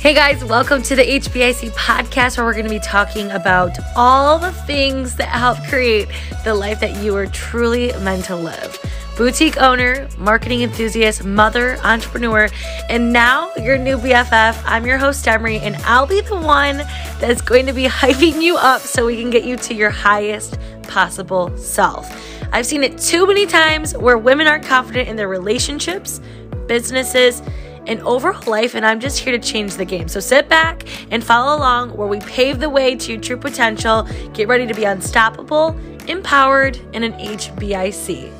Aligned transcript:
Hey 0.00 0.14
guys, 0.14 0.42
welcome 0.42 0.80
to 0.84 0.96
the 0.96 1.02
HBIC 1.02 1.72
podcast 1.72 2.38
where 2.38 2.46
we're 2.46 2.54
going 2.54 2.64
to 2.64 2.70
be 2.70 2.78
talking 2.78 3.30
about 3.32 3.76
all 3.94 4.38
the 4.38 4.50
things 4.50 5.16
that 5.16 5.28
help 5.28 5.62
create 5.64 6.08
the 6.42 6.54
life 6.54 6.80
that 6.80 7.04
you 7.04 7.14
are 7.16 7.26
truly 7.26 7.92
meant 8.00 8.24
to 8.24 8.34
live. 8.34 8.78
Boutique 9.18 9.58
owner, 9.58 10.08
marketing 10.16 10.62
enthusiast, 10.62 11.22
mother, 11.22 11.76
entrepreneur, 11.84 12.48
and 12.88 13.12
now 13.12 13.54
your 13.56 13.76
new 13.76 13.98
BFF. 13.98 14.62
I'm 14.64 14.86
your 14.86 14.96
host, 14.96 15.28
Emery, 15.28 15.58
and 15.58 15.76
I'll 15.84 16.06
be 16.06 16.22
the 16.22 16.34
one 16.34 16.78
that's 17.18 17.42
going 17.42 17.66
to 17.66 17.74
be 17.74 17.84
hyping 17.86 18.40
you 18.40 18.56
up 18.56 18.80
so 18.80 19.04
we 19.04 19.20
can 19.20 19.28
get 19.28 19.44
you 19.44 19.58
to 19.58 19.74
your 19.74 19.90
highest 19.90 20.58
possible 20.84 21.54
self. 21.58 22.08
I've 22.54 22.64
seen 22.64 22.84
it 22.84 22.96
too 22.96 23.26
many 23.26 23.44
times 23.44 23.94
where 23.94 24.16
women 24.16 24.46
aren't 24.46 24.64
confident 24.64 25.10
in 25.10 25.16
their 25.16 25.28
relationships, 25.28 26.22
businesses, 26.66 27.42
and 27.90 28.00
overall 28.02 28.40
life, 28.46 28.74
and 28.76 28.86
I'm 28.86 29.00
just 29.00 29.18
here 29.18 29.36
to 29.36 29.38
change 29.38 29.74
the 29.74 29.84
game. 29.84 30.06
So 30.06 30.20
sit 30.20 30.48
back 30.48 30.84
and 31.10 31.22
follow 31.22 31.58
along 31.58 31.96
where 31.96 32.06
we 32.06 32.20
pave 32.20 32.60
the 32.60 32.70
way 32.70 32.94
to 32.94 33.12
your 33.12 33.20
true 33.20 33.36
potential. 33.36 34.04
Get 34.32 34.46
ready 34.46 34.66
to 34.66 34.74
be 34.74 34.84
unstoppable, 34.84 35.76
empowered, 36.06 36.78
and 36.94 37.04
an 37.04 37.12
HBIC. 37.14 38.32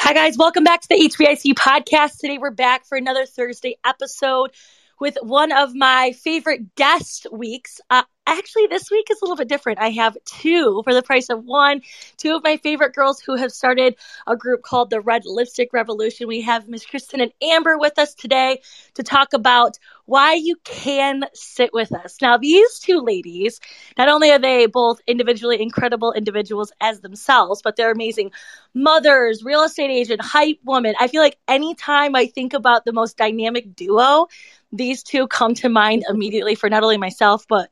Hi, 0.00 0.12
guys. 0.12 0.36
Welcome 0.36 0.64
back 0.64 0.80
to 0.82 0.88
the 0.88 0.96
HBIC 0.96 1.54
podcast. 1.54 2.18
Today, 2.18 2.38
we're 2.38 2.50
back 2.50 2.84
for 2.84 2.98
another 2.98 3.26
Thursday 3.26 3.78
episode 3.84 4.50
with 5.00 5.16
one 5.22 5.52
of 5.52 5.74
my 5.74 6.12
favorite 6.12 6.74
guest 6.74 7.26
weeks. 7.32 7.80
Uh, 7.90 8.02
actually, 8.26 8.66
this 8.66 8.90
week 8.90 9.06
is 9.10 9.20
a 9.20 9.24
little 9.24 9.36
bit 9.36 9.48
different. 9.48 9.78
I 9.78 9.90
have 9.90 10.16
two 10.24 10.82
for 10.84 10.94
the 10.94 11.02
price 11.02 11.28
of 11.30 11.44
one. 11.44 11.82
Two 12.16 12.34
of 12.34 12.42
my 12.42 12.56
favorite 12.56 12.94
girls 12.94 13.20
who 13.20 13.36
have 13.36 13.52
started 13.52 13.96
a 14.26 14.36
group 14.36 14.62
called 14.62 14.90
the 14.90 15.00
Red 15.00 15.22
Lipstick 15.24 15.72
Revolution. 15.72 16.28
We 16.28 16.42
have 16.42 16.68
Miss 16.68 16.86
Kristen 16.86 17.20
and 17.20 17.32
Amber 17.42 17.78
with 17.78 17.98
us 17.98 18.14
today 18.14 18.60
to 18.94 19.02
talk 19.02 19.32
about 19.32 19.78
why 20.06 20.34
you 20.34 20.56
can 20.64 21.24
sit 21.32 21.70
with 21.72 21.92
us. 21.92 22.18
Now, 22.20 22.36
these 22.36 22.78
two 22.78 23.00
ladies, 23.00 23.60
not 23.96 24.08
only 24.08 24.30
are 24.30 24.38
they 24.38 24.66
both 24.66 25.00
individually 25.06 25.60
incredible 25.60 26.12
individuals 26.12 26.72
as 26.80 27.00
themselves, 27.00 27.62
but 27.62 27.76
they're 27.76 27.92
amazing 27.92 28.30
mothers, 28.74 29.42
real 29.44 29.62
estate 29.62 29.90
agent, 29.90 30.20
hype 30.20 30.58
woman. 30.64 30.94
I 31.00 31.08
feel 31.08 31.22
like 31.22 31.38
anytime 31.48 32.14
I 32.14 32.26
think 32.26 32.52
about 32.52 32.84
the 32.84 32.92
most 32.92 33.16
dynamic 33.16 33.74
duo, 33.74 34.26
these 34.74 35.02
two 35.02 35.26
come 35.28 35.54
to 35.54 35.68
mind 35.68 36.04
immediately 36.08 36.54
for 36.54 36.68
not 36.68 36.82
only 36.82 36.98
myself, 36.98 37.46
but 37.48 37.70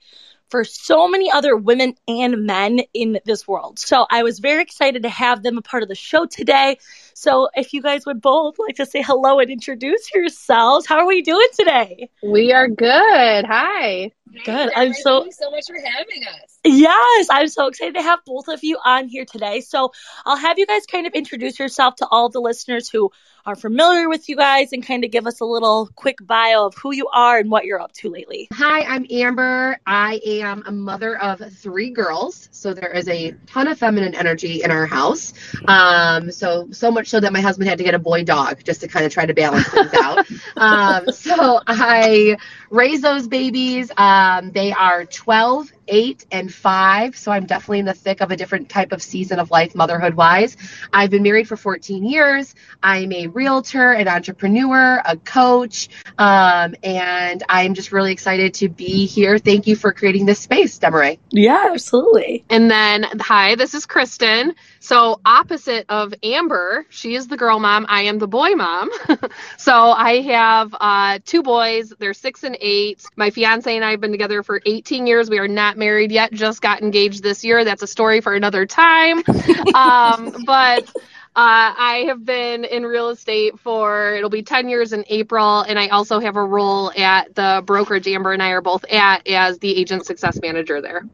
for 0.52 0.64
so 0.64 1.08
many 1.08 1.32
other 1.32 1.56
women 1.56 1.94
and 2.06 2.44
men 2.44 2.80
in 2.92 3.18
this 3.24 3.48
world. 3.48 3.78
So 3.78 4.06
I 4.10 4.22
was 4.22 4.38
very 4.38 4.62
excited 4.62 5.02
to 5.02 5.08
have 5.08 5.42
them 5.42 5.56
a 5.56 5.62
part 5.62 5.82
of 5.82 5.88
the 5.88 5.94
show 5.94 6.26
today. 6.26 6.78
So 7.14 7.48
if 7.54 7.72
you 7.72 7.80
guys 7.80 8.04
would 8.04 8.20
both 8.20 8.58
like 8.58 8.76
to 8.76 8.84
say 8.84 9.00
hello 9.00 9.38
and 9.40 9.50
introduce 9.50 10.12
yourselves, 10.14 10.86
how 10.86 10.98
are 10.98 11.06
we 11.06 11.22
doing 11.22 11.48
today? 11.58 12.10
We 12.22 12.52
are 12.52 12.68
good. 12.68 13.46
Hi. 13.46 14.10
Good. 14.44 14.72
I'm 14.76 14.92
so 14.92 15.20
Thank 15.20 15.26
you 15.26 15.32
so 15.32 15.50
much 15.50 15.64
for 15.66 15.80
having 15.82 16.22
us. 16.42 16.51
Yes, 16.64 17.26
I'm 17.28 17.48
so 17.48 17.66
excited 17.66 17.94
to 17.94 18.02
have 18.02 18.20
both 18.24 18.46
of 18.46 18.62
you 18.62 18.78
on 18.84 19.08
here 19.08 19.24
today. 19.24 19.60
So 19.62 19.92
I'll 20.24 20.36
have 20.36 20.58
you 20.58 20.66
guys 20.66 20.86
kind 20.86 21.08
of 21.08 21.12
introduce 21.12 21.58
yourself 21.58 21.96
to 21.96 22.06
all 22.08 22.28
the 22.28 22.40
listeners 22.40 22.88
who 22.88 23.10
are 23.44 23.56
familiar 23.56 24.08
with 24.08 24.28
you 24.28 24.36
guys 24.36 24.72
and 24.72 24.86
kind 24.86 25.04
of 25.04 25.10
give 25.10 25.26
us 25.26 25.40
a 25.40 25.44
little 25.44 25.88
quick 25.96 26.18
bio 26.22 26.66
of 26.66 26.74
who 26.76 26.92
you 26.92 27.08
are 27.12 27.38
and 27.38 27.50
what 27.50 27.64
you're 27.64 27.80
up 27.80 27.92
to 27.92 28.08
lately. 28.08 28.48
Hi, 28.52 28.82
I'm 28.82 29.04
Amber. 29.10 29.78
I 29.84 30.20
am 30.24 30.62
a 30.64 30.70
mother 30.70 31.18
of 31.18 31.42
three 31.54 31.90
girls, 31.90 32.48
so 32.52 32.72
there 32.72 32.92
is 32.92 33.08
a 33.08 33.32
ton 33.46 33.66
of 33.66 33.78
feminine 33.78 34.14
energy 34.14 34.62
in 34.62 34.70
our 34.70 34.86
house. 34.86 35.32
Um, 35.64 36.30
so 36.30 36.68
so 36.70 36.92
much 36.92 37.08
so 37.08 37.18
that 37.18 37.32
my 37.32 37.40
husband 37.40 37.68
had 37.68 37.78
to 37.78 37.84
get 37.84 37.94
a 37.94 37.98
boy 37.98 38.22
dog 38.22 38.62
just 38.64 38.82
to 38.82 38.88
kind 38.88 39.04
of 39.04 39.12
try 39.12 39.26
to 39.26 39.34
balance 39.34 39.68
things 39.68 39.94
out. 39.94 40.26
Um, 40.54 41.10
so 41.10 41.60
I 41.66 42.36
raise 42.72 43.02
those 43.02 43.28
babies. 43.28 43.92
Um, 43.96 44.50
they 44.50 44.72
are 44.72 45.04
12, 45.04 45.70
8, 45.88 46.26
and 46.32 46.52
5. 46.52 47.16
So 47.16 47.30
I'm 47.30 47.44
definitely 47.44 47.80
in 47.80 47.84
the 47.84 47.92
thick 47.92 48.22
of 48.22 48.30
a 48.30 48.36
different 48.36 48.70
type 48.70 48.92
of 48.92 49.02
season 49.02 49.38
of 49.38 49.50
life, 49.50 49.74
motherhood 49.74 50.14
wise. 50.14 50.56
I've 50.92 51.10
been 51.10 51.22
married 51.22 51.46
for 51.46 51.56
14 51.56 52.04
years. 52.04 52.54
I'm 52.82 53.12
a 53.12 53.26
realtor, 53.26 53.92
an 53.92 54.08
entrepreneur, 54.08 55.02
a 55.04 55.16
coach, 55.18 55.90
um, 56.16 56.74
and 56.82 57.42
I'm 57.48 57.74
just 57.74 57.92
really 57.92 58.12
excited 58.12 58.54
to 58.54 58.70
be 58.70 59.04
here. 59.06 59.38
Thank 59.38 59.66
you 59.66 59.76
for 59.76 59.92
creating 59.92 60.24
this 60.24 60.40
space, 60.40 60.78
Demaray. 60.78 61.18
Yeah, 61.30 61.68
absolutely. 61.72 62.44
And 62.48 62.70
then, 62.70 63.06
hi, 63.20 63.54
this 63.54 63.74
is 63.74 63.84
Kristen. 63.84 64.54
So, 64.80 65.20
opposite 65.24 65.86
of 65.88 66.14
Amber, 66.22 66.86
she 66.88 67.14
is 67.14 67.28
the 67.28 67.36
girl 67.36 67.60
mom. 67.60 67.86
I 67.88 68.02
am 68.02 68.18
the 68.18 68.26
boy 68.26 68.54
mom. 68.54 68.90
so, 69.58 69.72
I 69.92 70.22
have 70.22 70.74
uh, 70.80 71.18
two 71.24 71.42
boys. 71.42 71.92
They're 71.98 72.14
six 72.14 72.42
and 72.42 72.56
eight. 72.62 73.04
My 73.16 73.30
fiance 73.30 73.74
and 73.74 73.84
I 73.84 73.90
have 73.90 74.00
been 74.00 74.12
together 74.12 74.42
for 74.42 74.62
18 74.64 75.06
years. 75.06 75.28
We 75.28 75.38
are 75.38 75.48
not 75.48 75.76
married 75.76 76.12
yet, 76.12 76.32
just 76.32 76.62
got 76.62 76.80
engaged 76.80 77.22
this 77.22 77.44
year. 77.44 77.64
That's 77.64 77.82
a 77.82 77.86
story 77.86 78.20
for 78.20 78.34
another 78.34 78.64
time. 78.64 79.18
um, 79.74 80.44
but 80.46 80.88
uh, 81.34 81.72
I 81.76 82.04
have 82.08 82.24
been 82.24 82.64
in 82.64 82.84
real 82.84 83.08
estate 83.08 83.58
for 83.58 84.14
it'll 84.14 84.30
be 84.30 84.42
10 84.42 84.68
years 84.68 84.92
in 84.92 85.04
April, 85.08 85.62
and 85.62 85.78
I 85.78 85.88
also 85.88 86.20
have 86.20 86.36
a 86.36 86.44
role 86.44 86.92
at 86.92 87.34
the 87.34 87.62
brokerage 87.64 88.06
Amber 88.06 88.32
and 88.32 88.42
I 88.42 88.50
are 88.50 88.60
both 88.60 88.84
at 88.84 89.26
as 89.26 89.58
the 89.58 89.74
agent 89.74 90.06
success 90.06 90.38
manager 90.42 90.80
there. 90.80 91.04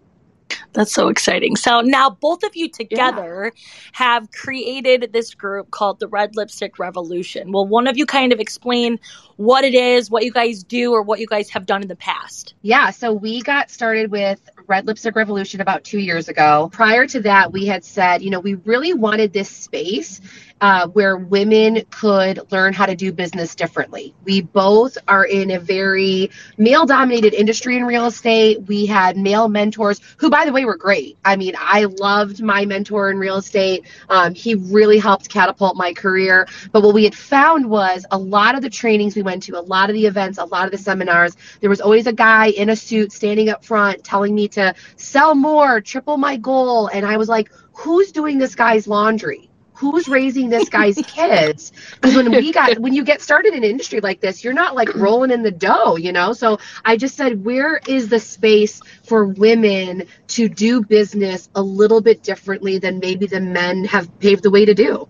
That's 0.72 0.92
so 0.92 1.08
exciting. 1.08 1.56
So 1.56 1.80
now 1.80 2.10
both 2.10 2.42
of 2.42 2.54
you 2.54 2.68
together 2.68 3.52
have 3.92 4.30
created 4.32 5.10
this 5.12 5.34
group 5.34 5.70
called 5.70 5.98
the 5.98 6.08
Red 6.08 6.36
Lipstick 6.36 6.78
Revolution. 6.78 7.52
Will 7.52 7.66
one 7.66 7.86
of 7.86 7.96
you 7.96 8.06
kind 8.06 8.32
of 8.32 8.40
explain 8.40 8.98
what 9.36 9.64
it 9.64 9.74
is, 9.74 10.10
what 10.10 10.24
you 10.24 10.32
guys 10.32 10.64
do, 10.64 10.92
or 10.92 11.02
what 11.02 11.20
you 11.20 11.26
guys 11.26 11.48
have 11.50 11.66
done 11.66 11.82
in 11.82 11.88
the 11.88 11.96
past? 11.96 12.54
Yeah, 12.62 12.90
so 12.90 13.12
we 13.12 13.40
got 13.42 13.70
started 13.70 14.10
with 14.10 14.40
Red 14.66 14.86
Lipstick 14.86 15.14
Revolution 15.14 15.60
about 15.60 15.84
two 15.84 16.00
years 16.00 16.28
ago. 16.28 16.68
Prior 16.72 17.06
to 17.06 17.20
that, 17.20 17.52
we 17.52 17.66
had 17.66 17.84
said, 17.84 18.22
you 18.22 18.30
know, 18.30 18.40
we 18.40 18.54
really 18.54 18.94
wanted 18.94 19.32
this 19.32 19.48
space 19.48 20.20
uh, 20.60 20.88
where 20.88 21.16
women 21.16 21.82
could 21.90 22.40
learn 22.50 22.72
how 22.72 22.86
to 22.86 22.96
do 22.96 23.12
business 23.12 23.54
differently. 23.54 24.14
We 24.24 24.42
both 24.42 24.98
are 25.06 25.24
in 25.24 25.50
a 25.50 25.60
very 25.60 26.30
male 26.56 26.86
dominated 26.86 27.34
industry 27.34 27.76
in 27.76 27.84
real 27.84 28.06
estate. 28.06 28.62
We 28.62 28.86
had 28.86 29.16
male 29.16 29.48
mentors 29.48 30.00
who, 30.16 30.30
by 30.30 30.44
the 30.44 30.52
way, 30.52 30.64
were 30.64 30.76
great. 30.76 31.16
I 31.24 31.36
mean, 31.36 31.54
I 31.58 31.84
loved 31.84 32.42
my 32.42 32.64
mentor 32.64 33.10
in 33.10 33.18
real 33.18 33.36
estate. 33.36 33.84
Um, 34.08 34.34
he 34.34 34.54
really 34.54 34.98
helped 34.98 35.28
catapult 35.28 35.76
my 35.76 35.92
career. 35.92 36.46
But 36.72 36.82
what 36.82 36.94
we 36.94 37.04
had 37.04 37.14
found 37.14 37.68
was 37.68 38.04
a 38.10 38.18
lot 38.18 38.54
of 38.54 38.62
the 38.62 38.70
trainings 38.70 39.16
we 39.16 39.22
went 39.22 39.42
to, 39.44 39.58
a 39.58 39.60
lot 39.60 39.90
of 39.90 39.94
the 39.94 40.06
events, 40.06 40.38
a 40.38 40.44
lot 40.44 40.64
of 40.64 40.72
the 40.72 40.78
seminars, 40.78 41.36
there 41.60 41.70
was 41.70 41.80
always 41.80 42.06
a 42.06 42.12
guy 42.12 42.46
in 42.48 42.70
a 42.70 42.76
suit 42.76 43.12
standing 43.12 43.48
up 43.48 43.64
front 43.64 44.04
telling 44.04 44.34
me 44.34 44.48
to 44.48 44.74
sell 44.96 45.34
more, 45.34 45.80
triple 45.80 46.16
my 46.16 46.36
goal. 46.36 46.88
And 46.88 47.04
I 47.06 47.16
was 47.16 47.28
like, 47.28 47.50
who's 47.72 48.12
doing 48.12 48.38
this 48.38 48.54
guy's 48.54 48.86
laundry? 48.86 49.48
Who's 49.78 50.08
raising 50.08 50.48
this 50.48 50.68
guy's 50.68 50.96
kids? 50.96 51.72
Because 51.94 52.16
when 52.16 52.30
we 52.30 52.52
got 52.52 52.78
when 52.78 52.94
you 52.94 53.04
get 53.04 53.22
started 53.22 53.54
in 53.54 53.64
an 53.64 53.70
industry 53.70 54.00
like 54.00 54.20
this 54.20 54.44
you're 54.44 54.52
not 54.52 54.74
like 54.74 54.94
rolling 54.94 55.30
in 55.30 55.42
the 55.42 55.50
dough 55.50 55.96
you 55.96 56.12
know? 56.12 56.32
So 56.32 56.58
i 56.84 56.96
just 56.96 57.16
said 57.16 57.44
where 57.44 57.80
is 57.86 58.08
the 58.08 58.20
space 58.20 58.80
for 59.04 59.26
women 59.26 60.04
to 60.28 60.48
do 60.48 60.82
business 60.82 61.48
a 61.54 61.62
little 61.62 62.00
bit 62.00 62.22
differently 62.22 62.78
than 62.78 62.98
maybe 62.98 63.26
the 63.26 63.40
men 63.40 63.84
have 63.84 64.18
paved 64.20 64.42
the 64.42 64.50
way 64.50 64.64
to 64.64 64.74
do 64.74 65.08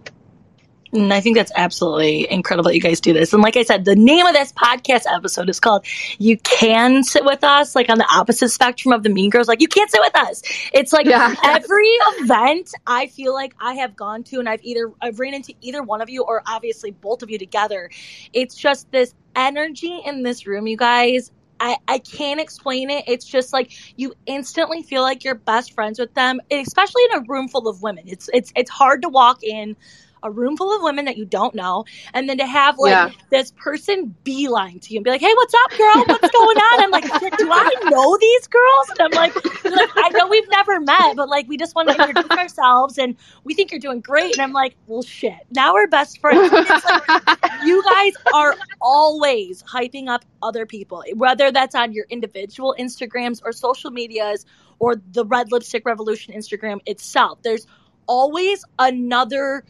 And 0.93 1.12
I 1.12 1.21
think 1.21 1.37
that's 1.37 1.53
absolutely 1.54 2.31
incredible 2.31 2.69
that 2.71 2.75
you 2.75 2.81
guys 2.81 3.00
do 3.00 3.12
this. 3.12 3.32
And 3.32 3.43
like 3.43 3.56
I 3.56 3.62
said, 3.62 3.84
the 3.84 3.97
name 3.97 4.26
of 4.26 4.34
this 4.34 4.53
podcast 4.53 5.04
episode 5.06 5.49
is 5.50 5.60
called 5.60 5.87
You 6.19 6.38
Can 6.38 7.03
Sit 7.04 7.25
With 7.25 7.44
Us, 7.44 7.75
like 7.75 7.91
on 7.91 7.99
the 7.99 8.06
opposite 8.10 8.49
spectrum 8.49 8.93
of 8.93 9.03
the 9.03 9.09
Mean 9.10 9.31
Girls. 9.31 9.49
Like, 9.49 9.60
you 9.60 9.69
can't 9.69 9.91
sit 9.91 10.00
with 10.00 10.16
us. 10.16 10.43
It's 10.72 10.93
like 10.93 11.06
Yeah. 11.06 11.34
every 11.44 11.88
event 12.19 12.71
I 12.87 13.09
feel 13.09 13.34
like 13.34 13.54
I 13.60 13.75
have 13.75 13.97
gone 13.97 14.22
to 14.25 14.38
and 14.38 14.49
I've 14.49 14.62
either, 14.62 14.93
I've 15.00 15.21
ran 15.21 15.34
into 15.34 15.54
either 15.60 15.82
one 15.82 16.00
of 16.00 16.09
you 16.09 16.22
or 16.25 16.43
obviously 16.47 16.90
both 16.90 17.23
of 17.23 17.31
you 17.31 17.38
together. 17.38 17.90
It's 18.32 18.55
just 18.56 18.90
this 18.90 19.14
energy 19.37 20.00
in 20.05 20.23
this 20.23 20.46
room, 20.46 20.67
you 20.67 20.76
guys. 20.76 21.31
I, 21.61 21.76
I 21.88 21.99
can't 21.99 22.40
explain 22.40 22.88
it. 22.90 23.05
It's 23.08 23.25
just 23.25 23.52
like 23.52 23.73
you 23.96 24.14
instantly 24.26 24.82
feel 24.82 25.02
like 25.02 25.25
you're 25.25 25.35
best 25.35 25.73
friends 25.73 25.99
with 25.99 26.14
them, 26.14 26.40
especially 26.50 27.02
in 27.12 27.19
a 27.19 27.25
room 27.26 27.49
full 27.49 27.67
of 27.69 27.82
women. 27.82 28.05
It's 28.06 28.31
it's 28.32 28.52
it's 28.55 28.70
hard 28.70 29.02
to 29.02 29.08
walk 29.08 29.43
in 29.43 29.76
a 30.23 30.31
room 30.31 30.56
full 30.56 30.75
of 30.75 30.82
women 30.82 31.05
that 31.06 31.17
you 31.17 31.25
don't 31.25 31.55
know, 31.55 31.85
and 32.15 32.29
then 32.29 32.38
to 32.38 32.47
have 32.47 32.79
like 32.79 32.93
Yeah. 32.93 33.11
this 33.31 33.53
person 33.53 34.15
beeline 34.25 34.79
to 34.81 34.93
you 34.93 34.99
and 34.99 35.05
be 35.05 35.11
like, 35.11 35.20
"Hey, 35.20 35.32
what's 35.35 35.55
up, 35.55 35.70
girl? 35.79 36.05
What's 36.06 36.31
going 36.31 36.56
on?" 36.56 36.82
I'm 36.82 36.91
like, 36.91 37.05
"Do 37.05 37.49
I 37.53 37.70
know 37.85 38.17
these 38.20 38.47
girls?" 38.47 38.91
And 38.91 39.00
I'm 39.00 39.11
like, 39.12 39.35
like, 39.65 39.91
"I 39.97 40.09
know 40.11 40.29
we've 40.29 40.49
never 40.50 40.81
met, 40.81 41.17
but 41.17 41.29
like 41.29 41.49
we 41.49 41.56
just 41.56 41.75
want 41.75 41.88
to 41.88 41.94
introduce 41.94 42.31
ourselves, 42.31 42.99
and 42.99 43.17
we 43.44 43.55
think 43.55 43.70
you're 43.70 43.81
doing 43.81 44.00
great." 44.00 44.32
And 44.35 44.43
I'm 44.43 44.53
like, 44.53 44.76
"Well, 44.87 45.03
shit, 45.03 45.38
now 45.55 45.75
we're 45.75 45.87
best 45.87 46.21
friends." 46.21 46.50
It's 46.53 46.85
like, 46.85 47.23
you 47.64 47.82
guys 47.85 48.12
are 48.35 48.55
always 48.81 49.62
hyping 49.62 50.09
up 50.09 50.25
other 50.43 50.67
people, 50.67 51.03
whether 51.14 51.50
that's 51.50 51.75
on 51.75 51.93
your 51.93 52.06
individual 52.11 52.75
Instagrams 52.79 53.41
or 53.44 53.53
social 53.53 53.91
medias 53.91 54.47
or 54.79 54.97
the 55.12 55.25
Red 55.25 55.50
Lipstick 55.50 55.85
Revolution 55.85 56.35
Instagram 56.35 56.81
itself. 56.87 57.41
There's 57.43 57.67
always 58.06 58.64
another 58.79 59.64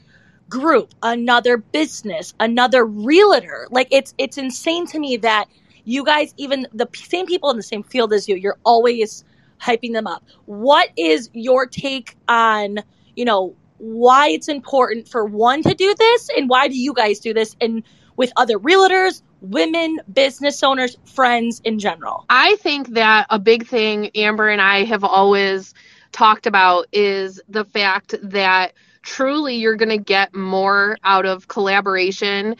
group, 0.48 0.94
another 1.02 1.58
business, 1.58 2.34
another 2.40 2.84
realtor. 2.84 3.68
Like 3.70 3.88
it's 3.90 4.14
it's 4.18 4.38
insane 4.38 4.86
to 4.88 4.98
me 4.98 5.16
that 5.18 5.46
you 5.84 6.04
guys 6.04 6.34
even 6.36 6.66
the 6.72 6.88
same 6.94 7.26
people 7.26 7.50
in 7.50 7.56
the 7.56 7.62
same 7.62 7.82
field 7.82 8.12
as 8.12 8.28
you, 8.28 8.36
you're 8.36 8.58
always 8.64 9.24
hyping 9.60 9.92
them 9.92 10.06
up. 10.06 10.22
What 10.46 10.90
is 10.96 11.30
your 11.32 11.66
take 11.66 12.16
on, 12.28 12.78
you 13.16 13.24
know, 13.24 13.54
why 13.78 14.28
it's 14.28 14.48
important 14.48 15.08
for 15.08 15.24
one 15.24 15.62
to 15.62 15.74
do 15.74 15.94
this 15.98 16.28
and 16.36 16.48
why 16.48 16.68
do 16.68 16.76
you 16.76 16.92
guys 16.92 17.20
do 17.20 17.32
this 17.32 17.56
and 17.60 17.82
with 18.16 18.32
other 18.36 18.58
realtors, 18.58 19.22
women, 19.40 19.98
business 20.12 20.62
owners, 20.62 20.96
friends 21.04 21.60
in 21.64 21.78
general? 21.78 22.24
I 22.28 22.56
think 22.56 22.88
that 22.90 23.26
a 23.30 23.38
big 23.38 23.66
thing 23.66 24.10
Amber 24.16 24.48
and 24.48 24.60
I 24.60 24.84
have 24.84 25.04
always 25.04 25.74
talked 26.12 26.46
about 26.46 26.86
is 26.92 27.40
the 27.48 27.64
fact 27.64 28.14
that 28.22 28.72
truly 29.02 29.56
you're 29.56 29.76
going 29.76 29.88
to 29.88 29.98
get 29.98 30.34
more 30.34 30.96
out 31.04 31.26
of 31.26 31.48
collaboration 31.48 32.56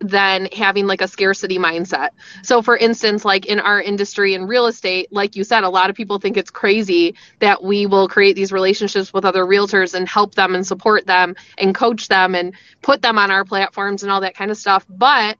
than 0.00 0.46
having 0.52 0.86
like 0.86 1.00
a 1.00 1.08
scarcity 1.08 1.58
mindset. 1.58 2.10
So 2.42 2.60
for 2.60 2.76
instance, 2.76 3.24
like 3.24 3.46
in 3.46 3.60
our 3.60 3.80
industry 3.80 4.34
in 4.34 4.46
real 4.46 4.66
estate, 4.66 5.08
like 5.10 5.36
you 5.36 5.44
said, 5.44 5.64
a 5.64 5.70
lot 5.70 5.88
of 5.88 5.96
people 5.96 6.18
think 6.18 6.36
it's 6.36 6.50
crazy 6.50 7.14
that 7.38 7.62
we 7.62 7.86
will 7.86 8.08
create 8.08 8.36
these 8.36 8.52
relationships 8.52 9.12
with 9.12 9.24
other 9.24 9.44
realtors 9.44 9.94
and 9.94 10.06
help 10.08 10.34
them 10.34 10.54
and 10.54 10.66
support 10.66 11.06
them 11.06 11.34
and 11.56 11.74
coach 11.74 12.08
them 12.08 12.34
and 12.34 12.54
put 12.82 13.00
them 13.00 13.18
on 13.18 13.30
our 13.30 13.44
platforms 13.44 14.02
and 14.02 14.12
all 14.12 14.20
that 14.20 14.34
kind 14.34 14.50
of 14.50 14.58
stuff. 14.58 14.84
But 14.88 15.38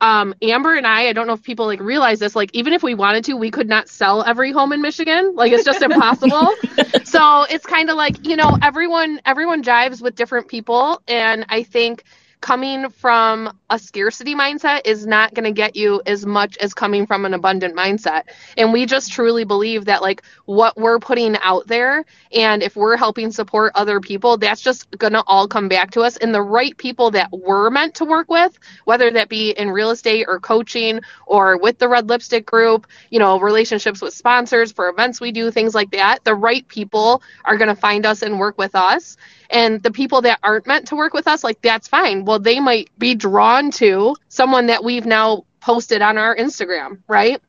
um, 0.00 0.34
Amber 0.42 0.74
and 0.74 0.86
I, 0.86 1.08
I 1.08 1.12
don't 1.12 1.26
know 1.26 1.32
if 1.32 1.42
people 1.42 1.66
like 1.66 1.80
realize 1.80 2.18
this, 2.18 2.36
like 2.36 2.50
even 2.54 2.72
if 2.72 2.82
we 2.82 2.94
wanted 2.94 3.24
to, 3.24 3.34
we 3.34 3.50
could 3.50 3.68
not 3.68 3.88
sell 3.88 4.22
every 4.24 4.52
home 4.52 4.72
in 4.72 4.82
Michigan. 4.82 5.34
Like 5.34 5.52
it's 5.52 5.64
just 5.64 5.82
impossible. 5.82 6.48
so 7.04 7.44
it's 7.48 7.66
kind 7.66 7.90
of 7.90 7.96
like, 7.96 8.26
you 8.26 8.36
know, 8.36 8.56
everyone 8.62 9.20
everyone 9.24 9.62
jives 9.62 10.02
with 10.02 10.14
different 10.14 10.48
people 10.48 11.02
and 11.08 11.46
I 11.48 11.62
think 11.62 12.04
coming 12.40 12.88
from 12.90 13.58
a 13.70 13.78
scarcity 13.78 14.34
mindset 14.34 14.82
is 14.84 15.06
not 15.06 15.34
going 15.34 15.44
to 15.44 15.52
get 15.52 15.74
you 15.74 16.00
as 16.06 16.24
much 16.24 16.56
as 16.58 16.74
coming 16.74 17.06
from 17.06 17.24
an 17.24 17.34
abundant 17.34 17.74
mindset. 17.74 18.24
And 18.56 18.72
we 18.72 18.86
just 18.86 19.10
truly 19.12 19.44
believe 19.44 19.86
that, 19.86 20.02
like, 20.02 20.22
what 20.44 20.76
we're 20.76 20.98
putting 20.98 21.36
out 21.38 21.66
there, 21.66 22.04
and 22.32 22.62
if 22.62 22.76
we're 22.76 22.96
helping 22.96 23.32
support 23.32 23.72
other 23.74 24.00
people, 24.00 24.36
that's 24.36 24.60
just 24.60 24.88
going 24.98 25.14
to 25.14 25.24
all 25.26 25.48
come 25.48 25.68
back 25.68 25.90
to 25.92 26.02
us. 26.02 26.16
And 26.18 26.34
the 26.34 26.42
right 26.42 26.76
people 26.76 27.10
that 27.12 27.30
we're 27.32 27.70
meant 27.70 27.94
to 27.96 28.04
work 28.04 28.28
with, 28.28 28.58
whether 28.84 29.10
that 29.10 29.28
be 29.28 29.50
in 29.50 29.70
real 29.70 29.90
estate 29.90 30.26
or 30.28 30.38
coaching 30.38 31.00
or 31.26 31.58
with 31.58 31.78
the 31.78 31.88
Red 31.88 32.08
Lipstick 32.08 32.46
Group, 32.46 32.86
you 33.10 33.18
know, 33.18 33.40
relationships 33.40 34.02
with 34.02 34.14
sponsors 34.14 34.70
for 34.72 34.88
events 34.88 35.20
we 35.20 35.32
do, 35.32 35.50
things 35.50 35.74
like 35.74 35.90
that, 35.90 36.22
the 36.24 36.34
right 36.34 36.66
people 36.68 37.22
are 37.44 37.56
going 37.56 37.68
to 37.68 37.74
find 37.74 38.06
us 38.06 38.22
and 38.22 38.38
work 38.38 38.58
with 38.58 38.74
us. 38.74 39.16
And 39.48 39.82
the 39.82 39.92
people 39.92 40.22
that 40.22 40.40
aren't 40.42 40.66
meant 40.66 40.88
to 40.88 40.96
work 40.96 41.14
with 41.14 41.28
us, 41.28 41.44
like, 41.44 41.62
that's 41.62 41.88
fine. 41.88 42.24
Well, 42.26 42.40
they 42.40 42.58
might 42.58 42.90
be 42.98 43.14
drawn 43.14 43.70
to 43.72 44.16
someone 44.28 44.66
that 44.66 44.82
we've 44.82 45.06
now 45.06 45.44
posted 45.60 46.02
on 46.02 46.18
our 46.18 46.34
Instagram, 46.34 46.98
right? 47.06 47.40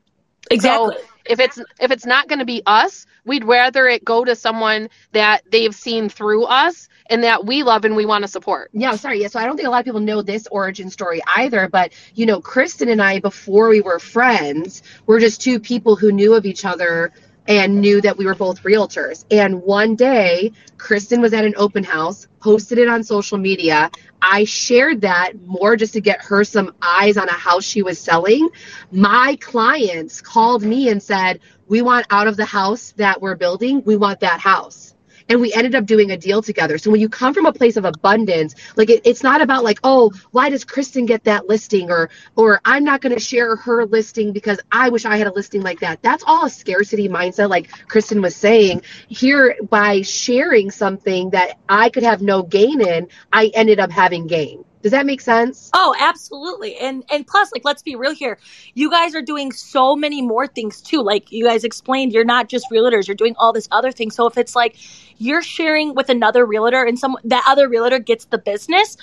Exactly. 0.52 0.96
So 0.96 1.02
if 1.26 1.40
it's 1.40 1.58
if 1.80 1.90
it's 1.90 2.06
not 2.06 2.28
going 2.28 2.40
to 2.40 2.46
be 2.46 2.62
us, 2.68 3.08
we'd 3.26 3.44
rather 3.44 3.88
it 3.88 4.06
go 4.06 4.24
to 4.24 4.36
someone 4.36 4.90
that 5.14 5.42
they've 5.52 5.74
seen 5.74 6.10
through 6.10 6.46
us 6.46 6.90
and 7.10 7.24
that 7.24 7.44
we 7.44 7.64
love 7.64 7.86
and 7.86 7.96
we 7.96 8.06
want 8.06 8.24
to 8.24 8.28
support. 8.28 8.70
Yeah, 8.72 8.96
sorry. 8.96 9.20
Yeah, 9.20 9.30
so 9.30 9.40
I 9.40 9.46
don't 9.46 9.56
think 9.56 9.68
a 9.68 9.72
lot 9.72 9.80
of 9.80 9.86
people 9.86 10.00
know 10.00 10.22
this 10.22 10.46
origin 10.52 10.92
story 10.92 11.22
either, 11.36 11.68
but 11.68 11.92
you 12.14 12.28
know, 12.28 12.40
Kristen 12.40 12.88
and 12.88 13.02
I 13.02 13.20
before 13.20 13.70
we 13.70 13.82
were 13.82 13.98
friends, 13.98 14.84
we're 15.08 15.20
just 15.20 15.42
two 15.42 15.60
people 15.60 15.96
who 15.96 16.12
knew 16.12 16.36
of 16.36 16.46
each 16.46 16.66
other 16.66 17.12
and 17.48 17.82
knew 17.82 18.02
that 18.02 18.18
we 18.18 18.26
were 18.26 18.36
both 18.36 18.64
realtors. 18.64 19.26
And 19.32 19.62
one 19.62 19.96
day, 19.96 20.52
Kristen 20.78 21.22
was 21.22 21.34
at 21.34 21.46
an 21.46 21.54
open 21.58 21.84
house, 21.84 22.28
posted 22.40 22.78
it 22.78 22.88
on 22.90 23.04
social 23.04 23.38
media. 23.38 23.90
I 24.22 24.44
shared 24.44 25.02
that 25.02 25.34
more 25.46 25.76
just 25.76 25.94
to 25.94 26.02
get 26.02 26.22
her 26.24 26.44
some 26.44 26.76
eyes 26.82 27.18
on 27.18 27.30
a 27.30 27.34
house 27.34 27.64
she 27.64 27.84
was 27.84 28.00
selling. 28.00 28.50
My 28.92 29.38
clients 29.40 30.22
called 30.22 30.64
me 30.64 30.90
and 30.90 31.02
said, 31.02 31.40
We 31.68 31.82
want 31.82 32.08
out 32.10 32.28
of 32.28 32.38
the 32.38 32.46
house 32.46 32.94
that 32.98 33.22
we're 33.22 33.36
building, 33.36 33.84
we 33.86 33.96
want 33.96 34.20
that 34.22 34.40
house 34.40 34.88
and 35.30 35.42
we 35.42 35.54
ended 35.54 35.76
up 35.76 35.86
doing 35.86 36.12
a 36.12 36.18
deal 36.18 36.42
together. 36.42 36.78
So 36.78 36.92
when 36.92 37.02
you 37.02 37.10
come 37.10 37.34
from 37.34 37.46
a 37.46 37.54
place 37.54 37.78
of 37.78 37.86
abundance, 37.86 38.56
like 38.78 38.90
it, 38.90 39.02
it's 39.06 39.24
not 39.24 39.42
about 39.42 39.64
like, 39.64 39.80
oh, 39.84 40.12
why 40.32 40.50
does 40.50 40.66
Kristen 40.66 41.06
get 41.06 41.26
that 41.26 41.48
listing 41.50 41.92
or 41.92 42.10
or 42.36 42.62
I'm 42.66 42.84
not 42.84 43.02
going 43.02 43.16
to 43.16 43.22
share 43.22 43.56
her 43.58 43.86
listing 43.86 44.34
because 44.34 44.60
I 44.72 44.90
wish 44.90 45.06
I 45.06 45.18
had 45.18 45.28
a 45.28 45.34
listing 45.34 45.64
like 45.64 45.80
that. 45.82 46.02
That's 46.04 46.24
all 46.28 46.46
a 46.46 46.50
scarcity 46.50 47.10
mindset, 47.10 47.50
like 47.50 47.70
Kristen 47.88 48.22
was 48.22 48.36
saying. 48.36 48.84
Here, 49.10 49.58
by 49.70 50.02
sharing 50.04 50.72
something 50.72 51.32
that 51.32 51.58
I 51.70 51.90
could 51.90 52.04
have 52.04 52.22
no 52.22 52.44
gain 52.44 52.82
in, 52.82 53.10
I 53.34 53.52
ended 53.56 53.80
up 53.80 53.92
having 53.92 54.28
gain. 54.28 54.66
Does 54.84 54.92
that 54.92 55.06
make 55.06 55.22
sense? 55.22 55.70
Oh, 55.74 55.96
absolutely. 56.00 56.78
And 56.78 57.04
and 57.12 57.26
plus, 57.26 57.52
like, 57.52 57.66
let's 57.66 57.82
be 57.82 57.96
real 57.96 58.14
here. 58.14 58.38
You 58.76 58.90
guys 58.92 59.16
are 59.16 59.22
doing 59.22 59.52
so 59.52 59.96
many 59.96 60.22
more 60.22 60.48
things 60.48 60.82
too. 60.82 61.02
Like 61.02 61.32
you 61.32 61.46
guys 61.46 61.64
explained, 61.64 62.14
you're 62.14 62.24
not 62.24 62.48
just 62.48 62.68
realtors, 62.72 63.08
you're 63.08 63.16
doing 63.16 63.36
all 63.38 63.54
this 63.54 63.68
other 63.72 63.92
thing. 63.92 64.12
So 64.12 64.28
if 64.28 64.38
it's 64.38 64.56
like 64.56 64.78
you're 65.18 65.42
sharing 65.42 65.96
with 65.96 66.10
another 66.10 66.46
realtor 66.46 66.84
and 66.84 66.98
some 66.98 67.18
that 67.24 67.44
other 67.48 67.68
realtor 67.68 68.00
gets 68.00 68.26
the 68.26 68.38
business, 68.38 68.98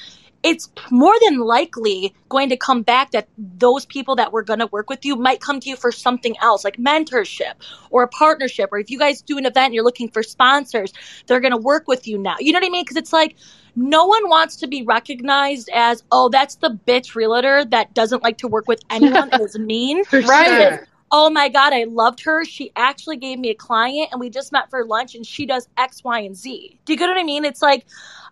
it's 0.45 0.71
more 0.91 1.15
than 1.25 1.39
likely 1.39 2.15
going 2.29 2.51
to 2.51 2.57
come 2.57 2.83
back 2.83 3.11
that 3.13 3.27
those 3.39 3.87
people 3.87 4.15
that 4.15 4.31
were 4.31 4.43
going 4.43 4.59
to 4.59 4.67
work 4.67 4.91
with 4.91 5.05
you 5.05 5.17
might 5.17 5.41
come 5.41 5.59
to 5.59 5.71
you 5.71 5.77
for 5.77 5.91
something 5.91 6.37
else 6.41 6.63
like 6.63 6.77
mentorship 6.77 7.55
or 7.91 8.03
a 8.03 8.09
partnership 8.09 8.69
or 8.71 8.79
if 8.79 8.91
you 8.91 8.99
guys 8.99 9.23
do 9.23 9.39
an 9.39 9.47
event 9.47 9.67
and 9.67 9.75
you're 9.75 9.85
looking 9.85 10.09
for 10.09 10.23
sponsors 10.23 10.93
they're 11.27 11.41
going 11.41 11.51
to 11.51 11.57
work 11.57 11.89
with 11.89 12.07
you 12.07 12.19
now 12.19 12.37
you 12.39 12.53
know 12.53 12.59
what 12.59 12.67
i 12.67 12.71
mean 12.71 12.85
because 12.85 12.97
it's 12.97 13.13
like 13.13 13.35
no 13.75 14.07
one 14.07 14.29
wants 14.29 14.57
to 14.57 14.69
be 14.69 14.83
recognized 14.83 15.69
as 15.73 16.05
oh 16.13 16.29
that's 16.29 16.57
the 16.57 16.79
bitch 16.87 17.15
realtor 17.15 17.65
that 17.65 17.93
doesn't 17.95 18.23
like 18.23 18.39
to 18.39 18.47
work 18.47 18.69
with 18.69 18.81
anyone 18.91 19.31
and 19.33 19.43
is 19.43 19.59
mean 19.59 20.03
right 20.13 20.47
sure 20.47 20.89
oh 21.17 21.31
my 21.31 21.49
God, 21.49 21.73
I 21.73 21.85
loved 21.85 22.21
her. 22.25 22.45
She 22.45 22.73
actually 22.75 23.19
gave 23.19 23.39
me 23.39 23.51
a 23.51 23.55
client 23.55 24.09
and 24.11 24.19
we 24.19 24.29
just 24.31 24.51
met 24.51 24.69
for 24.69 24.85
lunch 24.85 25.15
and 25.15 25.25
she 25.25 25.47
does 25.47 25.69
X, 25.77 26.03
Y, 26.03 26.19
and 26.19 26.37
Z. 26.37 26.77
Do 26.85 26.93
you 26.93 26.99
get 26.99 27.07
what 27.07 27.17
I 27.17 27.23
mean? 27.23 27.45
It's 27.45 27.63
like, 27.63 27.87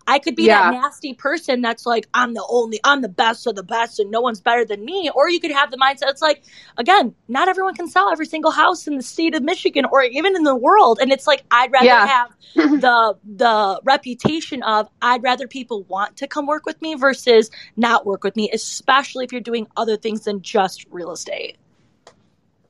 I 0.07 0.19
could 0.19 0.37
be 0.37 0.45
yeah. 0.45 0.71
that 0.71 0.81
nasty 0.81 1.15
person 1.15 1.61
that's 1.61 1.87
like, 1.87 2.09
I'm 2.15 2.35
the 2.35 2.45
only, 2.49 2.81
I'm 2.85 3.03
the 3.03 3.09
best 3.09 3.47
of 3.47 3.55
the 3.55 3.63
best 3.63 3.99
and 3.99 4.11
no 4.11 4.21
one's 4.21 4.41
better 4.41 4.65
than 4.65 4.85
me. 4.85 5.11
Or 5.15 5.29
you 5.29 5.41
could 5.41 5.51
have 5.51 5.71
the 5.71 5.77
mindset, 5.77 6.09
it's 6.09 6.23
like, 6.23 6.43
again, 6.77 7.15
not 7.29 7.49
everyone 7.49 7.75
can 7.75 7.89
sell 7.89 8.11
every 8.11 8.27
single 8.27 8.51
house 8.51 8.87
in 8.87 8.97
the 8.97 9.03
state 9.03 9.35
of 9.35 9.43
Michigan 9.43 9.85
or 9.85 10.03
even 10.03 10.37
in 10.37 10.43
the 10.43 10.57
world. 10.57 10.99
And 11.01 11.13
it's 11.13 11.27
like, 11.27 11.45
I'd 11.51 11.73
rather 11.73 11.87
yeah. 11.87 12.07
have 12.07 12.31
the, 12.55 13.17
the 13.25 13.81
reputation 13.85 14.63
of, 14.63 14.89
I'd 15.01 15.23
rather 15.23 15.47
people 15.47 15.85
want 15.85 16.17
to 16.19 16.27
come 16.27 16.47
work 16.47 16.67
with 16.67 16.81
me 16.83 16.95
versus 16.95 17.51
not 17.77 18.07
work 18.07 18.25
with 18.25 18.37
me, 18.37 18.51
especially 18.53 19.25
if 19.25 19.33
you're 19.33 19.41
doing 19.41 19.67
other 19.77 19.97
things 19.97 20.25
than 20.25 20.43
just 20.43 20.87
real 20.91 21.13
estate. 21.13 21.57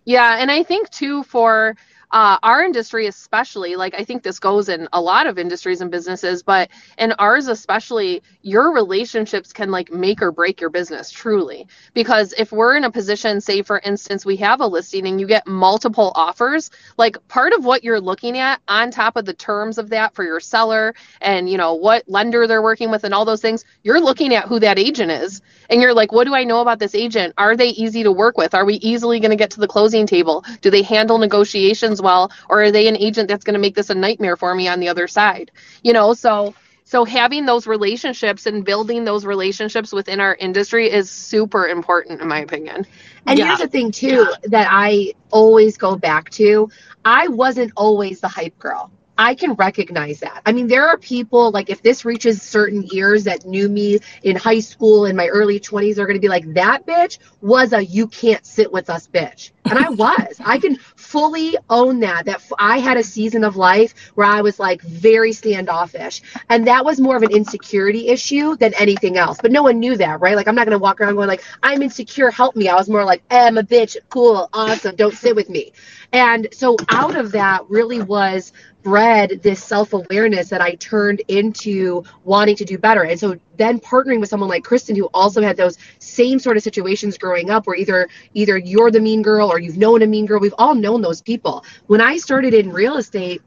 Yeah, 0.04 0.37
and 0.38 0.50
I 0.50 0.62
think 0.64 0.90
too 0.90 1.23
for 1.23 1.76
uh, 2.12 2.38
our 2.42 2.62
industry 2.62 3.07
especially 3.07 3.76
like 3.76 3.95
i 3.95 4.04
think 4.04 4.23
this 4.23 4.38
goes 4.38 4.69
in 4.69 4.88
a 4.92 5.00
lot 5.00 5.26
of 5.26 5.38
industries 5.38 5.81
and 5.81 5.90
businesses 5.90 6.42
but 6.42 6.71
in 6.99 7.12
ours 7.19 7.49
especially 7.49 8.23
your 8.42 8.73
relationships 8.73 9.52
can 9.52 9.71
like 9.71 9.92
make 9.92 10.21
or 10.23 10.33
break 10.33 10.61
your 10.61 10.71
business 10.71 11.11
truly. 11.11 11.66
Because 11.95 12.35
if 12.37 12.52
we're 12.52 12.76
in 12.76 12.85
a 12.85 12.90
position 12.90 13.40
say 13.40 13.62
for 13.62 13.78
instance 13.81 14.25
we 14.26 14.37
have 14.37 14.61
a 14.61 14.66
listing 14.66 15.07
and 15.07 15.21
you 15.21 15.26
get 15.26 15.47
multiple 15.47 16.12
offers 16.14 16.71
like 16.99 17.16
part 17.28 17.52
of 17.52 17.64
what 17.64 17.85
you're 17.85 18.00
looking 18.00 18.38
at 18.38 18.61
on 18.69 18.90
top 18.90 19.16
of 19.16 19.25
the 19.25 19.35
terms 19.35 19.78
of 19.78 19.90
that 19.90 20.14
for 20.14 20.25
your 20.25 20.40
seller 20.40 20.95
and 21.21 21.49
you 21.49 21.57
know 21.57 21.75
what 21.75 22.09
lender 22.09 22.47
they're 22.47 22.62
working 22.62 22.90
with 22.90 23.04
and 23.04 23.14
all 23.14 23.25
those 23.25 23.40
things 23.40 23.64
you're 23.83 24.00
looking 24.00 24.35
at 24.35 24.47
who 24.47 24.59
that 24.59 24.78
agent 24.78 25.11
is 25.11 25.40
and 25.73 25.81
you're 25.81 25.95
like 25.95 26.12
what 26.12 26.25
do 26.25 26.35
i 26.35 26.45
know 26.45 26.61
about 26.61 26.79
this 26.79 26.95
agent? 26.95 27.35
Are 27.38 27.57
they 27.57 27.69
easy 27.69 28.02
to 28.02 28.12
work 28.12 28.37
with? 28.37 28.55
Are 28.55 28.64
we 28.64 28.75
easily 28.75 29.19
going 29.19 29.31
to 29.31 29.37
get 29.37 29.50
to 29.52 29.61
the 29.61 29.67
closing 29.67 30.07
table? 30.07 30.45
Do 30.61 30.71
they 30.71 30.83
handle 30.83 31.19
negotiations 31.19 32.00
well? 32.00 32.31
Or 32.49 32.62
are 32.62 32.71
they 32.71 32.87
an 32.87 32.97
agent 32.97 33.29
that's 33.29 33.45
going 33.45 33.55
to 33.55 33.61
make 33.61 33.75
this 33.75 33.91
a 33.91 33.95
nightmare 33.95 34.37
for 34.37 34.55
me 34.55 34.69
on 34.69 34.79
the 34.81 34.88
other 34.88 35.09
side? 35.09 35.50
You 35.83 35.93
know 35.93 36.14
so 36.14 36.55
so 36.85 37.05
having 37.05 37.47
those 37.47 37.67
relationships 37.67 38.45
and 38.45 38.64
building 38.64 39.05
those 39.05 39.25
relationships 39.25 39.93
within 39.93 40.21
our 40.21 40.35
industry 40.35 40.91
is 40.91 41.11
super 41.11 41.67
important 41.67 42.21
in 42.21 42.29
my 42.29 42.41
opinion. 42.41 42.87
And 43.26 43.38
yeah. 43.38 43.47
here's 43.47 43.61
the 43.61 43.69
thing 43.69 43.91
too 43.91 44.26
yeah. 44.31 44.49
that 44.50 44.69
i 44.71 45.14
always 45.31 45.79
go 45.79 45.97
back 45.97 46.29
to. 46.31 46.69
I 47.05 47.29
wasn't 47.29 47.73
always 47.76 48.21
the 48.21 48.29
hype 48.29 48.59
girl 48.59 48.91
I 49.19 49.35
can 49.35 49.54
recognize 49.54 50.21
that. 50.21 50.42
I 50.47 50.52
mean, 50.52 50.66
there 50.69 50.88
are 50.88 50.97
people 50.97 51.50
like 51.50 51.71
if 51.71 51.83
this 51.83 52.04
reaches 52.04 52.40
certain 52.42 52.83
years 52.85 53.25
that 53.25 53.45
knew 53.45 53.69
me 53.69 54.00
in 54.23 54.37
high 54.37 54.61
school 54.61 55.04
in 55.07 55.16
my 55.16 55.28
early 55.28 55.61
20s 55.61 55.99
are 55.99 56.07
going 56.07 56.16
to 56.16 56.21
be 56.21 56.28
like 56.28 56.54
that 56.54 56.87
bitch 56.87 57.19
was 57.40 57.73
a 57.73 57.85
you 57.85 58.07
can't 58.07 58.45
sit 58.47 58.73
with 58.73 58.88
us 58.88 59.07
bitch. 59.07 59.50
And 59.64 59.78
I 59.78 59.90
was. 59.90 60.40
I 60.45 60.59
can 60.59 60.76
fully 60.97 61.57
own 61.71 62.00
that 62.00 62.26
that 62.26 62.42
I 62.59 62.78
had 62.78 62.97
a 62.97 63.02
season 63.02 63.45
of 63.45 63.57
life 63.57 63.95
where 64.14 64.26
I 64.26 64.40
was 64.40 64.59
like 64.59 64.83
very 64.83 65.33
standoffish. 65.33 66.23
And 66.49 66.66
that 66.66 66.85
was 66.85 67.00
more 67.00 67.16
of 67.16 67.23
an 67.23 67.31
insecurity 67.31 68.09
issue 68.09 68.57
than 68.57 68.75
anything 68.75 69.19
else. 69.19 69.38
But 69.40 69.52
no 69.52 69.62
one 69.62 69.78
knew 69.78 69.97
that, 69.97 70.21
right? 70.21 70.37
Like 70.37 70.49
I'm 70.49 70.54
not 70.54 70.66
going 70.66 70.78
to 70.78 70.83
walk 70.83 71.00
around 71.00 71.14
going 71.14 71.28
like 71.28 71.45
I'm 71.62 71.83
insecure, 71.83 72.31
help 72.31 72.57
me. 72.57 72.69
I 72.69 72.75
was 72.75 72.88
more 72.88 73.04
like, 73.04 73.23
eh, 73.31 73.47
I'm 73.47 73.59
a 73.59 73.62
bitch, 73.62 73.97
cool, 74.09 74.49
awesome, 74.52 74.97
don't 74.97 75.14
sit 75.14 75.37
with 75.37 75.49
me. 75.49 75.73
And 76.12 76.49
so 76.52 76.76
out 76.88 77.16
of 77.16 77.33
that 77.33 77.69
really 77.71 78.02
was 78.02 78.52
bred 78.83 79.41
this 79.43 79.62
self-awareness 79.62 80.49
that 80.49 80.61
I 80.61 80.75
turned 80.77 81.23
into 81.29 82.03
wanting 82.25 82.57
to 82.57 82.65
do 82.65 82.79
better. 82.79 83.03
And 83.03 83.19
so 83.19 83.37
then 83.57 83.79
partnering 83.81 84.21
with 84.21 84.29
someone 84.29 84.49
like 84.49 84.65
Kristen 84.65 84.97
who 84.97 85.07
also 85.15 85.41
had 85.43 85.57
those 85.57 85.79
same 85.99 86.39
sort 86.39 86.57
of 86.57 86.62
situations 86.62 87.17
growing 87.19 87.51
up 87.51 87.67
where 87.67 87.77
either 87.77 88.09
either 88.35 88.59
you're 88.59 88.91
the 88.91 89.01
mean 89.01 89.23
girl 89.23 89.51
or 89.53 89.59
you've 89.59 89.77
known 89.79 90.03
a 90.03 90.07
mean 90.07 90.27
girl. 90.27 90.41
We've 90.41 90.55
all 90.59 90.75
known 90.75 91.01
those 91.03 91.21
people. 91.21 91.65
When 91.87 92.01
I 92.01 92.17
started 92.17 92.55
in 92.55 92.73
real 92.73 92.97
estate, 92.97 93.43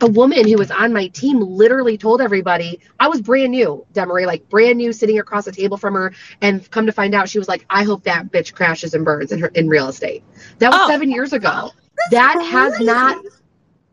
a 0.00 0.06
woman 0.10 0.48
who 0.48 0.56
was 0.58 0.72
on 0.72 0.92
my 0.92 1.06
team 1.08 1.38
literally 1.40 1.96
told 1.96 2.20
everybody 2.20 2.80
I 2.98 3.06
was 3.06 3.20
brand 3.20 3.52
new, 3.52 3.86
Demery, 3.92 4.26
like 4.26 4.48
brand 4.48 4.78
new, 4.78 4.92
sitting 4.92 5.20
across 5.20 5.44
the 5.44 5.52
table 5.52 5.76
from 5.76 5.94
her, 5.94 6.12
and 6.40 6.68
come 6.72 6.86
to 6.86 6.92
find 6.92 7.14
out 7.14 7.28
she 7.28 7.38
was 7.38 7.46
like, 7.46 7.64
"I 7.70 7.84
hope 7.84 8.02
that 8.02 8.32
bitch 8.32 8.52
crashes 8.52 8.94
and 8.94 9.04
burns 9.04 9.30
in 9.30 9.38
her 9.38 9.48
in 9.48 9.68
real 9.68 9.88
estate." 9.88 10.24
That 10.58 10.72
was 10.72 10.80
Oh. 10.82 10.88
seven 10.88 11.08
years 11.08 11.32
ago. 11.32 11.70
That 12.10 12.42
has 12.50 12.72
crazy. 12.74 12.84
not 12.84 13.24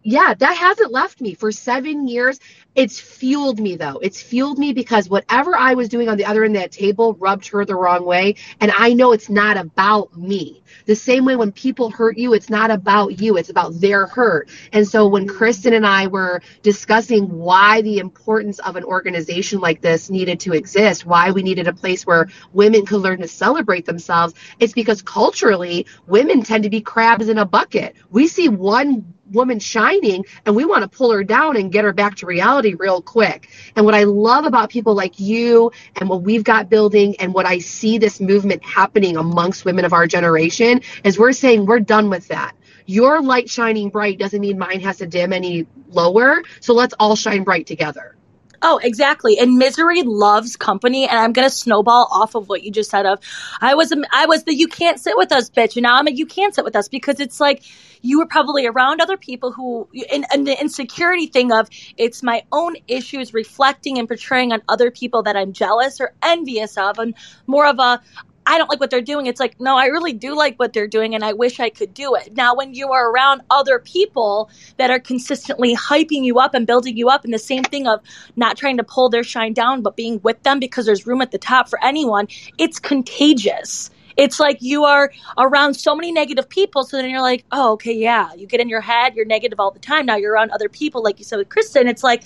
yeah, 0.04 0.34
that 0.34 0.58
hasn't 0.58 0.92
left 0.92 1.22
me 1.22 1.34
for 1.34 1.52
seven 1.52 2.08
years. 2.08 2.40
It's 2.76 3.00
fueled 3.00 3.60
me 3.60 3.76
though. 3.76 4.00
It's 4.02 4.22
fueled 4.22 4.58
me 4.58 4.74
because 4.74 5.10
whatever 5.10 5.56
I 5.56 5.74
was 5.74 5.90
doing 5.90 6.10
on 6.10 6.18
the 6.18 6.26
other 6.26 6.44
end 6.44 6.56
of 6.56 6.62
that 6.62 6.72
table 6.72 7.16
rubbed 7.16 7.48
her 7.50 7.66
the 7.66 7.76
wrong 7.76 8.06
way. 8.06 8.36
And 8.62 8.72
I 8.78 8.94
know 8.94 9.12
it's 9.12 9.30
not 9.30 9.58
about 9.58 10.16
me. 10.18 10.64
The 10.86 10.96
same 10.96 11.26
way 11.26 11.36
when 11.36 11.52
people 11.52 11.90
hurt 11.90 12.18
you, 12.18 12.34
it's 12.34 12.50
not 12.50 12.72
about 12.72 13.22
you, 13.22 13.38
it's 13.38 13.50
about 13.50 13.80
their 13.80 14.08
hurt. 14.08 14.50
And 14.74 14.88
so 14.88 15.08
when 15.08 15.28
Kristen 15.28 15.74
and 15.74 15.86
I 15.86 16.08
were 16.08 16.42
discussing 16.62 17.30
why 17.30 17.82
the 17.82 18.00
importance 18.00 18.60
of 18.60 18.76
an 18.76 18.84
organization 18.84 19.60
like 19.60 19.82
this 19.82 20.10
needed 20.10 20.40
to 20.42 20.54
exist, 20.54 21.06
why 21.06 21.32
we 21.32 21.44
needed 21.44 21.68
a 21.68 21.74
place 21.74 22.06
where 22.06 22.28
women 22.54 22.86
could 22.86 23.02
learn 23.02 23.20
to 23.22 23.28
celebrate 23.28 23.86
themselves, 23.86 24.34
it's 24.60 24.74
because 24.74 25.02
culturally, 25.02 25.86
women 26.08 26.44
tend 26.44 26.64
to 26.64 26.70
be 26.70 26.82
crabs 26.82 27.30
in 27.30 27.38
a 27.38 27.46
bucket. 27.46 27.96
We 28.10 28.28
see 28.28 28.50
one 28.50 29.14
woman 29.32 29.60
shining 29.60 30.26
and 30.46 30.56
we 30.56 30.66
want 30.66 30.82
to 30.84 30.98
pull 30.98 31.12
her 31.12 31.24
down 31.24 31.56
and 31.58 31.72
get 31.72 31.84
her 31.84 31.94
back 31.94 32.16
to 32.16 32.26
reality 32.26 32.74
real 32.74 33.02
quick. 33.02 33.50
And 33.76 33.86
what 33.86 33.96
I 33.96 34.04
love 34.04 34.46
about 34.46 34.70
people 34.70 34.96
like 34.96 35.20
you 35.20 35.72
and 35.96 36.10
what 36.10 36.24
we've 36.24 36.44
got 36.44 36.70
building 36.70 37.16
and 37.20 37.34
what 37.34 37.46
I 37.46 37.60
see 37.60 37.98
this 37.98 38.20
movement 38.20 38.64
happening 38.64 39.18
amongst 39.18 39.66
women 39.66 39.86
of 39.86 39.94
our 39.94 40.08
generation 40.08 40.59
is 40.60 41.18
we're 41.18 41.32
saying 41.32 41.66
we're 41.66 41.80
done 41.80 42.10
with 42.10 42.28
that. 42.28 42.54
Your 42.86 43.22
light 43.22 43.50
shining 43.50 43.90
bright 43.90 44.18
doesn't 44.18 44.42
mean 44.42 44.58
mine 44.58 44.80
has 44.82 44.98
to 44.98 45.08
dim 45.08 45.32
any 45.32 45.68
lower. 45.90 46.42
So 46.60 46.74
let's 46.74 46.94
all 47.00 47.16
shine 47.16 47.44
bright 47.44 47.68
together. 47.68 48.16
Oh, 48.62 48.80
exactly. 48.84 49.38
And 49.40 49.58
misery 49.58 50.04
loves 50.04 50.56
company. 50.56 51.08
And 51.08 51.18
I'm 51.18 51.32
gonna 51.32 51.50
snowball 51.50 52.08
off 52.12 52.36
of 52.36 52.50
what 52.50 52.64
you 52.64 52.72
just 52.72 52.90
said. 52.90 53.06
Of, 53.06 53.20
I 53.62 53.76
was, 53.76 53.94
I 54.12 54.26
was 54.26 54.44
the 54.44 54.54
you 54.54 54.68
can't 54.68 55.00
sit 55.00 55.16
with 55.18 55.32
us 55.32 55.50
bitch, 55.50 55.76
and 55.76 55.84
now 55.84 55.98
I'm 55.98 56.08
a 56.08 56.12
you 56.12 56.26
can't 56.26 56.54
sit 56.54 56.66
with 56.66 56.76
us 56.76 56.88
because 56.88 57.20
it's 57.20 57.40
like 57.40 57.64
you 58.02 58.20
were 58.20 58.26
probably 58.26 58.66
around 58.66 59.02
other 59.02 59.18
people 59.18 59.52
who, 59.52 59.88
and, 60.12 60.26
and 60.32 60.48
the 60.48 60.60
insecurity 60.60 61.28
thing 61.28 61.52
of 61.52 61.70
it's 61.98 62.24
my 62.24 62.44
own 62.52 62.76
issues 62.88 63.34
reflecting 63.34 63.98
and 63.98 64.08
portraying 64.08 64.52
on 64.52 64.62
other 64.68 64.90
people 64.90 65.24
that 65.24 65.36
I'm 65.36 65.54
jealous 65.54 66.00
or 66.00 66.14
envious 66.22 66.78
of, 66.78 66.98
and 67.00 67.14
more 67.48 67.68
of 67.68 67.80
a 67.80 68.02
I 68.50 68.58
don't 68.58 68.68
like 68.68 68.80
what 68.80 68.90
they're 68.90 69.00
doing. 69.00 69.28
It's 69.28 69.40
like, 69.40 69.62
no, 69.62 69.78
I 69.78 69.86
really 69.86 70.12
do 70.12 70.36
like 70.36 70.58
what 70.58 70.74
they're 70.74 70.88
doing 70.88 71.14
and 71.14 71.24
I 71.24 71.34
wish 71.34 71.60
I 71.60 71.70
could 71.70 71.94
do 71.94 72.16
it. 72.16 72.36
Now, 72.36 72.56
when 72.56 72.74
you 72.74 72.92
are 72.92 73.12
around 73.12 73.44
other 73.52 73.78
people 73.78 74.50
that 74.78 74.90
are 74.90 75.00
consistently 75.00 75.76
hyping 75.76 76.24
you 76.24 76.40
up 76.40 76.56
and 76.56 76.66
building 76.66 76.98
you 76.98 77.10
up, 77.10 77.24
and 77.24 77.32
the 77.32 77.38
same 77.38 77.64
thing 77.64 77.86
of 77.86 78.02
not 78.38 78.58
trying 78.58 78.78
to 78.78 78.84
pull 78.84 79.08
their 79.08 79.24
shine 79.24 79.54
down, 79.54 79.84
but 79.84 79.96
being 79.96 80.20
with 80.24 80.42
them 80.42 80.60
because 80.60 80.88
there's 80.88 81.06
room 81.06 81.22
at 81.22 81.30
the 81.30 81.38
top 81.38 81.70
for 81.70 81.82
anyone, 81.84 82.28
it's 82.58 82.80
contagious. 82.80 83.92
It's 84.18 84.40
like 84.40 84.58
you 84.62 84.84
are 84.84 85.12
around 85.38 85.76
so 85.76 85.94
many 85.96 86.12
negative 86.12 86.50
people. 86.50 86.84
So 86.84 86.98
then 86.98 87.08
you're 87.08 87.22
like, 87.22 87.46
oh, 87.52 87.74
okay, 87.74 87.94
yeah. 87.94 88.34
You 88.34 88.48
get 88.48 88.60
in 88.60 88.68
your 88.68 88.82
head, 88.82 89.14
you're 89.14 89.26
negative 89.26 89.60
all 89.60 89.70
the 89.70 89.78
time. 89.78 90.08
Now 90.08 90.16
you're 90.16 90.34
around 90.34 90.50
other 90.50 90.70
people, 90.70 91.04
like 91.04 91.20
you 91.20 91.24
said 91.24 91.38
with 91.38 91.50
Kristen. 91.50 91.88
It's 91.88 92.04
like 92.04 92.24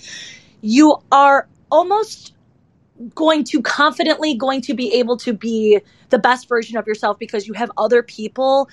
you 0.62 0.96
are 1.12 1.46
almost 1.70 2.32
going 3.14 3.44
to 3.44 3.62
confidently 3.62 4.34
going 4.34 4.60
to 4.62 4.74
be 4.74 4.92
able 4.94 5.16
to 5.18 5.32
be 5.32 5.80
the 6.10 6.18
best 6.18 6.48
version 6.48 6.76
of 6.78 6.86
yourself 6.86 7.18
because 7.18 7.46
you 7.46 7.54
have 7.54 7.70
other 7.76 8.02
people 8.02 8.68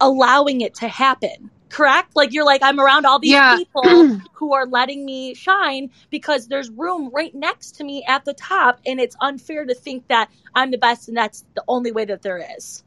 allowing 0.00 0.62
it 0.62 0.74
to 0.74 0.88
happen 0.88 1.50
correct 1.70 2.16
like 2.16 2.32
you're 2.32 2.46
like 2.46 2.62
i'm 2.64 2.80
around 2.80 3.06
all 3.06 3.18
these 3.20 3.32
Yeah. 3.32 3.42
people 3.42 4.08
who 4.32 4.54
are 4.54 4.66
letting 4.66 5.04
me 5.06 5.34
shine 5.34 5.90
because 6.10 6.48
there's 6.48 6.70
room 6.70 7.10
right 7.14 7.34
next 7.34 7.72
to 7.76 7.84
me 7.84 8.04
at 8.08 8.24
the 8.24 8.34
top 8.34 8.80
and 8.86 9.00
it's 9.00 9.16
unfair 9.22 9.64
to 9.66 9.74
think 9.74 10.08
that 10.08 10.30
i'm 10.54 10.70
the 10.70 10.78
best 10.78 11.08
and 11.08 11.16
that's 11.16 11.44
the 11.56 11.64
only 11.68 11.92
way 11.92 12.04
that 12.04 12.22
there 12.22 12.44
is 12.58 12.84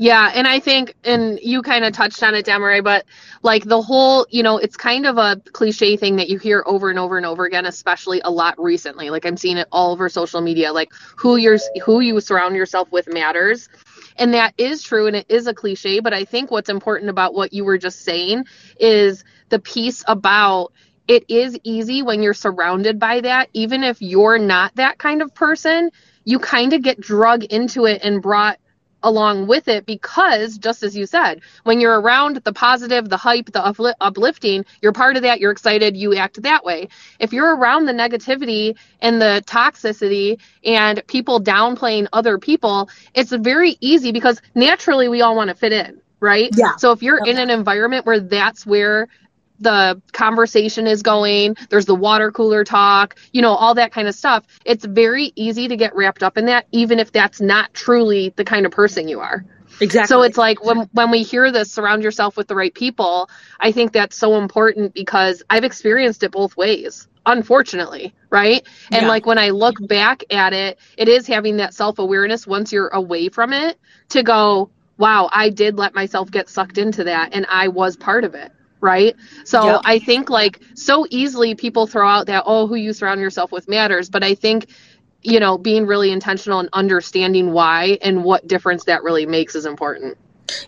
Yeah, 0.00 0.30
and 0.32 0.46
I 0.46 0.60
think, 0.60 0.94
and 1.02 1.40
you 1.42 1.60
kind 1.60 1.84
of 1.84 1.92
touched 1.92 2.22
on 2.22 2.32
it, 2.36 2.46
Demaray, 2.46 2.84
but 2.84 3.04
like 3.42 3.64
the 3.64 3.82
whole, 3.82 4.28
you 4.30 4.44
know, 4.44 4.56
it's 4.56 4.76
kind 4.76 5.06
of 5.06 5.18
a 5.18 5.42
cliche 5.52 5.96
thing 5.96 6.16
that 6.16 6.28
you 6.28 6.38
hear 6.38 6.62
over 6.66 6.88
and 6.88 7.00
over 7.00 7.16
and 7.16 7.26
over 7.26 7.44
again, 7.44 7.66
especially 7.66 8.20
a 8.24 8.30
lot 8.30 8.54
recently. 8.62 9.10
Like 9.10 9.26
I'm 9.26 9.36
seeing 9.36 9.56
it 9.56 9.66
all 9.72 9.90
over 9.90 10.08
social 10.08 10.40
media. 10.40 10.72
Like 10.72 10.92
who 11.16 11.34
you're, 11.34 11.58
who 11.84 11.98
you 11.98 12.20
surround 12.20 12.54
yourself 12.54 12.92
with 12.92 13.12
matters, 13.12 13.68
and 14.16 14.32
that 14.34 14.54
is 14.56 14.84
true, 14.84 15.08
and 15.08 15.16
it 15.16 15.26
is 15.28 15.48
a 15.48 15.54
cliche. 15.54 15.98
But 15.98 16.14
I 16.14 16.24
think 16.24 16.52
what's 16.52 16.68
important 16.70 17.10
about 17.10 17.34
what 17.34 17.52
you 17.52 17.64
were 17.64 17.78
just 17.78 18.02
saying 18.04 18.44
is 18.78 19.24
the 19.48 19.58
piece 19.58 20.04
about 20.06 20.72
it 21.08 21.24
is 21.28 21.58
easy 21.64 22.02
when 22.02 22.22
you're 22.22 22.34
surrounded 22.34 23.00
by 23.00 23.20
that, 23.22 23.48
even 23.52 23.82
if 23.82 24.00
you're 24.00 24.38
not 24.38 24.76
that 24.76 24.98
kind 24.98 25.22
of 25.22 25.34
person. 25.34 25.90
You 26.24 26.38
kind 26.38 26.72
of 26.72 26.82
get 26.82 27.00
drug 27.00 27.42
into 27.44 27.86
it 27.86 28.02
and 28.04 28.22
brought 28.22 28.58
along 29.02 29.46
with 29.46 29.68
it 29.68 29.86
because 29.86 30.58
just 30.58 30.82
as 30.82 30.96
you 30.96 31.06
said 31.06 31.40
when 31.64 31.80
you're 31.80 32.00
around 32.00 32.36
the 32.44 32.52
positive 32.52 33.08
the 33.08 33.16
hype 33.16 33.46
the 33.46 33.60
upli- 33.60 33.94
uplifting 34.00 34.64
you're 34.82 34.92
part 34.92 35.16
of 35.16 35.22
that 35.22 35.40
you're 35.40 35.52
excited 35.52 35.96
you 35.96 36.14
act 36.16 36.42
that 36.42 36.64
way. 36.64 36.88
If 37.18 37.32
you're 37.32 37.56
around 37.56 37.86
the 37.86 37.92
negativity 37.92 38.76
and 39.00 39.20
the 39.20 39.42
toxicity 39.46 40.40
and 40.64 41.02
people 41.06 41.40
downplaying 41.40 42.08
other 42.12 42.38
people 42.38 42.90
it's 43.14 43.32
very 43.32 43.76
easy 43.80 44.12
because 44.12 44.40
naturally 44.54 45.08
we 45.08 45.22
all 45.22 45.36
want 45.36 45.48
to 45.48 45.54
fit 45.54 45.72
in 45.72 46.00
right? 46.20 46.50
Yeah. 46.56 46.76
so 46.76 46.92
if 46.92 47.02
you're 47.02 47.24
in 47.24 47.38
an 47.38 47.50
environment 47.50 48.04
where 48.04 48.20
that's 48.20 48.66
where 48.66 49.08
the 49.60 50.00
conversation 50.12 50.86
is 50.86 51.02
going 51.02 51.56
there's 51.70 51.86
the 51.86 51.94
water 51.94 52.30
cooler 52.30 52.64
talk 52.64 53.16
you 53.32 53.42
know 53.42 53.52
all 53.52 53.74
that 53.74 53.92
kind 53.92 54.08
of 54.08 54.14
stuff 54.14 54.44
it's 54.64 54.84
very 54.84 55.32
easy 55.36 55.68
to 55.68 55.76
get 55.76 55.94
wrapped 55.96 56.22
up 56.22 56.38
in 56.38 56.46
that 56.46 56.66
even 56.72 56.98
if 56.98 57.12
that's 57.12 57.40
not 57.40 57.72
truly 57.74 58.32
the 58.36 58.44
kind 58.44 58.66
of 58.66 58.72
person 58.72 59.08
you 59.08 59.20
are. 59.20 59.44
Exactly. 59.80 60.08
so 60.08 60.22
it's 60.22 60.38
like 60.38 60.64
when 60.64 60.88
when 60.92 61.10
we 61.10 61.22
hear 61.22 61.52
this 61.52 61.70
surround 61.72 62.02
yourself 62.02 62.36
with 62.36 62.48
the 62.48 62.54
right 62.56 62.74
people 62.74 63.28
i 63.60 63.70
think 63.70 63.92
that's 63.92 64.16
so 64.16 64.36
important 64.36 64.92
because 64.94 65.42
i've 65.50 65.62
experienced 65.62 66.22
it 66.24 66.32
both 66.32 66.56
ways 66.56 67.06
unfortunately 67.26 68.14
right? 68.30 68.66
And 68.90 69.02
Yeah. 69.02 69.08
like 69.08 69.24
when 69.26 69.38
i 69.38 69.50
look 69.50 69.76
back 69.86 70.24
at 70.30 70.52
it 70.52 70.78
it 70.96 71.08
is 71.08 71.26
having 71.26 71.58
that 71.58 71.74
self-awareness 71.74 72.46
once 72.46 72.72
you're 72.72 72.88
away 72.88 73.28
from 73.28 73.52
it 73.52 73.78
to 74.10 74.22
go 74.22 74.70
wow 74.96 75.28
i 75.32 75.48
did 75.50 75.76
let 75.78 75.94
myself 75.94 76.30
get 76.30 76.48
sucked 76.48 76.78
into 76.78 77.04
that 77.04 77.30
and 77.32 77.46
i 77.48 77.68
was 77.68 77.96
part 77.96 78.24
of 78.24 78.34
it 78.34 78.50
right 78.80 79.16
so 79.44 79.62
Yep. 79.64 79.80
i 79.84 79.98
think 79.98 80.30
like 80.30 80.60
so 80.74 81.06
easily 81.10 81.54
people 81.54 81.86
throw 81.86 82.08
out 82.08 82.26
that 82.26 82.44
oh 82.46 82.66
who 82.66 82.74
you 82.76 82.92
surround 82.92 83.20
yourself 83.20 83.52
with 83.52 83.68
matters 83.68 84.08
but 84.10 84.22
i 84.24 84.34
think 84.34 84.68
you 85.22 85.40
know 85.40 85.58
being 85.58 85.86
really 85.86 86.12
intentional 86.12 86.60
and 86.60 86.68
understanding 86.72 87.52
why 87.52 87.98
and 88.02 88.24
what 88.24 88.46
difference 88.46 88.84
that 88.84 89.02
really 89.02 89.26
makes 89.26 89.54
is 89.54 89.66
important 89.66 90.16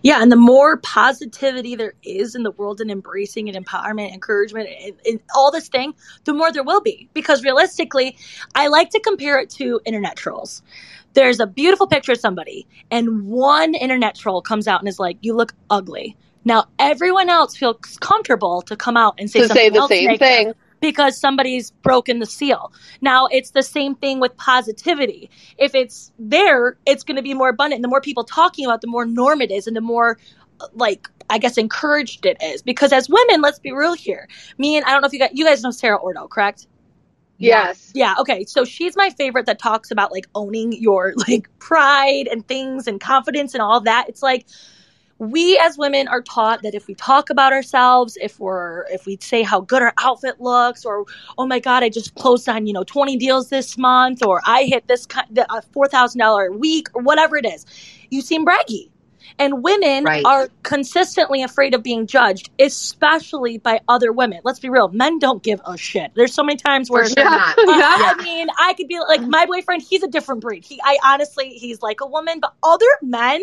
Yeah, 0.02 0.23
and 0.23 0.31
the 0.31 0.37
more 0.37 0.79
positivity 0.79 1.75
there 1.76 1.95
is 2.02 2.35
in 2.35 2.43
the 2.43 2.50
world 2.52 2.81
and 2.81 2.90
embracing 2.90 3.49
and 3.49 3.64
empowerment, 3.67 4.12
encouragement, 4.12 4.69
and, 4.85 4.95
and 5.07 5.21
all 5.35 5.50
this 5.50 5.69
thing, 5.69 5.95
the 6.25 6.35
more 6.35 6.52
there 6.52 6.64
will 6.64 6.81
be. 6.83 7.09
Because 7.14 7.43
realistically, 7.45 8.17
I 8.55 8.69
like 8.69 8.90
to 8.90 9.00
compare 9.00 9.38
it 9.40 9.50
to 9.50 9.81
internet 9.85 10.17
trolls. 10.17 10.62
There's 11.14 11.40
a 11.40 11.47
beautiful 11.47 11.87
picture 11.87 12.12
of 12.12 12.19
somebody, 12.21 12.67
and 12.90 13.26
one 13.26 13.75
internet 13.75 14.14
troll 14.17 14.43
comes 14.43 14.69
out 14.69 14.81
and 14.81 14.88
is 14.88 14.99
like, 14.99 15.19
"You 15.23 15.35
look 15.35 15.55
ugly." 15.71 16.17
Now 16.45 16.67
everyone 16.79 17.29
else 17.29 17.57
feels 17.57 17.99
comfortable 18.01 18.63
to 18.63 18.77
come 18.77 18.97
out 18.97 19.15
and 19.19 19.31
say 19.31 19.41
to 19.41 19.49
something 19.49 19.63
say 19.63 19.71
the 19.71 19.79
else 19.79 19.89
same 19.89 20.19
thing 20.19 20.55
because 20.81 21.19
somebody's 21.19 21.71
broken 21.71 22.19
the 22.19 22.27
seal. 22.27 22.73
Now 23.01 23.27
it's 23.27 23.51
the 23.51 23.63
same 23.63 23.95
thing 23.95 24.21
with 24.21 24.37
positivity. 24.37 25.31
If 25.59 25.75
it's 25.75 26.13
there, 26.19 26.79
it's 26.87 27.05
going 27.05 27.17
to 27.17 27.23
be 27.23 27.35
more 27.35 27.51
abundant. 27.51 27.79
And 27.79 27.85
the 27.85 27.89
more 27.89 28.01
people 28.01 28.25
talking 28.25 28.65
about, 28.65 28.77
it, 28.77 28.81
the 28.83 28.87
more 28.89 29.05
norm 29.05 29.41
it 29.41 29.51
is, 29.51 29.67
and 29.67 29.77
the 29.77 29.81
more 29.81 30.19
like 30.75 31.09
I 31.29 31.39
guess 31.39 31.57
encouraged 31.59 32.27
it 32.27 32.37
is. 32.43 32.63
Because 32.63 32.93
as 32.93 33.09
women, 33.09 33.41
let's 33.41 33.59
be 33.59 33.73
real 33.73 33.95
here. 33.95 34.29
Me 34.59 34.77
and 34.77 34.85
I 34.85 34.91
don't 34.93 35.03
know 35.03 35.07
if 35.07 35.13
you 35.13 35.19
guys 35.19 35.31
you 35.33 35.45
guys 35.45 35.63
know 35.63 35.71
Sarah 35.71 35.97
Ordo, 35.97 36.27
correct? 36.29 36.67
yes 37.39 37.91
Yeah, 37.95 38.15
okay. 38.21 38.45
So 38.45 38.65
she's 38.65 38.97
my 38.97 39.11
favorite 39.11 39.47
that 39.47 39.59
talks 39.59 39.91
about 39.91 40.13
like 40.13 40.27
owning 40.35 40.73
your 40.73 41.15
like 41.29 41.49
pride 41.59 42.29
and 42.31 42.47
things 42.47 42.87
and 42.87 43.01
confidence 43.01 43.55
and 43.55 43.63
all 43.63 43.81
that. 43.81 44.09
It's 44.09 44.23
like 44.23 44.47
we 45.21 45.59
as 45.59 45.77
women 45.77 46.09
are 46.09 46.23
taught 46.23 46.62
that 46.62 46.75
if 46.75 46.87
we 46.87 46.95
talk 46.95 47.29
about 47.29 47.53
ourselves, 47.53 48.17
if 48.23 48.41
we're 48.41 48.87
if 48.91 49.05
we 49.05 49.19
say 49.21 49.43
how 49.43 49.61
good 49.61 49.83
our 49.83 49.93
outfit 50.00 50.41
looks 50.41 50.85
or 50.87 51.05
oh 51.37 51.47
my 51.47 51.59
god, 51.61 51.83
I 51.83 51.91
just 51.91 52.15
closed 52.15 52.49
on, 52.49 52.67
you 52.67 52.73
know, 52.73 52.85
20 52.85 53.19
deals 53.19 53.50
this 53.50 53.77
month 53.77 54.25
or 54.25 54.41
I 54.47 54.65
hit 54.65 54.89
this 54.89 55.05
ki- 55.07 55.21
the 55.31 55.50
uh, 55.53 55.61
$4,000 55.61 56.49
a 56.49 56.53
week 56.57 56.89
or 56.95 57.03
whatever 57.03 57.37
it 57.37 57.45
is. 57.45 57.67
You 58.09 58.23
seem 58.23 58.47
braggy. 58.47 58.89
And 59.39 59.63
women 59.63 60.05
Right. 60.05 60.25
are 60.25 60.49
consistently 60.63 61.43
afraid 61.43 61.75
of 61.75 61.83
being 61.83 62.07
judged, 62.07 62.51
especially 62.59 63.59
by 63.59 63.81
other 63.89 64.13
women. 64.13 64.41
Let's 64.45 64.59
be 64.61 64.69
real, 64.69 64.89
men 64.89 65.19
don't 65.19 65.43
give 65.43 65.61
a 65.67 65.77
shit. 65.77 66.11
There's 66.15 66.35
so 66.35 66.43
many 66.43 66.57
times 66.57 66.91
where 66.91 67.09
sure 67.09 67.27
uh, 67.27 67.55
Yeah. 67.59 68.13
I 68.17 68.23
mean, 68.23 68.49
I 68.59 68.75
could 68.75 68.89
be 68.89 68.99
like 69.01 69.23
my 69.23 69.47
boyfriend. 69.47 69.83
He's 69.83 70.03
a 70.03 70.09
different 70.09 70.41
breed. 70.41 70.65
He, 70.65 70.81
I 70.83 70.99
honestly, 71.05 71.51
he's 71.51 71.81
like 71.83 72.01
a 72.01 72.07
woman, 72.07 72.41
but 72.41 72.55
other 72.63 72.87
men 73.03 73.43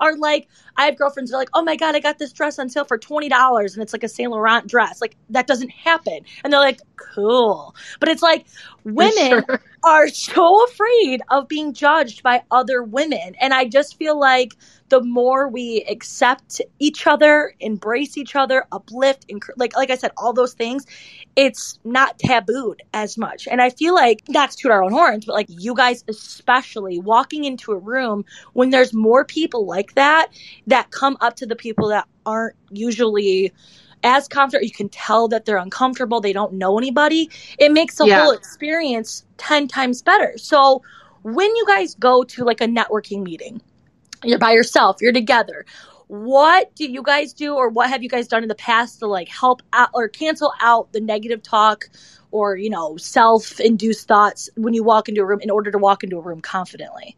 are 0.00 0.16
like. 0.16 0.48
I 0.80 0.84
have 0.84 0.96
girlfriends 0.96 1.32
that 1.32 1.36
are 1.36 1.40
like, 1.40 1.50
"Oh 1.54 1.62
my 1.64 1.74
god, 1.74 1.96
I 1.96 1.98
got 1.98 2.18
this 2.20 2.32
dress 2.32 2.56
on 2.60 2.68
sale 2.68 2.84
for 2.84 2.98
twenty 2.98 3.28
dollars, 3.28 3.74
and 3.74 3.82
it's 3.82 3.92
like 3.92 4.04
a 4.04 4.08
Saint 4.08 4.30
Laurent 4.30 4.68
dress." 4.68 5.00
Like 5.00 5.16
that 5.30 5.48
doesn't 5.48 5.70
happen, 5.70 6.20
and 6.44 6.52
they're 6.52 6.60
like, 6.60 6.80
"Cool," 6.94 7.74
but 7.98 8.08
it's 8.08 8.22
like 8.22 8.46
women 8.84 9.42
Sure. 9.44 9.60
are 9.82 10.06
so 10.06 10.64
afraid 10.66 11.20
of 11.32 11.48
being 11.48 11.72
judged 11.72 12.22
by 12.22 12.44
other 12.52 12.84
women, 12.84 13.34
and 13.40 13.52
I 13.52 13.64
just 13.64 13.96
feel 13.96 14.16
like 14.20 14.54
the 14.88 15.02
more 15.02 15.48
we 15.48 15.84
accept 15.88 16.60
each 16.78 17.06
other, 17.06 17.54
embrace 17.60 18.16
each 18.16 18.36
other, 18.36 18.64
uplift, 18.72 19.26
and 19.28 19.42
like 19.56 19.76
like 19.76 19.90
I 19.90 19.96
said, 19.96 20.12
all 20.16 20.32
those 20.32 20.54
things, 20.54 20.86
it's 21.36 21.78
not 21.84 22.18
tabooed 22.18 22.80
as 22.94 23.18
much. 23.18 23.46
And 23.48 23.60
I 23.62 23.70
feel 23.70 23.94
like 23.94 24.22
not 24.28 24.50
to 24.52 24.56
toot 24.56 24.70
our 24.70 24.82
own 24.82 24.92
horns, 24.92 25.24
but 25.26 25.34
like 25.34 25.46
you 25.48 25.74
guys 25.74 26.04
especially 26.08 26.98
walking 27.00 27.44
into 27.44 27.72
a 27.72 27.78
room 27.78 28.24
when 28.54 28.70
there's 28.70 28.94
more 28.94 29.24
people 29.24 29.66
like 29.66 29.94
that 29.94 30.28
that 30.66 30.90
come 30.90 31.16
up 31.20 31.36
to 31.36 31.46
the 31.46 31.56
people 31.56 31.88
that 31.88 32.06
aren't 32.26 32.56
usually 32.70 33.52
as 34.04 34.28
confident 34.28 34.64
you 34.64 34.70
can 34.70 34.88
tell 34.88 35.26
that 35.28 35.44
they're 35.44 35.56
uncomfortable 35.56 36.20
they 36.20 36.32
don't 36.32 36.52
know 36.52 36.78
anybody 36.78 37.28
it 37.58 37.72
makes 37.72 37.96
the 37.96 38.06
Yeah. 38.06 38.20
whole 38.20 38.30
experience 38.30 39.24
10 39.38 39.66
times 39.66 40.02
better 40.02 40.34
so 40.36 40.82
when 41.22 41.54
you 41.56 41.64
guys 41.66 41.94
go 41.96 42.22
to 42.22 42.44
like 42.44 42.60
a 42.60 42.66
networking 42.66 43.24
meeting 43.24 43.60
you're 44.24 44.38
by 44.38 44.52
yourself 44.52 44.98
you're 45.00 45.12
together. 45.12 45.64
What 46.08 46.74
do 46.74 46.90
you 46.90 47.02
guys 47.02 47.34
do 47.34 47.54
or 47.54 47.68
what 47.68 47.90
have 47.90 48.02
you 48.02 48.08
guys 48.08 48.28
done 48.28 48.42
in 48.42 48.48
the 48.48 48.54
past 48.54 49.00
to 49.00 49.06
like 49.06 49.28
help 49.28 49.62
out 49.74 49.90
or 49.92 50.08
cancel 50.08 50.52
out 50.60 50.92
the 50.92 51.00
negative 51.00 51.42
talk 51.42 51.90
or 52.30 52.56
you 52.56 52.70
know 52.70 52.96
self-induced 52.96 54.08
thoughts 54.08 54.48
when 54.56 54.74
you 54.74 54.82
walk 54.82 55.08
into 55.08 55.20
a 55.20 55.24
room 55.26 55.40
in 55.40 55.50
order 55.50 55.70
to 55.70 55.78
walk 55.78 56.04
into 56.04 56.16
a 56.16 56.20
room 56.20 56.40
confidently 56.40 57.16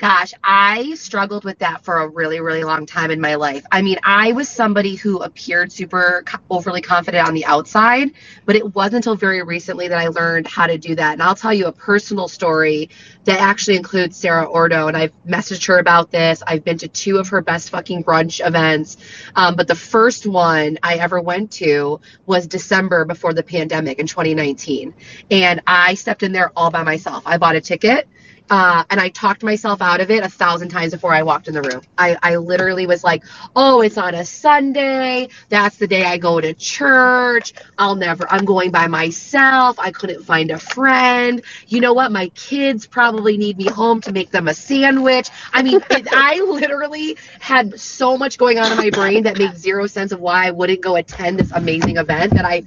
Gosh, 0.00 0.32
I 0.42 0.94
struggled 0.94 1.44
with 1.44 1.58
that 1.58 1.84
for 1.84 1.96
a 1.98 2.08
really, 2.08 2.40
really 2.40 2.64
long 2.64 2.86
time 2.86 3.10
in 3.10 3.20
my 3.20 3.34
life. 3.34 3.66
I 3.70 3.82
mean, 3.82 3.98
I 4.02 4.32
was 4.32 4.48
somebody 4.48 4.94
who 4.94 5.18
appeared 5.18 5.70
super 5.70 6.24
overly 6.48 6.80
confident 6.80 7.28
on 7.28 7.34
the 7.34 7.44
outside, 7.44 8.12
but 8.46 8.56
it 8.56 8.74
wasn't 8.74 8.94
until 9.04 9.14
very 9.14 9.42
recently 9.42 9.88
that 9.88 9.98
I 9.98 10.08
learned 10.08 10.46
how 10.46 10.66
to 10.66 10.78
do 10.78 10.94
that. 10.94 11.12
And 11.12 11.22
I'll 11.22 11.34
tell 11.34 11.52
you 11.52 11.66
a 11.66 11.72
personal 11.72 12.28
story 12.28 12.88
that 13.24 13.40
actually 13.40 13.76
includes 13.76 14.16
Sarah 14.16 14.46
Ordo. 14.46 14.88
And 14.88 14.96
I've 14.96 15.12
messaged 15.26 15.66
her 15.66 15.78
about 15.78 16.10
this. 16.10 16.42
I've 16.46 16.64
been 16.64 16.78
to 16.78 16.88
two 16.88 17.18
of 17.18 17.28
her 17.28 17.42
best 17.42 17.68
fucking 17.68 18.02
brunch 18.02 18.40
events. 18.44 18.96
Um, 19.36 19.54
but 19.54 19.68
the 19.68 19.74
first 19.74 20.26
one 20.26 20.78
I 20.82 20.94
ever 20.94 21.20
went 21.20 21.50
to 21.52 22.00
was 22.24 22.46
December 22.46 23.04
before 23.04 23.34
the 23.34 23.42
pandemic 23.42 23.98
in 23.98 24.06
2019. 24.06 24.94
And 25.30 25.60
I 25.66 25.92
stepped 25.92 26.22
in 26.22 26.32
there 26.32 26.52
all 26.56 26.70
by 26.70 26.84
myself. 26.84 27.24
I 27.26 27.36
bought 27.36 27.56
a 27.56 27.60
ticket. 27.60 28.08
Uh, 28.50 28.84
and 28.90 29.00
I 29.00 29.10
talked 29.10 29.44
myself 29.44 29.80
out 29.80 30.00
of 30.00 30.10
it 30.10 30.24
a 30.24 30.28
thousand 30.28 30.70
times 30.70 30.92
before 30.92 31.14
I 31.14 31.22
walked 31.22 31.48
in 31.48 31.54
the 31.54 31.62
room. 31.62 31.82
I, 31.96 32.18
I 32.22 32.36
literally 32.36 32.86
was 32.86 33.04
like, 33.04 33.24
oh, 33.54 33.80
it's 33.80 33.96
on 33.96 34.14
a 34.14 34.24
Sunday. 34.24 35.28
That's 35.48 35.76
the 35.76 35.86
day 35.86 36.04
I 36.04 36.18
go 36.18 36.40
to 36.40 36.52
church. 36.54 37.54
I'll 37.78 37.94
never, 37.94 38.30
I'm 38.30 38.44
going 38.44 38.72
by 38.72 38.88
myself. 38.88 39.78
I 39.78 39.92
couldn't 39.92 40.24
find 40.24 40.50
a 40.50 40.58
friend. 40.58 41.42
You 41.68 41.80
know 41.80 41.94
what? 41.94 42.12
My 42.12 42.28
kids 42.30 42.86
probably 42.86 43.36
need 43.38 43.56
me 43.56 43.68
home 43.68 44.00
to 44.02 44.12
make 44.12 44.30
them 44.32 44.48
a 44.48 44.54
sandwich. 44.54 45.30
I 45.52 45.62
mean, 45.62 45.80
it, 45.90 46.08
I 46.12 46.40
literally 46.40 47.16
had 47.38 47.78
so 47.78 48.18
much 48.18 48.36
going 48.36 48.58
on 48.58 48.72
in 48.72 48.78
my 48.78 48.90
brain 48.90 49.22
that 49.24 49.38
made 49.38 49.56
zero 49.56 49.86
sense 49.86 50.12
of 50.12 50.20
why 50.20 50.48
I 50.48 50.50
wouldn't 50.50 50.80
go 50.82 50.96
attend 50.96 51.38
this 51.38 51.52
amazing 51.52 51.98
event 51.98 52.34
that 52.34 52.44
I 52.44 52.64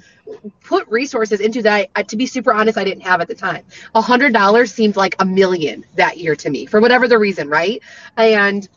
put 0.61 0.87
resources 0.87 1.39
into 1.39 1.61
that 1.63 1.89
I, 1.95 2.03
to 2.03 2.15
be 2.15 2.25
super 2.25 2.53
honest 2.53 2.77
i 2.77 2.83
didn't 2.83 3.03
have 3.03 3.21
at 3.21 3.27
the 3.27 3.35
time. 3.35 3.65
A 3.93 4.01
hundred 4.01 4.33
dollars 4.33 4.73
seemed 4.73 4.95
like 4.95 5.15
a 5.19 5.25
million 5.25 5.85
that 5.95 6.17
year 6.17 6.35
to 6.37 6.49
me 6.49 6.65
for 6.65 6.79
whatever 6.79 7.07
the 7.07 7.17
reason 7.17 7.49
right? 7.49 7.81
And 8.17 8.67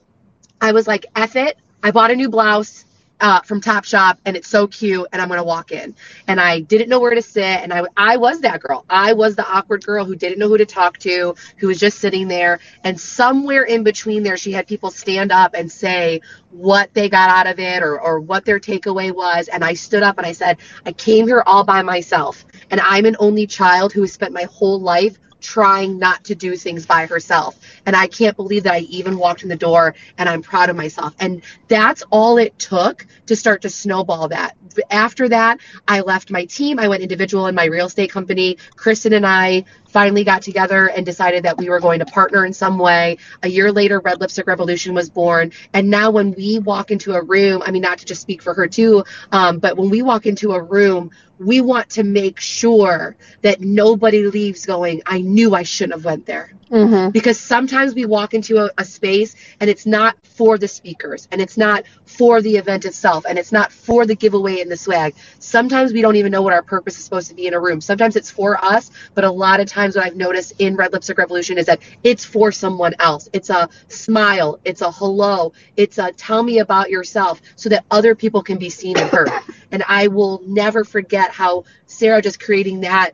i 0.61 0.73
was 0.73 0.87
like 0.87 1.07
F 1.15 1.37
it. 1.37 1.59
I 1.83 1.91
bought 1.91 2.11
a 2.11 2.17
new 2.17 2.29
blouse 2.29 2.85
uh, 3.21 3.41
from 3.43 3.61
Topshop, 3.61 4.19
and 4.25 4.37
it's 4.37 4.49
so 4.49 4.67
cute, 4.67 5.07
and 5.13 5.23
I'm 5.23 5.29
gonna 5.29 5.45
walk 5.45 5.73
in. 5.73 5.95
And 6.29 6.41
I 6.41 6.61
didn't 6.61 6.89
know 6.89 7.01
where 7.01 7.15
to 7.15 7.23
sit, 7.23 7.43
and 7.45 7.73
I 7.73 7.85
I 7.97 8.17
was 8.17 8.41
that 8.41 8.61
girl. 8.61 8.85
I 8.91 9.13
was 9.13 9.37
the 9.37 9.47
awkward 9.47 9.85
girl 9.85 10.05
who 10.05 10.17
didn't 10.17 10.39
know 10.39 10.49
who 10.49 10.59
to 10.59 10.67
talk 10.67 10.99
to, 10.99 11.35
who 11.59 11.69
was 11.69 11.79
just 11.79 11.99
sitting 11.99 12.29
there. 12.29 12.61
And 12.85 13.01
somewhere 13.01 13.65
in 13.65 13.85
between 13.85 14.23
there, 14.23 14.37
she 14.37 14.53
had 14.53 14.67
people 14.67 14.91
stand 14.91 15.33
up 15.33 15.55
and 15.55 15.71
say 15.71 16.21
what 16.51 16.93
they 16.95 17.09
got 17.09 17.31
out 17.31 17.47
of 17.47 17.59
it 17.59 17.83
or 17.83 18.01
or 18.01 18.21
what 18.21 18.45
their 18.45 18.61
takeaway 18.61 19.15
was. 19.15 19.49
And 19.49 19.65
I 19.65 19.75
stood 19.75 20.03
up 20.03 20.19
and 20.19 20.27
I 20.27 20.33
said, 20.33 20.59
I 20.85 20.93
came 20.93 21.27
here 21.27 21.43
all 21.47 21.65
by 21.65 21.83
myself, 21.83 22.45
and 22.71 22.81
I'm 22.81 23.07
an 23.07 23.17
only 23.19 23.47
child 23.47 23.93
who 23.93 24.03
has 24.03 24.13
spent 24.13 24.33
my 24.33 24.45
whole 24.45 24.81
life 24.81 25.19
trying 25.47 25.99
not 25.99 26.25
to 26.25 26.35
do 26.35 26.57
things 26.57 26.87
by 26.87 27.07
herself. 27.07 27.57
And 27.87 27.95
I 27.95 28.09
can't 28.09 28.37
believe 28.37 28.65
that 28.65 28.75
I 28.75 28.81
even 28.81 29.17
walked 29.17 29.45
in 29.45 29.49
the 29.49 29.57
door 29.57 29.95
and 30.19 30.29
I'm 30.29 30.43
proud 30.43 30.71
of 30.71 30.77
myself. 30.77 31.15
And 31.21 31.43
that's 31.69 32.03
all 32.11 32.37
it 32.37 32.59
took 32.59 33.07
to 33.27 33.37
start 33.37 33.63
to 33.63 33.71
snowball 33.71 34.29
that. 34.29 34.57
After 34.91 35.29
that, 35.29 35.61
I 35.87 36.01
left 36.01 36.33
my 36.33 36.47
team. 36.47 36.81
I 36.81 36.89
went 36.89 37.03
individual 37.03 37.47
in 37.47 37.55
my 37.55 37.67
real 37.67 37.87
estate 37.87 38.11
company. 38.11 38.59
Kristen 38.75 39.13
and 39.13 39.25
I 39.25 39.65
finally 39.97 40.25
got 40.25 40.43
together 40.43 40.91
and 40.91 41.07
decided 41.07 41.45
that 41.45 41.57
we 41.57 41.71
were 41.71 41.81
going 41.81 42.01
to 42.01 42.05
partner 42.05 42.45
in 42.45 42.53
some 42.53 42.77
way. 42.77 43.17
A 43.43 43.49
year 43.49 43.73
later, 43.73 43.99
Red 43.99 44.21
Lipstick 44.21 44.47
Revolution 44.47 44.93
was 44.93 45.09
born. 45.09 45.53
And 45.73 45.89
now, 45.89 46.11
when 46.11 46.33
we 46.33 46.59
walk 46.59 46.91
into 46.91 47.15
a 47.15 47.23
room, 47.23 47.63
I 47.65 47.71
mean, 47.71 47.81
not 47.81 47.97
to 48.01 48.05
just 48.05 48.21
speak 48.21 48.43
for 48.43 48.53
her 48.53 48.67
too, 48.67 49.05
um, 49.33 49.59
but 49.59 49.79
when 49.79 49.89
we 49.89 50.03
walk 50.03 50.27
into 50.27 50.53
a 50.53 50.63
room, 50.63 51.13
we 51.39 51.63
want 51.63 51.89
to 51.91 52.03
make 52.03 52.41
sure 52.41 53.17
that 53.41 53.63
nobody 53.63 54.27
leaves 54.27 54.67
going, 54.67 55.01
I 55.07 55.23
knew 55.23 55.55
I 55.55 55.63
shouldn't 55.63 55.95
have 55.95 56.05
went 56.05 56.27
there 56.27 56.53
Mm-hmm. 56.71 57.11
because 57.11 57.39
sometimes 57.39 57.95
we 57.95 58.07
walk 58.07 58.35
into 58.35 58.59
a, 58.59 58.73
a 58.77 58.85
space 58.85 59.37
and 59.61 59.71
it's 59.71 59.87
not 59.87 60.17
for 60.25 60.59
the 60.59 60.67
speakers 60.67 61.29
and 61.31 61.41
it's 61.41 61.57
not 61.57 61.85
for 62.07 62.43
the 62.43 62.57
event 62.57 62.85
itself 62.85 63.25
and 63.25 63.39
it's 63.39 63.53
not 63.53 63.71
for 63.71 64.05
the 64.05 64.17
giveaway 64.17 64.61
and 64.61 64.69
the 64.69 64.77
swag 64.77 65.15
sometimes 65.39 65.93
we 65.93 66.03
don't 66.03 66.17
even 66.17 66.33
know 66.33 66.43
what 66.43 66.53
our 66.53 66.65
purpose 66.65 66.99
is 66.99 67.05
supposed 67.05 67.29
to 67.29 67.35
be 67.35 67.47
in 67.47 67.55
a 67.55 67.61
room 67.61 67.81
sometimes 67.81 68.17
it's 68.17 68.33
for 68.33 68.65
us 68.65 68.91
but 69.15 69.23
a 69.23 69.31
lot 69.31 69.61
of 69.61 69.69
times 69.69 69.86
what 69.95 70.05
i've 70.05 70.17
noticed 70.17 70.53
in 70.59 70.75
red 70.77 70.93
lipstick 70.93 71.19
revolution 71.19 71.59
is 71.59 71.67
that 71.67 71.81
it's 72.03 72.25
for 72.25 72.51
someone 72.51 72.95
else 72.99 73.29
it's 73.33 73.51
a 73.51 73.69
smile 73.89 74.59
it's 74.65 74.81
a 74.81 74.91
hello 74.91 75.53
it's 75.77 75.99
a 75.99 76.11
tell 76.13 76.43
me 76.43 76.59
about 76.59 76.91
yourself 76.91 77.41
so 77.55 77.69
that 77.69 77.85
other 77.91 78.15
people 78.15 78.43
can 78.43 78.59
be 78.59 78.71
seen 78.71 78.97
and 78.99 79.09
heard 79.11 79.31
and 79.71 79.83
i 79.87 80.07
will 80.09 80.43
never 80.47 80.85
forget 80.85 81.31
how 81.31 81.65
sarah 81.87 82.21
just 82.21 82.41
creating 82.41 82.81
that 82.81 83.13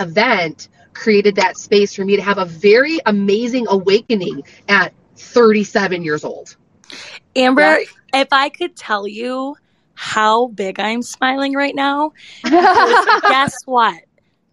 event 0.00 0.68
created 0.94 1.36
that 1.36 1.58
space 1.58 1.94
for 1.94 2.04
me 2.04 2.16
to 2.16 2.22
have 2.22 2.38
a 2.38 2.44
very 2.44 3.00
amazing 3.06 3.66
awakening 3.68 4.42
at 4.68 4.92
37 5.16 6.02
years 6.02 6.24
old. 6.24 6.56
Amber, 7.36 7.80
Yeah. 7.80 7.84
if 8.14 8.28
I 8.32 8.48
could 8.48 8.76
tell 8.76 9.06
you 9.06 9.56
how 9.94 10.48
big 10.48 10.78
I'm 10.80 11.02
smiling 11.02 11.54
right 11.54 11.74
now, 11.74 12.12
guess 12.44 13.56
what? 13.64 13.96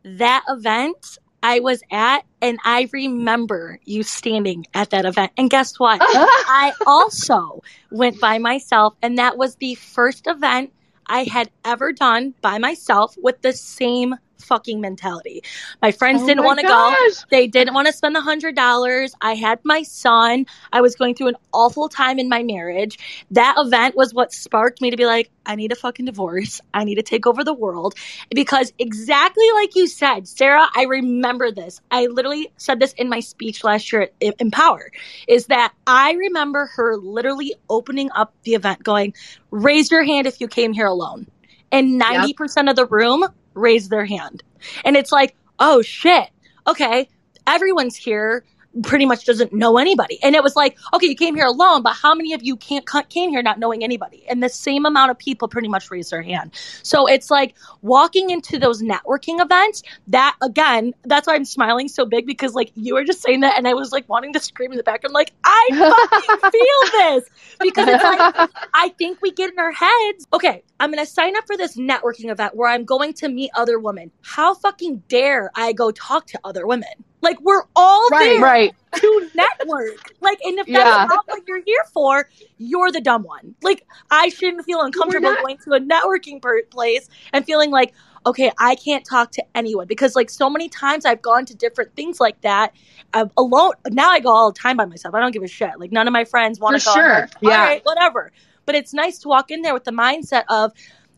That 0.04 0.44
event 0.50 1.20
I 1.44 1.60
was 1.60 1.82
at, 1.92 2.26
and 2.42 2.60
I 2.64 2.90
remember 2.92 3.80
you 3.86 4.04
standing 4.04 4.66
at 4.74 4.92
that 4.92 5.06
event. 5.06 5.32
And 5.38 5.50
guess 5.50 5.80
what? 5.80 6.00
I 6.04 6.74
also 6.86 7.62
went 7.92 8.20
by 8.20 8.38
myself, 8.38 8.96
and 9.02 9.18
that 9.18 9.38
was 9.38 9.56
the 9.56 9.76
first 9.76 10.28
event 10.28 10.72
I 11.08 11.24
had 11.24 11.50
ever 11.66 11.92
done 11.92 12.34
by 12.42 12.58
myself 12.58 13.16
with 13.18 13.42
the 13.42 13.54
same 13.54 14.16
fucking 14.42 14.82
mentality. 14.82 15.44
My 15.82 15.92
friends 15.92 16.22
Oh 16.24 16.28
didn't 16.28 16.44
want 16.44 16.60
to 16.60 16.68
go. 16.68 16.96
They 17.30 17.48
didn't 17.48 17.74
want 17.74 17.88
to 17.88 17.94
spend 17.94 18.16
the 18.16 18.22
hundred 18.22 18.56
dollars. 18.56 19.14
I 19.22 19.36
had 19.36 19.60
my 19.64 19.84
son. 19.84 20.46
I 20.72 20.82
was 20.82 20.96
going 20.96 21.16
through 21.16 21.30
an 21.30 21.38
awful 21.54 21.90
time 21.90 22.20
in 22.20 22.30
my 22.30 22.44
marriage. 22.44 22.98
That 23.32 23.56
event 23.58 23.96
was 23.96 24.14
what 24.14 24.34
sparked 24.34 24.82
me 24.82 24.92
to 24.92 24.98
be 24.98 25.06
like, 25.06 25.32
I 25.46 25.56
need 25.56 25.72
a 25.72 25.76
fucking 25.76 26.06
divorce. 26.06 26.62
I 26.74 26.84
need 26.84 26.96
to 26.96 27.04
take 27.04 27.26
over 27.26 27.44
the 27.44 27.54
world. 27.54 27.96
Because 28.30 28.74
exactly 28.80 29.46
like 29.56 29.76
you 29.76 29.88
said, 29.88 30.28
Sarah, 30.28 30.68
I 30.76 30.84
remember 30.84 31.52
this. 31.52 31.82
I 31.92 32.08
literally 32.08 32.52
said 32.58 32.80
this 32.80 32.94
in 32.94 33.10
my 33.10 33.20
speech 33.20 33.64
last 33.64 33.92
year 33.92 34.04
at 34.22 34.36
Empower, 34.40 34.92
is 35.28 35.48
that 35.48 35.74
I 35.88 36.14
remember 36.14 36.68
her 36.76 36.98
literally 36.98 37.56
opening 37.70 38.10
up 38.16 38.34
the 38.44 38.54
event 38.54 38.84
going, 38.84 39.14
raise 39.50 39.92
your 39.92 40.04
hand 40.04 40.28
if 40.28 40.40
you 40.40 40.48
came 40.48 40.74
here 40.74 40.88
alone. 40.88 41.28
And 41.72 42.02
90% 42.02 42.70
of 42.70 42.76
the 42.76 42.86
room 42.86 43.26
raised 43.54 43.90
their 43.90 44.06
hand. 44.06 44.44
And 44.86 44.96
it's 44.96 45.12
like, 45.12 45.36
oh 45.60 45.82
shit, 45.82 46.30
okay, 46.68 47.10
everyone's 47.48 47.96
here. 47.96 48.44
Pretty 48.84 49.06
much 49.06 49.26
doesn't 49.26 49.54
know 49.54 49.78
anybody. 49.78 50.20
And 50.24 50.36
it 50.36 50.44
was 50.44 50.56
like, 50.56 50.78
okay, 50.94 51.08
you 51.08 51.16
came 51.16 51.36
here 51.36 51.46
alone, 51.46 51.84
but 51.84 51.94
how 51.94 52.16
many 52.16 52.34
of 52.34 52.44
you 52.44 52.56
can't 52.56 52.86
came 53.10 53.30
here 53.30 53.42
not 53.42 53.60
knowing 53.60 53.84
anybody? 53.84 54.24
And 54.30 54.42
the 54.42 54.50
same 54.50 54.86
amount 54.86 55.12
of 55.12 55.18
people 55.18 55.48
pretty 55.48 55.68
much 55.68 55.90
raised 55.92 56.12
their 56.12 56.22
hand. 56.22 56.52
So 56.84 57.08
it's 57.08 57.30
like 57.30 57.56
walking 57.82 58.30
into 58.30 58.58
those 58.58 58.82
networking 58.82 59.42
events. 59.42 59.84
That 60.08 60.36
again, 60.42 60.94
that's 61.04 61.28
why 61.28 61.36
I'm 61.36 61.46
smiling 61.46 61.88
so 61.88 62.06
big 62.06 62.26
because 62.26 62.54
like 62.54 62.72
you 62.76 62.94
were 62.94 63.04
just 63.04 63.22
saying 63.22 63.42
that, 63.42 63.58
and 63.58 63.68
I 63.68 63.74
was 63.74 63.92
like 63.92 64.08
wanting 64.08 64.34
to 64.34 64.40
scream 64.40 64.72
in 64.72 64.78
the 64.78 64.84
background, 64.84 65.14
like, 65.14 65.32
I 65.44 65.68
fucking 66.32 66.52
feel 66.52 67.02
this 67.02 67.30
because 67.60 67.88
it's 67.88 68.04
like 68.04 68.50
I 68.74 68.90
think 68.98 69.22
we 69.22 69.32
get 69.32 69.52
in 69.52 69.60
our 69.60 69.72
heads. 69.72 70.28
Okay, 70.34 70.64
I'm 70.80 70.92
gonna 70.92 71.06
sign 71.06 71.36
up 71.36 71.46
for 71.46 71.58
this 71.58 71.76
networking 71.78 72.32
event 72.32 72.56
where 72.56 72.70
I'm 72.70 72.86
going 72.86 73.14
to 73.16 73.30
meet 73.30 73.52
other 73.56 73.80
women. 73.80 74.12
How 74.22 74.54
fucking 74.54 75.04
dare 75.08 75.52
I 75.56 75.74
go 75.74 75.92
talk 75.92 76.28
to 76.28 76.40
other 76.44 76.66
women? 76.66 76.90
Like 77.22 77.40
we're 77.42 77.64
all 77.76 78.08
Right. 78.12 78.26
there 78.34 78.42
Right. 78.42 78.76
to 78.96 79.30
network. 79.36 80.14
Like, 80.22 80.40
and 80.44 80.60
if 80.60 80.68
Yeah. 80.68 80.84
that's 80.84 81.10
not 81.10 81.28
what 81.28 81.44
you're 81.48 81.62
here 81.66 81.84
for, 81.94 82.30
you're 82.58 82.92
the 82.92 83.00
dumb 83.02 83.24
one. 83.24 83.56
Like, 83.62 83.86
I 84.10 84.30
shouldn't 84.30 84.66
feel 84.66 84.82
uncomfortable 84.82 85.34
going 85.36 85.58
to 85.60 85.74
a 85.74 85.80
networking 85.80 86.42
per- 86.42 86.64
place 86.64 87.08
and 87.32 87.46
feeling 87.46 87.72
like, 87.72 87.94
okay, 88.26 88.52
I 88.60 88.76
can't 88.76 89.06
talk 89.06 89.32
to 89.32 89.44
anyone 89.56 89.88
because, 89.88 90.16
like, 90.16 90.30
so 90.30 90.50
many 90.50 90.68
times 90.70 91.06
I've 91.06 91.22
gone 91.22 91.46
to 91.46 91.56
different 91.56 91.96
things 91.96 92.20
like 92.20 92.42
that 92.42 92.74
uh, 93.14 93.26
alone. 93.38 93.74
Now 93.90 94.10
I 94.10 94.20
go 94.20 94.30
all 94.30 94.52
the 94.52 94.60
time 94.60 94.78
by 94.78 94.86
myself. 94.86 95.16
I 95.16 95.20
don't 95.20 95.32
give 95.32 95.44
a 95.44 95.48
shit. 95.48 95.80
Like, 95.80 95.92
none 95.92 96.08
of 96.08 96.14
my 96.14 96.24
friends 96.26 96.60
want 96.60 96.80
to 96.80 96.86
go. 96.86 96.94
Sure. 96.94 97.20
like, 97.22 97.32
Yeah. 97.42 97.64
right, 97.64 97.86
whatever. 97.86 98.32
But 98.66 98.76
it's 98.76 98.94
nice 98.94 99.18
to 99.20 99.28
walk 99.28 99.52
in 99.52 99.62
there 99.64 99.74
with 99.74 99.86
the 99.86 99.92
mindset 99.92 100.44
of, 100.50 100.72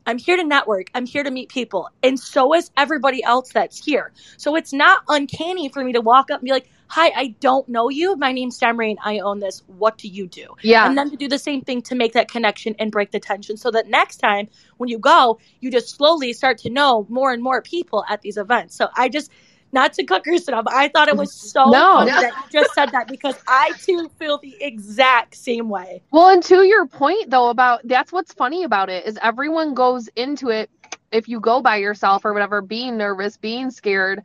I'm 0.06 0.18
here 0.18 0.38
to 0.38 0.44
network. 0.44 0.88
I'm 0.94 1.06
here 1.06 1.24
to 1.24 1.32
meet 1.32 1.50
people. 1.50 1.90
And 2.02 2.20
so 2.20 2.54
is 2.54 2.72
everybody 2.78 3.24
else 3.24 3.52
that's 3.52 3.84
here. 3.84 4.12
So 4.38 4.56
it's 4.56 4.74
not 4.74 5.04
uncanny 5.08 5.70
for 5.70 5.84
me 5.84 5.94
to 5.94 6.02
walk 6.02 6.30
up 6.32 6.40
and 6.40 6.46
be 6.46 6.52
like, 6.52 6.70
Hi, 6.88 7.12
I 7.16 7.36
don't 7.40 7.68
know 7.68 7.90
you. 7.90 8.16
My 8.18 8.32
name's 8.32 8.58
Sam 8.58 8.78
Rain. 8.78 8.98
I 9.04 9.18
own 9.18 9.40
this. 9.40 9.64
What 9.66 9.98
do 9.98 10.08
you 10.08 10.28
do? 10.28 10.56
Yeah. 10.62 10.86
And 10.86 10.96
then 10.96 11.10
to 11.10 11.16
do 11.18 11.28
the 11.28 11.40
same 11.40 11.62
thing 11.62 11.82
to 11.84 11.96
make 11.96 12.14
that 12.14 12.30
connection 12.30 12.76
and 12.78 12.92
break 12.92 13.10
the 13.10 13.20
tension 13.20 13.58
so 13.58 13.72
that 13.72 13.88
next 13.88 14.18
time 14.18 14.48
when 14.78 14.90
you 14.90 15.00
go, 15.00 15.40
you 15.60 15.72
just 15.72 15.96
slowly 15.96 16.34
start 16.34 16.60
to 16.60 16.70
know 16.70 17.08
more 17.10 17.32
and 17.32 17.42
more 17.42 17.64
people 17.64 18.06
at 18.10 18.22
these 18.22 18.38
events. 18.38 18.76
So 18.76 18.90
I 18.96 19.10
just, 19.10 19.32
not 19.74 19.94
to 19.94 20.04
Kristen 20.06 20.54
up, 20.54 20.66
I 20.68 20.88
thought 20.88 21.08
it 21.08 21.18
was 21.18 21.34
so 21.34 21.72
No. 21.72 22.00
funny 22.00 22.12
that 22.12 22.34
you 22.38 22.44
just 22.52 22.74
said 22.74 22.92
that 22.92 23.10
because 23.10 23.36
I 23.48 23.74
too 23.86 24.10
feel 24.20 24.38
the 24.38 24.56
exact 24.62 25.36
same 25.36 25.70
way. 25.70 26.04
Well, 26.12 26.30
and 26.30 26.44
to 26.44 26.64
your 26.64 26.86
point 26.86 27.30
though 27.30 27.50
about 27.50 27.82
that's 27.86 28.12
what's 28.12 28.34
funny 28.34 28.64
about 28.64 28.90
it 28.90 29.06
is 29.06 29.18
everyone 29.22 29.74
goes 29.74 30.08
into 30.16 30.50
it 30.50 30.70
if 31.12 31.28
you 31.28 31.40
go 31.40 31.62
by 31.62 31.78
yourself 31.78 32.26
or 32.26 32.34
whatever 32.34 32.62
being 32.62 32.98
nervous, 32.98 33.38
being 33.38 33.72
scared 33.72 34.22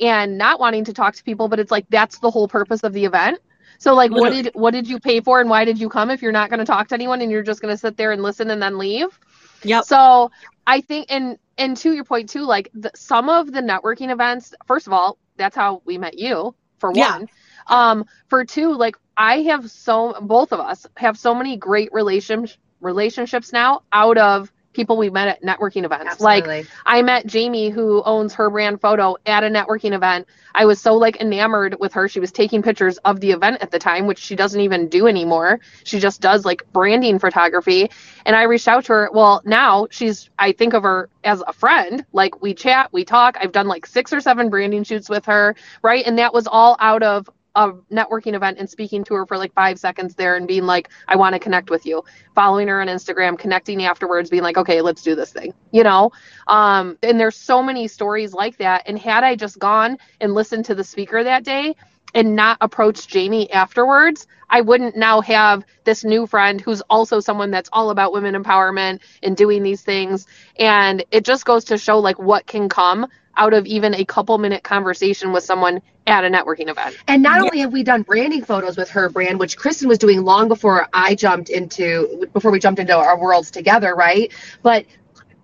and 0.00 0.38
not 0.38 0.60
wanting 0.60 0.84
to 0.84 0.92
talk 0.92 1.14
to 1.14 1.24
people, 1.24 1.48
but 1.48 1.60
it's 1.60 1.70
like 1.70 1.86
that's 1.90 2.18
the 2.18 2.30
whole 2.30 2.48
purpose 2.48 2.82
of 2.82 2.92
the 2.92 3.04
event. 3.04 3.38
So 3.78 3.94
like 3.94 4.10
what 4.10 4.30
did 4.30 4.50
what 4.54 4.72
did 4.72 4.88
you 4.88 4.98
pay 4.98 5.20
for 5.20 5.40
and 5.40 5.48
why 5.48 5.64
did 5.64 5.78
you 5.80 5.88
come 5.88 6.10
if 6.10 6.20
you're 6.22 6.32
not 6.32 6.50
going 6.50 6.58
to 6.58 6.66
talk 6.66 6.88
to 6.88 6.94
anyone 6.94 7.22
and 7.22 7.30
you're 7.30 7.42
just 7.42 7.62
going 7.62 7.72
to 7.72 7.78
sit 7.78 7.96
there 7.96 8.12
and 8.12 8.22
listen 8.22 8.50
and 8.50 8.62
then 8.62 8.76
leave? 8.78 9.18
Yep. 9.62 9.84
So 9.84 10.30
I 10.70 10.82
think, 10.82 11.08
and 11.10 11.38
and 11.58 11.76
to 11.78 11.92
your 11.92 12.04
point 12.04 12.30
too, 12.30 12.44
like 12.44 12.70
the, 12.74 12.92
some 12.96 13.28
of 13.28 13.52
the 13.52 13.60
networking 13.62 14.10
events. 14.12 14.54
First 14.66 14.86
of 14.86 14.92
all, 14.94 15.18
that's 15.36 15.56
how 15.56 15.82
we 15.86 15.98
met 15.98 16.18
you. 16.18 16.54
For 16.80 16.92
Yeah. 16.92 17.14
one, 17.14 17.28
um, 17.68 18.06
for 18.28 18.44
two, 18.44 18.74
like 18.74 18.96
I 19.16 19.42
have 19.42 19.70
so 19.70 20.14
both 20.22 20.52
of 20.52 20.60
us 20.60 20.86
have 20.96 21.18
so 21.18 21.34
many 21.34 21.56
great 21.56 21.90
relation 21.92 22.48
relationships 22.80 23.52
now 23.52 23.82
out 23.92 24.18
of 24.18 24.52
people 24.72 24.96
we 24.96 25.10
met 25.10 25.28
at 25.28 25.42
networking 25.42 25.84
events. 25.84 26.20
Like 26.20 26.66
I 26.86 27.02
met 27.02 27.26
Jamie, 27.26 27.70
who 27.70 28.02
owns 28.04 28.34
her 28.34 28.50
brand 28.50 28.80
photo, 28.80 29.16
at 29.26 29.44
a 29.44 29.48
networking 29.48 29.92
event. 29.92 30.26
I 30.54 30.64
was 30.64 30.80
so 30.80 30.94
like 30.94 31.20
enamored 31.20 31.76
with 31.80 31.92
her. 31.92 32.08
She 32.08 32.20
was 32.20 32.32
taking 32.32 32.62
pictures 32.62 32.98
of 32.98 33.20
the 33.20 33.32
event 33.32 33.58
at 33.62 33.70
the 33.70 33.78
time, 33.78 34.06
which 34.06 34.18
she 34.18 34.36
doesn't 34.36 34.60
even 34.60 34.88
do 34.88 35.06
anymore. 35.06 35.60
She 35.84 35.98
just 35.98 36.20
does 36.20 36.44
like 36.44 36.64
branding 36.72 37.18
photography. 37.18 37.90
And 38.26 38.36
I 38.36 38.42
reached 38.44 38.68
out 38.68 38.84
to 38.86 38.92
her. 38.92 39.10
Well, 39.12 39.42
now 39.44 39.88
she's, 39.90 40.30
I 40.38 40.52
think 40.52 40.74
of 40.74 40.82
her 40.82 41.08
as 41.24 41.42
a 41.46 41.52
friend. 41.52 42.04
Like 42.12 42.42
we 42.42 42.54
chat, 42.54 42.92
we 42.92 43.04
talk. 43.04 43.36
I've 43.40 43.52
done 43.52 43.66
like 43.68 43.86
six 43.86 44.12
or 44.12 44.20
seven 44.20 44.50
branding 44.50 44.84
shoots 44.84 45.08
with 45.08 45.24
her, 45.26 45.54
right? 45.82 46.04
And 46.06 46.18
that 46.18 46.32
was 46.32 46.46
all 46.46 46.76
out 46.80 47.02
of 47.02 47.28
a 47.54 47.72
networking 47.92 48.34
event 48.34 48.58
and 48.58 48.68
speaking 48.68 49.04
to 49.04 49.14
her 49.14 49.26
for 49.26 49.36
like 49.36 49.52
five 49.54 49.78
seconds 49.78 50.14
there 50.14 50.36
and 50.36 50.46
being 50.46 50.64
like, 50.64 50.88
I 51.08 51.16
want 51.16 51.34
to 51.34 51.38
connect 51.38 51.70
with 51.70 51.86
you. 51.86 52.04
Following 52.34 52.68
her 52.68 52.80
on 52.80 52.86
Instagram, 52.88 53.38
connecting 53.38 53.84
afterwards, 53.84 54.30
being 54.30 54.42
like, 54.42 54.56
okay, 54.56 54.80
let's 54.80 55.02
do 55.02 55.14
this 55.14 55.32
thing, 55.32 55.54
you 55.72 55.82
know? 55.82 56.12
Um, 56.46 56.98
and 57.02 57.18
there's 57.18 57.36
so 57.36 57.62
many 57.62 57.88
stories 57.88 58.32
like 58.32 58.58
that. 58.58 58.84
And 58.86 58.98
had 58.98 59.24
I 59.24 59.36
just 59.36 59.58
gone 59.58 59.98
and 60.20 60.34
listened 60.34 60.66
to 60.66 60.74
the 60.74 60.84
speaker 60.84 61.22
that 61.24 61.44
day 61.44 61.74
and 62.14 62.34
not 62.34 62.58
approached 62.60 63.08
Jamie 63.08 63.50
afterwards, 63.52 64.26
I 64.48 64.60
wouldn't 64.62 64.96
now 64.96 65.20
have 65.20 65.64
this 65.84 66.04
new 66.04 66.26
friend 66.26 66.60
who's 66.60 66.82
also 66.82 67.20
someone 67.20 67.50
that's 67.50 67.70
all 67.72 67.90
about 67.90 68.12
women 68.12 68.34
empowerment 68.34 69.00
and 69.22 69.36
doing 69.36 69.62
these 69.62 69.82
things. 69.82 70.26
And 70.58 71.04
it 71.10 71.24
just 71.24 71.44
goes 71.44 71.66
to 71.66 71.78
show 71.78 71.98
like 72.00 72.18
what 72.18 72.46
can 72.46 72.68
come 72.68 73.06
out 73.36 73.54
of 73.54 73.66
even 73.66 73.94
a 73.94 74.04
couple 74.04 74.36
minute 74.38 74.62
conversation 74.62 75.32
with 75.32 75.44
someone 75.44 75.80
at 76.06 76.24
a 76.24 76.28
networking 76.28 76.68
event. 76.68 76.96
And 77.08 77.22
not 77.22 77.40
Yeah. 77.40 77.44
only 77.44 77.58
have 77.60 77.72
we 77.72 77.82
done 77.82 78.02
branding 78.02 78.44
photos 78.44 78.76
with 78.76 78.90
her 78.90 79.08
brand, 79.08 79.38
which 79.38 79.56
Kristen 79.56 79.88
was 79.88 79.98
doing 79.98 80.24
long 80.24 80.48
before 80.48 80.88
I 80.92 81.14
jumped 81.14 81.50
into, 81.50 82.28
before 82.32 82.50
we 82.50 82.58
jumped 82.58 82.80
into 82.80 82.96
our 82.96 83.18
worlds 83.18 83.50
together, 83.50 83.94
right? 83.94 84.32
But 84.62 84.86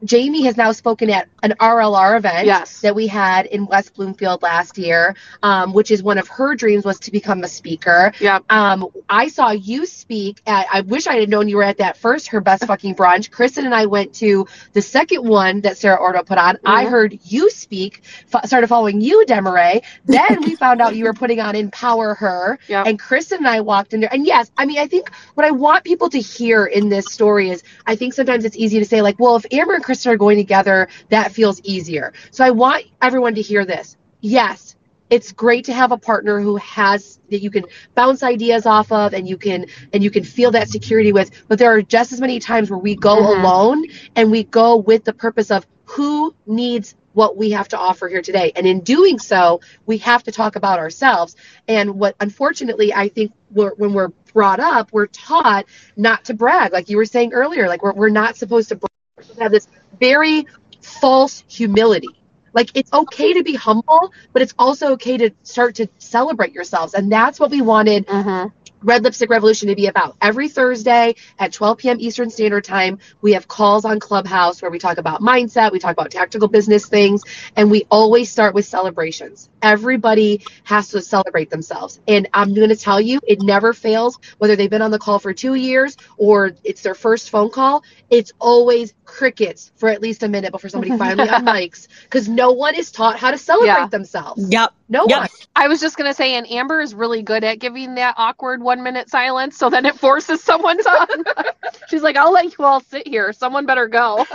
Jamie 0.04 0.44
has 0.44 0.56
now 0.56 0.72
spoken 0.72 1.10
at 1.10 1.28
an 1.42 1.54
RLR 1.60 2.16
event 2.16 2.46
Yes. 2.46 2.80
that 2.80 2.94
we 2.94 3.06
had 3.06 3.46
in 3.46 3.66
West 3.66 3.94
Bloomfield 3.94 4.42
last 4.42 4.78
year, 4.78 5.14
um, 5.42 5.72
which 5.72 5.90
is 5.90 6.02
one 6.02 6.18
of 6.18 6.28
her 6.28 6.54
dreams 6.54 6.84
was 6.84 6.98
to 7.00 7.10
become 7.10 7.42
a 7.44 7.48
speaker. 7.48 8.12
Yep. 8.20 8.44
Um, 8.50 8.88
I 9.08 9.28
saw 9.28 9.50
you 9.50 9.86
speak 9.86 10.40
at, 10.46 10.66
I 10.72 10.80
wish 10.82 11.06
I 11.06 11.16
had 11.16 11.28
known 11.28 11.48
you 11.48 11.56
were 11.56 11.62
at 11.62 11.78
that 11.78 11.96
first, 11.96 12.28
her 12.28 12.40
best 12.40 12.64
fucking 12.66 12.94
brunch. 12.94 13.30
Kristen 13.30 13.64
and 13.64 13.74
I 13.74 13.86
went 13.86 14.14
to 14.16 14.46
the 14.72 14.82
second 14.82 15.26
one 15.26 15.60
that 15.62 15.78
Sarah 15.78 15.96
Ordo 15.96 16.22
put 16.22 16.38
on. 16.38 16.58
I 16.64 16.84
Mhm. 16.84 16.90
heard 16.90 17.18
you 17.24 17.50
speak, 17.50 18.02
f- 18.32 18.46
started 18.46 18.66
following 18.66 19.00
you, 19.00 19.24
Demaray. 19.26 19.82
Then 20.04 20.42
we 20.42 20.56
found 20.56 20.80
out 20.80 20.94
you 20.96 21.04
were 21.04 21.14
putting 21.14 21.40
on 21.40 21.54
Empower 21.56 22.14
Her. 22.14 22.58
Yep. 22.68 22.86
And 22.86 22.98
Kristen 22.98 23.38
and 23.38 23.48
I 23.48 23.60
walked 23.60 23.94
in 23.94 24.00
there. 24.00 24.12
And 24.12 24.26
yes, 24.26 24.50
I 24.58 24.66
mean, 24.66 24.78
I 24.78 24.86
think 24.86 25.10
what 25.34 25.46
I 25.46 25.50
want 25.50 25.84
people 25.84 26.08
to 26.10 26.18
hear 26.20 26.66
in 26.66 26.88
this 26.88 27.06
story 27.06 27.50
is 27.50 27.62
I 27.86 27.96
think 27.96 28.14
sometimes 28.14 28.44
it's 28.44 28.56
easy 28.56 28.78
to 28.78 28.84
say, 28.84 29.02
like, 29.02 29.18
well, 29.18 29.36
if 29.36 29.46
Amber 29.52 29.74
and 29.74 29.84
Kristen 29.86 30.12
are 30.12 30.16
going 30.16 30.36
together, 30.36 30.88
that 31.10 31.30
feels 31.32 31.60
easier. 31.62 32.12
So 32.32 32.44
I 32.44 32.50
want 32.50 32.84
everyone 33.00 33.36
to 33.36 33.42
hear 33.42 33.64
this. 33.64 33.96
Yes, 34.20 34.74
it's 35.10 35.30
great 35.30 35.64
to 35.66 35.72
have 35.72 35.92
a 35.92 35.96
partner 35.96 36.40
who 36.40 36.56
has 36.56 37.20
that 37.30 37.40
you 37.40 37.50
can 37.52 37.64
bounce 37.94 38.24
ideas 38.24 38.66
off 38.66 38.90
of 38.90 39.14
and 39.14 39.28
you 39.28 39.36
can 39.36 39.66
and 39.92 40.02
you 40.02 40.10
can 40.10 40.24
feel 40.24 40.50
that 40.50 40.68
security 40.68 41.12
with 41.12 41.30
but 41.46 41.60
there 41.60 41.70
are 41.70 41.80
just 41.82 42.12
as 42.12 42.20
many 42.20 42.40
times 42.40 42.68
where 42.68 42.78
we 42.80 42.96
go 42.96 43.16
Mhm. 43.16 43.38
alone 43.38 43.84
and 44.16 44.32
we 44.32 44.42
go 44.42 44.76
with 44.76 45.04
the 45.04 45.12
purpose 45.12 45.52
of 45.52 45.64
who 45.84 46.34
needs 46.46 46.96
what 47.12 47.36
we 47.36 47.50
have 47.52 47.68
to 47.68 47.78
offer 47.78 48.08
here 48.08 48.20
today 48.20 48.50
and 48.56 48.66
in 48.66 48.80
doing 48.80 49.20
so 49.20 49.60
we 49.86 49.98
have 49.98 50.24
to 50.24 50.32
talk 50.32 50.56
about 50.56 50.80
ourselves 50.80 51.36
and 51.68 51.94
what 51.94 52.16
unfortunately 52.18 52.92
i 52.92 53.08
think 53.08 53.30
we're, 53.52 53.74
when 53.76 53.92
we're 53.92 54.10
brought 54.34 54.58
up 54.58 54.88
we're 54.92 55.06
taught 55.06 55.66
not 55.96 56.24
to 56.24 56.34
brag 56.34 56.72
like 56.72 56.90
you 56.90 56.96
were 56.96 57.04
saying 57.06 57.32
earlier 57.32 57.68
like 57.68 57.82
we're, 57.84 57.92
we're 57.94 58.08
not 58.08 58.36
supposed 58.36 58.68
to 58.70 58.74
brag. 58.74 58.90
We're 59.16 59.22
supposed 59.22 59.38
to 59.38 59.42
have 59.44 59.52
this 59.52 59.68
very 60.00 60.46
false 60.82 61.44
humility 61.48 62.08
like 62.52 62.70
it's 62.74 62.92
okay 62.92 63.32
to 63.34 63.42
be 63.42 63.54
humble 63.54 64.12
but 64.32 64.42
it's 64.42 64.54
also 64.58 64.92
okay 64.92 65.16
to 65.16 65.30
start 65.42 65.74
to 65.74 65.86
celebrate 65.98 66.52
yourselves 66.52 66.94
and 66.94 67.10
that's 67.10 67.40
what 67.40 67.50
we 67.50 67.60
wanted 67.60 68.06
Mm-hmm. 68.06 68.48
Red 68.86 69.04
Lipstick 69.04 69.30
Revolution 69.30 69.68
to 69.70 69.76
be 69.76 69.88
about. 69.88 70.16
Every 70.22 70.48
Thursday 70.48 71.16
at 71.38 71.52
12 71.52 71.78
p.m. 71.78 71.98
Eastern 72.00 72.30
Standard 72.30 72.64
Time, 72.64 73.00
we 73.22 73.34
have 73.34 73.48
calls 73.48 73.84
on 73.84 74.00
Clubhouse 74.00 74.62
where 74.62 74.72
we 74.72 74.80
talk 74.80 74.98
about 74.98 75.22
mindset, 75.22 75.72
we 75.72 75.80
talk 75.80 75.92
about 75.92 76.12
tactical 76.12 76.48
business 76.48 76.88
things, 76.88 77.24
and 77.56 77.70
we 77.70 77.86
always 77.90 78.30
start 78.32 78.54
with 78.54 78.66
celebrations. 78.66 79.50
Everybody 79.62 80.42
has 80.64 80.90
to 80.90 81.02
celebrate 81.02 81.50
themselves. 81.50 82.00
And 82.08 82.28
I'm 82.34 82.54
going 82.54 82.70
to 82.70 82.76
tell 82.76 83.00
you, 83.02 83.20
it 83.28 83.42
never 83.42 83.74
fails, 83.74 84.18
whether 84.38 84.56
they've 84.56 84.70
been 84.70 84.82
on 84.82 84.92
the 84.92 85.00
call 85.00 85.20
for 85.20 85.34
two 85.34 85.56
years 85.56 85.96
or 86.18 86.52
it's 86.64 86.82
their 86.82 86.96
first 86.96 87.30
phone 87.30 87.50
call. 87.50 87.84
It's 88.10 88.32
always 88.40 88.94
crickets 89.04 89.72
for 89.76 89.90
at 89.90 90.02
least 90.02 90.24
a 90.24 90.28
minute 90.28 90.52
before 90.52 90.70
somebody 90.70 90.92
finally 90.98 91.28
unmics 91.28 91.88
because 92.04 92.28
no 92.28 92.52
one 92.52 92.76
is 92.76 92.92
taught 92.92 93.18
how 93.18 93.32
to 93.32 93.38
celebrate 93.38 93.66
Yeah. 93.66 93.86
themselves. 93.86 94.48
Yep. 94.50 94.74
No 94.88 95.06
Yep. 95.06 95.18
one. 95.18 95.28
I 95.56 95.68
was 95.68 95.80
just 95.80 95.96
gonna 95.98 96.14
say, 96.14 96.34
and 96.36 96.50
Amber 96.50 96.80
is 96.80 96.94
really 96.94 97.22
good 97.22 97.44
at 97.44 97.58
giving 97.58 97.96
that 97.96 98.14
awkward 98.18 98.62
one 98.62 98.75
one 98.76 98.84
minute 98.84 99.08
silence, 99.08 99.56
so 99.56 99.70
then 99.70 99.86
it 99.86 99.98
forces 99.98 100.42
someone 100.42 100.76
to. 100.78 101.54
She's 101.88 102.02
like, 102.02 102.16
I'll 102.16 102.32
let 102.32 102.56
you 102.58 102.64
all 102.64 102.80
sit 102.80 103.06
here. 103.06 103.32
Someone 103.32 103.66
better 103.66 103.88
go. 103.88 104.26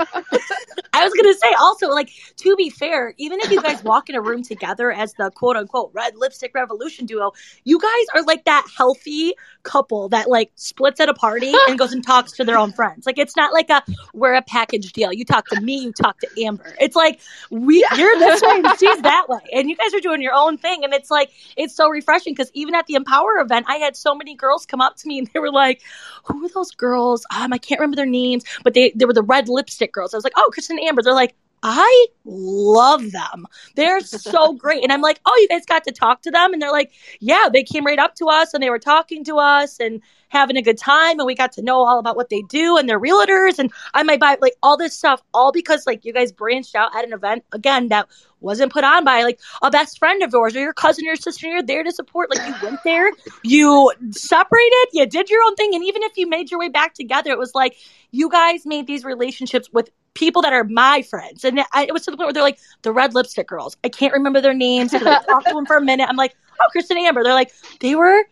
I 0.93 1.03
was 1.03 1.13
gonna 1.13 1.33
say 1.33 1.53
also, 1.59 1.89
like, 1.89 2.09
to 2.37 2.55
be 2.55 2.69
fair, 2.69 3.13
even 3.17 3.39
if 3.41 3.51
you 3.51 3.61
guys 3.61 3.83
walk 3.83 4.09
in 4.09 4.15
a 4.15 4.21
room 4.21 4.43
together 4.43 4.91
as 4.91 5.13
the 5.13 5.31
quote 5.31 5.57
unquote 5.57 5.91
red 5.93 6.15
lipstick 6.15 6.53
revolution 6.55 7.05
duo, 7.05 7.31
you 7.63 7.79
guys 7.79 8.05
are 8.15 8.23
like 8.23 8.45
that 8.45 8.65
healthy 8.75 9.33
couple 9.63 10.09
that 10.09 10.29
like 10.29 10.51
splits 10.55 10.99
at 10.99 11.09
a 11.09 11.13
party 11.13 11.53
and 11.67 11.77
goes 11.77 11.93
and 11.93 12.05
talks 12.05 12.33
to 12.33 12.43
their 12.43 12.57
own 12.57 12.71
friends. 12.71 13.05
Like 13.05 13.17
it's 13.17 13.35
not 13.35 13.53
like 13.53 13.69
a 13.69 13.83
we're 14.13 14.33
a 14.33 14.41
package 14.41 14.91
deal. 14.93 15.13
You 15.13 15.25
talk 15.25 15.47
to 15.49 15.61
me, 15.61 15.77
you 15.77 15.93
talk 15.93 16.19
to 16.19 16.27
Amber. 16.43 16.75
It's 16.79 16.95
like 16.95 17.19
we 17.49 17.85
you're 17.95 18.19
this 18.19 18.41
way 18.41 18.61
and 18.63 18.79
she's 18.79 19.01
that 19.01 19.27
way. 19.29 19.39
And 19.53 19.69
you 19.69 19.75
guys 19.75 19.93
are 19.93 19.99
doing 19.99 20.21
your 20.21 20.33
own 20.33 20.57
thing. 20.57 20.83
And 20.83 20.93
it's 20.93 21.11
like 21.11 21.31
it's 21.57 21.75
so 21.75 21.89
refreshing 21.89 22.33
because 22.33 22.51
even 22.53 22.75
at 22.75 22.87
the 22.87 22.95
Empower 22.95 23.39
event, 23.39 23.65
I 23.69 23.75
had 23.77 23.95
so 23.95 24.15
many 24.15 24.30
girls 24.35 24.65
come 24.65 24.81
up 24.81 24.95
to 24.97 25.07
me 25.07 25.19
and 25.19 25.29
they 25.33 25.39
were 25.39 25.51
like, 25.51 25.81
Who 26.25 26.45
are 26.45 26.49
those 26.49 26.71
girls? 26.71 27.25
Um, 27.35 27.53
I 27.53 27.57
can't 27.57 27.79
remember 27.79 27.95
their 27.95 28.05
names, 28.05 28.43
but 28.63 28.73
they 28.73 28.91
they 28.95 29.05
were 29.05 29.13
the 29.13 29.23
red 29.23 29.49
lipstick 29.49 29.93
girls. 29.93 30.13
I 30.13 30.17
was 30.17 30.23
like, 30.23 30.33
Oh, 30.35 30.49
Kristen 30.53 30.79
Amber. 30.79 31.01
They're 31.01 31.13
like, 31.13 31.35
I 31.63 32.07
love 32.25 33.11
them. 33.11 33.45
They're 33.75 33.99
so 33.99 34.53
great. 34.57 34.83
And 34.83 34.91
I'm 34.91 35.01
like, 35.01 35.19
oh, 35.25 35.37
you 35.39 35.47
guys 35.47 35.65
got 35.65 35.83
to 35.83 35.91
talk 35.91 36.23
to 36.23 36.31
them? 36.31 36.53
And 36.53 36.61
they're 36.61 36.71
like, 36.71 36.91
yeah, 37.19 37.49
they 37.51 37.63
came 37.63 37.85
right 37.85 37.99
up 37.99 38.15
to 38.15 38.27
us 38.27 38.53
and 38.53 38.63
they 38.63 38.69
were 38.69 38.79
talking 38.79 39.23
to 39.25 39.37
us 39.37 39.79
and 39.79 40.01
having 40.29 40.57
a 40.57 40.61
good 40.61 40.77
time. 40.77 41.19
And 41.19 41.27
we 41.27 41.35
got 41.35 41.51
to 41.53 41.61
know 41.61 41.85
all 41.85 41.99
about 41.99 42.15
what 42.15 42.29
they 42.29 42.41
do 42.49 42.77
and 42.77 42.89
their 42.89 42.99
realtors. 42.99 43.59
And 43.59 43.71
I 43.93 44.03
might 44.03 44.19
buy 44.19 44.37
like 44.41 44.55
all 44.63 44.77
this 44.77 44.95
stuff, 44.95 45.21
all 45.33 45.51
because 45.51 45.85
like 45.85 46.03
you 46.03 46.13
guys 46.13 46.31
branched 46.31 46.75
out 46.75 46.95
at 46.95 47.05
an 47.05 47.13
event 47.13 47.43
again 47.51 47.89
that 47.89 48.07
wasn't 48.41 48.71
put 48.71 48.83
on 48.83 49.03
by 49.03 49.23
like 49.23 49.39
a 49.61 49.71
best 49.71 49.99
friend 49.99 50.21
of 50.23 50.31
yours 50.33 50.55
or 50.55 50.59
your 50.59 50.73
cousin 50.73 51.05
or 51.05 51.07
your 51.07 51.15
sister. 51.15 51.47
You're 51.47 51.63
there 51.63 51.83
to 51.83 51.91
support. 51.91 52.29
Like 52.29 52.47
you 52.47 52.55
went 52.61 52.83
there, 52.83 53.11
you 53.43 53.91
separated, 54.11 54.87
you 54.93 55.05
did 55.05 55.29
your 55.29 55.41
own 55.45 55.55
thing. 55.55 55.73
And 55.73 55.83
even 55.83 56.03
if 56.03 56.17
you 56.17 56.27
made 56.27 56.51
your 56.51 56.59
way 56.59 56.69
back 56.69 56.93
together, 56.93 57.31
it 57.31 57.37
was 57.37 57.55
like 57.55 57.77
you 58.11 58.29
guys 58.29 58.65
made 58.65 58.87
these 58.87 59.05
relationships 59.05 59.69
with 59.71 59.89
people 60.13 60.41
that 60.41 60.53
are 60.53 60.63
my 60.65 61.01
friends. 61.01 61.43
And 61.43 61.61
I, 61.73 61.85
it 61.85 61.93
was 61.93 62.03
to 62.03 62.11
the 62.11 62.17
point 62.17 62.27
where 62.27 62.33
they're 62.33 62.43
like 62.43 62.59
the 62.81 62.91
red 62.91 63.13
lipstick 63.13 63.47
girls. 63.47 63.77
I 63.83 63.89
can't 63.89 64.13
remember 64.13 64.41
their 64.41 64.53
names. 64.53 64.93
I 64.93 64.99
talked 64.99 65.47
to 65.47 65.53
them 65.53 65.65
for 65.65 65.77
a 65.77 65.81
minute. 65.81 66.07
I'm 66.09 66.17
like, 66.17 66.35
oh, 66.59 66.67
Kristen 66.71 66.97
Amber. 66.97 67.23
They're 67.23 67.33
like, 67.33 67.51
they 67.79 67.95
were 67.95 68.23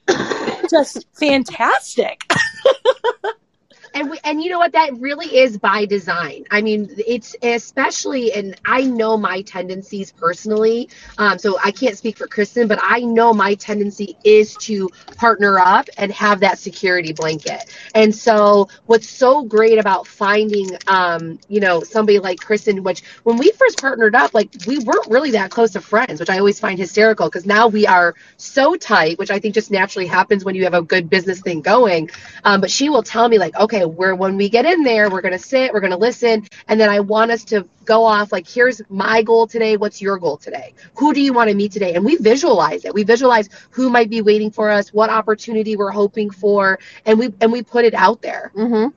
just 0.69 1.05
fantastic. 1.17 2.23
and 3.93 4.09
we, 4.09 4.19
and 4.23 4.41
you 4.41 4.49
know 4.49 4.59
what? 4.59 4.71
That 4.73 4.97
really 4.99 5.37
is 5.37 5.57
by 5.57 5.85
design. 5.85 6.45
I 6.51 6.61
mean 6.61 6.89
it's 7.07 7.35
especially 7.41 8.33
and 8.33 8.59
i 8.65 8.81
know 8.83 9.17
my 9.17 9.41
tendencies 9.41 10.11
personally. 10.11 10.89
Um, 11.17 11.37
so 11.37 11.57
i 11.63 11.71
can't 11.71 11.97
speak 11.97 12.17
for 12.17 12.27
kristen 12.27 12.67
but 12.67 12.79
i 12.81 12.99
know 12.99 13.33
my 13.33 13.55
tendency 13.55 14.17
is 14.23 14.55
to 14.55 14.89
partner 15.17 15.59
up 15.59 15.87
and 15.97 16.11
have 16.11 16.39
that 16.41 16.59
security 16.59 17.13
blanket. 17.13 17.65
And 17.95 18.13
so 18.13 18.69
what's 18.85 19.09
so 19.09 19.43
great 19.43 19.79
about 19.79 20.07
finding 20.07 20.69
um, 20.87 21.39
you 21.47 21.59
know 21.59 21.81
somebody 21.83 22.19
like 22.19 22.39
kristen 22.39 22.83
which 22.83 23.03
when 23.23 23.37
we 23.37 23.51
first 23.51 23.79
partnered 23.79 24.15
up 24.15 24.33
like 24.33 24.49
we 24.67 24.79
weren't 24.79 25.07
really 25.07 25.31
that 25.31 25.51
close 25.51 25.75
of 25.75 25.83
friends 25.83 26.19
which 26.19 26.29
i 26.29 26.37
always 26.37 26.59
find 26.59 26.79
hysterical 26.79 27.27
because 27.27 27.45
now 27.45 27.67
we 27.67 27.85
are 27.87 28.15
so 28.37 28.75
tight 28.75 29.17
which 29.17 29.31
i 29.31 29.39
think 29.39 29.53
just 29.53 29.71
naturally 29.71 30.07
happens 30.07 30.43
when 30.45 30.55
you 30.55 30.63
have 30.63 30.73
a 30.73 30.81
good 30.81 31.09
business 31.09 31.41
thing 31.41 31.61
going. 31.61 32.09
Um, 32.43 32.61
but 32.61 32.71
she 32.71 32.89
will 32.89 33.03
tell 33.03 33.27
me 33.27 33.37
like 33.37 33.55
okay 33.55 33.78
where 33.87 34.15
when 34.15 34.37
we 34.37 34.49
get 34.49 34.65
in 34.65 34.83
there, 34.83 35.09
we're 35.09 35.21
to 35.33 35.39
sit, 35.39 35.73
we're 35.73 35.81
to 35.91 35.97
listen, 35.97 36.47
and 36.67 36.79
then 36.79 36.89
I 36.89 36.99
want 36.99 37.31
us 37.31 37.43
to 37.45 37.67
go 37.85 38.05
off 38.05 38.31
like, 38.31 38.47
here's 38.47 38.81
my 38.89 39.21
goal 39.23 39.47
today. 39.47 39.77
What's 39.77 40.01
your 40.01 40.17
goal 40.17 40.37
today? 40.37 40.73
Who 40.97 41.13
do 41.13 41.21
you 41.21 41.33
want 41.33 41.49
to 41.49 41.55
meet 41.55 41.71
today? 41.71 41.95
And 41.95 42.05
we 42.05 42.17
visualize 42.17 42.85
it. 42.85 42.93
We 42.93 43.03
visualize 43.03 43.49
who 43.71 43.89
might 43.89 44.09
be 44.09 44.21
waiting 44.21 44.51
for 44.51 44.69
us, 44.69 44.93
what 44.93 45.09
opportunity 45.09 45.75
we're 45.75 45.91
hoping 45.91 46.29
for, 46.29 46.79
and 47.05 47.17
we 47.17 47.33
and 47.41 47.51
we 47.51 47.63
put 47.63 47.85
it 47.85 47.93
out 47.93 48.21
there. 48.21 48.51
Mm-hmm. 48.55 48.89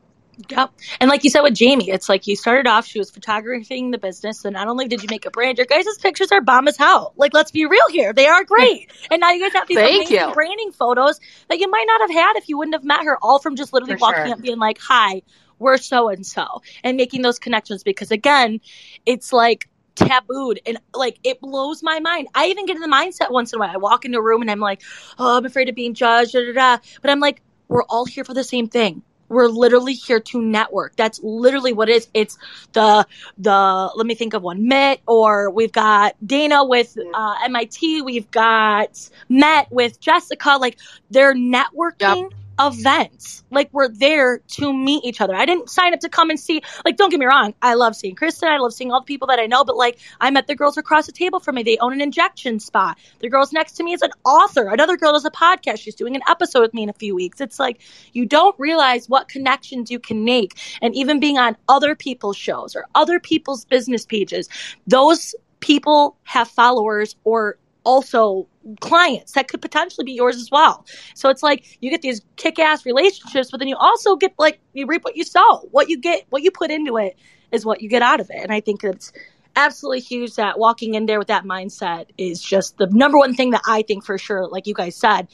Yep. 0.49 0.73
And 1.01 1.11
like 1.11 1.25
you 1.25 1.31
said 1.31 1.43
with 1.43 1.55
Jamie, 1.55 1.91
it's 1.91 2.09
like 2.09 2.27
you 2.27 2.37
started 2.37 2.67
off, 2.67 2.87
she 2.87 2.99
was 2.99 3.11
photographing 3.11 3.91
the 3.91 3.99
business. 3.99 4.41
So 4.41 4.51
not 4.51 4.67
only 4.69 4.89
did 4.89 5.03
you 5.03 5.09
make 5.11 5.27
a 5.27 5.31
brand, 5.31 5.59
your 5.59 5.67
guys' 5.67 5.87
pictures 6.01 6.33
are 6.33 6.41
bomb 6.41 6.69
as 6.69 6.77
hell. 6.77 7.13
Like, 7.17 7.35
let's 7.35 7.51
be 7.51 7.67
real 7.67 7.89
here. 7.91 8.13
They 8.13 8.27
are 8.27 8.43
great. 8.45 8.91
and 9.11 9.21
now 9.21 9.31
you 9.31 9.43
guys 9.43 9.53
have 9.53 9.69
these 9.69 9.79
Thank 9.79 10.09
amazing 10.09 10.29
you. 10.29 10.35
branding 10.35 10.73
photos 10.73 11.21
that 11.49 11.59
you 11.59 11.71
might 11.71 11.85
not 11.87 12.01
have 12.01 12.11
had 12.11 12.37
if 12.37 12.49
you 12.49 12.57
wouldn't 12.57 12.75
have 12.75 12.85
met 12.85 13.05
her, 13.05 13.19
all 13.23 13.39
from 13.39 13.57
just 13.57 13.73
literally 13.73 13.95
For 13.95 14.01
walking 14.01 14.25
sure. 14.25 14.35
up 14.35 14.41
being 14.41 14.59
like, 14.59 14.79
hi, 14.79 15.23
we're 15.59 15.77
so 15.77 16.09
and 16.09 16.27
so, 16.27 16.63
and 16.83 16.97
making 16.97 17.23
those 17.23 17.39
connections. 17.39 17.83
Because 17.83 18.11
again, 18.11 18.61
it's 19.07 19.33
like, 19.33 19.69
tabooed 19.95 20.59
and 20.65 20.79
like 20.95 21.19
it 21.23 21.39
blows 21.43 21.83
my 21.83 22.01
mind. 22.01 22.27
I 22.35 22.47
even 22.47 22.65
get 22.65 22.77
in 22.77 22.83
the 22.83 22.89
mindset 22.89 23.31
once 23.31 23.53
in 23.53 23.59
a 23.59 23.61
while. 23.61 23.75
I 23.75 23.77
walk 23.77 24.07
into 24.07 24.17
a 24.17 24.23
room 24.23 24.41
and 24.41 24.51
I'm 24.51 24.59
like, 24.59 24.81
oh, 25.19 25.37
I'm 25.37 25.45
afraid 25.45 25.69
of 25.69 25.75
being 25.75 25.93
judged, 25.93 26.33
da, 26.33 26.41
da, 26.41 26.53
da. 26.53 26.79
but 27.03 27.11
I'm 27.11 27.21
like, 27.21 27.43
we're 27.69 27.85
all 27.85 28.07
here 28.07 28.25
for 28.25 28.33
the 28.33 28.43
same 28.43 28.69
thing. 28.69 29.03
We're 29.33 29.49
literally 29.49 29.95
here 29.95 30.21
to 30.21 30.41
network. 30.43 30.97
That's 30.97 31.21
literally 31.23 31.73
what 31.73 31.89
it 31.89 31.97
is. 31.97 32.09
It's 32.15 32.39
the 32.73 33.07
the 33.39 33.91
let 33.95 34.07
me 34.07 34.15
think 34.15 34.35
of 34.35 34.43
one 34.43 34.69
Met 34.69 35.01
or 35.07 35.51
we've 35.51 35.73
got 35.73 36.15
Dana 36.25 36.65
with 36.65 36.97
uh, 37.15 37.35
MIT. 37.45 38.03
We've 38.03 38.31
got 38.31 39.11
Met 39.29 39.71
with 39.71 40.01
Jessica. 40.01 40.59
Like 40.61 40.79
they're 41.11 41.35
networking 41.35 42.31
events. 42.67 43.45
Like 43.51 43.69
we're 43.73 43.89
there 43.89 44.39
to 44.39 44.73
meet 44.73 45.05
each 45.05 45.21
other. 45.21 45.35
I 45.35 45.45
didn't 45.45 45.71
sign 45.71 45.95
up 45.95 46.01
to 46.01 46.09
come 46.09 46.31
and 46.31 46.39
see. 46.39 46.63
Like 46.85 46.97
don't 46.97 47.11
get 47.11 47.21
me 47.21 47.27
wrong. 47.27 47.55
I 47.63 47.75
love 47.75 47.97
seeing 47.97 48.15
Kristen. 48.15 48.49
I 48.49 48.59
love 48.59 48.73
seeing 48.73 48.93
all 48.93 49.01
the 49.01 49.07
people 49.07 49.29
that 49.29 49.39
I 49.39 49.47
know. 49.47 49.65
But 49.65 49.77
like 49.77 49.99
I 50.21 50.31
met 50.31 50.47
the 50.47 50.55
girls 50.55 50.77
across 50.77 51.07
the 51.07 51.13
table 51.13 51.41
from 51.41 51.57
me. 51.57 51.63
They 51.63 51.79
own 51.79 51.93
an 51.93 52.01
injection 52.01 52.61
spot. 52.61 52.99
The 53.21 53.29
girls 53.29 53.53
next 53.53 53.73
to 53.73 53.85
me 53.85 53.93
is 53.93 54.03
an 54.03 54.11
author. 54.25 54.69
Another 54.69 54.97
girl 54.97 55.13
does 55.13 55.25
a 55.25 55.31
podcast. 55.31 55.81
She's 55.81 55.95
doing 55.95 56.17
an 56.17 56.23
episode 56.29 56.61
with 56.61 56.75
me 56.75 56.85
in 56.85 56.89
a 56.89 56.95
few 56.95 57.15
weeks. 57.15 57.41
It's 57.41 57.59
like 57.59 57.81
you 58.13 58.27
don't 58.27 58.55
realize 58.59 59.09
what 59.09 59.29
connections 59.29 59.91
you 59.91 59.99
can 59.99 60.25
make. 60.25 60.59
And 60.81 60.95
even 60.95 61.21
being 61.21 61.39
on 61.39 61.57
other 61.69 61.95
people's 61.95 62.37
shows 62.37 62.77
or 62.77 62.87
other 62.95 63.21
people's 63.21 63.65
business 63.65 64.07
pages, 64.07 64.49
those 64.87 65.35
people 65.61 66.17
have 66.25 66.49
followers 66.49 67.17
or 67.25 67.57
also 67.85 68.47
clients 68.81 69.33
that 69.33 69.49
could 69.49 69.61
potentially 69.61 70.05
be 70.05 70.13
yours 70.13 70.37
as 70.37 70.51
well. 70.51 70.87
So 71.15 71.29
it's 71.29 71.43
like 71.43 71.79
you 71.81 71.91
get 71.91 72.03
these 72.03 72.23
kick-ass 72.37 72.87
relationships, 72.87 73.51
but 73.51 73.59
then 73.59 73.69
you 73.69 73.77
also 73.77 74.17
get 74.17 74.35
like 74.39 74.61
you 74.73 74.87
reap 74.87 75.05
what 75.05 75.17
you 75.17 75.25
sow. 75.25 75.69
What 75.71 75.89
you 75.89 75.99
get, 75.99 76.25
what 76.31 76.43
you 76.43 76.51
put 76.51 76.71
into 76.71 76.97
it 76.97 77.17
is 77.51 77.65
what 77.67 77.83
you 77.83 77.89
get 77.89 78.03
out 78.03 78.21
of 78.21 78.31
it. 78.31 78.43
And 78.43 78.53
I 78.53 78.61
think 78.61 78.85
it's 78.85 79.13
absolutely 79.57 80.01
huge 80.01 80.37
that 80.37 80.59
walking 80.59 80.95
in 80.95 81.07
there 81.07 81.19
with 81.19 81.29
that 81.29 81.45
mindset 81.45 82.07
is 82.17 82.41
just 82.41 82.79
the 82.79 82.87
number 82.87 83.19
one 83.19 83.35
thing 83.35 83.51
that 83.51 83.63
I 83.67 83.83
think 83.83 84.05
for 84.05 84.17
sure, 84.19 84.47
like 84.49 84.67
you 84.67 84.75
guys 84.75 84.97
said, 84.97 85.29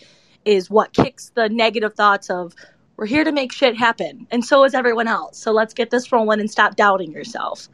is 0.44 0.70
what 0.70 0.92
kicks 0.92 1.30
the 1.34 1.48
negative 1.48 1.94
thoughts 1.94 2.30
of 2.30 2.54
we're 2.96 3.06
here 3.06 3.22
to 3.22 3.30
make 3.30 3.52
shit 3.52 3.76
happen. 3.76 4.26
And 4.30 4.44
so 4.44 4.64
is 4.64 4.74
everyone 4.74 5.06
else. 5.06 5.38
So 5.38 5.52
let's 5.52 5.72
get 5.72 5.90
this 5.90 6.10
rolling 6.10 6.40
and 6.40 6.50
stop 6.50 6.74
doubting 6.74 7.12
yourself. 7.12 7.68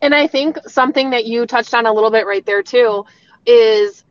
And 0.00 0.14
I 0.14 0.28
think 0.28 0.58
something 0.68 1.10
that 1.10 1.24
you 1.24 1.44
touched 1.46 1.74
on 1.74 1.86
a 1.86 1.92
little 1.92 2.10
bit 2.10 2.26
right 2.26 2.44
there 2.46 2.62
too 2.62 3.04
is 3.46 4.04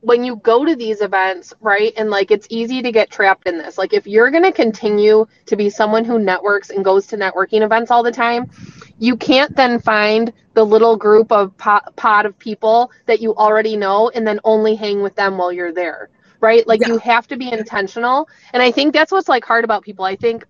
when 0.00 0.24
you 0.24 0.36
go 0.36 0.64
to 0.64 0.76
these 0.76 1.00
events, 1.00 1.54
right? 1.60 1.92
And 1.96 2.10
like 2.10 2.30
it's 2.30 2.46
easy 2.50 2.82
to 2.82 2.92
get 2.92 3.10
trapped 3.10 3.48
in 3.48 3.58
this. 3.58 3.78
Like 3.78 3.92
if 3.92 4.06
you're 4.06 4.30
going 4.30 4.44
to 4.44 4.52
continue 4.52 5.26
to 5.46 5.56
be 5.56 5.70
someone 5.70 6.04
who 6.04 6.18
networks 6.18 6.70
and 6.70 6.84
goes 6.84 7.06
to 7.08 7.16
networking 7.16 7.62
events 7.62 7.90
all 7.90 8.02
the 8.02 8.12
time, 8.12 8.50
you 8.98 9.16
can't 9.16 9.54
then 9.56 9.80
find 9.80 10.32
the 10.54 10.64
little 10.64 10.96
group 10.96 11.32
of 11.32 11.56
pot, 11.56 11.94
pod 11.96 12.26
of 12.26 12.38
people 12.38 12.92
that 13.06 13.20
you 13.20 13.34
already 13.36 13.76
know 13.76 14.10
and 14.10 14.26
then 14.26 14.40
only 14.44 14.74
hang 14.74 15.02
with 15.02 15.14
them 15.16 15.38
while 15.38 15.52
you're 15.52 15.72
there, 15.72 16.10
right? 16.40 16.66
Like 16.66 16.80
Yeah. 16.80 16.88
you 16.88 16.98
have 16.98 17.28
to 17.28 17.36
be 17.36 17.52
intentional. 17.52 18.28
And 18.52 18.62
I 18.62 18.72
think 18.72 18.92
that's 18.92 19.12
what's 19.12 19.28
like 19.28 19.44
hard 19.44 19.64
about 19.64 19.84
people. 19.84 20.04
I 20.04 20.16
think 20.16 20.44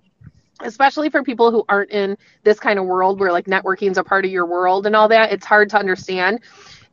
especially 0.62 1.10
for 1.10 1.22
people 1.22 1.50
who 1.50 1.64
aren't 1.68 1.90
in 1.90 2.16
this 2.44 2.60
kind 2.60 2.78
of 2.78 2.86
world 2.86 3.20
where 3.20 3.32
like 3.32 3.46
networking 3.46 3.90
is 3.90 3.98
a 3.98 4.04
part 4.04 4.24
of 4.24 4.30
your 4.30 4.46
world 4.46 4.86
and 4.86 4.96
all 4.96 5.08
that, 5.08 5.32
it's 5.32 5.46
hard 5.46 5.70
to 5.70 5.78
understand. 5.78 6.40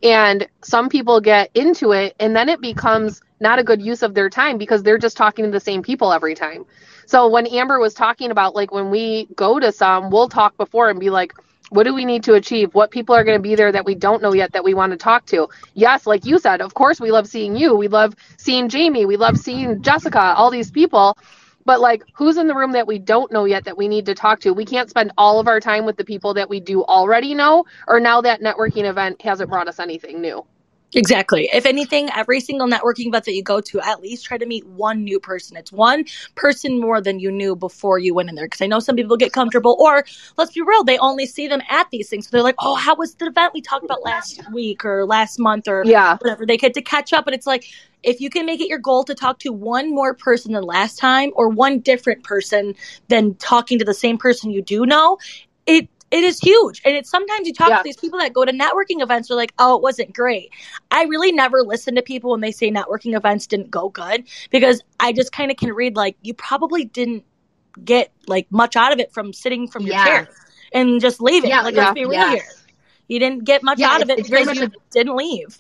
And 0.04 0.48
some 0.64 0.90
people 0.90 1.20
get 1.20 1.52
into 1.56 1.92
it 1.92 2.16
and 2.20 2.36
then 2.36 2.50
it 2.50 2.62
becomes 2.62 3.22
not 3.42 3.60
a 3.60 3.64
good 3.64 3.82
use 3.82 4.02
of 4.02 4.14
their 4.14 4.30
time 4.30 4.58
because 4.58 4.84
they're 4.84 4.98
just 4.98 5.18
talking 5.18 5.46
to 5.46 5.52
the 5.52 5.60
same 5.60 5.82
people 5.84 6.14
every 6.14 6.36
time. 6.36 6.66
So 7.06 7.28
when 7.30 7.48
Amber 7.48 7.80
was 7.80 7.94
talking 7.94 8.32
about 8.32 8.56
like 8.56 8.72
when 8.72 8.92
we 8.92 9.28
go 9.36 9.60
to 9.60 9.72
some, 9.72 10.10
we'll 10.10 10.30
talk 10.30 10.58
before 10.58 10.90
and 10.90 11.00
be 11.00 11.10
like, 11.10 11.34
what 11.70 11.84
do 11.84 11.94
we 11.94 12.06
need 12.06 12.24
to 12.24 12.34
achieve? 12.34 12.74
What 12.74 12.92
people 12.92 13.16
are 13.16 13.24
going 13.24 13.38
to 13.38 13.42
be 13.42 13.56
there 13.56 13.72
that 13.72 13.86
we 13.86 13.96
don't 13.96 14.22
know 14.22 14.34
yet 14.34 14.54
that 14.54 14.64
we 14.64 14.74
want 14.74 14.92
to 14.92 14.98
talk 14.98 15.26
to? 15.28 15.50
Yes, 15.74 16.08
like 16.08 16.26
you 16.26 16.40
said, 16.40 16.62
of 16.62 16.74
course 16.74 17.00
we 17.00 17.12
love 17.12 17.28
seeing 17.28 17.56
you. 17.56 17.76
We 17.76 17.88
love 17.88 18.16
seeing 18.38 18.70
Jamie. 18.70 19.06
We 19.06 19.18
love 19.18 19.38
seeing 19.38 19.82
Jessica, 19.82 20.34
all 20.36 20.50
these 20.50 20.72
people. 20.72 21.18
But 21.66 21.82
like 21.82 22.04
who's 22.16 22.38
in 22.38 22.48
the 22.48 22.56
room 22.56 22.74
that 22.74 22.88
we 22.88 23.00
don't 23.00 23.32
know 23.32 23.46
yet 23.46 23.66
that 23.66 23.78
we 23.78 23.88
need 23.88 24.08
to 24.08 24.16
talk 24.16 24.42
to? 24.42 24.54
We 24.54 24.66
can't 24.66 24.90
spend 24.90 25.14
all 25.18 25.40
of 25.40 25.48
our 25.48 25.60
time 25.60 25.86
with 25.86 25.98
the 25.98 26.06
people 26.06 26.36
that 26.36 26.50
we 26.50 26.60
do 26.60 26.84
already 26.84 27.34
know 27.36 27.66
or 27.88 28.00
now 28.00 28.22
that 28.22 28.42
networking 28.42 28.86
event 28.86 29.22
hasn't 29.22 29.50
brought 29.50 29.68
us 29.70 29.80
anything 29.80 30.22
new. 30.22 30.46
Exactly. 30.96 31.50
If 31.54 31.68
anything, 31.68 32.10
every 32.16 32.40
single 32.40 32.68
networking 32.68 33.08
event 33.08 33.26
that 33.26 33.34
you 33.34 33.44
go 33.44 33.62
to, 33.62 33.80
at 33.82 34.02
least 34.02 34.26
try 34.26 34.40
to 34.40 34.46
meet 34.46 34.66
one 34.66 35.04
new 35.04 35.20
person. 35.20 35.56
It's 35.56 35.72
one 35.72 36.06
person 36.34 36.80
more 36.80 37.00
than 37.00 37.20
you 37.20 37.32
knew 37.32 37.56
before 37.56 38.00
you 38.00 38.16
went 38.16 38.30
in 38.30 38.36
there. 38.36 38.46
Because 38.46 38.62
I 38.62 38.68
know 38.68 38.80
some 38.80 38.96
people 38.96 39.16
get 39.16 39.32
comfortable, 39.32 39.78
or 39.80 40.04
let's 40.38 40.52
be 40.52 40.62
real, 40.62 40.84
they 40.84 40.98
only 40.98 41.28
see 41.28 41.48
them 41.48 41.62
at 41.70 41.90
these 41.92 42.10
things. 42.10 42.28
So 42.28 42.32
they're 42.32 42.44
like, 42.44 42.56
oh, 42.58 42.76
how 42.76 42.96
was 42.96 43.14
the 43.16 43.28
event 43.28 43.54
we 43.54 43.62
talked 43.62 43.86
about 43.86 44.04
last 44.04 44.42
week 44.52 44.84
or 44.84 45.06
last 45.06 45.38
month 45.38 45.68
or 45.68 45.84
Yeah. 45.86 46.18
whatever? 46.18 46.46
They 46.46 46.58
get 46.58 46.74
to 46.74 46.82
catch 46.82 47.14
up. 47.14 47.28
And 47.28 47.36
it's 47.36 47.48
like, 47.48 47.66
if 48.02 48.20
you 48.20 48.30
can 48.32 48.46
make 48.46 48.60
it 48.62 48.68
your 48.68 48.80
goal 48.80 49.04
to 49.04 49.14
talk 49.14 49.40
to 49.40 49.52
one 49.54 49.94
more 49.94 50.16
person 50.16 50.54
than 50.54 50.64
last 50.64 50.98
time 50.98 51.32
or 51.36 51.50
one 51.50 51.80
different 51.80 52.24
person 52.24 52.74
than 53.10 53.36
talking 53.36 53.78
to 53.78 53.86
the 53.86 53.94
same 53.94 54.18
person 54.18 54.50
you 54.50 54.62
do 54.64 54.86
know, 54.86 55.18
it 55.68 55.88
it 56.12 56.24
is 56.24 56.40
huge. 56.40 56.82
And 56.86 56.96
it's 56.96 57.10
sometimes 57.10 57.48
you 57.48 57.54
talk 57.54 57.70
Yeah. 57.70 57.78
to 57.78 57.84
these 57.84 57.98
people 57.98 58.20
that 58.20 58.34
go 58.34 58.44
to 58.46 58.52
networking 58.52 59.02
events 59.02 59.30
are 59.30 59.36
like, 59.36 59.54
oh, 59.60 59.76
it 59.76 59.82
wasn't 59.82 60.14
great. 60.14 60.52
I 60.92 61.04
really 61.04 61.32
never 61.32 61.62
listen 61.62 61.96
to 61.96 62.02
people 62.02 62.32
when 62.32 62.42
they 62.42 62.52
say 62.52 62.72
networking 62.72 63.16
events 63.16 63.48
didn't 63.48 63.70
go 63.72 63.90
good 63.90 64.24
because 64.50 64.82
I 65.00 65.12
just 65.14 65.32
kind 65.32 65.52
of 65.52 65.58
can 65.58 65.72
read 65.72 65.96
like 65.96 66.18
you 66.22 66.34
probably 66.34 66.86
didn't 66.86 67.24
get 67.84 68.12
like 68.28 68.48
much 68.52 68.76
out 68.76 68.92
of 68.92 69.00
it 69.00 69.14
from 69.14 69.34
sitting 69.34 69.68
from 69.68 69.84
your 69.84 69.96
Yeah. 69.96 70.04
chair 70.06 70.30
and 70.74 71.00
just 71.00 71.22
leaving. 71.22 71.50
Yeah, 71.50 71.62
like 71.62 71.76
yeah, 71.76 71.82
let's 71.82 71.94
be 71.94 72.02
real 72.06 72.14
yes. 72.14 72.34
here. 72.34 72.52
You 73.08 73.20
didn't 73.20 73.44
get 73.44 73.64
much 73.64 73.80
Yeah, 73.80 73.92
out 73.92 74.02
of 74.02 74.10
it 74.10 74.18
because 74.18 74.56
you 74.60 74.72
didn't 74.92 75.16
leave. 75.16 75.58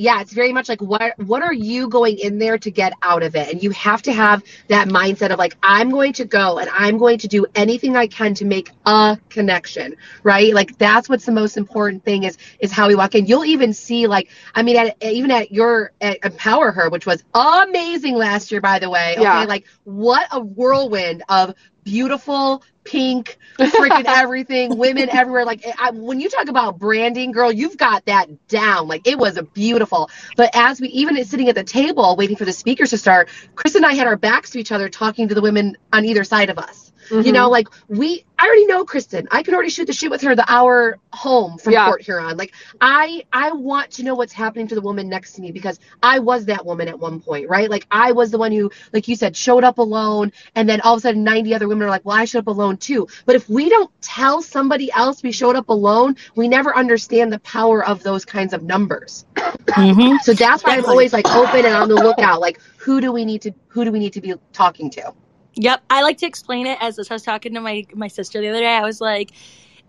Yeah 0.00 0.22
it's 0.22 0.32
very 0.32 0.50
much 0.50 0.66
like 0.66 0.80
what 0.80 1.12
what 1.18 1.42
are 1.42 1.52
you 1.52 1.86
going 1.88 2.18
in 2.18 2.38
there 2.38 2.56
to 2.56 2.70
get 2.70 2.94
out 3.02 3.22
of 3.22 3.36
it? 3.36 3.52
And 3.52 3.62
you 3.62 3.70
have 3.72 4.00
to 4.02 4.12
have 4.12 4.42
that 4.68 4.88
mindset 4.88 5.30
of 5.30 5.38
like 5.38 5.56
i'm 5.62 5.90
going 5.90 6.14
to 6.14 6.24
go 6.24 6.58
and 6.58 6.70
i'm 6.72 6.96
going 6.96 7.18
to 7.18 7.28
do 7.28 7.44
anything 7.54 7.96
i 7.96 8.06
can 8.06 8.32
to 8.34 8.46
make 8.46 8.70
a 8.86 9.18
connection 9.28 9.96
right? 10.22 10.54
Like 10.54 10.78
that's 10.78 11.08
what's 11.08 11.26
the 11.26 11.32
most 11.32 11.58
important 11.58 12.04
thing 12.04 12.24
is 12.24 12.38
is 12.60 12.72
how 12.72 12.88
we 12.88 12.94
walk 12.94 13.14
in. 13.14 13.26
You'll 13.26 13.44
even 13.44 13.74
see 13.74 14.06
like 14.06 14.30
i 14.54 14.62
mean 14.62 14.76
at, 14.76 14.96
even 15.02 15.30
at 15.30 15.52
your 15.52 15.92
at 16.00 16.18
empower 16.24 16.72
her 16.72 16.88
which 16.88 17.04
was 17.04 17.22
amazing 17.34 18.14
last 18.14 18.50
year 18.50 18.62
by 18.62 18.78
the 18.78 18.88
way 18.88 19.12
okay? 19.12 19.22
Yeah. 19.22 19.44
like 19.44 19.66
what 19.84 20.26
a 20.32 20.40
whirlwind 20.40 21.22
of 21.28 21.54
beautiful 21.84 22.62
pink 22.84 23.38
freaking 23.58 24.04
everything 24.06 24.78
women 24.78 25.08
everywhere. 25.10 25.44
Like 25.44 25.64
I, 25.78 25.90
when 25.90 26.20
you 26.20 26.28
talk 26.30 26.48
about 26.48 26.78
branding 26.78 27.32
girl 27.32 27.52
you've 27.52 27.76
got 27.76 28.06
that 28.06 28.48
down. 28.48 28.88
Like 28.88 29.06
it 29.06 29.18
was 29.18 29.36
a 29.36 29.42
beautiful 29.42 30.10
but 30.36 30.50
as 30.54 30.80
we 30.80 30.88
even 30.88 31.16
sitting 31.24 31.48
at 31.48 31.54
the 31.54 31.64
table 31.64 32.16
waiting 32.16 32.36
for 32.36 32.44
the 32.44 32.52
speakers 32.52 32.90
to 32.90 32.98
start 32.98 33.28
chris 33.54 33.74
and 33.74 33.86
i 33.86 33.94
had 33.94 34.06
our 34.06 34.16
backs 34.16 34.50
to 34.50 34.58
each 34.58 34.72
other 34.72 34.88
talking 34.88 35.28
to 35.28 35.34
the 35.34 35.42
women 35.42 35.76
on 35.92 36.04
either 36.04 36.24
side 36.24 36.50
of 36.50 36.58
us 36.58 36.89
you 37.10 37.16
Mhm. 37.22 37.32
know 37.32 37.48
like 37.50 37.68
we 37.88 38.24
i 38.38 38.46
already 38.46 38.66
know 38.66 38.84
kristen. 38.84 39.28
I 39.30 39.42
could 39.42 39.52
already 39.54 39.70
shoot 39.70 39.86
the 39.86 39.92
shit 39.92 40.10
with 40.10 40.22
her 40.22 40.34
the 40.34 40.50
hour 40.50 40.98
home 41.12 41.58
from 41.58 41.72
Yeah. 41.72 41.86
port 41.86 42.02
huron. 42.02 42.36
Like 42.36 42.52
i 42.80 43.22
i 43.32 43.52
want 43.52 43.90
to 43.92 44.02
know 44.02 44.14
what's 44.14 44.32
happening 44.32 44.68
to 44.68 44.74
the 44.74 44.80
woman 44.80 45.08
next 45.08 45.32
to 45.34 45.42
me 45.42 45.50
because 45.52 45.78
i 46.02 46.18
was 46.20 46.46
that 46.46 46.64
woman 46.64 46.88
at 46.88 46.98
one 46.98 47.20
point 47.20 47.48
right? 47.48 47.68
Like 47.70 47.86
i 47.90 48.12
was 48.12 48.30
the 48.30 48.38
one 48.38 48.52
who 48.52 48.70
like 48.92 49.08
you 49.08 49.16
said 49.16 49.36
showed 49.36 49.64
up 49.64 49.78
alone 49.78 50.32
and 50.54 50.68
then 50.68 50.80
all 50.82 50.94
of 50.94 50.98
a 50.98 51.00
sudden 51.02 51.24
90 51.24 51.54
other 51.54 51.68
women 51.68 51.86
are 51.86 51.90
like 51.90 52.04
well 52.04 52.16
i 52.16 52.24
showed 52.24 52.40
up 52.40 52.46
alone 52.48 52.76
too. 52.76 53.08
But 53.26 53.36
if 53.36 53.48
we 53.48 53.68
don't 53.68 53.90
tell 54.00 54.40
somebody 54.42 54.90
else 54.92 55.22
we 55.22 55.32
showed 55.32 55.56
up 55.56 55.68
alone 55.68 56.16
we 56.36 56.48
never 56.48 56.74
understand 56.76 57.32
the 57.32 57.40
power 57.40 57.84
of 57.84 58.02
those 58.02 58.24
kinds 58.24 58.52
of 58.54 58.62
numbers. 58.62 59.26
Mm-hmm. 59.36 60.16
so 60.22 60.32
that's 60.32 60.64
why 60.64 60.76
i'm 60.76 60.84
always 60.86 61.12
like 61.12 61.26
open 61.34 61.64
and 61.64 61.74
on 61.74 61.88
the 61.88 61.94
lookout 61.94 62.40
like 62.40 62.60
who 62.78 63.00
do 63.00 63.12
we 63.12 63.24
need 63.24 63.42
to 63.42 63.52
who 63.68 63.84
do 63.84 63.92
we 63.92 63.98
need 63.98 64.12
to 64.14 64.20
be 64.20 64.34
talking 64.52 64.90
to 64.90 65.12
Yep, 65.54 65.82
I 65.90 66.02
like 66.02 66.18
to 66.18 66.26
explain 66.26 66.66
it 66.66 66.78
as 66.80 66.98
I 66.98 67.12
was 67.14 67.22
talking 67.22 67.54
to 67.54 67.60
my 67.60 67.84
my 67.94 68.08
sister 68.08 68.40
the 68.40 68.48
other 68.48 68.60
day. 68.60 68.66
I 68.68 68.82
was 68.82 69.00
like, 69.00 69.32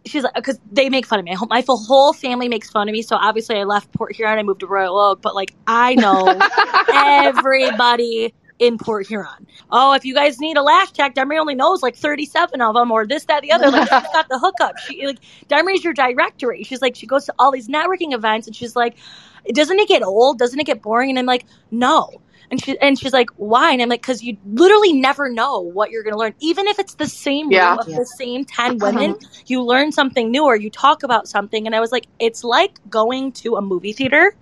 she's 0.06 0.24
like, 0.24 0.34
because 0.34 0.60
they 0.72 0.90
make 0.90 1.06
fun 1.06 1.20
of 1.20 1.26
me. 1.26 1.36
My 1.50 1.62
whole- 1.62 1.78
whole 1.78 2.14
family 2.14 2.48
makes 2.50 2.70
fun 2.70 2.90
of 2.90 2.94
me. 2.94 3.02
So 3.02 3.16
obviously, 3.16 3.58
I 3.58 3.64
left 3.64 3.92
Port 3.94 4.16
Huron. 4.16 4.40
I 4.40 4.44
moved 4.44 4.62
to 4.62 4.68
Royal 4.68 4.98
Oak, 4.98 5.22
but 5.22 5.36
like, 5.36 5.54
I 5.68 5.96
know 5.96 6.26
everybody 6.94 8.34
in 8.60 8.78
Port 8.78 9.08
Huron. 9.08 9.48
Oh, 9.72 9.94
if 9.94 10.06
you 10.06 10.14
guys 10.14 10.40
need 10.40 10.58
a 10.58 10.62
lash 10.62 10.92
tech, 10.92 11.16
Demery 11.16 11.40
only 11.40 11.56
knows 11.56 11.82
like 11.82 11.96
37 11.96 12.62
of 12.62 12.76
them, 12.76 12.92
or 12.92 13.08
this, 13.08 13.26
that, 13.26 13.42
the 13.42 13.52
other. 13.52 13.70
Like, 13.72 13.90
she's 13.90 14.12
got 14.14 14.30
the 14.30 14.40
hookup. 14.40 14.78
She 14.80 15.06
like 15.06 15.20
Demery's 15.50 15.84
your 15.84 15.94
directory. 15.94 16.64
She's 16.64 16.82
like, 16.82 16.96
she 16.96 17.08
goes 17.08 17.26
to 17.26 17.34
all 17.40 17.52
these 17.52 17.68
networking 17.68 18.14
events, 18.14 18.48
and 18.48 18.56
she's 18.56 18.76
like, 18.76 18.98
doesn't 19.54 19.80
it 19.80 19.88
get 19.88 20.04
old? 20.04 20.38
Doesn't 20.38 20.60
it 20.60 20.66
get 20.66 20.82
boring? 20.82 21.10
And 21.10 21.20
I'm 21.20 21.26
like, 21.26 21.46
no. 21.72 22.21
And 22.52 22.62
she 22.62 22.78
and 22.80 23.00
she's 23.00 23.14
like, 23.14 23.30
why? 23.38 23.72
And 23.72 23.82
I'm 23.82 23.88
like, 23.90 24.02
because 24.02 24.22
you 24.22 24.38
literally 24.46 24.92
never 24.92 25.30
know 25.30 25.60
what 25.62 25.90
you're 25.90 26.04
gonna 26.04 26.18
learn, 26.18 26.36
even 26.42 26.68
if 26.68 26.80
it's 26.80 26.96
the 26.96 27.08
same 27.08 27.50
room 27.50 27.80
of 27.80 27.88
Yeah. 27.88 27.98
the 27.98 28.06
same 28.06 28.44
ten 28.44 28.72
uh-huh. 28.72 28.92
women. 28.92 29.16
You 29.48 29.64
learn 29.64 29.92
something 29.94 30.30
new, 30.30 30.44
or 30.44 30.58
you 30.58 30.70
talk 30.70 31.04
about 31.04 31.28
something. 31.30 31.66
And 31.66 31.74
I 31.74 31.80
was 31.80 31.92
like, 31.94 32.08
it's 32.20 32.44
like 32.44 32.78
going 32.90 33.32
to 33.34 33.56
a 33.56 33.62
movie 33.62 33.94
theater, 33.94 34.36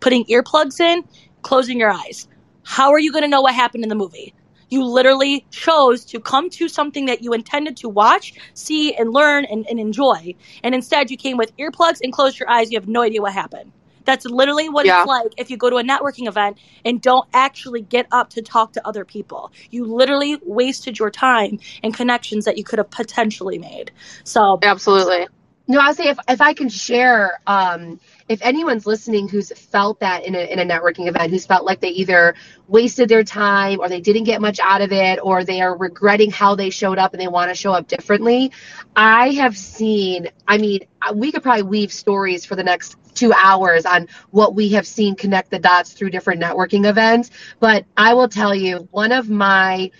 putting 0.00 0.24
earplugs 0.26 0.78
in, 0.78 1.04
closing 1.42 1.80
your 1.80 1.90
eyes. 1.90 2.28
How 2.64 2.90
are 2.92 2.98
you 2.98 3.10
gonna 3.12 3.28
know 3.28 3.40
what 3.40 3.54
happened 3.54 3.82
in 3.82 3.88
the 3.88 3.94
movie? 3.94 4.34
You 4.68 4.84
literally 4.84 5.46
chose 5.50 6.04
to 6.06 6.20
come 6.20 6.50
to 6.50 6.68
something 6.68 7.06
that 7.06 7.22
you 7.22 7.32
intended 7.32 7.76
to 7.78 7.88
watch, 7.88 8.34
see, 8.54 8.94
and 8.94 9.12
learn 9.12 9.44
and, 9.46 9.66
and 9.70 9.78
enjoy. 9.78 10.34
And 10.62 10.74
instead, 10.74 11.10
you 11.10 11.16
came 11.16 11.36
with 11.36 11.56
earplugs 11.56 12.00
and 12.02 12.12
closed 12.12 12.38
your 12.38 12.50
eyes. 12.50 12.70
You 12.72 12.78
have 12.78 12.88
no 12.88 13.02
idea 13.02 13.22
what 13.22 13.32
happened. 13.32 13.72
That's 14.04 14.24
literally 14.26 14.68
what 14.68 14.86
Yeah. 14.86 15.00
it's 15.00 15.08
like 15.08 15.32
if 15.36 15.50
you 15.50 15.56
go 15.56 15.70
to 15.70 15.76
a 15.76 15.82
networking 15.82 16.28
event 16.28 16.58
and 16.84 17.00
don't 17.00 17.26
actually 17.32 17.82
get 17.82 18.06
up 18.12 18.30
to 18.30 18.42
talk 18.42 18.72
to 18.74 18.86
other 18.86 19.04
people. 19.04 19.52
You 19.70 19.84
literally 19.84 20.38
wasted 20.44 20.98
your 20.98 21.10
time 21.10 21.58
and 21.82 21.94
connections 21.94 22.44
that 22.44 22.58
you 22.58 22.64
could 22.64 22.78
have 22.78 22.90
potentially 22.90 23.58
made. 23.58 23.90
So, 24.24 24.58
Absolutely. 24.62 25.26
No, 25.66 25.80
I'll 25.80 25.94
say 25.94 26.08
if, 26.08 26.18
if 26.28 26.42
I 26.42 26.52
can 26.52 26.68
share, 26.68 27.40
um, 27.46 27.98
if 28.28 28.42
anyone's 28.42 28.84
listening 28.84 29.28
who's 29.28 29.50
felt 29.50 30.00
that 30.00 30.24
in 30.26 30.34
a, 30.34 30.40
in 30.52 30.58
a 30.58 30.64
networking 30.64 31.08
event, 31.08 31.30
who's 31.30 31.46
felt 31.46 31.64
like 31.64 31.80
they 31.80 31.88
either 31.88 32.34
wasted 32.68 33.08
their 33.08 33.24
time 33.24 33.80
or 33.80 33.88
they 33.88 34.00
didn't 34.00 34.24
get 34.24 34.42
much 34.42 34.60
out 34.60 34.82
of 34.82 34.92
it 34.92 35.20
or 35.22 35.42
they 35.42 35.62
are 35.62 35.74
regretting 35.74 36.30
how 36.30 36.54
they 36.54 36.68
showed 36.68 36.98
up 36.98 37.14
and 37.14 37.20
they 37.20 37.28
want 37.28 37.48
to 37.50 37.54
show 37.54 37.72
up 37.72 37.88
differently, 37.88 38.52
I 38.94 39.30
have 39.30 39.56
seen, 39.56 40.28
I 40.46 40.58
mean, 40.58 40.80
uh, 41.00 41.14
we 41.14 41.32
could 41.32 41.42
probably 41.42 41.62
weave 41.62 41.92
stories 41.92 42.44
for 42.44 42.56
the 42.56 42.64
next 42.64 42.96
two 43.14 43.32
hours 43.32 43.86
on 43.86 44.08
what 44.32 44.54
we 44.54 44.70
have 44.70 44.86
seen 44.86 45.14
connect 45.14 45.50
the 45.50 45.58
dots 45.58 45.94
through 45.94 46.10
different 46.10 46.42
networking 46.42 46.86
events. 46.86 47.30
But 47.58 47.86
I 47.96 48.12
will 48.12 48.28
tell 48.28 48.54
you, 48.54 48.86
one 48.90 49.12
of 49.12 49.30
my 49.30 49.90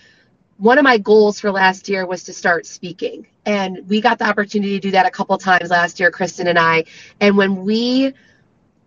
one 0.57 0.77
of 0.77 0.83
my 0.83 0.99
goals 0.99 1.39
for 1.39 1.51
last 1.51 1.89
year 1.89 2.05
was 2.05 2.25
to 2.25 2.33
start 2.33 2.65
speaking. 2.65 3.27
And 3.45 3.87
we 3.87 4.01
got 4.01 4.19
the 4.19 4.27
opportunity 4.27 4.73
to 4.73 4.79
do 4.79 4.91
that 4.91 5.05
a 5.05 5.11
couple 5.11 5.37
times 5.37 5.69
last 5.69 5.99
year, 5.99 6.11
Kristen 6.11 6.47
and 6.47 6.57
I. 6.57 6.85
And 7.19 7.37
when 7.37 7.63
we 7.63 8.13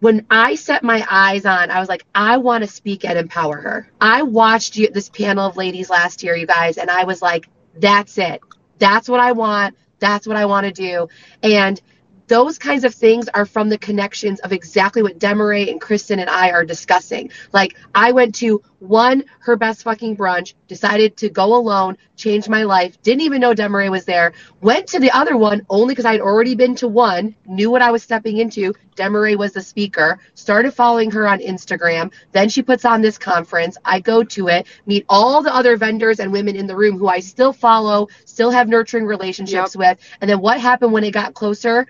when 0.01 0.27
I 0.31 0.55
set 0.55 0.85
my 0.85 1.05
eyes 1.11 1.45
on, 1.45 1.71
I 1.71 1.81
was 1.81 1.89
like, 1.89 2.05
I 2.15 2.37
want 2.37 2.63
to 2.63 2.71
speak 2.71 3.05
and 3.05 3.19
empower 3.19 3.61
her. 3.61 3.91
I 4.01 4.23
watched 4.23 4.77
you, 4.77 4.89
this 4.91 5.09
panel 5.09 5.47
of 5.47 5.57
ladies 5.57 5.91
last 5.91 6.23
year, 6.23 6.37
you 6.37 6.47
guys, 6.47 6.79
and 6.79 6.89
I 6.89 7.05
was 7.05 7.21
like, 7.21 7.49
that's 7.75 8.17
it. 8.19 8.41
That's 8.79 9.09
what 9.09 9.21
I 9.21 9.33
want. 9.33 9.77
That's 9.99 10.27
what 10.27 10.37
I 10.37 10.47
want 10.47 10.67
to 10.67 10.73
do. 10.73 11.09
And 11.43 11.81
those 12.29 12.59
kinds 12.59 12.85
of 12.85 12.95
things 12.95 13.29
are 13.29 13.47
from 13.47 13.71
the 13.71 13.79
connections 13.79 14.39
of 14.41 14.53
exactly 14.53 15.03
what 15.03 15.19
Demaray 15.19 15.71
and 15.71 15.81
Kristen 15.81 16.19
and 16.19 16.31
I 16.31 16.51
are 16.51 16.65
discussing. 16.65 17.31
Like 17.53 17.77
I 17.95 18.13
went 18.13 18.35
to 18.37 18.63
one 18.79 19.25
her 19.41 19.57
best 19.57 19.83
fucking 19.83 20.17
brunch, 20.17 20.55
decided 20.69 21.17
to 21.19 21.29
go 21.29 21.55
alone, 21.55 21.97
changed 22.17 22.49
my 22.49 22.63
life, 22.63 23.01
didn't 23.03 23.23
even 23.23 23.41
know 23.41 23.55
Demaray 23.55 23.91
was 23.91 24.05
there, 24.05 24.33
went 24.61 24.87
to 24.89 25.01
the 25.01 25.11
other 25.11 25.37
one 25.37 25.65
only 25.69 25.93
because 25.95 26.05
I'd 26.05 26.21
already 26.21 26.55
been 26.55 26.75
to 26.77 26.89
one, 26.89 27.35
knew 27.47 27.71
what 27.71 27.83
I 27.83 27.91
was 27.91 28.03
stepping 28.03 28.39
into. 28.39 28.75
Demaray 28.97 29.37
was 29.37 29.53
the 29.53 29.63
speaker, 29.63 30.19
started 30.35 30.73
following 30.73 31.11
her 31.13 31.29
on 31.29 31.39
Instagram. 31.39 32.13
Then 32.33 32.49
she 32.49 32.63
puts 32.63 32.85
on 32.85 33.01
this 33.01 33.19
conference. 33.19 33.77
I 33.85 34.01
go 34.01 34.25
to 34.25 34.49
it, 34.49 34.67
meet 34.87 35.05
all 35.09 35.43
the 35.43 35.55
other 35.55 35.77
vendors 35.77 36.21
and 36.21 36.33
women 36.33 36.57
in 36.57 36.67
the 36.67 36.77
room 36.77 36.99
who 36.99 37.09
I 37.09 37.21
still 37.21 37.53
follow, 37.53 38.09
still 38.25 38.51
have 38.51 38.69
nurturing 38.69 39.07
relationships 39.07 39.77
with. 39.77 39.99
And 40.21 40.29
then 40.29 40.41
what 40.41 40.61
happened 40.61 40.93
when 40.93 41.05
it 41.05 41.13
got 41.13 41.35
closer? 41.35 41.87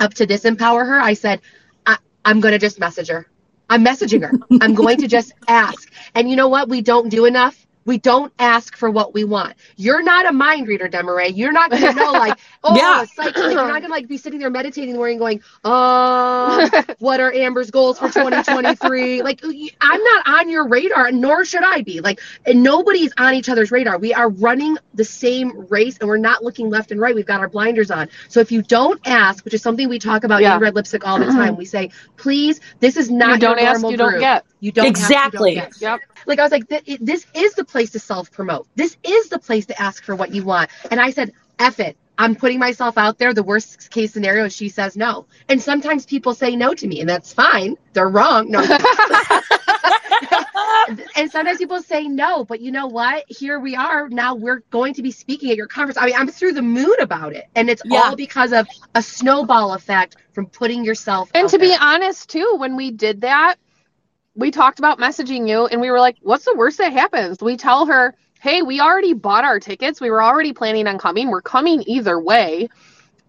up 0.00 0.14
to 0.14 0.26
this 0.26 0.44
Empower 0.44 0.84
Her, 0.84 1.00
I 1.00 1.14
said, 1.14 1.40
I, 1.86 1.96
I'm 2.24 2.40
going 2.40 2.52
to 2.52 2.58
just 2.58 2.78
message 2.78 3.08
her. 3.08 3.26
I'm 3.70 3.84
messaging 3.84 4.22
her. 4.22 4.36
I'm 4.60 4.74
going 4.74 4.98
to 4.98 5.08
just 5.08 5.32
ask. 5.48 5.92
And 6.14 6.30
you 6.30 6.36
know 6.36 6.48
what? 6.48 6.68
We 6.68 6.82
don't 6.82 7.08
do 7.10 7.26
enough. 7.26 7.63
We 7.84 7.98
don't 7.98 8.32
ask 8.38 8.76
for 8.76 8.90
what 8.90 9.14
we 9.14 9.24
want. 9.24 9.54
You're 9.76 10.02
not 10.02 10.26
a 10.26 10.32
mind 10.32 10.68
reader, 10.68 10.88
Demaray. 10.88 11.36
You're 11.36 11.52
not 11.52 11.70
going 11.70 11.82
to 11.82 11.92
know, 11.94 12.12
like, 12.12 12.38
oh, 12.64 12.76
Yeah. 12.76 13.04
Like, 13.18 13.36
you're 13.36 13.54
not 13.54 13.68
going 13.68 13.82
to 13.82 13.88
like 13.88 14.08
be 14.08 14.16
sitting 14.16 14.38
there 14.38 14.50
meditating, 14.50 14.96
where 14.96 15.08
you're 15.08 15.18
going, 15.18 15.42
oh, 15.64 16.68
what 16.98 17.20
are 17.20 17.32
Amber's 17.32 17.70
goals 17.70 17.98
for 17.98 18.08
2023? 18.08 19.22
like, 19.22 19.42
I'm 19.80 20.02
not 20.02 20.28
on 20.28 20.48
your 20.48 20.68
radar, 20.68 21.12
nor 21.12 21.44
should 21.44 21.62
I 21.64 21.82
be. 21.82 22.00
Like, 22.00 22.20
and 22.46 22.62
nobody's 22.62 23.12
on 23.18 23.34
each 23.34 23.48
other's 23.48 23.70
radar. 23.70 23.98
We 23.98 24.14
are 24.14 24.30
running 24.30 24.78
the 24.94 25.04
same 25.04 25.66
race, 25.68 25.98
and 25.98 26.08
we're 26.08 26.16
not 26.16 26.42
looking 26.42 26.70
left 26.70 26.90
and 26.90 27.00
right. 27.00 27.14
We've 27.14 27.26
got 27.26 27.40
our 27.40 27.48
blinders 27.48 27.90
on. 27.90 28.08
So 28.28 28.40
if 28.40 28.50
you 28.50 28.62
don't 28.62 29.00
ask, 29.06 29.44
which 29.44 29.54
is 29.54 29.62
something 29.62 29.88
we 29.88 29.98
talk 29.98 30.24
about 30.24 30.42
Yeah. 30.42 30.54
in 30.54 30.60
Red 30.60 30.74
Lipstick 30.74 31.06
all 31.06 31.18
the 31.18 31.26
time, 31.32 31.56
we 31.56 31.64
say, 31.64 31.90
please, 32.16 32.60
this 32.80 32.96
is 32.96 33.10
not 33.10 33.34
you 33.34 33.38
don't 33.38 33.58
ask, 33.58 33.86
you 33.88 33.96
don't 33.96 34.18
get. 34.20 34.44
You 34.64 34.72
don't 34.72 34.86
ask, 34.86 35.24
you 35.24 35.30
don't 35.30 35.46
Exactly. 35.46 35.76
Yep. 35.78 36.00
Like 36.26 36.38
I 36.38 36.42
was 36.42 36.52
like, 36.52 36.68
this 36.68 37.26
is 37.34 37.54
the 37.54 37.66
place 37.66 37.90
to 37.90 37.98
self 37.98 38.32
promote. 38.32 38.66
This 38.74 38.96
is 39.04 39.28
the 39.28 39.38
place 39.38 39.66
to 39.66 39.80
ask 39.80 40.02
for 40.02 40.16
what 40.16 40.34
you 40.34 40.42
want. 40.42 40.70
And 40.90 40.98
I 40.98 41.10
said, 41.10 41.32
F 41.58 41.80
it. 41.80 41.98
I'm 42.16 42.34
putting 42.34 42.58
myself 42.60 42.96
out 42.96 43.18
there. 43.18 43.34
The 43.34 43.42
worst 43.42 43.90
case 43.90 44.14
scenario 44.14 44.46
is 44.46 44.56
she 44.56 44.70
says 44.70 44.96
no. 44.96 45.26
And 45.50 45.60
sometimes 45.60 46.06
people 46.06 46.32
say 46.32 46.56
no 46.56 46.72
to 46.72 46.86
me, 46.86 47.00
and 47.00 47.08
that's 47.08 47.34
fine. 47.34 47.76
They're 47.92 48.08
wrong. 48.08 48.50
No. 48.50 48.60
and 51.16 51.30
sometimes 51.30 51.58
people 51.58 51.82
say 51.82 52.06
no, 52.08 52.44
but 52.44 52.60
you 52.60 52.72
know 52.72 52.86
what? 52.86 53.24
Here 53.28 53.58
we 53.58 53.76
are. 53.76 54.08
Now 54.08 54.34
we're 54.34 54.60
going 54.70 54.94
to 54.94 55.02
be 55.02 55.10
speaking 55.10 55.50
at 55.50 55.56
your 55.56 55.66
conference. 55.66 55.98
I 55.98 56.06
mean, 56.06 56.14
I'm 56.16 56.28
through 56.28 56.52
the 56.52 56.62
moon 56.62 56.94
about 57.00 57.34
it. 57.34 57.44
And 57.54 57.68
it's 57.68 57.82
Yeah. 57.84 58.02
all 58.02 58.16
because 58.16 58.52
of 58.52 58.66
a 58.94 59.02
snowball 59.02 59.74
effect 59.74 60.16
from 60.32 60.46
putting 60.46 60.84
yourself 60.84 61.30
And 61.34 61.46
out 61.46 61.50
to 61.50 61.58
be 61.58 61.74
honest, 61.78 62.30
too, 62.30 62.54
when 62.58 62.76
we 62.76 62.90
did 62.92 63.22
that, 63.22 63.56
we 64.34 64.50
talked 64.50 64.78
about 64.78 64.98
messaging 64.98 65.48
you 65.48 65.66
and 65.66 65.80
we 65.80 65.90
were 65.90 66.00
like, 66.00 66.16
what's 66.22 66.44
the 66.44 66.54
worst 66.56 66.78
that 66.78 66.92
happens? 66.92 67.40
We 67.40 67.56
tell 67.56 67.86
her, 67.86 68.14
hey, 68.40 68.62
we 68.62 68.80
already 68.80 69.14
bought 69.14 69.44
our 69.44 69.60
tickets. 69.60 70.00
We 70.00 70.10
were 70.10 70.22
already 70.22 70.52
planning 70.52 70.86
on 70.86 70.98
coming. 70.98 71.28
We're 71.28 71.42
coming 71.42 71.84
either 71.86 72.18
way. 72.18 72.68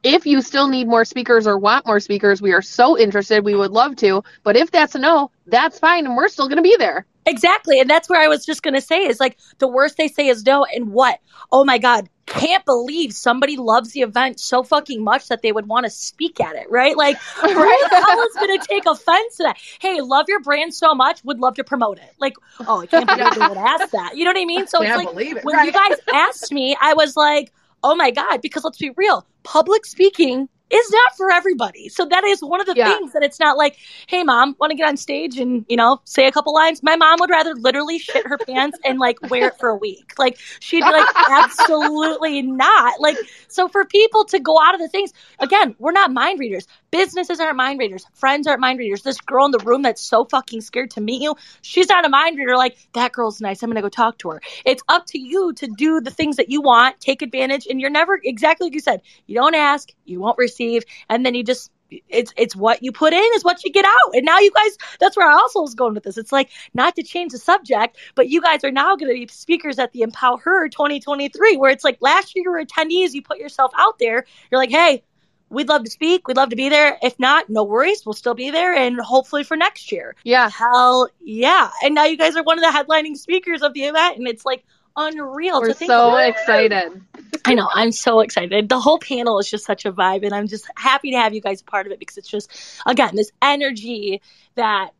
If 0.03 0.25
you 0.25 0.41
still 0.41 0.67
need 0.67 0.87
more 0.87 1.05
speakers 1.05 1.47
or 1.47 1.57
want 1.57 1.85
more 1.87 1.99
speakers, 1.99 2.41
we 2.41 2.53
are 2.53 2.61
so 2.61 2.97
interested. 2.97 3.43
We 3.43 3.55
would 3.55 3.71
love 3.71 3.95
to. 3.97 4.23
But 4.43 4.55
if 4.55 4.69
that's 4.69 4.93
a 4.93 4.99
no, 4.99 5.31
that's 5.47 5.79
fine. 5.79 6.05
And 6.05 6.15
we're 6.15 6.27
still 6.27 6.47
going 6.47 6.57
to 6.57 6.63
be 6.63 6.75
there. 6.77 7.05
Exactly. 7.25 7.79
And 7.79 7.89
that's 7.89 8.07
where 8.07 8.21
I 8.21 8.27
was 8.27 8.45
just 8.45 8.61
going 8.61 8.75
to 8.75 8.81
say 8.81 9.05
is 9.05 9.19
like 9.19 9.37
the 9.57 9.67
worst 9.67 9.97
they 9.97 10.07
say 10.07 10.27
is 10.27 10.45
no. 10.45 10.63
And 10.65 10.91
what? 10.91 11.19
Oh 11.51 11.65
my 11.65 11.79
God. 11.79 12.07
Can't 12.25 12.65
believe 12.65 13.13
somebody 13.13 13.55
loves 13.55 13.91
the 13.91 14.01
event 14.01 14.39
so 14.39 14.63
fucking 14.63 15.03
much 15.03 15.27
that 15.27 15.41
they 15.41 15.51
would 15.51 15.67
want 15.67 15.85
to 15.85 15.89
speak 15.89 16.39
at 16.39 16.55
it, 16.55 16.69
right? 16.71 16.97
Like, 16.97 17.17
who 17.17 17.47
the 17.47 18.03
hell 18.07 18.21
is 18.21 18.33
going 18.33 18.59
to 18.59 18.65
take 18.67 18.85
offense 18.85 19.37
to 19.37 19.43
that? 19.43 19.57
Hey, 19.79 20.01
love 20.01 20.25
your 20.27 20.39
brand 20.39 20.73
so 20.73 20.95
much, 20.95 21.23
would 21.23 21.39
love 21.39 21.55
to 21.55 21.63
promote 21.63 21.99
it. 21.99 22.13
Like, 22.19 22.33
oh, 22.67 22.81
I 22.81 22.87
can't 22.87 23.05
believe 23.07 23.33
they 23.35 23.47
would 23.47 23.57
ask 23.57 23.91
that. 23.91 24.17
You 24.17 24.25
know 24.25 24.31
what 24.31 24.41
I 24.41 24.45
mean? 24.45 24.67
So 24.67 24.81
Can't 24.81 25.03
it's 25.03 25.13
like 25.13 25.25
it. 25.27 25.45
when 25.45 25.55
right. 25.55 25.65
you 25.65 25.71
guys 25.71 25.97
asked 26.13 26.51
me, 26.51 26.75
I 26.81 26.95
was 26.95 27.15
like, 27.15 27.51
oh 27.83 27.95
my 27.95 28.09
God, 28.11 28.41
because 28.41 28.63
let's 28.63 28.79
be 28.79 28.91
real, 28.97 29.25
public 29.43 29.85
speaking 29.85 30.49
is 30.69 30.91
not 30.91 31.15
for 31.15 31.31
everybody. 31.31 31.89
So 31.89 32.05
that 32.05 32.23
is 32.23 32.41
one 32.41 32.59
of 32.59 32.65
the 32.65 32.73
Yeah. 32.75 32.89
things 32.97 33.13
that 33.13 33.23
it's 33.23 33.39
not 33.39 33.57
like, 33.57 33.77
hey 34.07 34.23
mom, 34.23 34.55
want 34.59 34.71
to 34.71 34.75
get 34.75 34.87
on 34.87 34.97
stage 34.97 35.37
and, 35.37 35.65
you 35.69 35.77
know, 35.77 36.01
say 36.05 36.25
a 36.27 36.31
couple 36.31 36.53
lines. 36.53 36.81
My 36.81 36.95
mom 36.95 37.19
would 37.19 37.29
rather 37.29 37.53
literally 37.53 37.99
shit 37.99 38.25
her 38.25 38.37
pants 38.37 38.79
and 38.83 38.99
like 38.99 39.17
wear 39.29 39.47
it 39.49 39.57
for 39.59 39.69
a 39.69 39.75
week. 39.75 40.13
Like 40.17 40.39
she'd 40.59 40.83
be 40.85 40.91
like, 40.91 41.07
absolutely 41.29 42.41
not. 42.41 42.99
Like, 42.99 43.17
so 43.47 43.67
for 43.67 43.85
people 43.85 44.25
to 44.25 44.39
go 44.39 44.59
out 44.61 44.73
of 44.73 44.81
the 44.81 44.89
things, 44.89 45.13
again, 45.39 45.75
we're 45.79 45.91
not 45.91 46.11
mind 46.11 46.39
readers. 46.39 46.67
Businesses 46.95 47.41
aren't 47.41 47.57
mind 47.57 47.77
readers. 47.77 48.05
Friends 48.13 48.47
aren't 48.47 48.61
mind 48.61 48.79
readers. 48.79 49.01
This 49.01 49.19
girl 49.19 49.43
in 49.43 49.51
the 49.51 49.59
room 49.59 49.81
that's 49.81 50.01
so 50.01 50.23
fucking 50.23 50.61
scared 50.61 50.91
to 50.91 51.01
meet 51.01 51.21
you, 51.21 51.35
she's 51.61 51.89
not 51.89 52.05
a 52.05 52.09
mind 52.09 52.37
reader. 52.37 52.55
Like, 52.55 52.77
that 52.93 53.11
girl's 53.11 53.41
nice. 53.41 53.61
I'm 53.61 53.69
going 53.69 53.75
to 53.75 53.81
go 53.81 53.89
talk 53.89 54.17
to 54.19 54.29
her. 54.29 54.41
It's 54.65 54.81
up 54.87 55.05
to 55.07 55.19
you 55.19 55.51
to 55.55 55.67
do 55.67 55.99
the 55.99 56.09
things 56.09 56.37
that 56.37 56.49
you 56.49 56.61
want, 56.61 57.01
take 57.01 57.21
advantage, 57.21 57.67
and 57.69 57.81
you're 57.81 57.89
never 57.89 58.17
exactly 58.23 58.67
like 58.67 58.75
you 58.75 58.79
said. 58.79 59.01
You 59.27 59.35
don't 59.35 59.55
ask, 59.55 59.89
you 60.05 60.21
won't 60.21 60.37
receive, 60.37 60.83
and 61.09 61.25
then 61.25 61.35
you 61.35 61.43
just 61.43 61.69
it's 62.07 62.33
it's 62.37 62.55
what 62.55 62.81
you 62.81 62.93
put 62.93 63.11
in 63.11 63.29
is 63.35 63.43
what 63.43 63.65
you 63.65 63.73
get 63.73 63.83
out. 63.85 64.15
And 64.15 64.25
now 64.25 64.39
you 64.39 64.51
guys, 64.51 64.77
that's 64.97 65.17
where 65.17 65.29
I 65.29 65.33
also 65.33 65.61
was 65.61 65.75
going 65.75 65.95
with 65.95 66.03
this. 66.03 66.17
It's 66.17 66.31
like 66.31 66.49
not 66.73 66.95
to 66.95 67.03
change 67.03 67.33
the 67.33 67.37
subject, 67.37 67.97
but 68.15 68.29
you 68.29 68.41
guys 68.41 68.63
are 68.63 68.71
now 68.71 68.95
going 68.95 69.13
to 69.13 69.19
be 69.19 69.27
speakers 69.31 69.79
at 69.79 69.91
the 69.91 70.01
Empower 70.01 70.37
Her 70.37 70.69
2023, 70.69 71.57
where 71.57 71.71
it's 71.71 71.83
like 71.83 71.97
last 71.99 72.35
year 72.35 72.43
you 72.45 72.51
were 72.51 72.63
attendees, 72.63 73.13
you 73.13 73.21
put 73.21 73.37
yourself 73.37 73.73
out 73.77 73.99
there. 73.99 74.25
You're 74.49 74.61
like, 74.61 74.71
hey, 74.71 75.03
we'd 75.49 75.69
love 75.69 75.83
to 75.83 75.91
speak, 75.91 76.27
we'd 76.27 76.37
love 76.37 76.49
to 76.49 76.55
be 76.55 76.69
there. 76.69 76.97
If 77.01 77.19
not, 77.19 77.49
no 77.49 77.63
worries, 77.63 78.05
we'll 78.05 78.13
still 78.13 78.33
be 78.33 78.51
there, 78.51 78.73
and 78.73 78.99
hopefully 78.99 79.43
for 79.43 79.55
next 79.57 79.91
year. 79.91 80.15
Yeah. 80.23 80.49
Hell 80.49 81.09
yeah! 81.21 81.69
And 81.83 81.95
now 81.95 82.05
you 82.05 82.17
guys 82.17 82.35
are 82.35 82.43
one 82.43 82.57
of 82.57 82.63
the 82.63 82.77
headlining 82.77 83.17
speakers 83.17 83.61
of 83.61 83.73
the 83.73 83.83
event, 83.83 84.17
and 84.17 84.27
it's 84.27 84.45
like 84.45 84.63
unreal 84.97 85.59
We're 85.59 85.67
to 85.67 85.73
think 85.73 85.89
so 85.89 86.09
about. 86.09 86.29
excited. 86.29 87.01
I 87.45 87.53
know. 87.53 87.69
I'm 87.73 87.91
so 87.91 88.21
excited. 88.21 88.69
The 88.69 88.79
whole 88.79 88.97
panel 88.97 89.39
is 89.39 89.49
just 89.49 89.65
such 89.65 89.85
a 89.85 89.91
vibe, 89.91 90.23
and 90.25 90.33
I'm 90.33 90.47
just 90.47 90.65
happy 90.77 91.11
to 91.11 91.17
have 91.17 91.33
you 91.33 91.41
guys 91.41 91.61
a 91.61 91.65
part 91.65 91.85
of 91.85 91.91
it 91.91 91.99
because 91.99 92.17
it's 92.17 92.29
just, 92.29 92.49
again, 92.85 93.15
this 93.15 93.31
energy 93.41 94.21
that 94.55 94.91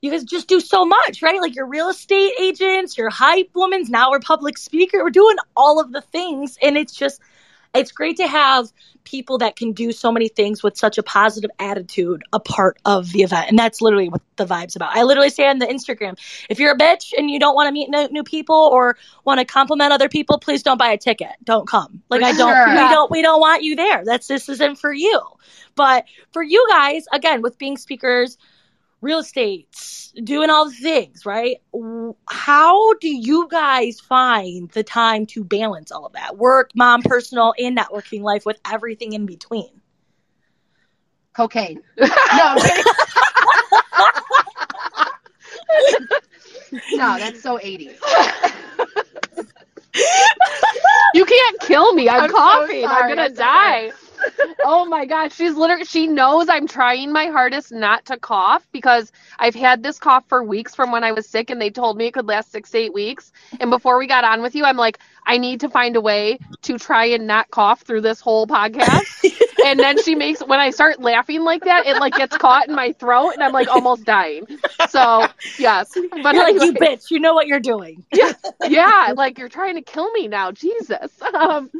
you 0.00 0.10
guys 0.10 0.22
just 0.24 0.48
do 0.48 0.60
so 0.60 0.84
much, 0.84 1.22
right? 1.22 1.40
Like 1.40 1.56
your 1.56 1.66
real 1.66 1.88
estate 1.88 2.32
agents, 2.38 2.96
your 2.96 3.10
hype 3.10 3.50
women's, 3.54 3.88
now 3.90 4.10
we're 4.10 4.20
public 4.20 4.58
speaker. 4.58 5.02
We're 5.02 5.10
doing 5.10 5.36
all 5.56 5.80
of 5.80 5.92
the 5.92 6.02
things, 6.02 6.56
and 6.62 6.76
it's 6.76 6.94
just, 6.94 7.20
it's 7.78 7.92
great 7.92 8.16
to 8.18 8.26
have 8.26 8.72
people 9.04 9.38
that 9.38 9.56
can 9.56 9.72
do 9.72 9.90
so 9.90 10.12
many 10.12 10.28
things 10.28 10.62
with 10.62 10.76
such 10.76 10.98
a 10.98 11.02
positive 11.02 11.50
attitude 11.58 12.22
a 12.32 12.40
part 12.40 12.78
of 12.84 13.10
the 13.12 13.22
event. 13.22 13.48
And 13.48 13.58
that's 13.58 13.80
literally 13.80 14.08
what 14.08 14.20
the 14.36 14.44
vibe's 14.44 14.76
about. 14.76 14.94
I 14.94 15.02
literally 15.02 15.30
say 15.30 15.48
on 15.48 15.58
the 15.58 15.66
Instagram, 15.66 16.18
if 16.50 16.58
you're 16.58 16.72
a 16.72 16.76
bitch 16.76 17.12
and 17.16 17.30
you 17.30 17.40
don't 17.40 17.54
want 17.54 17.68
to 17.68 17.72
meet 17.72 17.88
no, 17.88 18.06
new 18.10 18.22
people 18.22 18.54
or 18.54 18.96
want 19.24 19.40
to 19.40 19.46
compliment 19.46 19.92
other 19.92 20.08
people, 20.08 20.38
please 20.38 20.62
don't 20.62 20.78
buy 20.78 20.90
a 20.90 20.98
ticket. 20.98 21.32
Don't 21.44 21.66
come. 21.66 22.02
Like 22.10 22.22
I 22.22 22.32
don't 22.32 22.54
sure. 22.54 22.68
we 22.68 22.74
don't 22.74 23.10
we 23.10 23.22
don't 23.22 23.40
want 23.40 23.62
you 23.62 23.76
there. 23.76 24.04
That's 24.04 24.26
this 24.26 24.48
isn't 24.48 24.76
for 24.76 24.92
you. 24.92 25.20
But 25.74 26.04
for 26.32 26.42
you 26.42 26.66
guys, 26.70 27.04
again, 27.12 27.40
with 27.40 27.56
being 27.56 27.76
speakers, 27.76 28.36
real 29.00 29.18
estate, 29.20 29.68
doing 30.24 30.50
all 30.50 30.68
the 30.68 30.74
things, 30.74 31.24
right? 31.24 31.58
How 32.28 32.94
do 32.94 33.08
you 33.08 33.48
guys 33.50 34.00
find 34.00 34.70
the 34.70 34.82
time 34.82 35.26
to 35.26 35.44
balance 35.44 35.92
all 35.92 36.06
of 36.06 36.12
that? 36.14 36.36
Work, 36.36 36.70
mom, 36.74 37.02
personal, 37.02 37.54
and 37.58 37.76
networking 37.76 38.22
life 38.22 38.44
with 38.44 38.58
everything 38.70 39.12
in 39.12 39.26
between. 39.26 39.80
cocaine. 41.32 41.82
No, 41.98 42.08
I'm 42.44 42.58
kidding. 42.58 42.84
no, 46.96 47.18
that's 47.18 47.40
so 47.42 47.58
80s. 47.58 47.96
You 51.14 51.24
can't 51.24 51.60
kill 51.60 51.94
me. 51.94 52.08
I'm, 52.08 52.24
I'm 52.24 52.30
so. 52.30 52.86
I'm 52.86 53.08
gonna 53.08 53.30
That's 53.30 53.40
okay. 53.40 53.90
die. 53.90 53.92
Oh 54.64 54.84
my 54.84 55.06
gosh, 55.06 55.34
she's 55.34 55.54
literally 55.54 55.84
she 55.84 56.06
knows 56.06 56.48
I'm 56.48 56.66
trying 56.66 57.12
my 57.12 57.26
hardest 57.26 57.72
not 57.72 58.06
to 58.06 58.18
cough 58.18 58.66
because 58.72 59.12
I've 59.38 59.54
had 59.54 59.82
this 59.82 59.98
cough 59.98 60.24
for 60.28 60.42
weeks 60.42 60.74
from 60.74 60.92
when 60.92 61.04
I 61.04 61.12
was 61.12 61.28
sick 61.28 61.50
and 61.50 61.60
they 61.60 61.70
told 61.70 61.96
me 61.96 62.06
it 62.06 62.14
could 62.14 62.26
last 62.26 62.52
6 62.52 62.70
to 62.70 62.78
8 62.78 62.94
weeks. 62.94 63.32
And 63.60 63.70
before 63.70 63.98
we 63.98 64.06
got 64.06 64.24
on 64.24 64.42
with 64.42 64.54
you, 64.54 64.64
I'm 64.64 64.76
like 64.76 64.98
I 65.26 65.38
need 65.38 65.60
to 65.60 65.68
find 65.68 65.96
a 65.96 66.00
way 66.00 66.38
to 66.62 66.78
try 66.78 67.06
and 67.06 67.26
not 67.26 67.50
cough 67.50 67.82
through 67.82 68.02
this 68.02 68.20
whole 68.20 68.46
podcast. 68.46 69.24
and 69.64 69.78
then 69.78 70.02
she 70.02 70.14
makes 70.14 70.40
when 70.40 70.60
I 70.60 70.70
start 70.70 71.00
laughing 71.00 71.42
like 71.42 71.64
that, 71.64 71.86
it 71.86 71.98
like 71.98 72.14
gets 72.14 72.36
caught 72.36 72.68
in 72.68 72.74
my 72.74 72.92
throat 72.92 73.32
and 73.34 73.42
I'm 73.42 73.52
like 73.52 73.68
almost 73.68 74.04
dying. 74.04 74.46
So, 74.88 75.26
yes. 75.58 75.96
But 76.22 76.34
like, 76.34 76.54
you 76.54 76.72
bitch, 76.74 77.10
you 77.10 77.20
know 77.20 77.34
what 77.34 77.46
you're 77.46 77.60
doing. 77.60 78.04
yeah, 78.66 79.12
like 79.16 79.38
you're 79.38 79.48
trying 79.48 79.74
to 79.76 79.82
kill 79.82 80.10
me 80.12 80.28
now, 80.28 80.52
Jesus. 80.52 81.12
Um, 81.38 81.70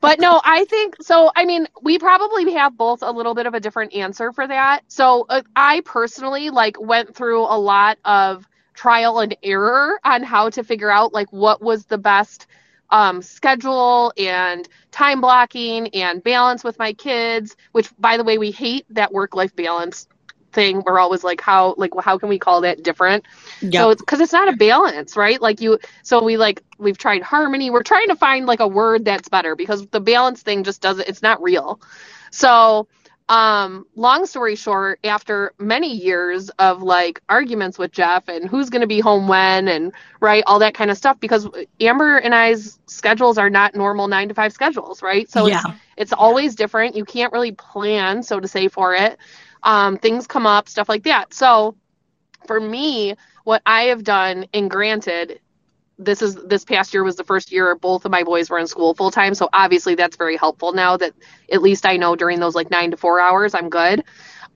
but 0.00 0.20
no, 0.20 0.40
I 0.44 0.64
think 0.66 0.96
so. 1.00 1.30
I 1.34 1.46
mean, 1.46 1.66
we 1.82 1.98
probably 1.98 2.52
have 2.52 2.76
both 2.76 3.02
a 3.02 3.10
little 3.10 3.34
bit 3.34 3.46
of 3.46 3.54
a 3.54 3.60
different 3.60 3.94
answer 3.94 4.32
for 4.32 4.46
that. 4.46 4.82
So 4.88 5.24
uh, 5.30 5.42
I 5.56 5.80
personally 5.84 6.50
like 6.50 6.78
went 6.78 7.14
through 7.14 7.42
a 7.42 7.56
lot 7.56 7.98
of 8.04 8.46
trial 8.74 9.20
and 9.20 9.36
error 9.42 9.98
on 10.04 10.22
how 10.22 10.50
to 10.50 10.62
figure 10.62 10.90
out 10.90 11.12
like 11.12 11.32
what 11.32 11.62
was 11.62 11.86
the 11.86 11.98
best 11.98 12.46
um, 12.90 13.22
schedule 13.22 14.12
and 14.16 14.68
time 14.90 15.20
blocking 15.20 15.88
and 15.88 16.22
balance 16.22 16.64
with 16.64 16.78
my 16.78 16.92
kids. 16.92 17.56
Which, 17.72 17.90
by 17.98 18.16
the 18.16 18.24
way, 18.24 18.38
we 18.38 18.50
hate 18.50 18.86
that 18.90 19.12
work-life 19.12 19.54
balance 19.56 20.08
thing. 20.52 20.82
We're 20.84 20.98
always 20.98 21.22
like, 21.24 21.40
how 21.40 21.74
like 21.76 21.92
how 22.00 22.18
can 22.18 22.28
we 22.28 22.38
call 22.38 22.62
that 22.62 22.82
different? 22.82 23.26
So 23.82 23.90
it's 23.90 24.02
because 24.02 24.20
it's 24.20 24.32
not 24.32 24.48
a 24.48 24.56
balance, 24.56 25.16
right? 25.16 25.40
Like 25.40 25.60
you, 25.60 25.78
so 26.02 26.22
we 26.22 26.36
like 26.36 26.62
we've 26.78 26.98
tried 26.98 27.22
harmony. 27.22 27.70
We're 27.70 27.82
trying 27.82 28.08
to 28.08 28.16
find 28.16 28.46
like 28.46 28.60
a 28.60 28.68
word 28.68 29.04
that's 29.04 29.28
better 29.28 29.54
because 29.56 29.86
the 29.88 30.00
balance 30.00 30.42
thing 30.42 30.64
just 30.64 30.80
doesn't. 30.80 31.08
It's 31.08 31.22
not 31.22 31.42
real. 31.42 31.80
So, 32.30 32.88
um, 33.28 33.84
long 33.94 34.24
story 34.24 34.56
short, 34.56 35.00
after 35.04 35.52
many 35.58 35.94
years 35.94 36.48
of 36.58 36.82
like 36.82 37.20
arguments 37.28 37.78
with 37.78 37.92
Jeff 37.92 38.28
and 38.28 38.48
who's 38.48 38.70
going 38.70 38.80
to 38.80 38.86
be 38.86 39.00
home 39.00 39.28
when 39.28 39.68
and 39.68 39.92
right 40.20 40.42
all 40.46 40.58
that 40.60 40.74
kind 40.74 40.90
of 40.90 40.96
stuff, 40.96 41.20
because 41.20 41.46
Amber 41.80 42.16
and 42.16 42.34
I's 42.34 42.78
schedules 42.86 43.36
are 43.36 43.50
not 43.50 43.74
normal 43.74 44.08
nine 44.08 44.28
to 44.28 44.34
five 44.34 44.52
schedules, 44.52 45.02
right? 45.02 45.30
So 45.30 45.46
yeah. 45.46 45.62
it's 45.66 45.76
it's 45.96 46.12
always 46.12 46.54
different. 46.54 46.96
You 46.96 47.04
can't 47.04 47.32
really 47.32 47.52
plan, 47.52 48.22
so 48.22 48.40
to 48.40 48.48
say, 48.48 48.68
for 48.68 48.94
it. 48.94 49.18
Um, 49.62 49.98
things 49.98 50.26
come 50.26 50.46
up, 50.46 50.68
stuff 50.68 50.88
like 50.88 51.02
that. 51.04 51.34
So 51.34 51.76
for 52.46 52.60
me, 52.60 53.14
what 53.44 53.60
I 53.66 53.82
have 53.84 54.04
done, 54.04 54.46
and 54.54 54.70
granted, 54.70 55.40
this 55.98 56.22
is 56.22 56.36
this 56.46 56.64
past 56.64 56.94
year 56.94 57.02
was 57.04 57.16
the 57.16 57.24
first 57.24 57.50
year 57.52 57.74
both 57.74 58.04
of 58.04 58.10
my 58.10 58.22
boys 58.22 58.48
were 58.48 58.58
in 58.58 58.66
school 58.66 58.94
full 58.94 59.10
time. 59.10 59.34
So 59.34 59.48
obviously 59.52 59.94
that's 59.94 60.16
very 60.16 60.36
helpful 60.36 60.72
now 60.72 60.96
that 60.96 61.12
at 61.52 61.62
least 61.62 61.84
I 61.86 61.96
know 61.96 62.16
during 62.16 62.40
those 62.40 62.54
like 62.54 62.70
nine 62.70 62.90
to 62.92 62.96
four 62.96 63.20
hours 63.20 63.54
I'm 63.54 63.68
good. 63.68 64.04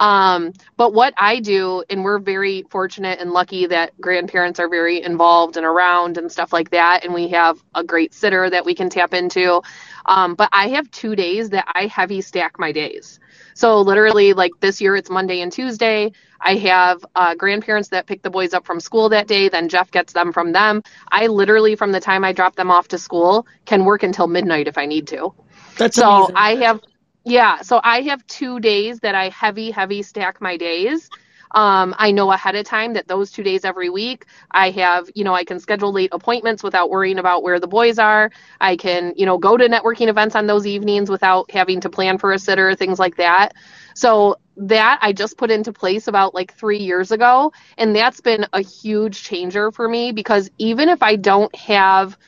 Um, 0.00 0.52
but 0.76 0.92
what 0.92 1.14
I 1.16 1.38
do, 1.40 1.84
and 1.88 2.02
we're 2.02 2.18
very 2.18 2.64
fortunate 2.70 3.20
and 3.20 3.30
lucky 3.30 3.66
that 3.66 3.98
grandparents 4.00 4.58
are 4.58 4.68
very 4.68 5.02
involved 5.02 5.56
and 5.56 5.64
around 5.64 6.18
and 6.18 6.30
stuff 6.30 6.52
like 6.52 6.70
that, 6.70 7.04
and 7.04 7.14
we 7.14 7.28
have 7.28 7.62
a 7.74 7.84
great 7.84 8.12
sitter 8.12 8.50
that 8.50 8.64
we 8.64 8.74
can 8.74 8.90
tap 8.90 9.14
into. 9.14 9.62
Um, 10.06 10.34
but 10.34 10.48
I 10.52 10.68
have 10.68 10.90
two 10.90 11.14
days 11.14 11.50
that 11.50 11.66
I 11.74 11.86
heavy 11.86 12.20
stack 12.20 12.58
my 12.58 12.72
days. 12.72 13.20
So 13.54 13.80
literally, 13.80 14.32
like 14.32 14.52
this 14.60 14.80
year, 14.80 14.96
it's 14.96 15.10
Monday 15.10 15.40
and 15.40 15.52
Tuesday. 15.52 16.12
I 16.40 16.56
have 16.56 17.04
uh, 17.14 17.34
grandparents 17.34 17.88
that 17.90 18.06
pick 18.06 18.22
the 18.22 18.30
boys 18.30 18.52
up 18.54 18.66
from 18.66 18.80
school 18.80 19.08
that 19.10 19.26
day. 19.28 19.48
Then 19.48 19.68
Jeff 19.68 19.90
gets 19.90 20.12
them 20.12 20.32
from 20.32 20.52
them. 20.52 20.82
I 21.10 21.28
literally, 21.28 21.76
from 21.76 21.92
the 21.92 22.00
time 22.00 22.24
I 22.24 22.32
drop 22.32 22.56
them 22.56 22.70
off 22.70 22.88
to 22.88 22.98
school, 22.98 23.46
can 23.64 23.84
work 23.84 24.02
until 24.02 24.26
midnight 24.26 24.68
if 24.68 24.76
I 24.78 24.86
need 24.86 25.06
to. 25.08 25.32
That's 25.76 25.96
so 25.96 26.08
amazing. 26.08 26.36
I 26.36 26.54
have, 26.56 26.80
yeah, 27.24 27.60
so 27.62 27.80
I 27.82 28.02
have 28.02 28.26
two 28.26 28.58
days 28.60 29.00
that 29.00 29.14
I 29.14 29.28
heavy, 29.28 29.70
heavy 29.70 30.02
stack 30.02 30.40
my 30.40 30.56
days. 30.56 31.10
Um, 31.52 31.94
I 31.98 32.10
know 32.12 32.32
ahead 32.32 32.54
of 32.56 32.64
time 32.64 32.94
that 32.94 33.08
those 33.08 33.30
two 33.30 33.42
days 33.42 33.64
every 33.64 33.90
week, 33.90 34.26
I 34.50 34.70
have, 34.70 35.08
you 35.14 35.24
know, 35.24 35.34
I 35.34 35.44
can 35.44 35.60
schedule 35.60 35.92
late 35.92 36.10
appointments 36.12 36.62
without 36.62 36.90
worrying 36.90 37.18
about 37.18 37.42
where 37.42 37.60
the 37.60 37.66
boys 37.66 37.98
are. 37.98 38.30
I 38.60 38.76
can, 38.76 39.12
you 39.16 39.26
know, 39.26 39.38
go 39.38 39.56
to 39.56 39.68
networking 39.68 40.08
events 40.08 40.34
on 40.34 40.46
those 40.46 40.66
evenings 40.66 41.10
without 41.10 41.50
having 41.50 41.80
to 41.80 41.90
plan 41.90 42.18
for 42.18 42.32
a 42.32 42.38
sitter, 42.38 42.74
things 42.74 42.98
like 42.98 43.16
that. 43.16 43.54
So 43.94 44.36
that 44.56 44.98
I 45.02 45.12
just 45.12 45.36
put 45.38 45.50
into 45.50 45.72
place 45.72 46.08
about 46.08 46.34
like 46.34 46.54
three 46.54 46.78
years 46.78 47.10
ago. 47.10 47.52
And 47.78 47.94
that's 47.94 48.20
been 48.20 48.46
a 48.52 48.60
huge 48.60 49.22
changer 49.22 49.70
for 49.70 49.88
me 49.88 50.12
because 50.12 50.50
even 50.58 50.88
if 50.88 51.02
I 51.02 51.16
don't 51.16 51.54
have, 51.56 52.18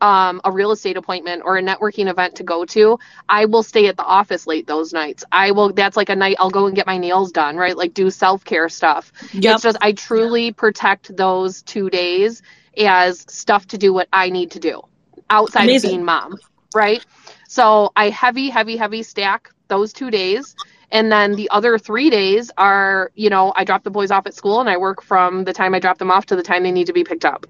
um, 0.00 0.40
a 0.44 0.52
real 0.52 0.70
estate 0.70 0.96
appointment 0.96 1.42
or 1.44 1.56
a 1.56 1.62
networking 1.62 2.08
event 2.08 2.36
to 2.36 2.42
go 2.42 2.64
to, 2.66 2.98
I 3.28 3.44
will 3.46 3.62
stay 3.62 3.86
at 3.86 3.96
the 3.96 4.04
office 4.04 4.46
late 4.46 4.66
those 4.66 4.92
nights. 4.92 5.24
I 5.32 5.50
will, 5.50 5.72
that's 5.72 5.96
like 5.96 6.08
a 6.08 6.16
night 6.16 6.36
I'll 6.38 6.50
go 6.50 6.66
and 6.66 6.76
get 6.76 6.86
my 6.86 6.98
nails 6.98 7.32
done, 7.32 7.56
right? 7.56 7.76
Like 7.76 7.94
do 7.94 8.10
self 8.10 8.44
care 8.44 8.68
stuff. 8.68 9.12
Yep. 9.32 9.54
It's 9.54 9.62
just, 9.62 9.78
I 9.80 9.92
truly 9.92 10.52
protect 10.52 11.16
those 11.16 11.62
two 11.62 11.90
days 11.90 12.42
as 12.76 13.24
stuff 13.28 13.66
to 13.68 13.78
do 13.78 13.92
what 13.92 14.08
I 14.12 14.30
need 14.30 14.52
to 14.52 14.60
do 14.60 14.82
outside 15.30 15.64
Amazing. 15.64 15.88
of 15.88 15.92
being 15.92 16.04
mom, 16.04 16.38
right? 16.74 17.04
So 17.48 17.92
I 17.96 18.10
heavy, 18.10 18.50
heavy, 18.50 18.76
heavy 18.76 19.02
stack 19.02 19.50
those 19.68 19.92
two 19.92 20.10
days. 20.10 20.56
And 20.90 21.12
then 21.12 21.34
the 21.34 21.50
other 21.50 21.78
three 21.78 22.08
days 22.08 22.50
are, 22.56 23.10
you 23.14 23.28
know, 23.28 23.52
I 23.54 23.64
drop 23.64 23.84
the 23.84 23.90
boys 23.90 24.10
off 24.10 24.26
at 24.26 24.34
school 24.34 24.60
and 24.60 24.70
I 24.70 24.78
work 24.78 25.02
from 25.02 25.44
the 25.44 25.52
time 25.52 25.74
I 25.74 25.80
drop 25.80 25.98
them 25.98 26.10
off 26.10 26.26
to 26.26 26.36
the 26.36 26.42
time 26.42 26.62
they 26.62 26.72
need 26.72 26.86
to 26.86 26.94
be 26.94 27.04
picked 27.04 27.26
up. 27.26 27.46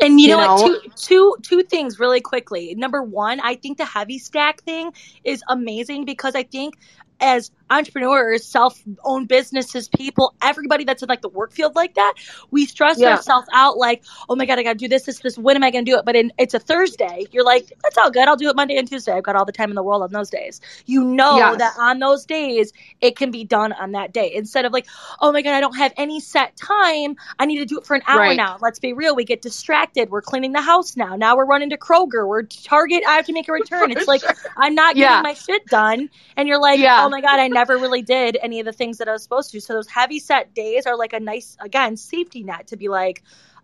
And 0.00 0.20
you, 0.20 0.28
You 0.28 0.36
know, 0.36 0.38
what? 0.38 0.60
know? 0.60 0.66
Two, 0.66 0.80
two, 0.96 1.36
two 1.42 1.62
things 1.62 1.98
really 1.98 2.20
quickly. 2.20 2.74
Number 2.74 3.02
one, 3.02 3.40
I 3.40 3.56
think 3.56 3.78
the 3.78 3.84
heavy 3.84 4.18
stack 4.18 4.62
thing 4.62 4.92
is 5.24 5.42
amazing 5.48 6.04
because 6.04 6.34
I 6.34 6.42
think 6.44 6.76
as 7.20 7.50
entrepreneurs, 7.70 8.44
self-owned 8.46 9.28
businesses, 9.28 9.88
people, 9.88 10.34
everybody 10.40 10.84
that's 10.84 11.02
in 11.02 11.08
like 11.08 11.20
the 11.20 11.28
work 11.28 11.52
field 11.52 11.74
like 11.76 11.94
that, 11.94 12.14
we 12.50 12.64
stress 12.64 12.98
Yeah. 12.98 13.10
ourselves 13.16 13.46
out 13.52 13.76
like, 13.76 14.02
oh 14.28 14.36
my 14.36 14.46
god, 14.46 14.58
I 14.58 14.62
got 14.62 14.72
to 14.72 14.78
do 14.78 14.88
this, 14.88 15.04
this, 15.04 15.18
this. 15.20 15.36
When 15.36 15.54
am 15.56 15.62
I 15.62 15.70
going 15.70 15.84
to 15.84 15.90
do 15.90 15.98
it? 15.98 16.04
But 16.04 16.16
in, 16.16 16.32
it's 16.38 16.54
a 16.54 16.58
Thursday. 16.58 17.26
You're 17.30 17.44
like, 17.44 17.72
that's 17.82 17.98
all 17.98 18.10
good. 18.10 18.26
I'll 18.28 18.36
do 18.36 18.48
it 18.48 18.56
Monday 18.56 18.76
and 18.78 18.88
Tuesday. 18.88 19.12
I've 19.12 19.22
got 19.24 19.36
all 19.36 19.44
the 19.44 19.52
time 19.52 19.70
in 19.70 19.74
the 19.74 19.82
world 19.82 20.02
on 20.02 20.10
those 20.12 20.30
days. 20.30 20.60
You 20.86 21.04
know 21.04 21.36
Yes. 21.36 21.58
that 21.58 21.74
on 21.78 21.98
those 21.98 22.24
days 22.24 22.72
it 23.00 23.16
can 23.16 23.30
be 23.30 23.44
done 23.44 23.72
on 23.72 23.92
that 23.92 24.12
day 24.12 24.32
instead 24.34 24.64
of 24.64 24.72
like, 24.72 24.86
oh 25.20 25.30
my 25.32 25.42
god, 25.42 25.52
I 25.54 25.60
don't 25.60 25.76
have 25.76 25.92
any 25.96 26.20
set 26.20 26.56
time. 26.56 27.16
I 27.38 27.44
need 27.46 27.58
to 27.58 27.66
do 27.66 27.78
it 27.78 27.84
for 27.86 27.94
an 27.96 28.02
hour 28.06 28.18
Right. 28.20 28.36
now. 28.36 28.56
Let's 28.62 28.78
be 28.78 28.92
real. 28.94 29.14
We 29.14 29.24
get 29.24 29.42
distracted. 29.42 30.10
We're 30.10 30.22
cleaning 30.22 30.52
the 30.52 30.62
house 30.62 30.96
now. 30.96 31.16
Now 31.16 31.36
we're 31.36 31.44
running 31.46 31.70
to 31.70 31.76
Kroger. 31.76 32.26
We're 32.26 32.42
Target. 32.44 33.02
I 33.06 33.16
have 33.16 33.26
to 33.26 33.32
make 33.32 33.48
a 33.48 33.52
return. 33.52 33.90
It's 33.90 34.08
like 34.08 34.22
I'm 34.56 34.74
not 34.74 34.94
getting 34.94 35.10
Yeah. 35.10 35.20
my 35.22 35.34
shit 35.34 35.66
done. 35.66 36.08
And 36.36 36.48
you're 36.48 36.60
like, 36.60 36.78
Yeah. 36.78 37.04
oh 37.04 37.07
Oh 37.08 37.10
my 37.10 37.22
God, 37.22 37.40
I 37.40 37.48
never 37.48 37.78
really 37.78 38.02
did 38.02 38.36
any 38.42 38.60
of 38.60 38.66
the 38.66 38.72
things 38.72 38.98
that 38.98 39.08
I 39.08 39.12
was 39.12 39.22
supposed 39.22 39.50
to. 39.52 39.60
So 39.60 39.72
those 39.72 39.88
heavy 39.88 40.18
set 40.18 40.54
days 40.54 40.86
are 40.86 40.96
like 40.96 41.14
a 41.14 41.20
nice, 41.20 41.56
again, 41.60 41.96
safety 41.96 42.42
net 42.44 42.66
to 42.68 42.76
be 42.76 42.88
like, 42.88 43.22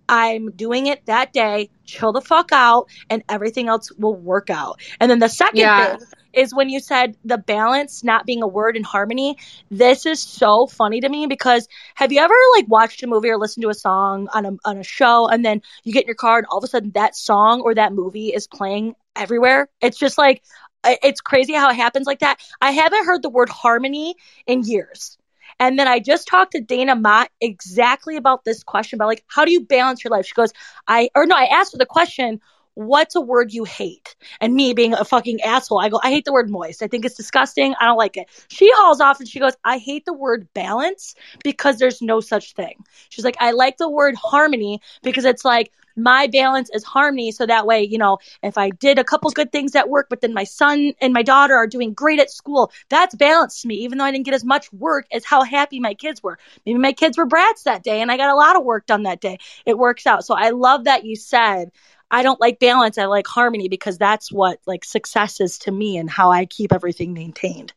I'm 0.08 0.50
doing 0.52 0.86
it 0.86 1.04
that 1.06 1.32
day, 1.32 1.70
chill 1.84 2.12
the 2.12 2.22
fuck 2.22 2.50
out, 2.52 2.88
and 3.10 3.22
everything 3.28 3.68
else 3.68 3.90
will 3.98 4.14
work 4.14 4.50
out. 4.50 4.80
And 5.00 5.10
then 5.10 5.18
the 5.18 5.28
second 5.28 5.58
Yeah. 5.58 5.74
thing 5.74 5.98
is 6.32 6.54
when 6.54 6.68
you 6.70 6.80
said 6.80 7.16
the 7.24 7.38
balance 7.38 8.02
not 8.02 8.26
being 8.26 8.42
a 8.42 8.48
word 8.48 8.76
in 8.76 8.82
harmony. 8.82 9.36
This 9.70 10.06
is 10.06 10.22
so 10.22 10.66
funny 10.66 11.00
to 11.00 11.08
me 11.08 11.26
because 11.26 11.68
have 11.94 12.12
you 12.12 12.20
ever 12.20 12.34
like 12.56 12.66
watched 12.68 13.02
a 13.02 13.06
movie 13.06 13.30
or 13.30 13.38
listened 13.38 13.62
to 13.62 13.68
a 13.70 13.74
song 13.74 14.28
on 14.34 14.46
a 14.46 14.52
on 14.64 14.78
a 14.78 14.82
show 14.84 15.28
and 15.28 15.44
then 15.44 15.62
you 15.84 15.92
get 15.92 16.04
in 16.04 16.08
your 16.08 16.16
car 16.16 16.38
and 16.38 16.46
all 16.48 16.58
of 16.58 16.64
a 16.64 16.68
sudden 16.68 16.92
that 16.94 17.14
song 17.14 17.60
or 17.60 17.74
that 17.74 17.92
movie 17.92 18.28
is 18.28 18.46
playing 18.46 18.94
everywhere? 19.16 19.68
It's 19.80 19.98
just 19.98 20.18
like 20.18 20.42
it's 20.84 21.20
crazy 21.20 21.54
how 21.54 21.70
it 21.70 21.76
happens 21.76 22.06
like 22.06 22.20
that. 22.20 22.40
I 22.60 22.72
haven't 22.72 23.06
heard 23.06 23.22
the 23.22 23.30
word 23.30 23.48
harmony 23.48 24.14
in 24.46 24.62
years. 24.62 25.18
And 25.60 25.78
then 25.78 25.86
I 25.86 26.00
just 26.00 26.26
talked 26.26 26.52
to 26.52 26.60
Dana 26.60 26.96
Mott 26.96 27.30
exactly 27.40 28.16
about 28.16 28.44
this 28.44 28.62
question 28.64 28.96
about 28.96 29.06
like, 29.06 29.24
how 29.28 29.44
do 29.44 29.52
you 29.52 29.64
balance 29.64 30.02
your 30.02 30.10
life? 30.10 30.26
She 30.26 30.34
goes, 30.34 30.52
I, 30.88 31.10
or 31.14 31.26
no, 31.26 31.36
I 31.36 31.44
asked 31.44 31.72
her 31.72 31.78
the 31.78 31.86
question, 31.86 32.40
what's 32.74 33.14
a 33.14 33.20
word 33.20 33.52
you 33.52 33.64
hate? 33.64 34.16
And 34.40 34.54
me 34.54 34.74
being 34.74 34.94
a 34.94 35.04
fucking 35.04 35.40
asshole, 35.42 35.80
I 35.80 35.88
go, 35.88 36.00
I 36.02 36.10
hate 36.10 36.24
the 36.24 36.32
word 36.32 36.50
moist. 36.50 36.82
I 36.82 36.88
think 36.88 37.04
it's 37.04 37.14
disgusting. 37.14 37.74
I 37.80 37.86
don't 37.86 37.96
like 37.96 38.16
it. 38.16 38.26
She 38.48 38.68
hauls 38.74 39.00
off 39.00 39.20
and 39.20 39.28
she 39.28 39.38
goes, 39.38 39.54
I 39.64 39.78
hate 39.78 40.04
the 40.04 40.12
word 40.12 40.48
balance 40.54 41.14
because 41.42 41.78
there's 41.78 42.02
no 42.02 42.20
such 42.20 42.54
thing. 42.54 42.84
She's 43.08 43.24
like, 43.24 43.36
I 43.38 43.52
like 43.52 43.76
the 43.76 43.88
word 43.88 44.16
harmony 44.16 44.80
because 45.02 45.24
it's 45.24 45.44
like, 45.44 45.70
my 45.96 46.26
balance 46.26 46.70
is 46.72 46.84
harmony. 46.84 47.30
So 47.32 47.46
that 47.46 47.66
way, 47.66 47.82
you 47.82 47.98
know, 47.98 48.18
if 48.42 48.58
I 48.58 48.70
did 48.70 48.98
a 48.98 49.04
couple 49.04 49.30
good 49.30 49.52
things 49.52 49.74
at 49.74 49.88
work, 49.88 50.08
but 50.08 50.20
then 50.20 50.34
my 50.34 50.44
son 50.44 50.92
and 51.00 51.12
my 51.12 51.22
daughter 51.22 51.54
are 51.54 51.66
doing 51.66 51.92
great 51.92 52.20
at 52.20 52.30
school, 52.30 52.72
that's 52.88 53.14
balanced 53.14 53.62
to 53.62 53.68
me, 53.68 53.76
even 53.76 53.98
though 53.98 54.04
I 54.04 54.10
didn't 54.10 54.24
get 54.24 54.34
as 54.34 54.44
much 54.44 54.72
work 54.72 55.06
as 55.12 55.24
how 55.24 55.42
happy 55.42 55.80
my 55.80 55.94
kids 55.94 56.22
were. 56.22 56.38
Maybe 56.66 56.78
my 56.78 56.92
kids 56.92 57.16
were 57.16 57.26
brats 57.26 57.64
that 57.64 57.82
day 57.82 58.00
and 58.00 58.10
I 58.10 58.16
got 58.16 58.30
a 58.30 58.36
lot 58.36 58.56
of 58.56 58.64
work 58.64 58.86
done 58.86 59.04
that 59.04 59.20
day. 59.20 59.38
It 59.66 59.78
works 59.78 60.06
out. 60.06 60.24
So 60.24 60.34
I 60.34 60.50
love 60.50 60.84
that 60.84 61.04
you 61.04 61.16
said, 61.16 61.70
I 62.10 62.22
don't 62.22 62.40
like 62.40 62.58
balance. 62.58 62.98
I 62.98 63.06
like 63.06 63.26
harmony 63.26 63.68
because 63.68 63.98
that's 63.98 64.30
what 64.30 64.60
like 64.66 64.84
success 64.84 65.40
is 65.40 65.58
to 65.60 65.72
me 65.72 65.96
and 65.96 66.08
how 66.08 66.30
I 66.30 66.46
keep 66.46 66.72
everything 66.72 67.12
maintained. 67.12 67.72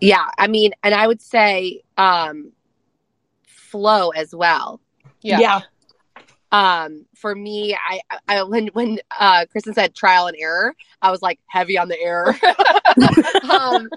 Yeah, 0.00 0.26
I 0.36 0.48
mean, 0.48 0.72
and 0.82 0.94
I 0.94 1.06
would 1.06 1.22
say 1.22 1.82
um 1.96 2.52
flow 3.46 4.10
as 4.10 4.34
well. 4.34 4.80
Yeah. 5.22 5.60
Um 6.52 7.06
for 7.14 7.34
me, 7.34 7.74
I, 7.74 8.00
I 8.28 8.42
when 8.44 8.68
when 8.68 8.98
uh 9.18 9.46
Kristen 9.50 9.74
said 9.74 9.94
trial 9.94 10.26
and 10.26 10.36
error, 10.38 10.74
I 11.02 11.10
was 11.10 11.22
like 11.22 11.38
heavy 11.46 11.78
on 11.78 11.88
the 11.88 12.00
error. 12.00 12.36
um 13.50 13.88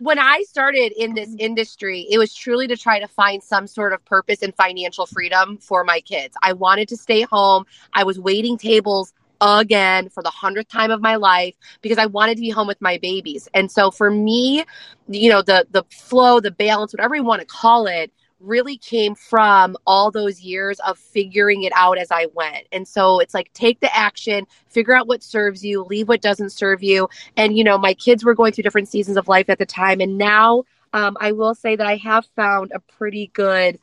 when 0.00 0.18
I 0.18 0.44
started 0.48 0.92
in 0.96 1.14
this 1.14 1.34
industry, 1.38 2.06
it 2.10 2.18
was 2.18 2.34
truly 2.34 2.68
to 2.68 2.76
try 2.76 3.00
to 3.00 3.08
find 3.08 3.42
some 3.42 3.66
sort 3.66 3.92
of 3.92 4.04
purpose 4.04 4.42
and 4.42 4.54
financial 4.54 5.06
freedom 5.06 5.58
for 5.58 5.82
my 5.84 6.00
kids. 6.00 6.36
I 6.42 6.52
wanted 6.52 6.88
to 6.88 6.96
stay 6.96 7.22
home. 7.22 7.64
I 7.92 8.04
was 8.04 8.18
waiting 8.18 8.56
tables 8.56 9.12
again 9.40 10.08
for 10.08 10.22
the 10.22 10.30
hundredth 10.30 10.68
time 10.68 10.90
of 10.90 11.00
my 11.00 11.16
life 11.16 11.54
because 11.82 11.98
I 11.98 12.06
wanted 12.06 12.36
to 12.36 12.40
be 12.40 12.50
home 12.50 12.66
with 12.66 12.80
my 12.80 12.98
babies. 12.98 13.48
And 13.54 13.70
so 13.70 13.90
for 13.90 14.10
me, 14.10 14.64
you 15.08 15.30
know, 15.30 15.42
the 15.42 15.66
the 15.70 15.84
flow, 15.90 16.40
the 16.40 16.50
balance, 16.50 16.92
whatever 16.92 17.14
you 17.14 17.24
want 17.24 17.40
to 17.40 17.46
call 17.46 17.86
it, 17.86 18.12
really 18.40 18.76
came 18.76 19.14
from 19.14 19.76
all 19.86 20.10
those 20.10 20.40
years 20.40 20.78
of 20.80 20.98
figuring 20.98 21.64
it 21.64 21.72
out 21.74 21.98
as 21.98 22.10
I 22.10 22.26
went. 22.34 22.66
And 22.72 22.86
so 22.86 23.18
it's 23.20 23.34
like 23.34 23.52
take 23.52 23.80
the 23.80 23.94
action, 23.94 24.46
figure 24.68 24.94
out 24.94 25.08
what 25.08 25.22
serves 25.22 25.64
you, 25.64 25.82
leave 25.84 26.08
what 26.08 26.22
doesn't 26.22 26.50
serve 26.50 26.82
you. 26.82 27.08
And 27.36 27.56
you 27.56 27.64
know, 27.64 27.78
my 27.78 27.94
kids 27.94 28.24
were 28.24 28.34
going 28.34 28.52
through 28.52 28.64
different 28.64 28.88
seasons 28.88 29.16
of 29.16 29.28
life 29.28 29.48
at 29.48 29.58
the 29.58 29.66
time, 29.66 30.00
and 30.00 30.18
now 30.18 30.64
um, 30.92 31.16
I 31.20 31.32
will 31.32 31.54
say 31.54 31.76
that 31.76 31.86
I 31.86 31.96
have 31.96 32.26
found 32.36 32.72
a 32.74 32.80
pretty 32.80 33.30
good 33.34 33.78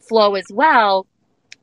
flow 0.00 0.34
as 0.34 0.46
well. 0.50 1.06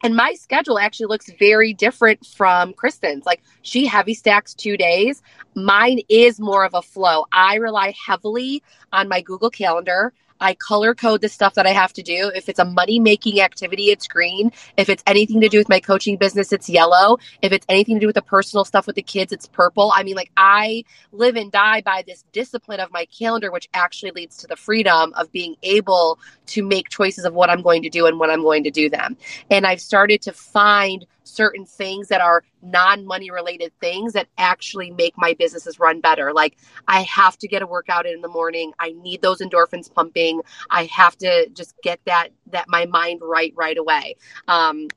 And 0.04 0.16
my 0.16 0.34
schedule 0.34 0.78
actually 0.78 1.08
looks 1.08 1.32
very 1.40 1.74
different 1.74 2.26
from 2.26 2.74
Kristen's. 2.74 3.26
Like 3.26 3.42
she 3.62 3.88
heavy 3.88 4.14
stacks 4.14 4.54
two 4.54 4.78
days. 4.78 5.24
Mine 5.56 6.02
is 6.10 6.40
more 6.40 6.64
of 6.66 6.74
a 6.74 6.82
flow. 6.82 7.26
I 7.32 7.56
rely 7.56 7.94
heavily 8.06 8.62
on 8.92 9.08
my 9.08 9.22
Google 9.22 9.50
Calendar. 9.50 10.14
I 10.40 10.54
color 10.56 10.94
code 10.94 11.22
the 11.22 11.30
stuff 11.30 11.56
that 11.56 11.66
I 11.66 11.72
have 11.72 11.94
to 11.94 12.04
do. 12.04 12.32
If 12.36 12.50
it's 12.50 12.60
a 12.60 12.66
money 12.66 13.00
making 13.00 13.40
activity, 13.40 13.92
it's 13.92 14.08
green. 14.08 14.52
If 14.78 14.90
it's 14.90 15.04
anything 15.08 15.42
to 15.42 15.50
do 15.50 15.58
with 15.58 15.70
my 15.70 15.80
coaching 15.80 16.18
business, 16.18 16.52
it's 16.52 16.70
yellow. 16.70 17.18
If 17.42 17.52
it's 17.52 17.66
anything 17.70 17.96
to 17.96 18.00
do 18.00 18.08
with 18.08 18.16
the 18.16 18.22
personal 18.22 18.66
stuff 18.66 18.88
with 18.88 18.96
the 18.96 19.02
kids, 19.02 19.32
it's 19.32 19.48
purple. 19.48 19.92
I 19.96 20.04
mean, 20.04 20.16
like 20.16 20.32
I 20.38 20.84
live 21.12 21.36
and 21.36 21.52
die 21.52 21.82
by 21.82 22.04
this 22.06 22.24
discipline 22.32 22.80
of 22.80 22.92
my 22.92 23.06
calendar, 23.06 23.52
which 23.52 23.70
actually 23.74 24.12
leads 24.12 24.38
to 24.38 24.48
the 24.48 24.56
freedom 24.56 25.14
of 25.16 25.32
being 25.32 25.56
able 25.64 26.20
to 26.48 26.64
make 26.64 26.90
choices 26.90 27.26
of 27.26 27.34
what 27.34 27.50
I'm 27.50 27.62
going 27.62 27.84
to 27.84 27.90
do 27.90 28.06
and 28.06 28.20
when 28.20 28.30
I'm 28.30 28.42
going 28.42 28.64
to 28.66 28.72
do 28.72 28.90
them. 28.90 29.18
And 29.50 29.66
I've 29.66 29.82
started 29.82 30.22
to 30.24 30.34
find 30.34 31.06
certain 31.26 31.66
things 31.66 32.08
that 32.08 32.22
are 32.22 32.44
non 32.62 33.06
money 33.06 33.30
related 33.30 33.72
things 33.80 34.14
that 34.14 34.28
actually 34.38 34.92
make 34.92 35.14
my 35.18 35.34
businesses 35.34 35.80
run 35.80 36.00
better. 36.00 36.34
Like 36.34 36.58
I 36.88 37.02
have 37.02 37.38
to 37.40 37.48
get 37.48 37.62
a 37.62 37.68
workout 37.68 38.06
in 38.06 38.22
the 38.22 38.28
morning. 38.28 38.74
I 38.80 38.94
need 38.94 39.22
those 39.22 39.40
endorphins 39.40 39.94
pumping. 39.94 40.42
I 40.70 40.86
have 40.86 41.18
to 41.18 41.50
just 41.50 41.76
get 41.82 42.00
that 42.06 42.30
that 42.52 42.70
my 42.70 42.86
mind 42.86 43.22
right 43.22 43.54
right 43.56 43.78
away. 43.78 44.16
Um, 44.48 44.88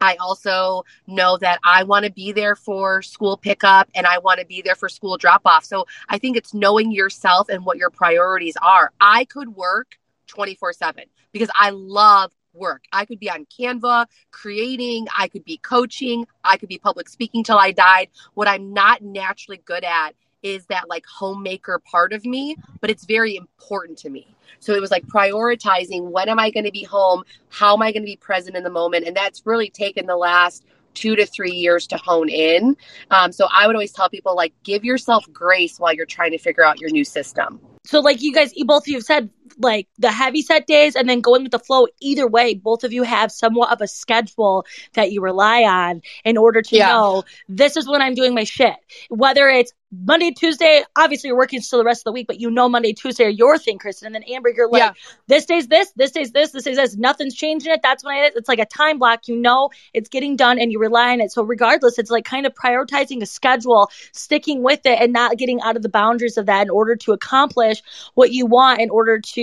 I 0.00 0.16
also 0.16 0.84
know 1.06 1.38
that 1.38 1.60
I 1.64 1.84
want 1.84 2.04
to 2.06 2.10
be 2.10 2.32
there 2.32 2.56
for 2.56 3.02
school 3.02 3.36
pickup 3.36 3.88
and 3.94 4.04
I 4.04 4.18
want 4.18 4.40
to 4.40 4.46
be 4.46 4.60
there 4.60 4.74
for 4.74 4.88
school 4.88 5.16
drop 5.16 5.42
off. 5.44 5.64
So 5.64 5.86
I 6.08 6.18
think 6.18 6.36
it's 6.36 6.52
knowing 6.52 6.90
yourself 6.90 7.48
and 7.48 7.64
what 7.64 7.78
your 7.78 7.90
priorities 7.90 8.56
are. 8.60 8.90
I 9.00 9.26
could 9.26 9.54
work 9.54 9.96
24 10.26 10.72
7 10.72 11.04
because 11.30 11.50
I 11.54 11.70
love 11.70 12.32
work. 12.54 12.84
I 12.92 13.04
could 13.04 13.18
be 13.18 13.30
on 13.30 13.46
Canva 13.46 14.06
creating, 14.30 15.06
I 15.16 15.28
could 15.28 15.44
be 15.44 15.58
coaching, 15.58 16.26
I 16.44 16.56
could 16.56 16.68
be 16.68 16.78
public 16.78 17.08
speaking 17.08 17.44
till 17.44 17.58
I 17.58 17.72
died. 17.72 18.08
What 18.34 18.48
I'm 18.48 18.72
not 18.72 19.02
naturally 19.02 19.60
good 19.64 19.84
at 19.84 20.14
is 20.42 20.66
that 20.66 20.88
like 20.88 21.04
homemaker 21.06 21.80
part 21.90 22.12
of 22.12 22.24
me, 22.24 22.56
but 22.80 22.90
it's 22.90 23.04
very 23.04 23.36
important 23.36 23.98
to 23.98 24.10
me. 24.10 24.26
So 24.58 24.74
it 24.74 24.80
was 24.80 24.90
like 24.90 25.06
prioritizing 25.06 26.10
when 26.10 26.28
am 26.28 26.38
I 26.38 26.50
going 26.50 26.64
to 26.64 26.72
be 26.72 26.84
home? 26.84 27.24
How 27.48 27.74
am 27.74 27.82
I 27.82 27.92
going 27.92 28.02
to 28.02 28.06
be 28.06 28.16
present 28.16 28.56
in 28.56 28.64
the 28.64 28.70
moment? 28.70 29.06
And 29.06 29.16
that's 29.16 29.42
really 29.44 29.70
taken 29.70 30.06
the 30.06 30.16
last 30.16 30.64
two 30.94 31.16
to 31.16 31.26
three 31.26 31.52
years 31.52 31.86
to 31.88 31.96
hone 31.96 32.28
in. 32.28 32.76
Um, 33.10 33.32
so 33.32 33.48
I 33.52 33.66
would 33.66 33.76
always 33.76 33.92
tell 33.92 34.08
people 34.08 34.36
like 34.36 34.52
give 34.62 34.84
yourself 34.84 35.24
grace 35.32 35.78
while 35.78 35.92
you're 35.92 36.06
trying 36.06 36.32
to 36.32 36.38
figure 36.38 36.64
out 36.64 36.80
your 36.80 36.90
new 36.90 37.04
system. 37.04 37.60
So 37.84 38.00
like 38.00 38.22
you 38.22 38.32
guys, 38.32 38.52
both 38.64 38.84
of 38.84 38.88
you 38.88 38.94
have 38.94 39.04
said 39.04 39.30
like 39.58 39.88
the 39.98 40.10
heavy 40.10 40.42
set 40.42 40.66
days 40.66 40.96
and 40.96 41.08
then 41.08 41.20
going 41.20 41.42
with 41.42 41.52
the 41.52 41.58
flow. 41.58 41.86
Either 42.00 42.26
way, 42.26 42.54
both 42.54 42.84
of 42.84 42.92
you 42.92 43.02
have 43.02 43.32
somewhat 43.32 43.72
of 43.72 43.80
a 43.80 43.88
schedule 43.88 44.66
that 44.94 45.12
you 45.12 45.20
rely 45.20 45.62
on 45.62 46.02
in 46.24 46.36
order 46.36 46.62
to 46.62 46.76
yeah. 46.76 46.88
know 46.88 47.24
this 47.48 47.76
is 47.76 47.88
when 47.88 48.02
I'm 48.02 48.14
doing 48.14 48.34
my 48.34 48.44
shit. 48.44 48.76
Whether 49.08 49.48
it's 49.48 49.72
Monday, 49.94 50.30
Tuesday, 50.30 50.82
obviously 50.96 51.28
you're 51.28 51.36
working 51.36 51.60
still 51.60 51.78
the 51.78 51.84
rest 51.84 52.00
of 52.00 52.04
the 52.04 52.12
week, 52.12 52.26
but 52.26 52.40
you 52.40 52.50
know 52.50 52.66
Monday, 52.66 52.94
Tuesday 52.94 53.24
are 53.24 53.28
your 53.28 53.58
thing, 53.58 53.78
Kristen. 53.78 54.06
And 54.06 54.14
then 54.14 54.22
Amber, 54.22 54.48
you're 54.48 54.70
like, 54.70 54.80
yeah. 54.80 54.92
this 55.26 55.44
day's 55.44 55.68
this, 55.68 55.92
this 55.96 56.12
day's 56.12 56.32
this, 56.32 56.50
this 56.52 56.64
day's 56.64 56.76
this. 56.76 56.96
Nothing's 56.96 57.34
changing 57.34 57.70
it. 57.72 57.80
That's 57.82 58.02
when 58.02 58.16
it 58.16 58.30
is. 58.30 58.36
It's 58.36 58.48
like 58.48 58.58
a 58.58 58.64
time 58.64 58.98
block. 58.98 59.28
You 59.28 59.36
know 59.36 59.68
it's 59.92 60.08
getting 60.08 60.36
done 60.36 60.58
and 60.58 60.72
you 60.72 60.78
rely 60.78 61.12
on 61.12 61.20
it. 61.20 61.30
So 61.30 61.42
regardless, 61.44 61.98
it's 61.98 62.10
like 62.10 62.24
kind 62.24 62.46
of 62.46 62.54
prioritizing 62.54 63.20
a 63.20 63.26
schedule, 63.26 63.90
sticking 64.12 64.62
with 64.62 64.80
it 64.86 64.98
and 64.98 65.12
not 65.12 65.36
getting 65.36 65.60
out 65.60 65.76
of 65.76 65.82
the 65.82 65.90
boundaries 65.90 66.38
of 66.38 66.46
that 66.46 66.62
in 66.62 66.70
order 66.70 66.96
to 66.96 67.12
accomplish 67.12 67.82
what 68.14 68.32
you 68.32 68.46
want 68.46 68.80
in 68.80 68.88
order 68.88 69.20
to 69.20 69.41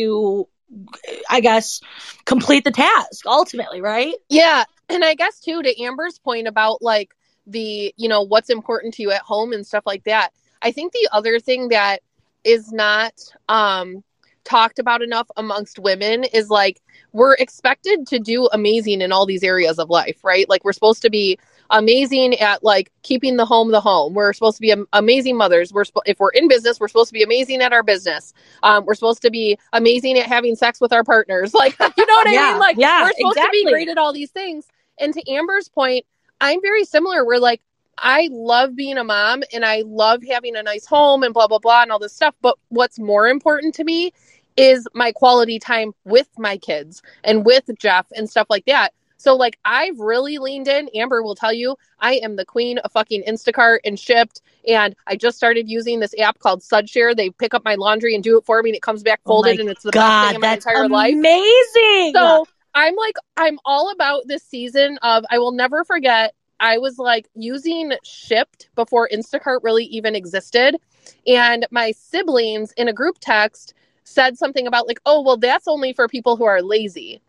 I 1.29 1.39
guess 1.41 1.81
complete 2.25 2.63
the 2.63 2.71
task 2.71 3.25
ultimately, 3.25 3.81
right? 3.81 4.13
Yeah. 4.29 4.65
And 4.89 5.03
I 5.03 5.15
guess 5.15 5.39
too 5.39 5.61
to 5.61 5.81
Amber's 5.81 6.19
point 6.19 6.47
about 6.47 6.81
like 6.81 7.11
the, 7.47 7.93
you 7.97 8.07
know, 8.07 8.21
what's 8.21 8.49
important 8.49 8.93
to 8.95 9.01
you 9.01 9.11
at 9.11 9.21
home 9.21 9.53
and 9.53 9.65
stuff 9.65 9.83
like 9.85 10.03
that. 10.03 10.31
I 10.61 10.71
think 10.71 10.93
the 10.93 11.09
other 11.11 11.39
thing 11.39 11.69
that 11.69 12.01
is 12.43 12.71
not 12.71 13.13
um, 13.47 14.03
talked 14.43 14.79
about 14.79 15.01
enough 15.01 15.27
amongst 15.37 15.79
women 15.79 16.23
is 16.23 16.49
like 16.49 16.81
we're 17.11 17.35
expected 17.35 18.07
to 18.07 18.19
do 18.19 18.47
amazing 18.51 19.01
in 19.01 19.11
all 19.11 19.25
these 19.25 19.43
areas 19.43 19.79
of 19.79 19.89
life, 19.89 20.23
right? 20.23 20.47
Like 20.49 20.63
we're 20.63 20.73
supposed 20.73 21.01
to 21.03 21.09
be 21.09 21.39
amazing 21.69 22.35
at 22.35 22.63
like 22.63 22.91
keeping 23.03 23.37
the 23.37 23.45
home 23.45 23.71
the 23.71 23.81
home. 23.81 24.13
We're 24.13 24.33
supposed 24.33 24.57
to 24.57 24.61
be 24.61 24.73
amazing 24.93 25.37
mothers. 25.37 25.71
We're 25.71 25.85
sp- 25.85 26.05
if 26.05 26.19
we're 26.19 26.31
in 26.31 26.47
business, 26.47 26.79
we're 26.79 26.87
supposed 26.87 27.09
to 27.09 27.13
be 27.13 27.23
amazing 27.23 27.61
at 27.61 27.73
our 27.73 27.83
business. 27.83 28.33
Um, 28.63 28.85
we're 28.85 28.95
supposed 28.95 29.21
to 29.23 29.29
be 29.29 29.57
amazing 29.73 30.17
at 30.17 30.27
having 30.27 30.55
sex 30.55 30.81
with 30.81 30.93
our 30.93 31.03
partners. 31.03 31.53
Like 31.59 31.77
you 31.97 32.05
know 32.05 32.13
what 32.13 32.27
I 32.27 32.31
yeah, 32.31 32.51
mean? 32.51 32.59
Like 32.59 32.77
yeah, 32.77 33.03
we're 33.03 33.11
supposed 33.11 33.37
exactly. 33.37 33.59
to 33.59 33.65
be 33.65 33.71
great 33.71 33.89
at 33.89 33.97
all 33.97 34.13
these 34.13 34.31
things. 34.31 34.65
And 34.97 35.13
to 35.13 35.29
Amber's 35.29 35.67
point, 35.67 36.05
I'm 36.39 36.61
very 36.61 36.85
similar. 36.85 37.25
We're 37.25 37.37
like 37.37 37.61
I 38.01 38.29
love 38.31 38.75
being 38.75 38.97
a 38.97 39.03
mom 39.03 39.43
and 39.53 39.65
I 39.65 39.83
love 39.85 40.23
having 40.23 40.55
a 40.55 40.63
nice 40.63 40.85
home 40.85 41.23
and 41.23 41.33
blah, 41.33 41.47
blah, 41.47 41.59
blah, 41.59 41.81
and 41.81 41.91
all 41.91 41.99
this 41.99 42.13
stuff. 42.13 42.35
But 42.41 42.57
what's 42.69 42.97
more 42.97 43.27
important 43.27 43.75
to 43.75 43.83
me 43.83 44.13
is 44.57 44.87
my 44.93 45.11
quality 45.11 45.59
time 45.59 45.93
with 46.05 46.27
my 46.37 46.57
kids 46.57 47.01
and 47.23 47.45
with 47.45 47.69
Jeff 47.77 48.07
and 48.15 48.29
stuff 48.29 48.47
like 48.49 48.65
that. 48.65 48.93
So, 49.19 49.35
like, 49.35 49.59
I've 49.65 49.99
really 49.99 50.39
leaned 50.39 50.67
in. 50.67 50.89
Amber 50.95 51.21
will 51.21 51.35
tell 51.35 51.53
you 51.53 51.75
I 51.99 52.13
am 52.15 52.37
the 52.37 52.45
queen 52.45 52.79
of 52.79 52.91
fucking 52.91 53.23
Instacart 53.27 53.79
and 53.85 53.97
Shipt. 53.97 54.41
And 54.67 54.95
I 55.05 55.15
just 55.15 55.37
started 55.37 55.69
using 55.69 55.99
this 55.99 56.17
app 56.17 56.39
called 56.39 56.61
Sudshare. 56.61 57.15
They 57.15 57.29
pick 57.29 57.53
up 57.53 57.63
my 57.63 57.75
laundry 57.75 58.15
and 58.15 58.23
do 58.23 58.37
it 58.37 58.45
for 58.45 58.63
me, 58.63 58.71
and 58.71 58.75
it 58.75 58.81
comes 58.81 59.03
back 59.03 59.19
oh 59.25 59.29
folded, 59.29 59.59
oh 59.59 59.61
and 59.61 59.69
it's 59.69 59.83
the 59.83 59.91
God, 59.91 60.21
best 60.21 60.27
thing 60.27 60.35
in 60.35 60.41
my 60.41 60.53
entire 60.53 60.83
amazing. 60.85 60.91
life. 60.91 61.13
Amazing. 61.13 62.13
So, 62.15 62.47
I'm 62.73 62.95
like, 62.95 63.15
I'm 63.35 63.59
all 63.65 63.91
about 63.91 64.23
this 64.27 64.43
season 64.43 64.97
of, 65.01 65.25
I 65.29 65.39
will 65.39 65.51
never 65.51 65.83
forget 65.83 66.33
I 66.59 66.77
was 66.77 66.97
like 66.97 67.29
using 67.35 67.93
Shipt 68.03 68.69
before 68.75 69.09
Instacart 69.13 69.59
really 69.63 69.85
even 69.85 70.15
existed. 70.15 70.77
And 71.25 71.65
my 71.71 71.91
siblings 71.91 72.73
in 72.73 72.87
a 72.87 72.93
group 72.93 73.17
text 73.19 73.73
said 74.03 74.37
something 74.37 74.67
about 74.67 74.87
like, 74.87 74.99
oh, 75.05 75.21
well, 75.21 75.37
that's 75.37 75.67
only 75.67 75.93
for 75.93 76.07
people 76.07 76.35
who 76.35 76.45
are 76.45 76.61
lazy. 76.61 77.21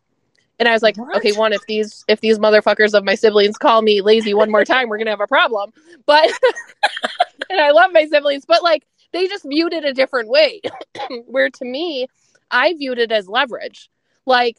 And 0.61 0.69
I 0.69 0.73
was 0.73 0.83
like, 0.83 0.97
what? 0.99 1.17
okay, 1.17 1.33
one, 1.33 1.55
if 1.55 1.67
these 1.67 2.05
if 2.07 2.21
these 2.21 2.39
motherfuckers 2.39 2.93
of 2.93 3.03
my 3.03 3.15
siblings 3.15 3.57
call 3.57 3.81
me 3.81 4.03
lazy 4.03 4.35
one 4.35 4.51
more 4.51 4.65
time, 4.65 4.89
we're 4.89 4.99
gonna 4.99 5.11
have 5.11 5.21
a 5.21 5.27
problem. 5.27 5.73
But 6.05 6.31
and 7.51 7.59
I 7.59 7.71
love 7.71 7.93
my 7.93 8.07
siblings, 8.07 8.45
but 8.45 8.63
like 8.63 8.87
they 9.13 9.27
just 9.27 9.47
viewed 9.49 9.73
it 9.73 9.85
a 9.85 9.95
different 9.95 10.29
way. 10.29 10.61
Where 11.27 11.49
to 11.49 11.65
me, 11.65 12.09
I 12.51 12.75
viewed 12.75 12.99
it 12.99 13.11
as 13.11 13.27
leverage. 13.27 13.89
Like 14.27 14.59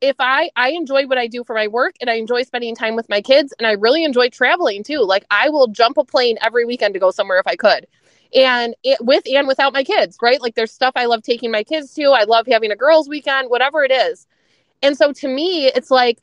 if 0.00 0.16
I 0.18 0.50
I 0.56 0.70
enjoy 0.70 1.06
what 1.06 1.18
I 1.18 1.26
do 1.26 1.44
for 1.44 1.54
my 1.54 1.68
work 1.68 1.96
and 2.00 2.08
I 2.08 2.14
enjoy 2.14 2.42
spending 2.42 2.74
time 2.74 2.96
with 2.96 3.08
my 3.10 3.20
kids 3.20 3.52
and 3.58 3.66
I 3.66 3.72
really 3.72 4.04
enjoy 4.04 4.30
traveling 4.30 4.84
too. 4.84 5.00
Like 5.00 5.26
I 5.30 5.50
will 5.50 5.68
jump 5.68 5.98
a 5.98 6.04
plane 6.04 6.38
every 6.40 6.64
weekend 6.64 6.94
to 6.94 7.00
go 7.00 7.10
somewhere 7.10 7.38
if 7.38 7.46
I 7.46 7.56
could. 7.56 7.86
And 8.34 8.74
it, 8.82 8.98
with 9.02 9.24
and 9.30 9.46
without 9.46 9.74
my 9.74 9.84
kids, 9.84 10.16
right? 10.22 10.40
Like 10.40 10.54
there's 10.54 10.72
stuff 10.72 10.92
I 10.96 11.04
love 11.04 11.22
taking 11.22 11.50
my 11.50 11.62
kids 11.62 11.92
to. 11.94 12.12
I 12.12 12.24
love 12.24 12.46
having 12.46 12.70
a 12.70 12.76
girls 12.76 13.06
weekend, 13.06 13.50
whatever 13.50 13.84
it 13.84 13.92
is. 13.92 14.26
And 14.82 14.96
so 14.96 15.12
to 15.12 15.28
me, 15.28 15.66
it's 15.66 15.90
like 15.90 16.20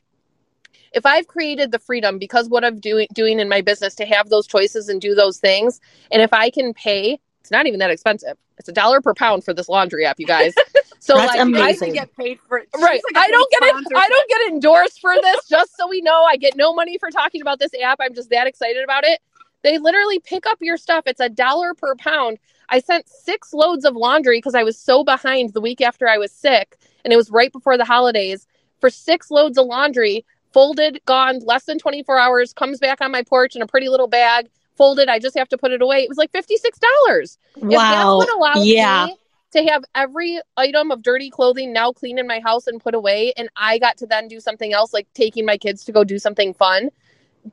if 0.92 1.04
I've 1.04 1.26
created 1.26 1.72
the 1.72 1.78
freedom 1.78 2.18
because 2.18 2.48
what 2.48 2.64
I'm 2.64 2.78
doing 2.78 3.08
doing 3.12 3.40
in 3.40 3.48
my 3.48 3.60
business 3.60 3.94
to 3.96 4.06
have 4.06 4.28
those 4.28 4.46
choices 4.46 4.88
and 4.88 5.00
do 5.00 5.14
those 5.14 5.38
things, 5.38 5.80
and 6.10 6.22
if 6.22 6.32
I 6.32 6.50
can 6.50 6.72
pay, 6.72 7.18
it's 7.40 7.50
not 7.50 7.66
even 7.66 7.80
that 7.80 7.90
expensive. 7.90 8.36
It's 8.58 8.68
a 8.68 8.72
dollar 8.72 9.00
per 9.00 9.14
pound 9.14 9.44
for 9.44 9.52
this 9.52 9.68
laundry 9.68 10.06
app, 10.06 10.20
you 10.20 10.26
guys. 10.26 10.54
So 11.04 11.16
like 11.16 11.38
amazing. 11.38 11.90
I 11.90 11.94
get 11.96 12.16
paid 12.16 12.38
for 12.48 12.56
it. 12.56 12.68
Right. 12.74 13.02
Like 13.12 13.26
I 13.26 13.28
don't 13.28 13.50
get 13.50 13.62
it. 13.62 13.74
I 13.94 14.08
don't 14.08 14.26
get 14.30 14.52
endorsed 14.54 15.02
for 15.02 15.14
this. 15.20 15.46
Just 15.50 15.76
so 15.76 15.86
we 15.86 16.00
know, 16.00 16.24
I 16.24 16.38
get 16.38 16.56
no 16.56 16.72
money 16.72 16.96
for 16.96 17.10
talking 17.10 17.42
about 17.42 17.58
this 17.58 17.72
app. 17.82 17.98
I'm 18.00 18.14
just 18.14 18.30
that 18.30 18.46
excited 18.46 18.82
about 18.82 19.04
it. 19.04 19.20
They 19.62 19.76
literally 19.76 20.18
pick 20.20 20.46
up 20.46 20.56
your 20.62 20.78
stuff. 20.78 21.04
It's 21.06 21.20
a 21.20 21.28
dollar 21.28 21.74
per 21.74 21.94
pound. 21.96 22.38
I 22.70 22.80
sent 22.80 23.06
six 23.06 23.52
loads 23.52 23.84
of 23.84 23.96
laundry 23.96 24.38
because 24.38 24.54
I 24.54 24.62
was 24.62 24.78
so 24.78 25.04
behind 25.04 25.52
the 25.52 25.60
week 25.60 25.82
after 25.82 26.08
I 26.08 26.16
was 26.16 26.32
sick, 26.32 26.78
and 27.04 27.12
it 27.12 27.16
was 27.16 27.30
right 27.30 27.52
before 27.52 27.76
the 27.76 27.84
holidays. 27.84 28.46
For 28.80 28.90
six 28.90 29.30
loads 29.30 29.56
of 29.58 29.66
laundry, 29.66 30.24
folded, 30.52 31.00
gone, 31.06 31.40
less 31.40 31.64
than 31.64 31.78
24 31.78 32.18
hours, 32.18 32.52
comes 32.52 32.78
back 32.78 33.00
on 33.00 33.10
my 33.10 33.22
porch 33.22 33.56
in 33.56 33.62
a 33.62 33.66
pretty 33.66 33.88
little 33.88 34.08
bag, 34.08 34.48
folded. 34.76 35.08
I 35.08 35.18
just 35.18 35.36
have 35.36 35.48
to 35.48 35.58
put 35.58 35.72
it 35.72 35.82
away. 35.82 35.98
It 35.98 36.08
was 36.08 36.18
like 36.18 36.32
$56. 36.32 37.38
Wow. 37.56 37.68
If 37.68 37.70
that's 37.70 38.04
what 38.04 38.34
allows 38.34 38.66
yeah. 38.66 39.06
me 39.06 39.16
to 39.54 39.64
have 39.64 39.84
every 39.94 40.40
item 40.56 40.90
of 40.90 41.00
dirty 41.00 41.30
clothing 41.30 41.72
now 41.72 41.92
clean 41.92 42.18
in 42.18 42.26
my 42.26 42.40
house 42.40 42.66
and 42.66 42.82
put 42.82 42.92
away 42.92 43.32
and 43.36 43.48
i 43.56 43.78
got 43.78 43.96
to 43.96 44.06
then 44.06 44.26
do 44.26 44.40
something 44.40 44.72
else 44.72 44.92
like 44.92 45.06
taking 45.14 45.46
my 45.46 45.56
kids 45.56 45.84
to 45.84 45.92
go 45.92 46.02
do 46.02 46.18
something 46.18 46.52
fun 46.52 46.90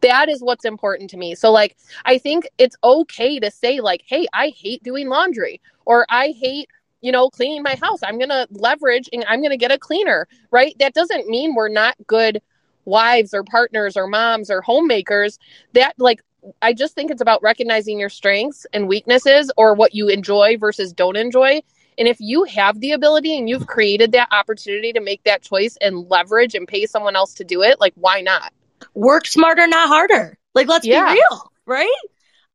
that 0.02 0.28
is 0.28 0.42
what's 0.42 0.66
important 0.66 1.12
to 1.12 1.18
me 1.18 1.36
so 1.36 1.52
like 1.52 1.78
i 2.06 2.18
think 2.18 2.48
it's 2.58 2.76
okay 2.84 3.40
to 3.40 3.52
say 3.52 3.82
like 3.82 4.02
hey 4.08 4.28
i 4.34 4.52
hate 4.58 4.82
doing 4.82 5.10
laundry 5.10 5.62
or 5.86 6.06
i 6.10 6.30
hate 6.30 6.68
you 7.02 7.12
know 7.12 7.30
cleaning 7.30 7.64
my 7.64 7.76
house 7.82 8.00
i'm 8.04 8.20
gonna 8.20 8.48
leverage 8.52 9.10
and 9.12 9.26
i'm 9.28 9.42
gonna 9.42 9.58
get 9.58 9.72
a 9.72 9.78
cleaner 9.78 10.28
right 10.52 10.76
that 10.80 10.94
doesn't 10.94 11.28
mean 11.28 11.56
we're 11.56 11.70
not 11.70 11.96
good 12.08 12.42
wives 12.86 13.34
or 13.34 13.44
partners 13.44 13.96
or 13.96 14.08
moms 14.08 14.50
or 14.50 14.62
homemakers 14.62 15.38
that 15.74 15.94
like 16.00 16.22
I 16.64 16.74
just 16.74 16.96
think 16.96 17.12
it's 17.12 17.22
about 17.22 17.44
recognizing 17.44 18.00
your 18.00 18.10
strengths 18.10 18.66
and 18.74 18.88
weaknesses 18.88 19.52
or 19.58 19.76
what 19.76 19.94
you 19.94 20.08
enjoy 20.08 20.58
versus 20.58 20.92
don't 20.92 21.16
enjoy 21.16 21.62
and 21.98 22.08
if 22.08 22.18
you 22.20 22.46
have 22.46 22.80
the 22.80 22.94
ability 22.94 23.38
and 23.38 23.50
you've 23.50 23.68
created 23.68 24.14
that 24.14 24.30
opportunity 24.32 24.94
to 24.94 25.00
make 25.00 25.24
that 25.24 25.42
choice 25.42 25.78
and 25.82 26.10
leverage 26.10 26.56
and 26.56 26.68
pay 26.68 26.86
someone 26.86 27.16
else 27.16 27.36
to 27.36 27.44
do 27.44 27.62
it, 27.62 27.80
like 27.80 27.94
why 27.96 28.22
not? 28.22 28.52
Work 28.96 29.28
smarter, 29.28 29.68
not 29.68 29.88
harder. 29.88 30.38
Like 30.54 30.68
let's 30.68 30.86
yeah. 30.86 31.14
be 31.14 31.20
real, 31.20 31.52
right? 31.66 31.94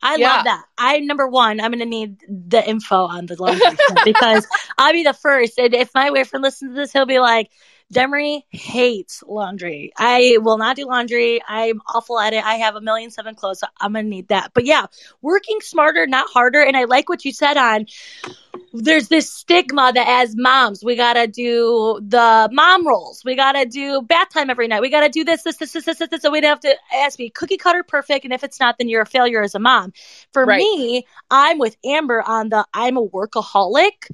I 0.02 0.16
yeah. 0.16 0.36
love 0.36 0.44
that. 0.44 0.64
I 0.78 1.00
number 1.00 1.26
one, 1.26 1.60
I'm 1.60 1.70
gonna 1.72 1.84
need 1.84 2.18
the 2.28 2.66
info 2.68 3.06
on 3.06 3.26
the 3.26 3.40
laundry 3.40 3.76
because 4.04 4.46
I'll 4.78 4.92
be 4.92 5.02
the 5.02 5.14
first. 5.14 5.58
And 5.58 5.74
if 5.74 5.90
my 5.94 6.10
boyfriend 6.10 6.42
listens 6.42 6.72
to 6.72 6.74
this, 6.74 6.92
he'll 6.92 7.06
be 7.06 7.18
like, 7.18 7.50
Demery 7.92 8.42
hates 8.50 9.22
laundry. 9.26 9.92
I 9.96 10.38
will 10.40 10.58
not 10.58 10.76
do 10.76 10.86
laundry. 10.86 11.40
I'm 11.46 11.80
awful 11.86 12.18
at 12.18 12.32
it. 12.32 12.44
I 12.44 12.56
have 12.56 12.74
a 12.74 12.80
million 12.80 13.10
seven 13.10 13.34
clothes, 13.34 13.60
so 13.60 13.68
I'm 13.80 13.92
gonna 13.92 14.08
need 14.08 14.28
that. 14.28 14.52
But 14.54 14.64
yeah, 14.64 14.86
working 15.22 15.60
smarter, 15.60 16.06
not 16.06 16.28
harder. 16.28 16.62
And 16.62 16.76
I 16.76 16.84
like 16.84 17.08
what 17.08 17.24
you 17.24 17.32
said 17.32 17.56
on 17.56 17.86
there's 18.72 19.08
this 19.08 19.32
stigma 19.32 19.92
that 19.94 20.06
as 20.22 20.34
moms, 20.36 20.84
we 20.84 20.96
gotta 20.96 21.26
do 21.26 21.98
the 22.02 22.48
mom 22.52 22.86
roles. 22.86 23.24
We 23.24 23.34
gotta 23.34 23.64
do 23.66 24.02
bath 24.02 24.28
time 24.30 24.50
every 24.50 24.68
night. 24.68 24.80
We 24.80 24.90
gotta 24.90 25.08
do 25.08 25.24
this, 25.24 25.42
this, 25.42 25.56
this, 25.56 25.72
this, 25.72 25.84
this, 25.84 25.98
this. 25.98 26.22
So 26.22 26.30
we'd 26.30 26.44
have 26.44 26.60
to 26.60 26.74
ask 26.94 27.18
me 27.18 27.30
cookie 27.30 27.56
cutter 27.56 27.82
perfect. 27.82 28.24
And 28.24 28.34
if 28.34 28.44
it's 28.44 28.60
not, 28.60 28.78
then 28.78 28.88
you're 28.88 29.02
a 29.02 29.06
failure 29.06 29.42
as 29.42 29.54
a 29.54 29.58
mom. 29.58 29.92
For 30.32 30.44
right. 30.44 30.58
me, 30.58 31.06
I'm 31.30 31.58
with 31.58 31.76
Amber 31.84 32.22
on 32.22 32.48
the 32.48 32.66
I'm 32.74 32.96
a 32.96 33.06
workaholic. 33.06 34.10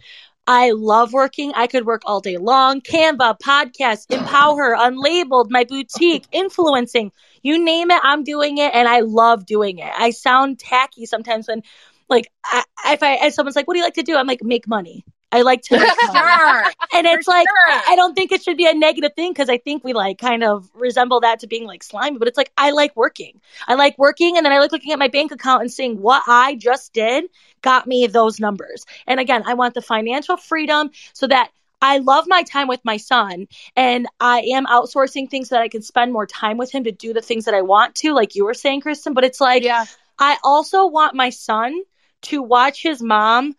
I 0.46 0.72
love 0.72 1.12
working. 1.12 1.52
I 1.54 1.66
could 1.66 1.86
work 1.86 2.02
all 2.04 2.20
day 2.20 2.36
long. 2.36 2.80
Canva, 2.80 3.38
podcast, 3.38 4.10
Empower, 4.10 4.74
Unlabeled, 4.76 5.50
my 5.50 5.64
boutique, 5.64 6.26
influencing. 6.32 7.12
You 7.42 7.62
name 7.62 7.90
it, 7.90 8.00
I'm 8.02 8.24
doing 8.24 8.58
it 8.58 8.74
and 8.74 8.88
I 8.88 9.00
love 9.00 9.46
doing 9.46 9.78
it. 9.78 9.92
I 9.96 10.10
sound 10.10 10.58
tacky 10.58 11.06
sometimes 11.06 11.48
when 11.48 11.62
like 12.08 12.30
I, 12.44 12.64
if 12.86 13.02
I 13.02 13.26
if 13.26 13.34
someone's 13.34 13.56
like, 13.56 13.66
"What 13.66 13.74
do 13.74 13.78
you 13.78 13.84
like 13.84 13.94
to 13.94 14.02
do?" 14.02 14.16
I'm 14.16 14.26
like, 14.26 14.42
"Make 14.42 14.68
money." 14.68 15.04
I 15.32 15.42
like 15.42 15.62
to 15.62 15.78
sure. 15.78 16.64
and 16.92 17.06
it's 17.06 17.24
For 17.24 17.30
like 17.30 17.48
sure. 17.48 17.80
I 17.88 17.96
don't 17.96 18.14
think 18.14 18.32
it 18.32 18.42
should 18.42 18.56
be 18.56 18.66
a 18.66 18.74
negative 18.74 19.12
thing 19.16 19.32
because 19.32 19.48
I 19.48 19.58
think 19.58 19.82
we 19.82 19.92
like 19.94 20.18
kind 20.18 20.44
of 20.44 20.70
resemble 20.74 21.20
that 21.20 21.40
to 21.40 21.46
being 21.46 21.66
like 21.66 21.82
slimy, 21.82 22.18
but 22.18 22.28
it's 22.28 22.36
like 22.36 22.52
I 22.56 22.70
like 22.70 22.94
working. 22.96 23.40
I 23.66 23.74
like 23.74 23.98
working 23.98 24.36
and 24.36 24.44
then 24.44 24.52
I 24.52 24.58
like 24.60 24.72
looking 24.72 24.92
at 24.92 24.98
my 24.98 25.08
bank 25.08 25.32
account 25.32 25.62
and 25.62 25.72
seeing 25.72 26.00
what 26.00 26.22
I 26.28 26.54
just 26.56 26.92
did 26.92 27.24
got 27.62 27.86
me 27.86 28.06
those 28.06 28.38
numbers. 28.38 28.84
And 29.06 29.18
again, 29.18 29.42
I 29.46 29.54
want 29.54 29.74
the 29.74 29.82
financial 29.82 30.36
freedom 30.36 30.90
so 31.14 31.26
that 31.26 31.50
I 31.80 31.98
love 31.98 32.26
my 32.28 32.44
time 32.44 32.68
with 32.68 32.80
my 32.84 32.96
son 32.96 33.48
and 33.74 34.06
I 34.20 34.42
am 34.52 34.66
outsourcing 34.66 35.28
things 35.28 35.48
so 35.48 35.56
that 35.56 35.62
I 35.62 35.68
can 35.68 35.82
spend 35.82 36.12
more 36.12 36.26
time 36.26 36.56
with 36.56 36.70
him 36.70 36.84
to 36.84 36.92
do 36.92 37.12
the 37.12 37.22
things 37.22 37.46
that 37.46 37.54
I 37.54 37.62
want 37.62 37.96
to, 37.96 38.12
like 38.14 38.34
you 38.36 38.44
were 38.44 38.54
saying, 38.54 38.82
Kristen. 38.82 39.14
But 39.14 39.24
it's 39.24 39.40
like, 39.40 39.64
Yeah. 39.64 39.86
I 40.18 40.36
also 40.44 40.86
want 40.86 41.16
my 41.16 41.30
son 41.30 41.74
to 42.22 42.40
watch 42.42 42.82
his 42.82 43.02
mom 43.02 43.54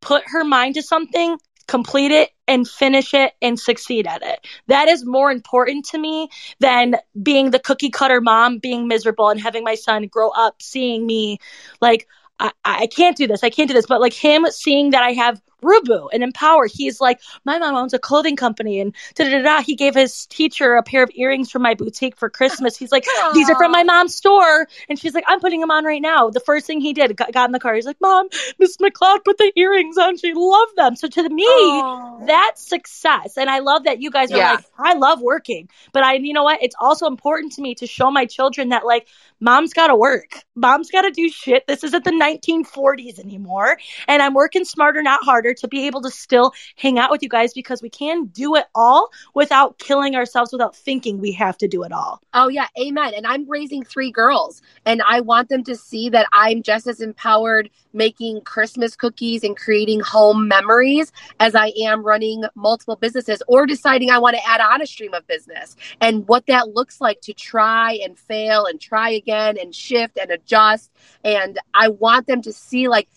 put 0.00 0.22
her 0.26 0.44
mind 0.44 0.74
to 0.74 0.82
something, 0.82 1.38
complete 1.66 2.10
it, 2.10 2.30
and 2.46 2.66
finish 2.66 3.12
it 3.14 3.32
and 3.42 3.58
succeed 3.60 4.06
at 4.06 4.22
it. 4.22 4.46
That 4.68 4.88
is 4.88 5.04
more 5.04 5.30
important 5.30 5.84
to 5.86 5.98
me 5.98 6.30
than 6.60 6.96
being 7.22 7.50
the 7.50 7.58
cookie 7.58 7.90
cutter 7.90 8.20
mom, 8.20 8.58
being 8.58 8.88
miserable, 8.88 9.28
and 9.28 9.40
having 9.40 9.64
my 9.64 9.74
son 9.74 10.06
grow 10.06 10.30
up 10.30 10.62
seeing 10.62 11.06
me 11.06 11.38
like, 11.80 12.06
I, 12.40 12.52
I 12.64 12.86
can't 12.86 13.16
do 13.16 13.26
this. 13.26 13.42
I 13.42 13.50
can't 13.50 13.68
do 13.68 13.74
this. 13.74 13.86
But 13.86 14.00
like 14.00 14.12
him 14.12 14.46
seeing 14.50 14.90
that 14.90 15.02
I 15.02 15.12
have 15.12 15.42
Rubu 15.62 16.08
and 16.12 16.22
Empower, 16.22 16.66
he's 16.66 17.00
like, 17.00 17.20
my 17.44 17.58
mom 17.58 17.74
owns 17.74 17.92
a 17.94 17.98
clothing 17.98 18.36
company 18.36 18.80
and 18.80 18.94
da 19.14 19.24
da 19.24 19.30
da 19.30 19.42
da. 19.42 19.62
He 19.62 19.74
gave 19.74 19.94
his 19.94 20.26
teacher 20.26 20.74
a 20.74 20.82
pair 20.82 21.02
of 21.02 21.10
earrings 21.14 21.50
from 21.50 21.62
my 21.62 21.74
boutique 21.74 22.16
for 22.16 22.30
Christmas. 22.30 22.76
He's 22.76 22.92
like, 22.92 23.04
these 23.34 23.48
are 23.50 23.56
from 23.56 23.72
my 23.72 23.82
mom's 23.84 24.14
store. 24.14 24.68
And 24.88 24.98
she's 24.98 25.14
like, 25.14 25.24
I'm 25.26 25.40
putting 25.40 25.60
them 25.60 25.70
on 25.70 25.84
right 25.84 26.02
now. 26.02 26.30
The 26.30 26.40
first 26.40 26.66
thing 26.66 26.80
he 26.80 26.92
did, 26.92 27.16
got, 27.16 27.32
got 27.32 27.48
in 27.48 27.52
the 27.52 27.58
car. 27.60 27.74
He's 27.74 27.86
like, 27.86 28.00
Mom, 28.00 28.28
Miss 28.58 28.76
McLeod 28.76 29.24
put 29.24 29.38
the 29.38 29.52
earrings 29.56 29.98
on. 29.98 30.16
She 30.16 30.32
loved 30.34 30.76
them. 30.76 30.96
So 30.96 31.08
to 31.08 31.28
me, 31.28 31.44
Oh. 31.48 32.22
that's 32.26 32.66
success. 32.66 33.36
And 33.36 33.50
I 33.50 33.58
love 33.60 33.84
that 33.84 34.00
you 34.00 34.10
guys 34.10 34.30
are 34.32 34.36
Yeah. 34.36 34.50
like, 34.52 34.64
I 34.78 34.94
love 34.94 35.20
working. 35.20 35.68
But 35.92 36.02
I, 36.04 36.14
you 36.14 36.32
know 36.32 36.44
what? 36.44 36.62
It's 36.62 36.76
also 36.78 37.06
important 37.06 37.52
to 37.54 37.62
me 37.62 37.74
to 37.76 37.86
show 37.86 38.10
my 38.10 38.26
children 38.26 38.68
that, 38.70 38.84
like, 38.86 39.06
mom's 39.40 39.72
got 39.72 39.88
to 39.88 39.96
work. 39.96 40.42
Mom's 40.54 40.90
got 40.90 41.02
to 41.02 41.10
do 41.10 41.28
shit. 41.28 41.66
This 41.66 41.84
isn't 41.84 42.04
the 42.04 42.10
1940s 42.12 43.18
anymore. 43.18 43.78
And 44.06 44.22
I'm 44.22 44.34
working 44.34 44.64
smarter, 44.64 45.02
not 45.02 45.24
harder 45.24 45.47
to 45.54 45.68
be 45.68 45.86
able 45.86 46.02
to 46.02 46.10
still 46.10 46.52
hang 46.76 46.98
out 46.98 47.10
with 47.10 47.22
you 47.22 47.28
guys 47.28 47.52
because 47.52 47.82
we 47.82 47.90
can 47.90 48.26
do 48.26 48.54
it 48.56 48.66
all 48.74 49.10
without 49.34 49.78
killing 49.78 50.14
ourselves, 50.14 50.52
without 50.52 50.74
thinking 50.74 51.18
we 51.18 51.32
have 51.32 51.56
to 51.58 51.68
do 51.68 51.82
it 51.82 51.92
all. 51.92 52.20
Oh 52.34 52.48
yeah, 52.48 52.66
amen. 52.78 53.12
And 53.14 53.26
I'm 53.26 53.48
raising 53.48 53.84
three 53.84 54.10
girls 54.10 54.62
and 54.84 55.02
I 55.08 55.20
want 55.20 55.48
them 55.48 55.64
to 55.64 55.76
see 55.76 56.08
that 56.10 56.26
I'm 56.32 56.62
just 56.62 56.86
as 56.86 57.00
empowered 57.00 57.70
making 57.92 58.42
Christmas 58.42 58.96
cookies 58.96 59.42
and 59.44 59.56
creating 59.56 60.00
home 60.00 60.48
memories 60.48 61.12
as 61.40 61.54
I 61.54 61.72
am 61.82 62.02
running 62.02 62.44
multiple 62.54 62.96
businesses 62.96 63.42
or 63.48 63.66
deciding 63.66 64.10
I 64.10 64.18
want 64.18 64.36
to 64.36 64.46
add 64.46 64.60
on 64.60 64.82
a 64.82 64.86
stream 64.86 65.14
of 65.14 65.26
business 65.26 65.76
and 66.00 66.26
what 66.28 66.46
that 66.46 66.74
looks 66.74 67.00
like 67.00 67.20
to 67.22 67.32
try 67.32 67.98
and 68.04 68.18
fail 68.18 68.66
and 68.66 68.80
try 68.80 69.10
again 69.10 69.56
and 69.58 69.74
shift 69.74 70.18
and 70.18 70.30
adjust 70.30 70.90
and 71.24 71.58
I 71.74 71.88
want 71.88 72.26
them 72.26 72.42
to 72.42 72.52
see 72.52 72.88
like 72.88 73.08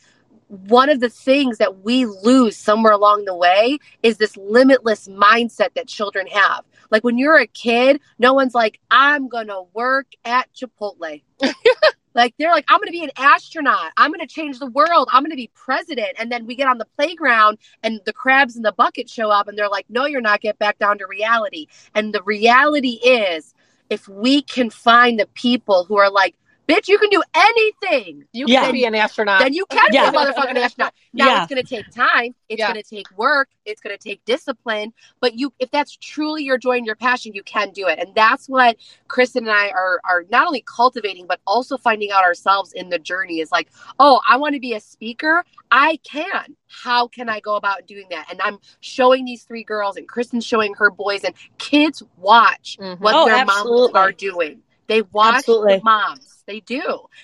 one 0.51 0.89
of 0.89 0.99
the 0.99 1.09
things 1.09 1.59
that 1.59 1.79
we 1.83 2.05
lose 2.05 2.57
somewhere 2.57 2.91
along 2.91 3.23
the 3.23 3.35
way 3.35 3.77
is 4.03 4.17
this 4.17 4.35
limitless 4.35 5.07
mindset 5.07 5.73
that 5.75 5.87
children 5.87 6.27
have. 6.27 6.65
Like 6.89 7.05
when 7.05 7.17
you're 7.17 7.39
a 7.39 7.47
kid, 7.47 8.01
no 8.19 8.33
one's 8.33 8.53
like, 8.53 8.79
I'm 8.91 9.29
going 9.29 9.47
to 9.47 9.63
work 9.73 10.07
at 10.25 10.49
Chipotle. 10.53 11.21
like 12.13 12.35
they're 12.37 12.51
like, 12.51 12.65
I'm 12.67 12.79
going 12.79 12.89
to 12.89 12.91
be 12.91 13.03
an 13.05 13.11
astronaut. 13.15 13.93
I'm 13.95 14.11
going 14.11 14.19
to 14.19 14.27
change 14.27 14.59
the 14.59 14.67
world. 14.67 15.07
I'm 15.13 15.23
going 15.23 15.31
to 15.31 15.37
be 15.37 15.49
president. 15.55 16.09
And 16.19 16.29
then 16.29 16.45
we 16.45 16.55
get 16.55 16.67
on 16.67 16.79
the 16.79 16.87
playground 16.97 17.57
and 17.81 18.01
the 18.05 18.11
crabs 18.11 18.57
in 18.57 18.63
the 18.63 18.73
bucket 18.73 19.09
show 19.09 19.31
up 19.31 19.47
and 19.47 19.57
they're 19.57 19.69
like, 19.69 19.85
no, 19.87 20.05
you're 20.05 20.19
not. 20.19 20.41
Get 20.41 20.59
back 20.59 20.79
down 20.79 20.97
to 20.97 21.07
reality. 21.07 21.67
And 21.95 22.13
the 22.13 22.23
reality 22.23 22.99
is, 23.03 23.53
if 23.89 24.07
we 24.07 24.41
can 24.41 24.69
find 24.69 25.19
the 25.19 25.27
people 25.27 25.85
who 25.85 25.97
are 25.97 26.09
like, 26.09 26.35
bitch, 26.67 26.87
you 26.87 26.97
can 26.97 27.09
do 27.09 27.21
anything. 27.33 28.25
You 28.33 28.45
Yeah. 28.47 28.63
can 28.63 28.73
be 28.73 28.85
an 28.85 28.95
astronaut. 28.95 29.41
Then 29.41 29.53
you 29.53 29.65
can 29.65 29.89
Yeah. 29.91 30.09
be 30.09 30.17
a 30.17 30.19
motherfucking 30.19 30.55
astronaut. 30.57 30.93
Now 31.13 31.27
Yeah. 31.27 31.43
it's 31.43 31.53
going 31.53 31.63
to 31.63 31.67
take 31.75 31.89
time. 31.91 32.33
It's 32.49 32.61
to 32.61 32.83
take 32.83 33.09
work. 33.17 33.49
It's 33.65 33.81
going 33.81 33.97
to 33.97 34.01
take 34.01 34.23
discipline. 34.25 34.93
But 35.19 35.35
you, 35.37 35.53
if 35.59 35.69
that's 35.71 35.95
truly 35.97 36.43
your 36.43 36.57
joy 36.57 36.77
and 36.77 36.85
your 36.85 36.95
passion, 36.95 37.33
you 37.33 37.43
can 37.43 37.71
do 37.71 37.87
it. 37.87 37.99
And 37.99 38.13
that's 38.15 38.47
what 38.47 38.77
Kristen 39.07 39.47
and 39.47 39.51
I 39.55 39.69
are 39.69 39.99
are 40.03 40.25
not 40.29 40.47
only 40.47 40.63
cultivating, 40.65 41.27
but 41.27 41.39
also 41.45 41.77
finding 41.77 42.11
out 42.11 42.23
ourselves 42.23 42.73
in 42.73 42.89
the 42.89 42.99
journey. 42.99 43.39
Is 43.39 43.51
like, 43.51 43.69
oh, 43.99 44.21
I 44.29 44.37
want 44.37 44.53
to 44.55 44.59
be 44.59 44.73
a 44.73 44.79
speaker. 44.79 45.43
I 45.71 45.99
can. 46.03 46.55
How 46.67 47.07
can 47.07 47.29
I 47.29 47.39
go 47.39 47.55
about 47.55 47.87
doing 47.87 48.07
that? 48.11 48.27
And 48.31 48.41
I'm 48.41 48.59
showing 48.79 49.25
these 49.25 49.43
three 49.43 49.63
girls, 49.63 49.97
and 49.97 50.07
Kristen's 50.07 50.45
showing 50.45 50.73
her 50.75 50.89
boys, 50.89 51.23
and 51.23 51.33
kids 51.57 52.01
watch 52.17 52.77
Mhm. 52.79 52.99
what 52.99 53.15
Oh, 53.15 53.25
their 53.25 53.45
moms 53.45 53.91
are 53.93 54.11
doing. 54.11 54.63
They 54.91 55.03
watch 55.03 55.35
Absolutely. 55.35 55.77
the 55.77 55.83
moms. 55.85 56.43
They 56.47 56.59
do. 56.59 56.81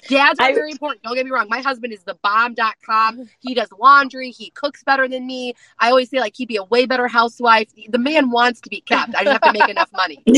Dads 0.08 0.40
are 0.40 0.46
I- 0.46 0.54
very 0.54 0.72
important. 0.72 1.04
Don't 1.04 1.16
get 1.16 1.26
me 1.26 1.32
wrong. 1.32 1.50
My 1.50 1.60
husband 1.60 1.92
is 1.92 2.02
the 2.04 2.14
bomb.com. 2.24 3.30
He 3.40 3.54
does 3.54 3.68
laundry. 3.78 4.32
He 4.32 4.52
cooks 4.52 4.84
better 4.86 5.06
than 5.06 5.28
me. 5.28 5.54
I 5.78 5.90
always 5.90 6.10
say, 6.10 6.22
like, 6.22 6.38
he'd 6.38 6.48
be 6.48 6.56
a 6.56 6.64
way 6.64 6.86
better 6.86 7.10
housewife. 7.10 7.68
The 7.90 7.98
man 7.98 8.32
wants 8.32 8.62
to 8.62 8.70
be 8.70 8.80
kept. 8.80 9.14
I 9.18 9.26
don't 9.26 9.34
have 9.34 9.54
to 9.54 9.60
make 9.60 9.70
enough 9.70 9.92
money. 9.92 10.24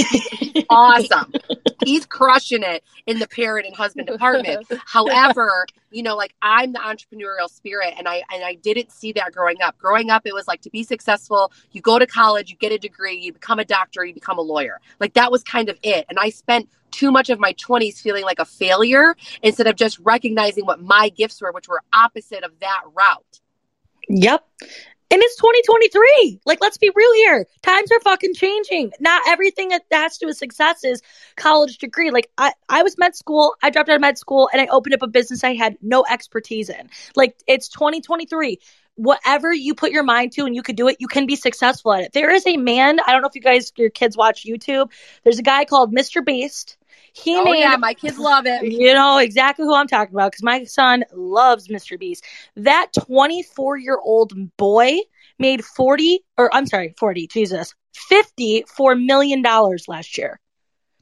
Awesome. 0.69 1.31
He's 1.83 2.05
crushing 2.05 2.61
it 2.61 2.83
in 3.07 3.17
the 3.19 3.27
parent 3.27 3.65
and 3.65 3.75
husband 3.75 4.07
department. 4.07 4.67
However, 4.85 5.65
you 5.89 6.03
know, 6.03 6.15
like 6.15 6.35
I'm 6.41 6.73
the 6.73 6.79
entrepreneurial 6.79 7.49
spirit 7.49 7.95
and 7.97 8.07
I 8.07 8.21
and 8.31 8.43
I 8.43 8.55
didn't 8.55 8.91
see 8.91 9.11
that 9.13 9.31
growing 9.31 9.61
up. 9.61 9.77
Growing 9.77 10.09
up, 10.11 10.23
it 10.25 10.33
was 10.33 10.47
like 10.47 10.61
to 10.61 10.69
be 10.69 10.83
successful, 10.83 11.51
you 11.71 11.81
go 11.81 11.97
to 11.97 12.05
college, 12.05 12.51
you 12.51 12.57
get 12.57 12.71
a 12.71 12.77
degree, 12.77 13.17
you 13.17 13.33
become 13.33 13.57
a 13.57 13.65
doctor, 13.65 14.05
you 14.05 14.13
become 14.13 14.37
a 14.37 14.41
lawyer. 14.43 14.79
Like 14.99 15.13
that 15.13 15.31
was 15.31 15.43
kind 15.43 15.69
of 15.69 15.79
it. 15.81 16.05
And 16.09 16.19
I 16.19 16.29
spent 16.29 16.69
too 16.91 17.11
much 17.11 17.29
of 17.29 17.39
my 17.39 17.53
20s 17.53 18.01
feeling 18.01 18.23
like 18.23 18.39
a 18.39 18.45
failure 18.45 19.15
instead 19.41 19.67
of 19.67 19.75
just 19.75 19.99
recognizing 19.99 20.65
what 20.65 20.81
my 20.81 21.09
gifts 21.09 21.41
were, 21.41 21.51
which 21.51 21.67
were 21.67 21.81
opposite 21.93 22.43
of 22.43 22.51
that 22.59 22.81
route. 22.93 23.39
Yep. 24.09 24.43
And 25.11 25.21
it's 25.23 25.37
2023. 25.37 26.41
Like, 26.45 26.61
let's 26.61 26.77
be 26.77 26.91
real 26.93 27.13
here. 27.15 27.47
Times 27.63 27.91
are 27.91 27.99
fucking 28.01 28.35
changing. 28.35 28.91
Not 28.99 29.23
everything 29.27 29.69
that 29.69 29.81
has 29.91 30.17
to 30.17 30.25
do 30.25 30.27
with 30.27 30.37
success 30.37 30.83
is 30.83 31.01
college 31.35 31.79
degree. 31.79 32.11
Like, 32.11 32.29
I, 32.37 32.53
I 32.69 32.83
was 32.83 32.95
med 32.95 33.15
school. 33.15 33.55
I 33.63 33.71
dropped 33.71 33.89
out 33.89 33.95
of 33.95 34.01
med 34.01 34.19
school 34.19 34.49
and 34.53 34.61
I 34.61 34.67
opened 34.67 34.93
up 34.93 35.01
a 35.01 35.07
business 35.07 35.43
I 35.43 35.55
had 35.55 35.77
no 35.81 36.05
expertise 36.07 36.69
in. 36.69 36.89
Like, 37.15 37.37
it's 37.47 37.69
2023. 37.69 38.59
Whatever 38.99 39.53
you 39.53 39.73
put 39.73 39.91
your 39.91 40.03
mind 40.03 40.33
to 40.33 40.45
and 40.45 40.53
you 40.53 40.61
could 40.61 40.75
do 40.75 40.89
it, 40.89 40.97
you 40.99 41.07
can 41.07 41.25
be 41.25 41.35
successful 41.37 41.93
at 41.93 42.03
it. 42.03 42.11
There 42.11 42.29
is 42.29 42.45
a 42.45 42.57
man, 42.57 42.99
I 43.07 43.13
don't 43.13 43.21
know 43.21 43.29
if 43.29 43.35
you 43.35 43.41
guys, 43.41 43.71
your 43.77 43.89
kids 43.89 44.17
watch 44.17 44.43
YouTube. 44.45 44.91
There's 45.23 45.39
a 45.39 45.43
guy 45.43 45.63
called 45.63 45.93
Mr. 45.95 46.23
Beast. 46.25 46.77
He 47.13 47.39
Oh 47.39 47.43
made 47.43 47.59
yeah, 47.59 47.77
my 47.77 47.93
kids 47.93 48.17
love 48.19 48.45
it. 48.45 48.61
you 48.63 48.93
know 48.93 49.17
exactly 49.19 49.65
who 49.65 49.73
I'm 49.73 49.87
talking 49.87 50.13
about 50.13 50.31
because 50.31 50.43
my 50.43 50.65
son 50.65 51.05
loves 51.13 51.69
Mr. 51.69 51.97
Beast. 51.97 52.25
That 52.57 52.87
24 53.07 53.77
year 53.77 53.99
old 54.03 54.33
boy 54.57 54.97
made 55.39 55.63
40, 55.63 56.19
or 56.37 56.53
I'm 56.53 56.65
sorry, 56.67 56.93
40, 56.97 57.27
Jesus, 57.27 57.73
54 58.09 58.95
million 58.95 59.41
dollars 59.41 59.87
last 59.87 60.17
year 60.17 60.39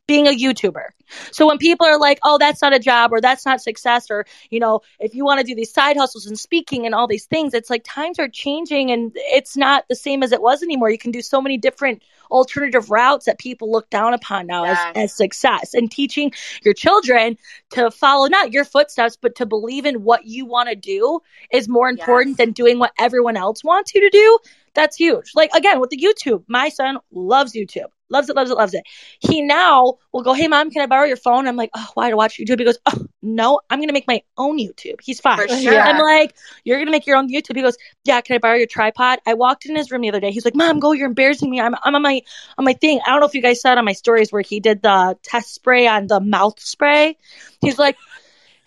being 0.07 0.25
a 0.27 0.31
YouTuber. 0.31 0.85
So 1.31 1.47
when 1.47 1.57
people 1.57 1.85
are 1.85 1.99
like, 1.99 2.19
oh, 2.23 2.37
that's 2.37 2.61
not 2.61 2.73
a 2.73 2.79
job 2.79 3.11
or 3.13 3.21
that's 3.21 3.45
not 3.45 3.61
success, 3.61 4.09
or, 4.09 4.25
you 4.49 4.59
know, 4.59 4.81
if 4.99 5.13
you 5.15 5.23
want 5.23 5.39
to 5.39 5.45
do 5.45 5.53
these 5.55 5.71
side 5.71 5.95
hustles 5.97 6.25
and 6.25 6.37
speaking 6.39 6.85
and 6.85 6.95
all 6.95 7.07
these 7.07 7.25
things, 7.25 7.53
it's 7.53 7.69
like 7.69 7.83
times 7.85 8.17
are 8.19 8.27
changing 8.27 8.91
and 8.91 9.11
it's 9.15 9.55
not 9.55 9.85
the 9.89 9.95
same 9.95 10.23
as 10.23 10.31
it 10.31 10.41
was 10.41 10.63
anymore. 10.63 10.89
You 10.89 10.97
can 10.97 11.11
do 11.11 11.21
so 11.21 11.41
many 11.41 11.57
different 11.57 12.01
alternative 12.31 12.89
routes 12.89 13.25
that 13.25 13.37
people 13.39 13.71
look 13.71 13.89
down 13.89 14.13
upon 14.13 14.47
now 14.47 14.63
Yes. 14.65 14.79
as, 14.95 15.03
as 15.03 15.13
success 15.15 15.73
and 15.73 15.89
teaching 15.91 16.31
your 16.63 16.73
children 16.73 17.37
to 17.71 17.91
follow 17.91 18.27
not 18.27 18.51
your 18.51 18.65
footsteps, 18.65 19.17
but 19.21 19.35
to 19.35 19.45
believe 19.45 19.85
in 19.85 20.03
what 20.03 20.25
you 20.25 20.45
want 20.45 20.69
to 20.69 20.75
do 20.75 21.19
is 21.51 21.69
more 21.69 21.89
important 21.89 22.31
Yes. 22.31 22.37
than 22.37 22.51
doing 22.51 22.79
what 22.79 22.91
everyone 22.99 23.37
else 23.37 23.63
wants 23.63 23.93
you 23.93 24.01
to 24.01 24.09
do. 24.09 24.39
That's 24.73 24.95
huge. 24.95 25.31
Like 25.35 25.51
again, 25.53 25.79
with 25.79 25.89
the 25.89 25.97
YouTube, 25.97 26.43
my 26.47 26.69
son 26.69 26.97
loves 27.11 27.53
YouTube. 27.53 27.87
Loves 28.09 28.29
it, 28.29 28.35
loves 28.35 28.51
it, 28.51 28.57
loves 28.57 28.73
it. 28.73 28.83
He 29.19 29.41
now 29.41 29.95
will 30.13 30.23
go, 30.23 30.33
Hey 30.33 30.47
mom, 30.47 30.71
can 30.71 30.81
I 30.81 30.85
borrow 30.85 31.05
your 31.05 31.17
phone? 31.17 31.47
I'm 31.47 31.55
like, 31.55 31.69
Oh, 31.75 31.87
why 31.93 32.09
to 32.09 32.15
watch 32.15 32.37
YouTube? 32.37 32.59
He 32.59 32.65
goes, 32.65 32.77
Oh, 32.85 33.05
no, 33.21 33.59
I'm 33.69 33.79
gonna 33.79 33.93
make 33.93 34.07
my 34.07 34.21
own 34.37 34.57
YouTube. 34.57 34.95
He's. 35.01 35.19
For 35.19 35.47
sure. 35.47 35.81
I'm 35.81 35.97
like, 35.97 36.35
You're 36.63 36.79
gonna 36.79 36.91
make 36.91 37.05
your 37.05 37.17
own 37.17 37.29
YouTube. 37.29 37.55
He 37.55 37.61
goes, 37.61 37.77
Yeah, 38.05 38.21
can 38.21 38.35
I 38.35 38.37
borrow 38.39 38.55
your 38.55 38.67
tripod? 38.67 39.19
I 39.25 39.33
walked 39.33 39.65
in 39.65 39.75
his 39.75 39.91
room 39.91 40.01
the 40.01 40.09
other 40.09 40.19
day. 40.19 40.31
He's 40.31 40.45
like, 40.45 40.55
Mom, 40.55 40.79
go, 40.79 40.93
you're 40.93 41.07
embarrassing 41.07 41.49
me. 41.49 41.59
I'm 41.59 41.75
I'm 41.83 41.95
on 41.95 42.01
my 42.01 42.21
on 42.57 42.65
my 42.65 42.73
thing. 42.73 42.99
I 43.05 43.11
don't 43.11 43.19
know 43.19 43.27
if 43.27 43.33
you 43.33 43.41
guys 43.41 43.61
saw 43.61 43.73
it 43.73 43.77
on 43.77 43.85
my 43.85 43.93
stories 43.93 44.31
where 44.31 44.41
he 44.41 44.59
did 44.59 44.81
the 44.81 45.17
test 45.23 45.53
spray 45.53 45.87
on 45.87 46.07
the 46.07 46.19
mouth 46.19 46.59
spray. 46.59 47.17
He's 47.61 47.77
like, 47.77 47.97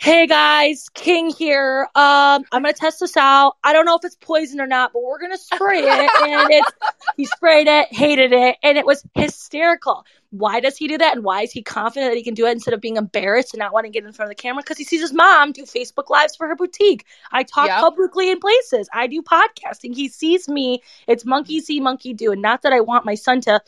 Hey 0.03 0.26
guys, 0.26 0.88
King 0.94 1.28
here. 1.28 1.82
Um, 1.94 2.42
I'm 2.53 2.62
gonna 2.62 2.72
test 2.72 3.01
this 3.01 3.18
out. 3.18 3.57
I 3.62 3.74
don't 3.74 3.84
know 3.84 3.96
if 3.96 4.05
it's 4.07 4.16
poison 4.16 4.59
or 4.59 4.66
not, 4.66 4.94
but 4.94 5.03
we're 5.03 5.20
gonna 5.20 5.36
spray 5.36 5.80
it. 5.80 6.11
And 6.18 6.51
it's 6.51 6.72
he 7.18 7.26
sprayed 7.26 7.66
it, 7.66 7.92
hated 7.92 8.32
it, 8.32 8.57
and 8.62 8.78
it 8.78 8.86
was 8.86 9.05
hysterical. 9.14 10.07
Why 10.30 10.61
does 10.61 10.78
he 10.78 10.88
do 10.88 10.96
that? 10.96 11.16
And 11.16 11.22
why 11.22 11.42
is 11.42 11.53
he 11.53 11.62
confident 11.62 12.12
that 12.12 12.16
he 12.16 12.24
can 12.24 12.32
do 12.32 12.46
it 12.46 12.53
instead 12.53 12.72
of 12.72 12.80
being 12.80 12.96
embarrassed 12.96 13.53
and 13.53 13.59
not 13.59 13.74
wanting 13.74 13.92
to 13.92 13.98
get 14.01 14.07
in 14.07 14.12
front 14.14 14.30
of 14.30 14.34
the 14.34 14.40
camera? 14.40 14.62
Because 14.62 14.78
he 14.78 14.84
sees 14.84 15.03
his 15.03 15.12
mom 15.12 15.53
do 15.53 15.64
Facebook 15.64 16.09
lives 16.09 16.34
for 16.34 16.48
her 16.48 16.57
boutique. 16.57 17.05
I 17.30 17.42
talk 17.42 17.66
Yep. 17.66 17.80
publicly 17.80 18.30
in 18.30 18.40
places. 18.40 18.88
I 18.94 19.07
do 19.07 19.20
podcasting. 19.20 19.94
He 19.94 20.09
sees 20.09 20.48
me. 20.48 20.82
It's 21.09 21.26
monkey 21.26 21.61
see, 21.61 21.78
monkey 21.78 22.14
do. 22.14 22.32
And 22.32 22.40
not 22.40 22.62
that 22.62 22.72
I 22.72 22.80
want 22.80 23.05
my 23.05 23.16
son 23.16 23.42
to 23.42 23.61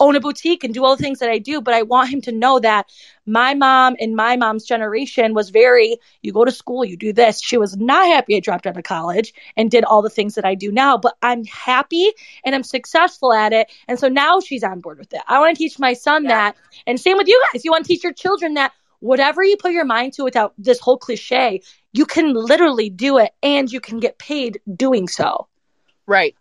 own 0.00 0.16
a 0.16 0.20
boutique 0.20 0.64
and 0.64 0.74
do 0.74 0.84
all 0.84 0.96
the 0.96 1.02
things 1.02 1.18
that 1.20 1.30
I 1.30 1.38
do, 1.38 1.60
but 1.60 1.74
I 1.74 1.82
want 1.82 2.10
him 2.10 2.20
to 2.22 2.32
know 2.32 2.58
that 2.58 2.90
my 3.26 3.54
mom 3.54 3.96
and 4.00 4.16
my 4.16 4.36
mom's 4.36 4.64
generation 4.64 5.34
was 5.34 5.50
very, 5.50 5.98
you 6.22 6.32
go 6.32 6.44
to 6.44 6.50
school, 6.50 6.84
you 6.84 6.96
do 6.96 7.12
this. 7.12 7.40
She 7.40 7.58
was 7.58 7.76
not 7.76 8.06
happy 8.06 8.34
I 8.34 8.40
dropped 8.40 8.66
out 8.66 8.76
of 8.76 8.82
college 8.82 9.32
and 9.56 9.70
did 9.70 9.84
all 9.84 10.02
the 10.02 10.10
things 10.10 10.34
that 10.34 10.44
I 10.44 10.54
do 10.54 10.72
now, 10.72 10.96
but 10.96 11.16
I'm 11.22 11.44
happy 11.44 12.10
and 12.44 12.54
I'm 12.54 12.62
successful 12.64 13.32
at 13.32 13.52
it. 13.52 13.70
And 13.86 13.98
so 13.98 14.08
now 14.08 14.40
she's 14.40 14.64
on 14.64 14.80
board 14.80 14.98
with 14.98 15.12
it. 15.12 15.20
I 15.28 15.38
want 15.38 15.56
to 15.56 15.62
teach 15.62 15.78
my 15.78 15.92
son 15.92 16.24
Yeah. 16.24 16.30
that. 16.30 16.56
And 16.86 16.98
same 16.98 17.18
with 17.18 17.28
you 17.28 17.40
guys. 17.52 17.64
You 17.64 17.70
want 17.70 17.84
to 17.84 17.88
teach 17.88 18.02
your 18.02 18.14
children 18.14 18.54
that 18.54 18.72
whatever 19.00 19.44
you 19.44 19.56
put 19.56 19.72
your 19.72 19.84
mind 19.84 20.14
to 20.14 20.24
without 20.24 20.54
this 20.58 20.80
whole 20.80 20.98
cliche, 20.98 21.62
you 21.92 22.06
can 22.06 22.32
literally 22.32 22.88
do 22.90 23.18
it 23.18 23.32
and 23.42 23.70
you 23.70 23.80
can 23.80 24.00
get 24.00 24.18
paid 24.18 24.60
doing 24.76 25.08
so. 25.08 25.46
Right. 26.06 26.34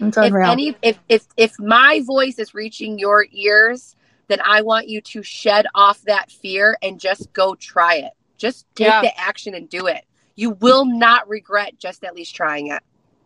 It's 0.00 0.16
if 0.16 0.24
unreal. 0.24 0.50
any 0.50 0.76
if 0.82 0.98
if 1.08 1.26
if 1.36 1.52
my 1.58 2.00
voice 2.04 2.38
is 2.38 2.54
reaching 2.54 2.98
your 2.98 3.26
ears 3.32 3.94
then 4.28 4.40
i 4.44 4.62
want 4.62 4.88
you 4.88 5.00
to 5.00 5.22
shed 5.22 5.66
off 5.74 6.00
that 6.02 6.30
fear 6.30 6.76
and 6.82 6.98
just 7.00 7.32
go 7.32 7.54
try 7.54 7.96
it 7.96 8.12
just 8.38 8.66
take 8.74 8.86
Yeah. 8.86 9.02
the 9.02 9.18
action 9.20 9.54
and 9.54 9.68
do 9.68 9.86
it 9.86 10.04
you 10.36 10.50
will 10.50 10.84
not 10.84 11.28
regret 11.28 11.78
just 11.78 12.04
at 12.04 12.14
least 12.14 12.34
trying 12.34 12.68
it 12.68 12.82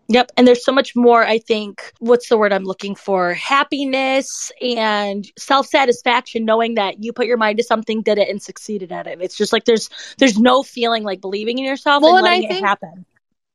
Yep. 0.08 0.32
And 0.36 0.46
there's 0.46 0.62
so 0.62 0.70
much 0.70 0.94
more, 0.94 1.24
I 1.24 1.38
think, 1.38 1.90
what's 1.98 2.28
the 2.28 2.36
word 2.36 2.52
I'm 2.52 2.64
looking 2.64 2.94
for? 2.94 3.32
Happiness 3.32 4.52
and 4.60 5.26
self 5.38 5.66
satisfaction, 5.66 6.44
knowing 6.44 6.74
that 6.74 7.02
you 7.02 7.10
put 7.10 7.24
your 7.26 7.38
mind 7.38 7.56
to 7.56 7.64
something, 7.64 8.02
did 8.02 8.18
it, 8.18 8.28
and 8.28 8.42
succeeded 8.42 8.92
at 8.92 9.06
it. 9.06 9.18
It's 9.22 9.34
just 9.34 9.50
like 9.50 9.64
there's 9.64 9.88
there's 10.18 10.38
no 10.38 10.62
feeling 10.62 11.04
like 11.04 11.22
believing 11.22 11.58
in 11.58 11.64
yourself 11.64 12.02
Well, 12.02 12.18
and 12.18 12.26
and 12.26 12.26
I 12.26 12.30
letting 12.36 12.50
it 12.50 12.52
think- 12.52 12.66
happen. 12.66 13.06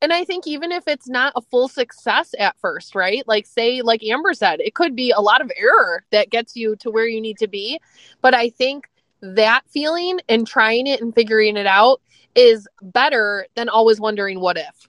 And 0.01 0.13
I 0.13 0.23
think 0.23 0.47
even 0.47 0.71
if 0.71 0.87
it's 0.87 1.09
not 1.09 1.33
a 1.35 1.41
full 1.41 1.67
success 1.67 2.33
at 2.39 2.57
first, 2.59 2.95
right? 2.95 3.27
Like, 3.27 3.45
say, 3.45 3.81
like 3.81 4.03
Amber 4.03 4.33
said, 4.33 4.61
it 4.61 4.73
could 4.73 4.95
be 4.95 5.11
a 5.11 5.19
lot 5.19 5.41
of 5.41 5.51
error 5.57 6.05
that 6.11 6.29
gets 6.29 6.55
you 6.55 6.75
to 6.77 6.89
where 6.89 7.05
you 7.07 7.19
need 7.19 7.37
to 7.39 7.47
be. 7.47 7.79
But 8.21 8.33
I 8.33 8.49
think 8.49 8.89
that 9.21 9.63
feeling 9.67 10.19
and 10.29 10.47
trying 10.47 10.87
it 10.87 11.01
and 11.01 11.13
figuring 11.13 11.57
it 11.57 11.67
out 11.67 12.01
is 12.35 12.67
better 12.81 13.47
than 13.55 13.67
always 13.67 13.99
wondering 13.99 14.39
what 14.39 14.57
if. 14.57 14.87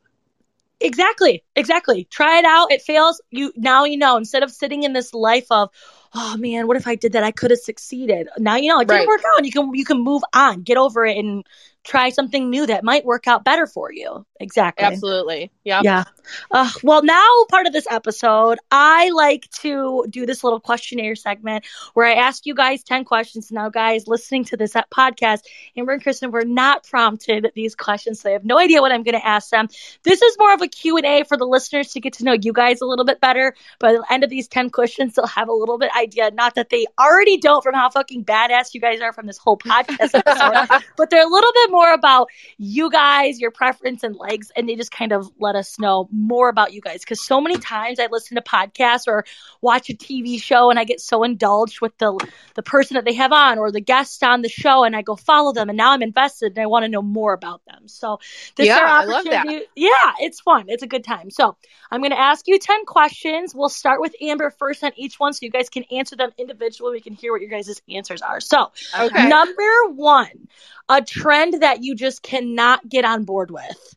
Exactly. 0.81 1.43
Exactly. 1.57 2.05
Try 2.05 2.39
it 2.39 2.45
out. 2.45 2.71
It 2.73 2.81
fails. 2.81 3.21
You 3.31 3.53
now 3.57 3.85
you 3.85 3.99
know. 3.99 4.17
Instead 4.17 4.43
of 4.43 4.51
sitting 4.51 4.85
in 4.85 4.95
this 4.95 5.13
life 5.13 5.47
of, 5.51 5.69
oh 6.15 6.37
man, 6.39 6.67
what 6.67 6.77
if 6.77 6.87
I 6.87 6.95
did 6.95 7.13
that? 7.13 7.23
I 7.23 7.33
could 7.33 7.51
have 7.51 7.61
succeeded. 7.61 8.29
Now 8.39 8.57
you 8.57 8.69
know 8.69 8.81
it 8.81 8.89
didn't 8.89 9.01
Right. 9.01 9.09
work 9.09 9.21
out. 9.21 9.39
And 9.39 9.47
you 9.47 9.53
can 9.53 9.75
you 9.75 9.85
can 9.85 9.99
move 10.01 10.23
on, 10.33 10.63
get 10.63 10.79
over 10.79 11.05
it, 11.05 11.19
and 11.19 11.45
try 11.85 12.11
something 12.11 12.51
new 12.51 12.67
that 12.67 12.85
might 12.85 13.05
work 13.05 13.27
out 13.27 13.45
better 13.45 13.67
for 13.67 13.93
you. 13.93 14.27
Exactly. 14.39 14.85
Absolutely. 14.87 15.51
Yeah. 15.65 15.81
Yeah. 15.83 16.05
Uh, 16.51 16.71
well, 16.83 17.03
now 17.03 17.27
part 17.49 17.67
of 17.67 17.73
this 17.73 17.87
episode, 17.91 18.59
I 18.71 19.11
like 19.11 19.49
to 19.61 20.07
do 20.09 20.27
this 20.27 20.45
little 20.45 20.61
questionnaire 20.61 21.17
segment 21.17 21.65
where 21.95 22.07
I 22.07 22.15
ask 22.15 22.47
you 22.47 22.55
guys 22.55 22.83
10 22.83 23.05
questions. 23.05 23.51
Now, 23.51 23.69
guys, 23.69 24.07
listening 24.07 24.45
to 24.47 24.57
this 24.57 24.75
podcast, 24.95 25.41
Amber 25.77 25.93
and 25.93 26.03
Kristen 26.03 26.31
were 26.31 26.45
not 26.45 26.85
prompted 26.85 27.51
these 27.55 27.75
questions, 27.75 28.21
so 28.21 28.31
I 28.31 28.33
have 28.33 28.45
no 28.45 28.59
idea 28.59 28.81
what 28.81 28.93
I'm 28.93 29.03
going 29.03 29.19
to 29.19 29.27
ask 29.27 29.51
them. 29.51 29.69
This 30.03 30.23
is 30.23 30.37
more 30.39 30.55
of 30.55 30.63
a 30.63 30.69
Q&A 30.69 31.25
for 31.25 31.37
the 31.37 31.47
listeners 31.47 31.89
to 31.93 32.01
get 32.01 32.15
to 32.15 32.25
know 32.25 32.33
you 32.33 32.53
guys 32.53 32.81
a 32.81 32.87
little 32.87 33.05
bit 33.05 33.21
better. 33.21 33.55
By 33.79 33.93
the 33.93 34.05
end 34.11 34.25
of 34.25 34.31
these 34.31 34.49
10 34.49 34.71
questions, 34.71 35.15
they'll 35.15 35.27
have 35.27 35.49
a 35.49 35.53
little 35.53 35.79
bit 35.79 35.91
idea. 35.97 36.31
Not 36.31 36.55
that 36.55 36.71
they 36.71 36.87
already 36.99 37.39
don't 37.39 37.63
from 37.63 37.75
how 37.75 37.91
fucking 37.91 38.25
badass 38.25 38.75
you 38.75 38.81
guys 38.81 39.01
are 39.01 39.13
from 39.13 39.27
this 39.27 39.39
whole 39.39 39.57
podcast 39.57 40.15
episode, 40.15 40.83
but 40.97 41.11
they're 41.11 41.27
a 41.27 41.31
little 41.31 41.53
bit 41.53 41.70
more 41.71 41.93
about 41.93 42.29
you 42.59 42.91
guys, 42.91 43.41
your 43.41 43.51
preference 43.51 44.03
and 44.03 44.17
legs, 44.17 44.51
and 44.57 44.69
they 44.69 44.77
just 44.77 44.91
kind 44.91 45.13
of 45.13 45.31
let 45.39 45.57
us 45.57 45.79
know 45.79 46.09
more 46.13 46.49
about 46.49 46.73
you 46.73 46.81
guys. 46.81 47.01
Because 47.01 47.21
so 47.21 47.41
many 47.41 47.59
times 47.59 47.99
I 48.01 48.09
listen 48.11 48.37
to 48.37 48.43
podcasts 48.43 49.07
or 49.07 49.25
watch 49.61 49.91
a 49.91 49.95
TV 49.95 50.39
show 50.39 50.71
and 50.71 50.79
I 50.79 50.85
get 50.85 51.01
so 51.01 51.23
indulged 51.23 51.81
with 51.81 51.97
the 51.99 52.19
the 52.55 52.63
person 52.63 52.95
that 52.95 53.05
they 53.05 53.15
have 53.15 53.33
on 53.33 53.59
or 53.59 53.71
the 53.71 53.81
guest 53.81 54.23
on 54.23 54.43
the 54.43 54.49
show, 54.49 54.85
and 54.85 54.95
I 54.97 55.03
go 55.03 55.17
follow 55.17 55.53
them, 55.53 55.69
and 55.69 55.77
now 55.77 55.93
I'm 55.93 56.03
invested 56.03 56.53
and 56.57 56.59
I 56.63 56.67
want 56.67 56.85
to 56.85 56.89
know 56.89 57.03
more 57.03 57.33
about 57.33 57.65
them. 57.67 57.89
So 57.89 58.19
this 58.57 58.69
Yeah, 58.69 58.75
is 58.75 58.77
our 58.77 58.89
I 58.89 59.05
love 59.05 59.29
that. 59.31 59.47
opportunity. 59.49 59.67
Yeah, 59.75 59.91
it's 60.21 60.41
fun. 60.41 60.65
It's 60.69 60.83
a 60.83 60.87
good 60.87 61.05
time. 61.05 61.31
So 61.31 61.57
I'm 61.91 62.01
going 62.01 62.11
to 62.13 62.21
ask 62.21 62.47
you 62.49 62.59
ten 62.59 62.85
questions. 62.85 63.55
We'll 63.55 63.69
start 63.69 64.01
with 64.01 64.15
Amber 64.21 64.51
first 64.51 64.83
on 64.85 64.93
each 64.97 65.19
one, 65.19 65.33
so 65.33 65.41
you 65.43 65.51
guys 65.51 65.69
can 65.69 65.85
answer 65.91 66.17
them 66.17 66.31
individually. 66.39 66.93
We 66.93 67.01
can 67.01 67.15
hear 67.15 67.33
what 67.33 67.41
your 67.41 67.51
guys' 67.51 67.81
answers 67.89 68.23
are. 68.23 68.41
So 68.41 68.71
Okay. 68.99 69.31
Number 69.31 69.63
one, 69.95 70.49
a 70.91 71.01
trend 71.01 71.63
that 71.63 71.83
you 71.83 71.95
just 71.95 72.23
cannot 72.23 72.87
get 72.89 73.05
on 73.05 73.25
board 73.25 73.51
with. 73.51 73.95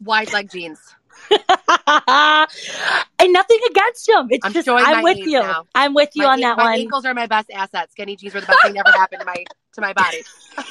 wide 0.00 0.32
leg 0.32 0.50
jeans 0.50 0.78
and 1.30 3.32
nothing 3.32 3.58
against 3.70 4.06
them. 4.06 4.28
It's 4.30 4.46
I'm 4.46 4.52
just 4.52 4.66
showing 4.66 4.84
I'm 4.86 5.02
with 5.02 5.18
you. 5.18 5.42
I'm 5.74 5.94
with 5.94 6.10
you 6.14 6.24
my, 6.24 6.32
on 6.32 6.40
that 6.40 6.56
my 6.56 6.64
one. 6.64 6.80
ankles 6.80 7.04
are 7.04 7.14
my 7.14 7.26
best 7.26 7.50
asset 7.50 7.90
skinny 7.90 8.16
jeans 8.16 8.34
were 8.34 8.40
the 8.40 8.46
best 8.46 8.62
thing 8.62 8.74
that 8.74 8.86
ever 8.86 8.96
happened 8.96 9.20
to 9.20 9.26
my 9.26 9.44
to 9.72 9.80
my 9.80 9.92
body 9.92 10.22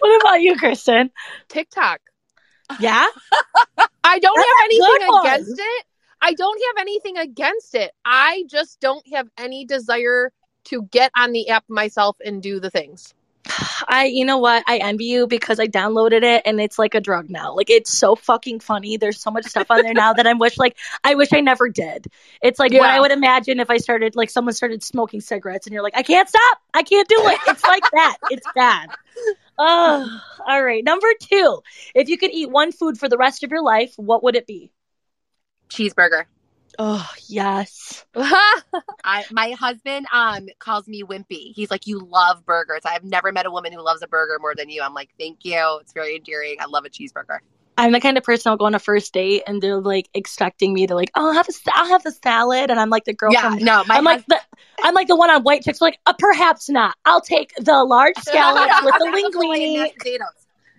what 0.00 0.22
about 0.22 0.40
you, 0.40 0.56
Kristen? 0.56 1.10
TikTok. 1.48 2.00
Yeah. 2.80 3.06
I 4.04 4.18
don't 4.18 4.36
That's 4.36 4.48
have 4.48 4.64
anything 4.64 5.08
against 5.20 5.60
it. 5.60 5.84
I 6.20 6.32
don't 6.32 6.60
have 6.68 6.80
anything 6.80 7.18
against 7.18 7.74
it. 7.74 7.92
I 8.04 8.44
just 8.48 8.80
don't 8.80 9.06
have 9.12 9.28
any 9.36 9.66
desire 9.66 10.32
to 10.64 10.82
get 10.82 11.10
on 11.16 11.32
the 11.32 11.48
app 11.50 11.64
myself 11.68 12.16
and 12.24 12.42
do 12.42 12.60
the 12.60 12.70
things. 12.70 13.14
I, 13.86 14.06
you 14.06 14.24
know 14.24 14.38
what? 14.38 14.64
I 14.66 14.78
envy 14.78 15.04
you 15.04 15.26
because 15.26 15.60
I 15.60 15.66
downloaded 15.66 16.22
it 16.22 16.42
and 16.46 16.60
it's 16.60 16.78
like 16.78 16.94
a 16.94 17.00
drug 17.00 17.28
now. 17.28 17.54
Like 17.54 17.68
it's 17.68 17.90
so 17.90 18.14
fucking 18.16 18.60
funny. 18.60 18.96
There's 18.96 19.20
so 19.20 19.30
much 19.30 19.44
stuff 19.44 19.70
on 19.70 19.82
there 19.82 19.92
now 19.92 20.14
that 20.14 20.26
I'm 20.26 20.38
wish 20.38 20.56
like 20.56 20.78
I 21.02 21.14
wish 21.14 21.32
I 21.32 21.40
never 21.40 21.68
did. 21.68 22.06
It's 22.42 22.58
like 22.58 22.72
what 22.72 22.88
I 22.88 23.00
would 23.00 23.10
imagine 23.10 23.60
if 23.60 23.68
I 23.70 23.76
started 23.76 24.16
like 24.16 24.30
someone 24.30 24.54
started 24.54 24.82
smoking 24.82 25.20
cigarettes 25.20 25.66
and 25.66 25.74
you're 25.74 25.82
like, 25.82 25.96
I 25.96 26.02
can't 26.02 26.28
stop. 26.28 26.58
I 26.72 26.82
can't 26.82 27.06
do 27.06 27.16
it. 27.18 27.38
It's 27.48 27.64
like 27.64 27.84
that. 27.92 28.16
It's 28.30 28.46
bad. 28.54 28.88
Oh, 29.58 30.20
all 30.46 30.64
right. 30.64 30.82
Number 30.82 31.06
two, 31.20 31.60
if 31.94 32.08
you 32.08 32.18
could 32.18 32.32
eat 32.32 32.50
one 32.50 32.72
food 32.72 32.98
for 32.98 33.08
the 33.08 33.18
rest 33.18 33.44
of 33.44 33.50
your 33.50 33.62
life, 33.62 33.92
what 33.96 34.24
would 34.24 34.36
it 34.36 34.46
be? 34.46 34.72
cheeseburger 35.68 36.24
Oh, 36.78 37.08
yes. 37.26 38.04
I, 38.16 39.24
my 39.30 39.50
husband 39.52 40.06
um 40.12 40.48
calls 40.58 40.88
me 40.88 41.02
wimpy. 41.02 41.52
He's 41.54 41.70
like, 41.70 41.86
"You 41.86 42.00
love 42.00 42.44
burgers." 42.44 42.82
I've 42.84 43.04
never 43.04 43.32
met 43.32 43.46
a 43.46 43.50
woman 43.50 43.72
who 43.72 43.82
loves 43.82 44.02
a 44.02 44.08
burger 44.08 44.38
more 44.40 44.54
than 44.54 44.68
you. 44.68 44.82
I'm 44.82 44.94
like, 44.94 45.10
"Thank 45.18 45.44
you." 45.44 45.78
It's 45.80 45.92
very 45.92 46.16
endearing. 46.16 46.56
I 46.60 46.66
love 46.66 46.84
a 46.84 46.90
cheeseburger. 46.90 47.38
I'm 47.76 47.92
the 47.92 48.00
kind 48.00 48.16
of 48.16 48.22
person 48.22 48.50
I'll 48.50 48.56
go 48.56 48.66
on 48.66 48.74
a 48.74 48.78
first 48.78 49.12
date 49.12 49.42
and 49.46 49.60
they're 49.60 49.80
like 49.80 50.08
expecting 50.14 50.72
me 50.72 50.86
to 50.86 50.94
like, 50.94 51.10
oh, 51.16 51.28
I'll 51.28 51.32
have 51.34 51.48
a, 51.48 51.52
I'll 51.72 51.88
have 51.88 52.06
a 52.06 52.12
salad, 52.12 52.70
and 52.70 52.78
I'm 52.78 52.90
like 52.90 53.04
the 53.04 53.14
girl 53.14 53.32
yeah, 53.32 53.50
from 53.50 53.58
no, 53.58 53.84
my 53.84 53.96
I'm 53.96 54.04
like 54.04 54.24
the 54.26 54.40
I'm 54.82 54.94
like 54.94 55.08
the 55.08 55.16
one 55.16 55.30
on 55.30 55.42
white 55.42 55.62
chicks. 55.62 55.80
Like, 55.80 55.98
uh, 56.06 56.14
perhaps 56.18 56.68
not. 56.68 56.96
I'll 57.04 57.20
take 57.20 57.52
the 57.56 57.84
large 57.84 58.16
scallops 58.20 58.84
with 58.84 58.94
the 58.98 59.06
linguine. 59.06 59.92
potatoes. 59.94 60.28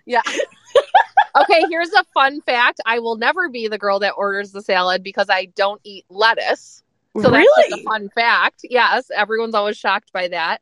okay, 1.42 1.64
here's 1.68 1.92
a 1.92 2.04
fun 2.14 2.40
fact. 2.40 2.80
I 2.86 2.98
will 2.98 3.16
never 3.16 3.48
be 3.48 3.68
the 3.68 3.78
girl 3.78 3.98
that 4.00 4.14
orders 4.16 4.52
the 4.52 4.62
salad 4.62 5.02
because 5.02 5.28
I 5.28 5.46
don't 5.56 5.80
eat 5.84 6.04
lettuce. 6.08 6.82
So 7.14 7.22
that's 7.22 7.32
like 7.32 7.46
really? 7.70 7.80
a 7.80 7.84
fun 7.84 8.08
fact. 8.10 8.60
Yes, 8.68 9.10
everyone's 9.14 9.54
always 9.54 9.76
shocked 9.76 10.12
by 10.12 10.28
that. 10.28 10.60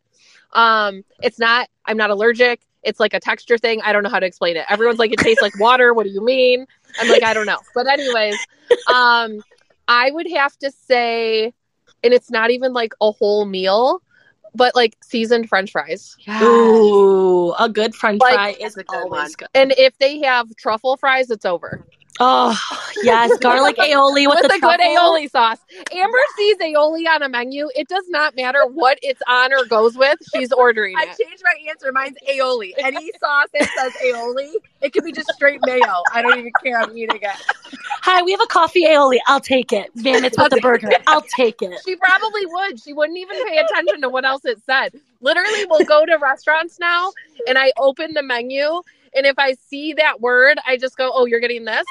Um, 0.52 1.04
it's 1.20 1.38
not. 1.38 1.68
I'm 1.84 1.96
not 1.96 2.10
allergic. 2.10 2.60
It's 2.84 3.00
like 3.00 3.14
a 3.14 3.20
texture 3.20 3.58
thing. 3.58 3.80
I 3.82 3.92
don't 3.92 4.02
know 4.02 4.10
how 4.10 4.20
to 4.20 4.26
explain 4.26 4.56
it. 4.56 4.64
Everyone's 4.68 4.98
like, 4.98 5.12
it 5.12 5.18
tastes 5.18 5.42
like 5.42 5.58
water. 5.58 5.94
What 5.94 6.04
do 6.04 6.10
you 6.10 6.24
mean? 6.24 6.66
I'm 7.00 7.08
like, 7.08 7.22
I 7.22 7.34
don't 7.34 7.46
know. 7.46 7.58
But 7.74 7.86
anyways, 7.88 8.36
um, 8.86 9.42
I 9.88 10.10
would 10.10 10.30
have 10.30 10.56
to 10.58 10.70
say, 10.70 11.54
and 12.02 12.12
it's 12.12 12.30
not 12.30 12.50
even 12.50 12.72
like 12.72 12.92
a 13.00 13.10
whole 13.10 13.46
meal, 13.46 14.02
but 14.54 14.74
like 14.74 14.96
seasoned 15.02 15.48
French 15.48 15.72
fries. 15.72 16.16
Ooh, 16.42 17.52
a 17.58 17.68
good 17.68 17.94
French 17.94 18.20
Like, 18.20 18.34
fry 18.34 18.50
is 18.60 18.76
a 18.76 18.84
good 18.84 18.96
always 18.96 19.10
one. 19.10 19.30
good. 19.38 19.48
And 19.54 19.72
if 19.76 19.96
they 19.98 20.20
have 20.20 20.54
truffle 20.56 20.96
fries, 20.96 21.30
it's 21.30 21.44
over. 21.44 21.84
Oh 22.20 22.56
yes, 23.02 23.36
garlic 23.38 23.76
aioli 23.78 24.26
with, 24.28 24.38
with 24.42 24.50
the 24.50 24.54
a 24.56 24.60
good 24.60 24.80
aioli 24.80 25.30
sauce. 25.30 25.58
Amber 25.92 26.18
sees 26.36 26.56
aioli 26.58 27.06
on 27.08 27.22
a 27.22 27.28
menu. 27.28 27.68
It 27.74 27.88
does 27.88 28.04
not 28.08 28.36
matter 28.36 28.64
what 28.66 28.98
it's 29.02 29.20
on 29.26 29.52
or 29.52 29.64
goes 29.64 29.96
with. 29.96 30.18
She's 30.34 30.52
ordering 30.52 30.94
I 30.98 31.04
it. 31.04 31.18
changed 31.20 31.42
my 31.42 31.70
answer. 31.70 31.90
Mine's 31.92 32.16
aioli. 32.30 32.72
Any 32.78 33.10
sauce 33.18 33.48
that 33.52 33.68
says 33.76 33.92
aioli, 34.04 34.52
it 34.80 34.92
could 34.92 35.04
be 35.04 35.12
just 35.12 35.32
straight 35.34 35.60
mayo. 35.66 36.02
I 36.12 36.22
don't 36.22 36.38
even 36.38 36.52
care. 36.62 36.78
I'm 36.78 36.96
eating 36.96 37.20
it. 37.20 37.78
Hi, 38.02 38.22
we 38.22 38.30
have 38.32 38.40
a 38.42 38.46
coffee 38.46 38.84
aioli. 38.86 39.18
I'll 39.26 39.40
take 39.40 39.72
it. 39.72 39.90
Man, 39.96 40.24
it's 40.24 40.38
with 40.38 40.50
the 40.50 40.60
burger. 40.60 40.90
I'll 41.06 41.24
take 41.36 41.62
it. 41.62 41.80
She 41.84 41.96
probably 41.96 42.46
would. 42.46 42.80
She 42.80 42.92
wouldn't 42.92 43.18
even 43.18 43.44
pay 43.48 43.58
attention 43.58 44.02
to 44.02 44.08
what 44.08 44.24
else 44.24 44.44
it 44.44 44.60
said. 44.64 44.92
Literally, 45.20 45.66
we'll 45.68 45.84
go 45.86 46.06
to 46.06 46.16
restaurants 46.16 46.78
now 46.78 47.10
and 47.48 47.58
I 47.58 47.72
open 47.78 48.12
the 48.14 48.22
menu. 48.22 48.82
And 49.14 49.26
if 49.26 49.38
I 49.38 49.54
see 49.68 49.94
that 49.94 50.20
word, 50.20 50.58
I 50.66 50.76
just 50.76 50.96
go, 50.96 51.10
Oh, 51.12 51.26
you're 51.26 51.40
getting 51.40 51.64
this? 51.64 51.86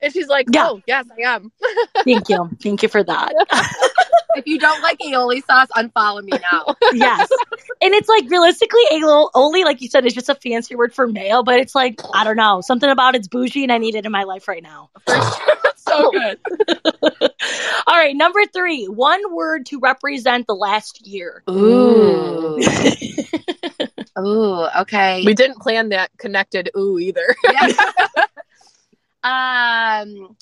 And 0.00 0.12
she's 0.12 0.28
like, 0.28 0.46
Yeah. 0.52 0.68
Oh, 0.68 0.82
yes, 0.86 1.06
I 1.10 1.34
am. 1.34 1.52
Thank 2.04 2.28
you. 2.28 2.50
Thank 2.62 2.82
you 2.82 2.88
for 2.88 3.02
that. 3.02 3.32
If 4.38 4.46
you 4.46 4.58
don't 4.58 4.80
like 4.82 4.98
aioli 4.98 5.44
sauce, 5.44 5.68
unfollow 5.76 6.22
me 6.22 6.32
now. 6.52 6.76
yes. 6.92 7.28
And 7.80 7.92
it's 7.92 8.08
like 8.08 8.30
realistically, 8.30 8.82
aioli, 8.92 9.64
like 9.64 9.82
you 9.82 9.88
said, 9.88 10.06
is 10.06 10.14
just 10.14 10.28
a 10.28 10.34
fancy 10.36 10.76
word 10.76 10.94
for 10.94 11.08
mayo, 11.08 11.42
but 11.42 11.58
it's 11.58 11.74
like, 11.74 12.00
I 12.14 12.22
don't 12.22 12.36
know, 12.36 12.60
something 12.60 12.88
about 12.88 13.16
it's 13.16 13.26
bougie 13.26 13.64
and 13.64 13.72
I 13.72 13.78
need 13.78 13.96
it 13.96 14.06
in 14.06 14.12
my 14.12 14.22
life 14.22 14.46
right 14.46 14.62
now. 14.62 14.90
so 15.08 15.14
oh. 15.88 16.10
good. 16.12 16.38
All 17.86 17.96
right, 17.96 18.14
number 18.14 18.40
three. 18.52 18.84
One 18.86 19.34
word 19.34 19.66
to 19.66 19.80
represent 19.80 20.46
the 20.46 20.54
last 20.54 21.06
year. 21.06 21.42
Ooh. 21.50 22.60
Ooh, 24.18 24.66
okay. 24.80 25.22
We 25.24 25.34
didn't 25.34 25.60
plan 25.60 25.90
that 25.90 26.10
connected 26.18 26.70
ooh 26.76 26.98
either. 26.98 27.34
um 29.24 30.36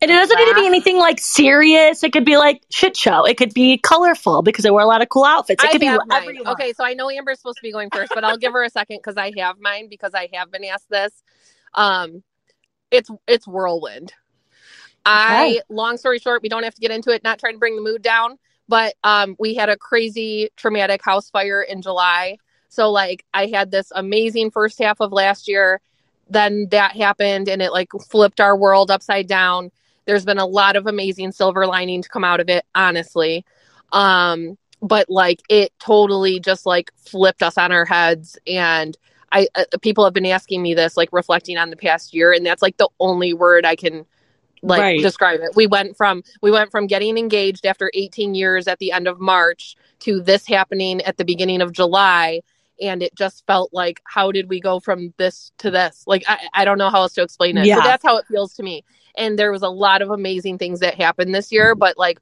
And 0.00 0.10
it 0.10 0.14
doesn't 0.14 0.38
need 0.38 0.48
to 0.48 0.54
be 0.54 0.66
anything 0.66 0.98
like 0.98 1.18
serious. 1.20 2.02
It 2.02 2.12
could 2.12 2.24
be 2.24 2.36
like 2.36 2.62
shit 2.70 2.96
show. 2.96 3.24
It 3.24 3.36
could 3.36 3.52
be 3.54 3.78
colorful 3.78 4.42
because 4.42 4.64
I 4.64 4.70
wear 4.70 4.84
a 4.84 4.86
lot 4.86 5.02
of 5.02 5.08
cool 5.08 5.24
outfits. 5.24 5.62
It 5.62 5.68
I 5.68 5.72
could 5.72 5.80
be 5.80 5.86
have 5.86 6.00
whatever 6.06 6.26
mine. 6.26 6.36
you 6.36 6.44
want. 6.44 6.60
Okay, 6.60 6.72
so 6.72 6.84
I 6.84 6.94
know 6.94 7.10
Amber's 7.10 7.38
supposed 7.38 7.58
to 7.58 7.62
be 7.62 7.72
going 7.72 7.90
first, 7.90 8.12
but 8.14 8.24
I'll 8.24 8.38
give 8.38 8.52
her 8.52 8.62
a 8.62 8.70
second 8.70 8.98
because 8.98 9.16
I 9.16 9.32
have 9.38 9.58
mine 9.60 9.88
because 9.88 10.14
I 10.14 10.28
have 10.32 10.50
been 10.50 10.64
asked 10.64 10.88
this. 10.88 11.12
Um, 11.74 12.22
it's 12.90 13.10
it's 13.26 13.46
whirlwind. 13.46 14.12
I 15.04 15.30
Okay. 15.32 15.60
long 15.68 15.96
story 15.96 16.18
short, 16.18 16.42
we 16.42 16.48
don't 16.48 16.64
have 16.64 16.74
to 16.74 16.80
get 16.80 16.90
into 16.90 17.10
it. 17.10 17.24
Not 17.24 17.38
trying 17.38 17.54
to 17.54 17.58
bring 17.58 17.76
the 17.76 17.82
mood 17.82 18.02
down, 18.02 18.38
but 18.68 18.94
um, 19.04 19.36
we 19.38 19.54
had 19.54 19.68
a 19.68 19.76
crazy 19.76 20.50
traumatic 20.56 21.04
house 21.04 21.30
fire 21.30 21.62
in 21.62 21.82
July. 21.82 22.36
So 22.68 22.90
like 22.90 23.24
I 23.34 23.46
had 23.46 23.70
this 23.70 23.90
amazing 23.94 24.50
first 24.50 24.78
half 24.78 25.00
of 25.00 25.12
last 25.12 25.48
year, 25.48 25.80
then 26.28 26.68
that 26.70 26.96
happened 26.96 27.48
and 27.48 27.62
it 27.62 27.72
like 27.72 27.88
flipped 28.08 28.40
our 28.40 28.56
world 28.56 28.90
upside 28.90 29.26
down. 29.26 29.70
There's 30.06 30.24
been 30.24 30.38
a 30.38 30.46
lot 30.46 30.76
of 30.76 30.86
amazing 30.86 31.32
silver 31.32 31.66
lining 31.66 32.02
to 32.02 32.08
come 32.08 32.24
out 32.24 32.40
of 32.40 32.48
it, 32.48 32.64
honestly. 32.74 33.44
Um, 33.92 34.58
but 34.80 35.08
like 35.10 35.40
it 35.48 35.72
totally 35.78 36.38
just 36.40 36.66
like 36.66 36.92
flipped 36.96 37.42
us 37.42 37.58
on 37.58 37.72
our 37.72 37.84
heads 37.84 38.38
and 38.46 38.96
I 39.32 39.48
uh, 39.54 39.64
people 39.82 40.04
have 40.04 40.14
been 40.14 40.26
asking 40.26 40.62
me 40.62 40.74
this 40.74 40.96
like 40.96 41.08
reflecting 41.12 41.58
on 41.58 41.70
the 41.70 41.76
past 41.76 42.14
year 42.14 42.32
and 42.32 42.46
that's 42.46 42.62
like 42.62 42.76
the 42.76 42.88
only 43.00 43.32
word 43.34 43.66
I 43.66 43.76
can 43.76 44.06
like 44.62 44.80
Right. 44.80 45.00
describe 45.02 45.40
it. 45.40 45.54
We 45.56 45.66
went 45.66 45.96
from 45.96 46.22
we 46.42 46.50
went 46.50 46.70
from 46.70 46.86
getting 46.86 47.18
engaged 47.18 47.66
after 47.66 47.90
18 47.94 48.34
years 48.34 48.68
at 48.68 48.78
the 48.78 48.92
end 48.92 49.08
of 49.08 49.20
March 49.20 49.76
to 50.00 50.20
this 50.20 50.46
happening 50.46 51.00
at 51.02 51.16
the 51.16 51.24
beginning 51.24 51.60
of 51.60 51.72
July 51.72 52.42
and 52.80 53.02
it 53.02 53.14
just 53.14 53.46
felt 53.46 53.72
like 53.72 54.00
how 54.04 54.32
did 54.32 54.48
we 54.48 54.60
go 54.60 54.80
from 54.80 55.12
this 55.16 55.52
to 55.58 55.70
this? 55.70 56.04
Like 56.06 56.24
I 56.28 56.38
I 56.54 56.64
don't 56.64 56.78
know 56.78 56.90
how 56.90 57.02
else 57.02 57.14
to 57.14 57.22
explain 57.22 57.56
it. 57.58 57.66
Yeah. 57.66 57.76
So 57.76 57.80
that's 57.82 58.04
how 58.04 58.16
it 58.18 58.26
feels 58.28 58.54
to 58.54 58.62
me. 58.62 58.84
And 59.16 59.38
there 59.38 59.52
was 59.52 59.62
a 59.62 59.68
lot 59.68 60.02
of 60.02 60.10
amazing 60.10 60.58
things 60.58 60.80
that 60.80 60.94
happened 60.94 61.34
this 61.34 61.50
year, 61.52 61.74
but 61.74 61.98
like 61.98 62.20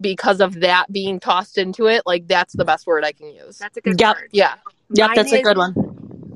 because 0.00 0.40
of 0.40 0.60
that 0.60 0.92
being 0.92 1.20
tossed 1.20 1.58
into 1.58 1.86
it, 1.86 2.02
like 2.06 2.28
that's 2.28 2.54
the 2.54 2.64
best 2.64 2.86
word 2.86 3.04
I 3.04 3.12
can 3.12 3.28
use. 3.34 3.58
that's 3.58 3.76
a 3.76 3.80
good 3.80 3.98
Yep. 3.98 4.16
word. 4.16 4.28
Yeah. 4.32 4.54
Yep, 4.90 5.08
Mine 5.08 5.16
that's 5.16 5.32
a 5.32 5.42
good 5.42 5.56
one. 5.56 5.74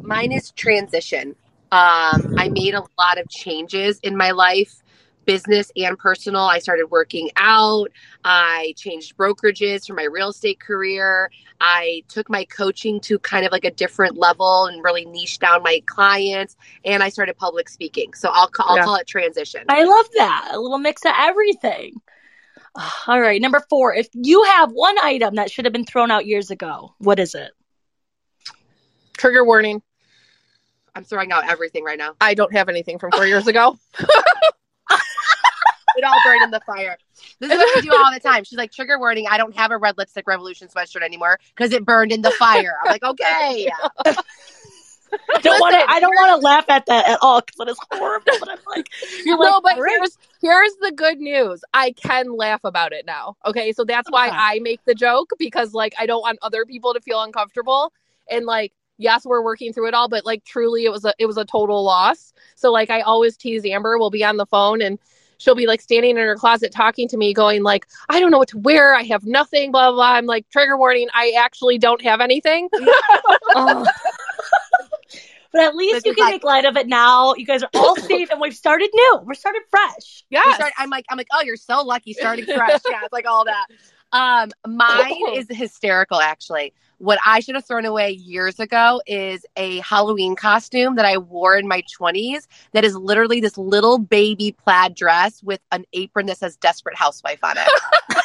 Mine 0.02 0.32
is 0.32 0.50
transition. 0.52 1.36
Um, 1.72 2.34
I 2.36 2.48
made 2.48 2.74
a 2.74 2.82
lot 2.98 3.18
of 3.18 3.28
changes 3.28 4.00
in 4.02 4.16
my 4.16 4.32
life, 4.32 4.82
business 5.24 5.70
and 5.76 5.98
personal. 5.98 6.42
I 6.42 6.58
started 6.58 6.86
working 6.90 7.30
out. 7.36 7.90
I 8.24 8.74
changed 8.76 9.16
brokerages 9.16 9.86
for 9.86 9.94
my 9.94 10.04
real 10.04 10.30
estate 10.30 10.60
career. 10.60 11.30
I 11.60 12.02
took 12.08 12.28
my 12.30 12.44
coaching 12.46 13.00
to 13.00 13.18
kind 13.18 13.44
of 13.46 13.52
like 13.52 13.64
a 13.64 13.70
different 13.70 14.16
level 14.16 14.66
and 14.66 14.82
really 14.82 15.04
niche 15.04 15.38
down 15.38 15.62
my 15.62 15.82
clients. 15.86 16.56
And 16.84 17.02
I 17.02 17.08
started 17.10 17.36
public 17.36 17.68
speaking. 17.68 18.14
So 18.14 18.30
I'll, 18.32 18.48
ca- 18.48 18.64
I'll 18.66 18.76
Yeah. 18.76 18.84
call 18.84 18.96
it 18.96 19.06
transition. 19.06 19.64
I 19.68 19.84
love 19.84 20.06
that. 20.16 20.50
A 20.52 20.58
little 20.60 20.78
mix 20.78 21.04
of 21.04 21.12
everything. 21.18 22.00
All 23.06 23.20
right, 23.20 23.40
number 23.40 23.60
four. 23.68 23.94
If 23.94 24.08
you 24.14 24.44
have 24.44 24.70
one 24.72 24.98
item 24.98 25.34
that 25.36 25.50
should 25.50 25.64
have 25.66 25.72
been 25.72 25.84
thrown 25.86 26.10
out 26.10 26.26
years 26.26 26.50
ago, 26.50 26.94
what 26.98 27.18
is 27.18 27.34
it? 27.34 27.50
Trigger 29.16 29.44
warning. 29.44 29.82
I'm 30.94 31.04
throwing 31.04 31.30
out 31.30 31.48
everything 31.48 31.84
right 31.84 31.98
now. 31.98 32.14
I 32.20 32.34
don't 32.34 32.52
have 32.52 32.68
anything 32.68 32.98
from 32.98 33.12
four 33.12 33.26
years 33.26 33.46
ago. 33.46 33.78
It 36.00 36.04
all 36.04 36.18
burned 36.24 36.42
in 36.42 36.50
the 36.50 36.60
fire. 36.60 36.96
This 37.40 37.52
is 37.52 37.58
what 37.58 37.76
we 37.76 37.82
do 37.82 37.94
all 37.94 38.10
the 38.10 38.20
time. 38.20 38.42
She's 38.44 38.56
like, 38.56 38.72
trigger 38.72 38.98
warning, 38.98 39.26
I 39.30 39.36
don't 39.36 39.54
have 39.54 39.70
a 39.70 39.76
red 39.76 39.98
lipstick 39.98 40.26
revolution 40.26 40.68
sweatshirt 40.68 41.02
anymore 41.02 41.38
because 41.54 41.72
it 41.72 41.84
burned 41.84 42.10
in 42.10 42.22
the 42.22 42.30
fire. 42.30 42.74
I'm 42.82 42.90
like, 42.90 43.02
okay. 43.02 43.70
I 45.34 45.40
don't 45.40 45.60
want 45.60 45.74
to. 45.74 45.92
I 45.92 46.00
don't 46.00 46.14
want 46.14 46.40
to 46.40 46.46
laugh 46.46 46.64
at 46.68 46.86
that 46.86 47.06
at 47.06 47.18
all 47.20 47.42
because 47.42 47.60
it 47.60 47.68
is 47.68 47.78
horrible. 47.92 48.32
But 48.38 48.48
I'm 48.48 48.58
like, 48.74 48.88
you're 49.26 49.36
like, 49.36 49.50
no, 49.50 49.60
but 49.60 49.74
"All 49.74 49.82
right." 49.82 49.90
here's 49.90 50.16
here's 50.40 50.72
the 50.80 50.92
good 50.92 51.18
news. 51.18 51.62
I 51.74 51.92
can 51.92 52.32
laugh 52.34 52.60
about 52.64 52.92
it 52.92 53.04
now. 53.04 53.36
Okay, 53.44 53.72
so 53.72 53.84
that's 53.84 54.10
why 54.10 54.28
Okay. 54.28 54.36
I 54.38 54.60
make 54.60 54.80
the 54.86 54.94
joke 54.94 55.32
because 55.38 55.74
like 55.74 55.94
I 55.98 56.06
don't 56.06 56.22
want 56.22 56.38
other 56.42 56.64
people 56.64 56.94
to 56.94 57.00
feel 57.00 57.20
uncomfortable 57.22 57.92
and 58.30 58.46
like 58.46 58.72
yes, 58.98 59.24
we're 59.24 59.42
working 59.42 59.72
through 59.72 59.88
it 59.88 59.94
all, 59.94 60.08
but 60.08 60.24
like 60.24 60.44
truly 60.44 60.84
it 60.84 60.92
was 60.92 61.04
a 61.04 61.12
it 61.18 61.26
was 61.26 61.36
a 61.36 61.44
total 61.44 61.82
loss. 61.82 62.32
So 62.54 62.70
like 62.70 62.90
I 62.90 63.00
always 63.00 63.36
tease 63.36 63.64
Amber, 63.64 63.98
we'll 63.98 64.10
be 64.10 64.24
on 64.24 64.36
the 64.36 64.46
phone 64.46 64.80
and 64.80 64.98
she'll 65.40 65.54
be 65.56 65.66
like 65.66 65.80
standing 65.80 66.10
in 66.12 66.16
her 66.18 66.36
closet 66.36 66.70
talking 66.70 67.08
to 67.08 67.16
me 67.16 67.34
going 67.34 67.62
like 67.64 67.86
I 68.08 68.20
don't 68.20 68.30
know 68.30 68.38
what 68.38 68.48
to 68.50 68.58
wear. 68.58 68.94
I 68.94 69.02
have 69.04 69.24
nothing 69.24 69.72
blah 69.72 69.90
blah. 69.90 69.96
blah. 69.96 70.12
I'm 70.12 70.26
like 70.26 70.48
trigger 70.50 70.78
warning, 70.78 71.08
I 71.12 71.32
actually 71.38 71.78
don't 71.78 72.02
have 72.02 72.20
anything. 72.20 72.68
Oh. 73.56 73.84
But 75.52 75.62
at 75.62 75.74
least 75.74 75.94
This 75.94 76.04
you 76.06 76.14
can 76.14 76.24
like- 76.24 76.34
make 76.34 76.44
light 76.44 76.64
of 76.64 76.76
it 76.76 76.86
now. 76.86 77.34
You 77.34 77.44
guys 77.44 77.64
are 77.64 77.70
all 77.74 77.96
safe, 77.96 78.30
and 78.30 78.40
we've 78.40 78.54
started 78.54 78.88
new. 78.94 79.20
We're 79.24 79.34
started 79.34 79.62
fresh. 79.68 80.24
Yeah. 80.30 80.42
I'm 80.78 80.90
like, 80.90 81.04
I'm 81.10 81.18
like, 81.18 81.26
oh, 81.32 81.42
you're 81.42 81.56
so 81.56 81.82
lucky 81.82 82.12
starting 82.12 82.44
fresh. 82.44 82.80
yeah, 82.88 83.00
it's 83.02 83.12
like 83.12 83.26
all 83.26 83.44
that. 83.46 83.66
Um, 84.12 84.50
mine 84.66 85.12
is 85.34 85.46
hysterical 85.50 86.20
actually. 86.20 86.72
What 87.00 87.18
I 87.24 87.40
should 87.40 87.54
have 87.54 87.64
thrown 87.64 87.86
away 87.86 88.10
years 88.10 88.60
ago 88.60 89.00
is 89.06 89.46
a 89.56 89.78
Halloween 89.80 90.36
costume 90.36 90.96
that 90.96 91.06
I 91.06 91.16
wore 91.16 91.56
in 91.56 91.66
my 91.66 91.82
20s 91.98 92.46
that 92.72 92.84
is 92.84 92.94
literally 92.94 93.40
this 93.40 93.56
little 93.56 93.98
baby 93.98 94.52
plaid 94.52 94.94
dress 94.94 95.42
with 95.42 95.60
an 95.72 95.86
apron 95.94 96.26
that 96.26 96.36
says 96.36 96.56
desperate 96.56 96.96
housewife 96.96 97.42
on 97.42 97.56
it. 97.56 97.66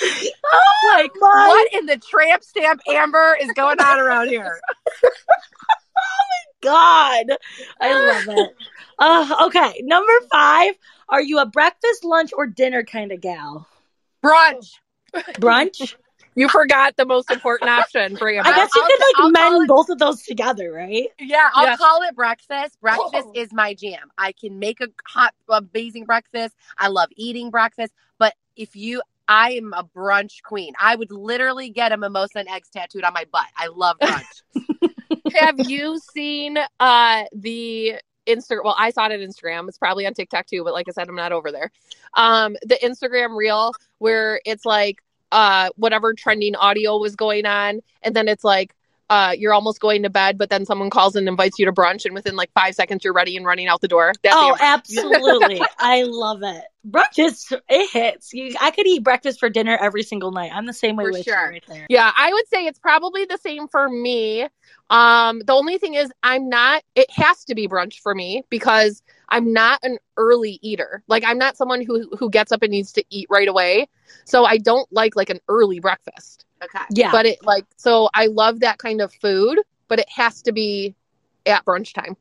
Oh 0.52 0.94
like 0.96 1.10
what 1.14 1.72
in 1.72 1.86
the 1.86 1.96
tramp 1.96 2.44
stamp 2.44 2.80
amber 2.88 3.36
is 3.40 3.50
going 3.54 3.80
on 3.80 3.98
around 3.98 4.28
here? 4.28 4.60
Oh 5.96 6.24
my 6.30 6.68
god, 6.70 7.26
I 7.80 7.92
love 7.92 8.36
it. 8.36 8.50
Uh, 8.98 9.46
okay, 9.46 9.80
number 9.84 10.12
five. 10.30 10.74
Are 11.08 11.22
you 11.22 11.38
a 11.38 11.46
breakfast, 11.46 12.04
lunch, 12.04 12.32
or 12.36 12.48
dinner 12.48 12.82
kind 12.82 13.12
of 13.12 13.20
gal? 13.20 13.68
Brunch. 14.22 14.72
Brunch. 15.14 15.94
You 16.36 16.48
forgot 16.48 16.96
the 16.96 17.04
most 17.06 17.30
important 17.30 17.70
option 17.70 18.16
for 18.16 18.28
Amber. 18.28 18.48
I 18.48 18.54
guess 18.54 18.70
you 18.74 18.82
I'll- 18.82 18.88
could 18.88 18.98
like 19.00 19.14
I'll 19.24 19.30
mend 19.30 19.64
it- 19.64 19.68
both 19.68 19.88
of 19.88 19.98
those 19.98 20.22
together, 20.22 20.72
right? 20.72 21.08
Yeah, 21.18 21.48
I'll 21.54 21.66
Yes. 21.66 21.78
call 21.78 22.02
it 22.02 22.14
breakfast. 22.16 22.80
Breakfast 22.80 23.28
Oh. 23.28 23.32
is 23.34 23.52
my 23.52 23.74
jam. 23.74 24.10
I 24.18 24.32
can 24.32 24.58
make 24.58 24.80
a 24.80 24.88
hot, 25.06 25.34
amazing 25.48 26.04
breakfast. 26.04 26.54
I 26.78 26.88
love 26.88 27.08
eating 27.16 27.50
breakfast. 27.50 27.92
But 28.18 28.34
if 28.56 28.74
you, 28.74 29.00
I 29.28 29.52
am 29.52 29.72
a 29.74 29.84
brunch 29.84 30.42
queen. 30.42 30.74
I 30.80 30.96
would 30.96 31.10
literally 31.10 31.70
get 31.70 31.92
a 31.92 31.96
mimosa 31.96 32.40
and 32.40 32.48
eggs 32.48 32.68
tattooed 32.70 33.04
on 33.04 33.12
my 33.14 33.24
butt. 33.32 33.46
I 33.56 33.68
love 33.68 33.96
brunch. 33.98 34.42
have 35.34 35.58
you 35.58 35.98
seen 36.12 36.58
uh 36.80 37.24
the 37.32 37.94
Insta 38.26 38.62
well 38.62 38.76
I 38.78 38.90
saw 38.90 39.06
it 39.06 39.12
on 39.12 39.18
Instagram 39.18 39.68
it's 39.68 39.78
probably 39.78 40.06
on 40.06 40.14
TikTok 40.14 40.46
too 40.46 40.62
but 40.62 40.72
like 40.74 40.86
I 40.88 40.92
said 40.92 41.08
I'm 41.08 41.14
not 41.16 41.32
over 41.32 41.50
there 41.50 41.70
um 42.14 42.56
the 42.62 42.76
Instagram 42.82 43.36
reel 43.36 43.72
where 43.98 44.40
it's 44.44 44.64
like 44.64 45.02
uh 45.34 45.70
whatever 45.76 46.14
trending 46.14 46.56
audio 46.56 46.96
was 46.98 47.16
going 47.16 47.44
on. 47.46 47.80
And 48.02 48.14
then 48.16 48.28
it's 48.28 48.44
like 48.44 48.74
uh 49.10 49.34
you're 49.36 49.52
almost 49.52 49.80
going 49.80 50.02
to 50.02 50.10
bed 50.10 50.38
but 50.38 50.50
then 50.50 50.64
someone 50.64 50.90
calls 50.90 51.16
and 51.16 51.28
invites 51.28 51.58
you 51.58 51.66
to 51.66 51.72
brunch 51.72 52.04
and 52.04 52.14
within 52.14 52.36
like 52.36 52.50
five 52.54 52.74
seconds 52.74 53.04
you're 53.04 53.12
ready 53.12 53.36
and 53.36 53.46
running 53.46 53.68
out 53.68 53.80
the 53.80 53.88
door 53.88 54.12
that's 54.22 54.34
oh, 54.36 54.56
absolutely. 54.60 55.60
I 55.78 56.02
love 56.02 56.42
it. 56.42 56.64
Brunch 56.88 57.18
is 57.18 57.52
it 57.68 57.90
hits. 57.90 58.32
You, 58.32 58.54
I 58.60 58.70
could 58.70 58.86
eat 58.86 59.02
breakfast 59.02 59.40
for 59.40 59.48
dinner 59.48 59.76
every 59.80 60.02
single 60.02 60.32
night. 60.32 60.50
I'm 60.52 60.66
the 60.66 60.72
same 60.72 60.96
way 60.96 61.04
For 61.04 61.12
with 61.12 61.24
sure. 61.24 61.46
you 61.46 61.50
right 61.50 61.64
there. 61.66 61.86
Yeah, 61.88 62.10
I 62.16 62.32
would 62.32 62.48
say 62.48 62.66
it's 62.66 62.78
probably 62.78 63.24
the 63.24 63.38
same 63.38 63.68
for 63.68 63.88
me. 63.88 64.46
Um, 64.90 65.40
the 65.40 65.52
only 65.52 65.78
thing 65.78 65.94
is 65.94 66.12
I'm 66.22 66.48
not 66.48 66.82
it 66.94 67.10
has 67.10 67.44
to 67.46 67.54
be 67.54 67.68
brunch 67.68 68.00
for 68.00 68.14
me 68.14 68.44
because 68.50 69.02
I'm 69.28 69.52
not 69.52 69.80
an 69.82 69.98
early 70.16 70.58
eater. 70.62 71.02
Like 71.08 71.24
I'm 71.26 71.38
not 71.38 71.56
someone 71.56 71.82
who 71.82 72.10
who 72.18 72.28
gets 72.28 72.52
up 72.52 72.62
and 72.62 72.70
needs 72.70 72.92
to 72.92 73.04
eat 73.10 73.28
right 73.30 73.48
away. 73.48 73.88
So 74.24 74.44
I 74.44 74.58
don't 74.58 74.90
like 74.92 75.16
like 75.16 75.30
an 75.30 75.40
early 75.48 75.80
breakfast. 75.80 76.44
Okay. 76.64 76.84
Yeah. 76.90 77.10
But 77.12 77.26
it 77.26 77.44
like 77.44 77.64
so 77.76 78.08
I 78.14 78.26
love 78.26 78.60
that 78.60 78.78
kind 78.78 79.00
of 79.00 79.12
food, 79.14 79.58
but 79.88 79.98
it 79.98 80.08
has 80.08 80.42
to 80.42 80.52
be 80.52 80.94
at 81.46 81.64
brunch 81.64 81.92
time. 81.94 82.16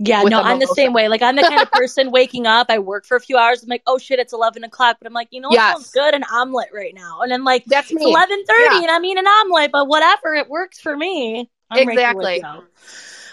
Yeah, 0.00 0.22
no, 0.22 0.40
I'm 0.40 0.60
the 0.60 0.66
same 0.68 0.92
way. 0.92 1.08
Like 1.08 1.22
I'm 1.22 1.34
the 1.34 1.42
kind 1.42 1.60
of 1.60 1.70
person 1.72 2.12
waking 2.12 2.46
up, 2.46 2.66
I 2.70 2.78
work 2.78 3.04
for 3.04 3.16
a 3.16 3.20
few 3.20 3.36
hours, 3.36 3.62
I'm 3.64 3.68
like, 3.68 3.82
oh 3.86 3.98
shit, 3.98 4.20
it's 4.20 4.32
eleven 4.32 4.62
o'clock. 4.62 4.98
But 5.00 5.06
I'm 5.08 5.12
like, 5.12 5.28
you 5.32 5.40
know 5.40 5.48
what 5.48 5.56
Yes. 5.56 5.74
sounds 5.74 5.90
good? 5.90 6.14
An 6.14 6.24
omelet 6.32 6.68
right 6.72 6.94
now. 6.94 7.22
And 7.22 7.32
then 7.32 7.44
like 7.44 7.64
That's 7.66 7.92
me. 7.92 8.04
eleven 8.04 8.44
thirty 8.44 8.76
Yeah. 8.76 8.82
and 8.82 8.90
I'm 8.90 9.04
eating 9.04 9.18
an 9.18 9.26
omelet, 9.26 9.72
but 9.72 9.88
whatever, 9.88 10.34
it 10.34 10.48
works 10.48 10.78
for 10.80 10.96
me. 10.96 11.50
I'm 11.70 11.86
right 11.86 11.98
Exactly. 11.98 12.42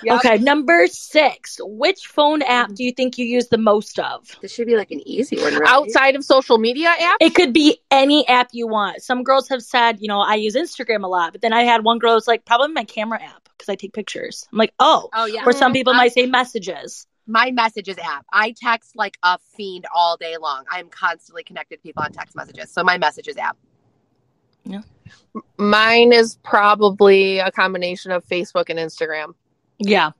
You. 0.06 0.12
Yep. 0.14 0.26
Okay, 0.26 0.38
number 0.38 0.88
six. 0.88 1.60
Which 1.62 2.08
phone 2.08 2.41
app 2.41 2.74
do 2.74 2.84
you 2.84 2.91
think 2.91 3.18
you 3.18 3.26
use 3.26 3.47
the 3.47 3.58
most 3.58 3.99
of? 3.99 4.38
This 4.41 4.53
should 4.53 4.68
be 4.68 4.78
like 4.78 4.91
an 4.91 5.06
easy 5.08 5.38
one, 5.38 5.56
right? 5.56 5.70
Outside 5.70 6.16
of 6.16 6.24
social 6.24 6.58
media 6.58 6.93
apps? 6.99 7.16
It 7.20 7.36
could 7.36 7.53
be 7.53 7.80
any 7.91 8.28
app 8.28 8.49
you 8.51 8.68
want. 8.68 9.01
Some 9.01 9.24
girls 9.24 9.49
have 9.49 9.64
said, 9.64 9.99
you 9.99 10.08
know, 10.08 10.20
I 10.20 10.36
use 10.36 10.56
Instagram 10.56 11.03
a 11.03 11.08
lot, 11.08 11.32
but 11.32 11.41
then 11.41 11.53
I 11.53 11.64
had 11.64 11.84
one 11.84 11.99
girl 11.99 12.14
who's 12.14 12.28
like, 12.28 12.45
probably 12.45 12.74
my 12.74 12.84
camera 12.84 13.22
app 13.22 13.49
because 13.58 13.70
I 13.70 13.76
take 13.76 13.93
pictures. 13.93 14.47
I'm 14.51 14.58
like, 14.58 14.74
oh. 14.80 15.10
Oh 15.14 15.26
yeah. 15.26 15.43
Or 15.45 15.53
some 15.53 15.74
people 15.74 15.93
might 15.93 16.14
say 16.14 16.26
messages. 16.26 17.08
my 17.28 17.51
messages 17.51 17.97
app. 17.97 18.26
I 18.32 18.53
text 18.58 18.95
like 18.95 19.18
a 19.24 19.39
fiend 19.56 19.86
all 19.93 20.18
day 20.18 20.38
long. 20.38 20.66
I'm 20.70 20.89
constantly 20.89 21.43
connected 21.43 21.78
to 21.78 21.82
people 21.82 22.03
on 22.03 22.12
text 22.12 22.36
messages. 22.36 22.72
So 22.72 22.84
my 22.84 22.97
messages 22.97 23.38
app. 23.38 23.58
Yeah. 24.64 24.82
Mine 25.58 26.14
is 26.14 26.38
probably 26.43 27.39
a 27.39 27.51
combination 27.51 28.12
of 28.12 28.26
Facebook 28.26 28.70
and 28.70 28.80
Instagram. 28.80 29.34
Yeah. 29.80 30.11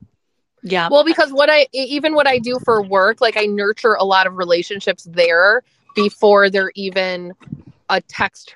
Yeah. 0.64 0.90
Well, 0.90 1.04
because 1.06 1.32
what 1.32 1.50
I 1.50 1.68
even 1.74 2.16
what 2.16 2.28
I 2.28 2.40
do 2.40 2.58
for 2.64 2.82
work, 2.82 3.22
like 3.22 3.38
I 3.38 3.46
nurture 3.46 3.94
a 3.94 4.04
lot 4.04 4.26
of 4.28 4.38
relationships 4.38 5.04
there 5.10 5.62
before 5.96 6.50
they're 6.50 6.72
even 6.76 7.34
a 7.90 8.02
text 8.02 8.56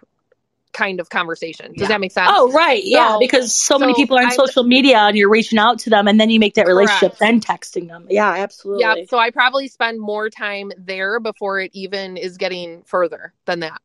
kind 0.71 0.99
of 0.99 1.09
conversation. 1.09 1.71
Does 1.73 1.83
Yeah. 1.83 1.87
that 1.89 2.01
make 2.01 2.11
sense? 2.11 2.29
Oh, 2.31 2.51
right. 2.51 2.81
Yeah. 2.83 3.13
So- 3.13 3.19
because 3.19 3.55
so, 3.55 3.77
many 3.79 3.93
people 3.95 4.17
are 4.17 4.21
on 4.21 4.27
I'm- 4.27 4.35
social 4.35 4.63
media 4.63 4.97
and 4.99 5.17
you're 5.17 5.29
reaching 5.29 5.57
out 5.59 5.79
to 5.79 5.89
them 5.89 6.07
and 6.07 6.19
then 6.19 6.29
you 6.29 6.39
make 6.39 6.53
that 6.55 6.67
relationship, 6.67 7.17
Correct. 7.17 7.19
then 7.19 7.41
texting 7.41 7.87
them. 7.87 8.05
Yeah, 8.09 8.29
absolutely. 8.31 8.81
Yeah, 8.81 8.95
so 9.09 9.17
I 9.17 9.29
probably 9.31 9.67
spend 9.67 9.99
more 9.99 10.29
time 10.29 10.71
there 10.77 11.19
before 11.19 11.59
it 11.59 11.71
even 11.73 12.17
is 12.17 12.37
getting 12.37 12.83
further 12.83 13.33
than 13.45 13.61
that. 13.61 13.81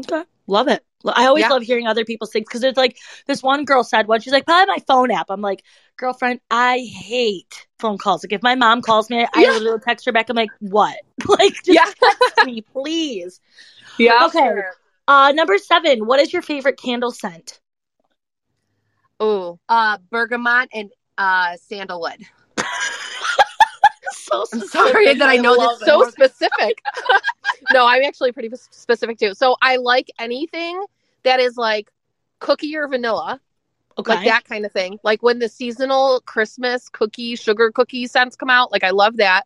Okay. 0.00 0.22
Love 0.46 0.68
it. 0.68 0.84
I 1.06 1.26
always 1.26 1.42
Yeah. 1.42 1.48
love 1.48 1.62
hearing 1.62 1.86
other 1.86 2.04
people's 2.04 2.30
things 2.30 2.46
because 2.48 2.62
it's 2.62 2.76
like 2.76 2.98
this 3.26 3.42
one 3.42 3.64
girl 3.64 3.82
said 3.84 4.06
one. 4.06 4.20
She's 4.20 4.32
like, 4.32 4.44
probably 4.46 4.72
my 4.74 4.82
phone 4.86 5.10
app. 5.10 5.26
I'm 5.30 5.40
like, 5.40 5.64
girlfriend, 5.96 6.40
I 6.50 6.78
hate 6.80 7.66
phone 7.78 7.98
calls. 7.98 8.22
Like 8.24 8.32
if 8.32 8.42
my 8.42 8.54
mom 8.54 8.82
calls 8.82 9.08
me, 9.10 9.26
I 9.32 9.40
Yeah. 9.42 9.50
literally 9.50 9.80
text 9.80 10.04
her 10.06 10.12
back. 10.12 10.28
I'm 10.28 10.36
like, 10.36 10.52
what? 10.60 10.96
like, 11.28 11.54
just 11.64 11.68
Yeah. 11.68 11.84
text 12.02 12.44
me, 12.44 12.62
please. 12.62 13.40
Yeah. 13.98 14.26
Okay. 14.26 14.52
Uh, 15.08 15.32
number 15.34 15.58
seven. 15.58 16.06
What 16.06 16.20
is 16.20 16.32
your 16.32 16.42
favorite 16.42 16.78
candle 16.78 17.10
scent? 17.10 17.60
Oh, 19.18 19.58
Uh, 19.68 19.98
bergamot 20.10 20.68
and 20.72 20.90
uh, 21.18 21.56
sandalwood. 21.56 22.20
so 24.12 24.44
I'm 24.52 24.60
sorry 24.60 25.14
that 25.14 25.28
I 25.28 25.36
know 25.36 25.56
this 25.56 25.80
so 25.80 26.02
specific. 26.04 26.82
no, 27.72 27.86
I'm 27.86 28.02
actually 28.02 28.32
pretty 28.32 28.50
specific 28.70 29.18
too. 29.18 29.34
So 29.34 29.56
I 29.62 29.76
like 29.76 30.10
anything 30.18 30.82
that 31.22 31.40
is 31.40 31.56
like 31.56 31.90
cookie 32.38 32.76
or 32.76 32.88
vanilla, 32.88 33.40
Okay. 33.98 34.12
like 34.14 34.24
that 34.24 34.44
kind 34.44 34.64
of 34.64 34.72
thing. 34.72 34.98
Like 35.02 35.22
when 35.22 35.38
the 35.38 35.48
seasonal 35.48 36.20
Christmas 36.26 36.88
cookie, 36.88 37.36
sugar 37.36 37.70
cookie 37.70 38.06
scents 38.06 38.36
come 38.36 38.50
out, 38.50 38.72
like 38.72 38.84
I 38.84 38.90
love 38.90 39.16
that. 39.18 39.42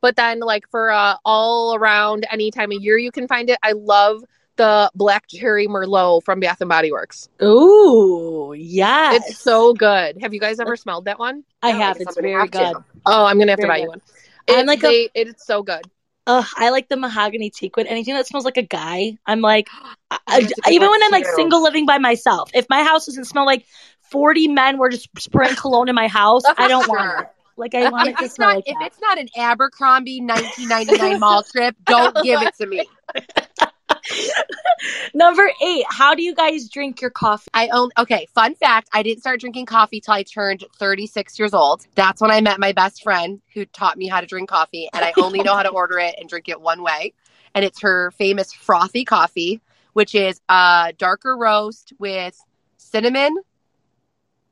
But 0.00 0.16
then, 0.16 0.40
like 0.40 0.68
for 0.68 0.90
uh, 0.90 1.16
all 1.24 1.76
around 1.76 2.26
any 2.30 2.50
time 2.50 2.72
of 2.72 2.82
year 2.82 2.98
you 2.98 3.12
can 3.12 3.28
find 3.28 3.48
it, 3.48 3.58
I 3.62 3.72
love 3.72 4.24
the 4.56 4.90
black 4.94 5.28
cherry 5.28 5.68
merlot 5.68 6.24
from 6.24 6.40
Bath 6.40 6.60
and 6.60 6.68
Body 6.68 6.90
Works. 6.90 7.28
Ooh, 7.42 8.52
yes. 8.56 9.24
It's 9.28 9.38
so 9.38 9.72
good. 9.74 10.20
Have 10.20 10.34
you 10.34 10.40
guys 10.40 10.58
ever 10.60 10.76
smelled 10.76 11.04
that 11.04 11.18
one? 11.18 11.44
I 11.62 11.68
Yeah, 11.70 11.78
have. 11.78 11.98
like 11.98 12.08
It's 12.08 12.16
very 12.16 12.32
have 12.32 12.50
to. 12.50 12.58
good. 12.58 12.76
Oh, 13.06 13.24
I'm 13.24 13.38
gonna 13.38 13.52
have 13.52 13.60
to 13.60 13.66
Very 13.66 13.68
buy 13.68 13.76
you 13.78 13.82
good. 13.84 13.88
one. 13.90 14.00
I'm 14.48 14.58
It, 14.64 14.66
like 14.66 14.84
a- 14.84 15.08
it's 15.14 15.46
so 15.46 15.62
good. 15.62 15.88
Ugh, 16.26 16.46
I 16.56 16.70
like 16.70 16.88
the 16.88 16.96
mahogany 16.96 17.50
teakwood. 17.50 17.86
Anything 17.86 18.14
that 18.14 18.26
smells 18.26 18.44
like 18.44 18.56
a 18.56 18.62
guy, 18.62 19.18
I'm 19.26 19.40
like, 19.40 19.68
I, 20.26 20.42
good 20.42 20.52
even 20.70 20.88
when 20.88 21.02
I'm 21.02 21.10
like 21.10 21.24
too. 21.24 21.32
single 21.34 21.62
living 21.62 21.86
by 21.86 21.98
myself, 21.98 22.50
if 22.54 22.66
my 22.68 22.82
house 22.82 23.06
doesn't 23.06 23.24
smell 23.24 23.46
like 23.46 23.66
40 24.10 24.48
men 24.48 24.78
were 24.78 24.88
just 24.88 25.08
spraying 25.18 25.56
cologne 25.56 25.88
in 25.88 25.94
my 25.94 26.08
house, 26.08 26.42
I 26.56 26.68
don't 26.68 26.88
want 26.88 27.20
it. 27.20 27.26
Like 27.54 27.74
I 27.74 27.90
want 27.90 28.08
it 28.08 28.16
to 28.16 28.30
smell 28.30 28.48
not 28.48 28.56
like 28.56 28.64
if 28.66 28.78
that. 28.78 28.86
it's 28.86 29.00
not 29.00 29.18
an 29.18 29.28
Abercrombie 29.36 30.22
1999 30.22 31.20
mall 31.20 31.42
trip, 31.42 31.76
don't 31.84 32.16
give 32.22 32.40
it 32.40 32.54
to 32.56 32.66
me. 32.66 32.88
Number 35.14 35.50
eight, 35.62 35.84
how 35.88 36.14
do 36.14 36.22
you 36.22 36.34
guys 36.34 36.68
drink 36.68 37.00
your 37.00 37.10
coffee? 37.10 37.48
I 37.54 37.68
own 37.68 37.90
okay, 37.98 38.26
fun 38.34 38.54
fact, 38.54 38.88
I 38.92 39.02
didn't 39.02 39.20
start 39.20 39.40
drinking 39.40 39.66
coffee 39.66 40.00
till 40.00 40.14
I 40.14 40.22
turned 40.22 40.64
36 40.78 41.38
years 41.38 41.54
old. 41.54 41.86
That's 41.94 42.20
when 42.20 42.30
I 42.30 42.40
met 42.40 42.58
my 42.58 42.72
best 42.72 43.02
friend 43.02 43.40
who 43.54 43.64
taught 43.66 43.96
me 43.96 44.08
how 44.08 44.20
to 44.20 44.26
drink 44.26 44.48
coffee 44.48 44.88
and 44.92 45.04
I 45.04 45.12
only 45.18 45.40
know 45.42 45.54
how 45.54 45.62
to 45.62 45.70
order 45.70 45.98
it 45.98 46.14
and 46.18 46.28
drink 46.28 46.48
it 46.48 46.60
one 46.60 46.82
way. 46.82 47.14
And 47.54 47.64
it's 47.64 47.82
her 47.82 48.10
famous 48.12 48.52
frothy 48.52 49.04
coffee, 49.04 49.60
which 49.92 50.14
is 50.14 50.40
a 50.48 50.92
darker 50.96 51.36
roast 51.36 51.92
with 51.98 52.38
cinnamon, 52.78 53.36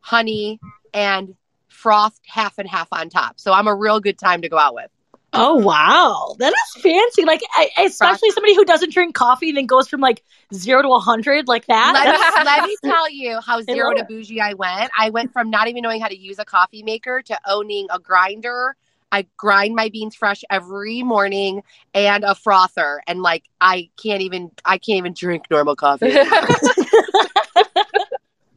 honey, 0.00 0.60
and 0.92 1.34
frothed 1.68 2.20
half 2.26 2.58
and 2.58 2.68
half 2.68 2.88
on 2.92 3.08
top. 3.08 3.40
So 3.40 3.52
I'm 3.52 3.66
a 3.66 3.74
real 3.74 4.00
good 4.00 4.18
time 4.18 4.42
to 4.42 4.48
go 4.48 4.58
out 4.58 4.74
with. 4.74 4.90
Oh 5.32 5.54
wow, 5.54 6.34
that 6.38 6.52
is 6.52 6.82
fancy. 6.82 7.24
Like 7.24 7.40
I, 7.54 7.70
especially 7.84 8.30
somebody 8.30 8.54
who 8.56 8.64
doesn't 8.64 8.92
drink 8.92 9.14
coffee 9.14 9.50
and 9.50 9.58
then 9.58 9.66
goes 9.66 9.88
from 9.88 10.00
like 10.00 10.24
zero 10.52 10.82
to 10.82 10.88
a 10.88 10.98
hundred 10.98 11.46
like 11.46 11.66
that. 11.66 11.92
let, 11.94 12.18
me, 12.18 12.44
let 12.44 12.64
me 12.64 12.76
tell 12.84 13.08
you 13.10 13.40
how 13.40 13.60
zero 13.62 13.94
to 13.94 14.04
bougie 14.04 14.40
I 14.40 14.54
went. 14.54 14.90
I 14.98 15.10
went 15.10 15.32
from 15.32 15.48
not 15.48 15.68
even 15.68 15.82
knowing 15.82 16.00
how 16.00 16.08
to 16.08 16.18
use 16.18 16.40
a 16.40 16.44
coffee 16.44 16.82
maker 16.82 17.22
to 17.22 17.38
owning 17.46 17.86
a 17.90 18.00
grinder. 18.00 18.74
I 19.12 19.26
grind 19.36 19.74
my 19.74 19.88
beans 19.88 20.16
fresh 20.16 20.42
every 20.50 21.02
morning 21.02 21.62
and 21.94 22.24
a 22.24 22.34
frother, 22.34 23.00
and 23.06 23.22
like 23.22 23.44
I 23.60 23.90
can't 24.02 24.22
even 24.22 24.50
I 24.64 24.78
can't 24.78 24.98
even 24.98 25.14
drink 25.14 25.44
normal 25.48 25.76
coffee. 25.76 26.12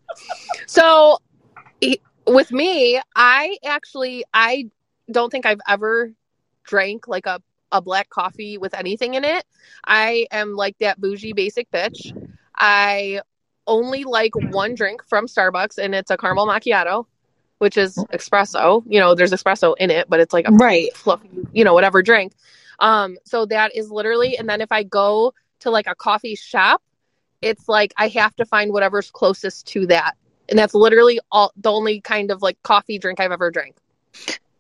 so 0.66 1.20
e- 1.82 2.00
with 2.26 2.52
me, 2.52 3.00
I 3.16 3.58
actually 3.64 4.26
I 4.34 4.70
don't 5.12 5.30
think 5.30 5.46
I've 5.46 5.62
ever 5.68 6.14
drank 6.64 7.08
like 7.08 7.26
a 7.26 7.42
a 7.74 7.82
black 7.82 8.10
coffee 8.10 8.58
with 8.58 8.74
anything 8.76 9.16
in 9.16 9.26
it. 9.26 9.44
I 9.86 10.28
am 10.32 10.56
like 10.56 10.78
that 10.80 11.02
bougie 11.02 11.34
basic 11.34 11.70
bitch. 11.72 12.16
I 12.56 13.22
only 13.66 14.04
like 14.04 14.36
one 14.36 14.76
drink 14.76 15.04
from 15.04 15.26
Starbucks 15.26 15.78
and 15.80 15.96
it's 15.96 16.12
a 16.12 16.18
caramel 16.18 16.48
macchiato, 16.48 17.06
which 17.58 17.76
is 17.76 17.98
espresso. 18.14 18.84
You 18.88 19.00
know, 19.00 19.16
there's 19.16 19.32
espresso 19.32 19.76
in 19.80 19.90
it, 19.90 20.08
but 20.08 20.20
it's 20.20 20.34
like 20.34 20.48
a 20.48 20.52
right. 20.52 20.96
fluffy, 20.96 21.30
you 21.52 21.64
know, 21.64 21.74
whatever 21.74 22.02
drink. 22.04 22.34
Um, 22.80 23.18
so 23.26 23.46
that 23.48 23.76
is 23.76 23.90
literally, 23.90 24.38
and 24.38 24.48
then 24.48 24.62
if 24.62 24.72
I 24.72 24.84
go 24.84 25.34
to 25.62 25.72
like 25.72 25.88
a 25.88 25.96
coffee 25.96 26.36
shop, 26.36 26.82
it's 27.42 27.68
like 27.68 27.94
I 27.98 28.08
have 28.10 28.36
to 28.36 28.46
find 28.46 28.72
whatever's 28.72 29.10
closest 29.12 29.68
to 29.68 29.88
that. 29.88 30.14
And 30.50 30.60
that's 30.60 30.74
literally 30.74 31.20
all 31.32 31.52
the 31.56 31.72
only 31.72 32.02
kind 32.02 32.30
of 32.30 32.42
like 32.42 32.62
coffee 32.64 33.00
drink 33.00 33.20
I've 33.20 33.32
ever 33.32 33.50
drank. 33.50 33.76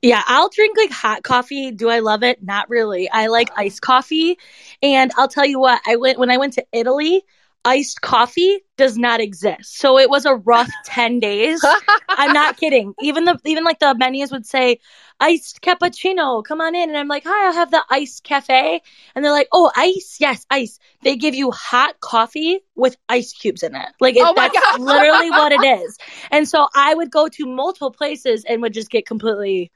Yeah, 0.03 0.21
I'll 0.27 0.49
drink 0.49 0.75
like 0.77 0.91
hot 0.91 1.23
coffee. 1.23 1.71
Do 1.71 1.89
I 1.89 1.99
love 1.99 2.23
it? 2.23 2.43
Not 2.43 2.69
really. 2.69 3.09
I 3.09 3.27
like 3.27 3.49
iced 3.55 3.81
coffee. 3.81 4.37
And 4.81 5.11
I'll 5.15 5.29
tell 5.29 5.45
you 5.45 5.61
what, 5.61 5.81
I 5.87 5.95
went 5.95 6.19
when 6.19 6.29
I 6.29 6.35
went 6.35 6.51
to 6.55 6.65
Italy, 6.73 7.23
iced 7.63 8.01
coffee 8.01 8.59
does 8.75 8.97
not 8.97 9.21
exist. 9.21 9.77
So 9.79 9.97
it 9.97 10.09
was 10.09 10.25
a 10.25 10.35
rough 10.35 10.69
10 10.85 11.21
days. 11.21 11.63
I'm 12.09 12.33
not 12.33 12.57
kidding. 12.57 12.93
Even 12.99 13.23
the 13.23 13.39
even 13.45 13.63
like 13.63 13.79
the 13.79 13.95
menus 13.97 14.29
would 14.29 14.45
say 14.45 14.79
iced 15.21 15.61
cappuccino, 15.61 16.43
come 16.43 16.59
on 16.59 16.75
in. 16.75 16.89
And 16.89 16.97
I'm 16.97 17.07
like, 17.07 17.23
hi, 17.25 17.47
I'll 17.47 17.53
have 17.53 17.71
the 17.71 17.81
iced 17.89 18.25
cafe. 18.25 18.81
And 19.15 19.23
they're 19.23 19.31
like, 19.31 19.47
oh, 19.53 19.71
ice, 19.73 20.17
yes, 20.19 20.45
ice. 20.49 20.79
They 21.03 21.15
give 21.15 21.33
you 21.33 21.49
hot 21.51 22.01
coffee 22.01 22.59
with 22.75 22.97
ice 23.07 23.31
cubes 23.31 23.63
in 23.63 23.73
it. 23.73 23.87
Like 24.01 24.17
it, 24.17 24.27
Oh 24.27 24.33
that's 24.35 24.53
God. 24.59 24.79
literally 24.81 25.31
what 25.31 25.53
it 25.53 25.63
is. 25.63 25.97
And 26.29 26.45
so 26.45 26.67
I 26.75 26.93
would 26.93 27.09
go 27.09 27.29
to 27.29 27.45
multiple 27.45 27.91
places 27.91 28.43
and 28.43 28.61
would 28.61 28.73
just 28.73 28.89
get 28.89 29.05
completely 29.05 29.71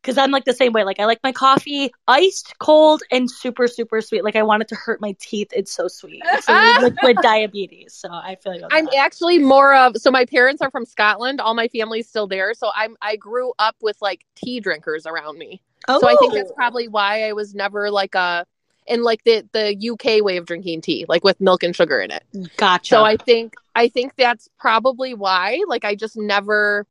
because 0.00 0.16
I'm 0.16 0.30
like 0.30 0.44
the 0.44 0.52
same 0.52 0.72
way. 0.72 0.84
Like 0.84 0.98
I 0.98 1.04
like 1.04 1.20
my 1.22 1.32
coffee 1.32 1.90
iced, 2.08 2.54
cold, 2.58 3.02
and 3.10 3.30
super, 3.30 3.66
super 3.66 4.00
sweet. 4.00 4.24
Like 4.24 4.36
I 4.36 4.42
want 4.42 4.62
it 4.62 4.68
to 4.68 4.74
hurt 4.74 5.00
my 5.00 5.14
teeth. 5.20 5.48
It's 5.52 5.72
so 5.72 5.88
sweet. 5.88 6.22
It's 6.24 6.48
like 6.48 6.80
liquid 6.82 7.18
diabetes. 7.22 7.94
So 7.94 8.08
I 8.10 8.36
feel 8.42 8.52
like 8.52 8.62
I'm 8.70 8.88
actually 8.96 9.38
more 9.38 9.74
of 9.74 9.96
so 9.96 10.10
my 10.10 10.24
parents 10.24 10.62
are 10.62 10.70
from 10.70 10.86
Scotland. 10.86 11.40
All 11.40 11.54
my 11.54 11.68
family's 11.68 12.08
still 12.08 12.26
there. 12.26 12.54
So 12.54 12.70
I'm 12.74 12.96
I 13.02 13.16
grew 13.16 13.52
up 13.58 13.76
with 13.82 13.96
like 14.00 14.24
tea 14.34 14.60
drinkers 14.60 15.06
around 15.06 15.38
me. 15.38 15.62
Oh. 15.88 16.00
So 16.00 16.08
I 16.08 16.16
think 16.16 16.34
that's 16.34 16.50
oh. 16.50 16.54
probably 16.54 16.88
why 16.88 17.28
I 17.28 17.32
was 17.32 17.54
never 17.54 17.90
like 17.90 18.14
a 18.14 18.46
in 18.86 19.02
like 19.02 19.22
the 19.24 19.46
the 19.52 19.90
UK 19.90 20.24
way 20.24 20.36
of 20.36 20.46
drinking 20.46 20.80
tea, 20.80 21.04
like 21.08 21.24
with 21.24 21.40
milk 21.40 21.62
and 21.62 21.76
sugar 21.76 22.00
in 22.00 22.10
it. 22.10 22.24
gotcha. 22.56 22.94
So 22.94 23.04
I 23.04 23.16
think 23.16 23.54
I 23.74 23.88
think 23.88 24.14
that's 24.16 24.48
probably 24.58 25.14
why 25.14 25.62
like 25.68 25.84
I 25.84 25.94
just 25.94 26.16
never 26.16 26.86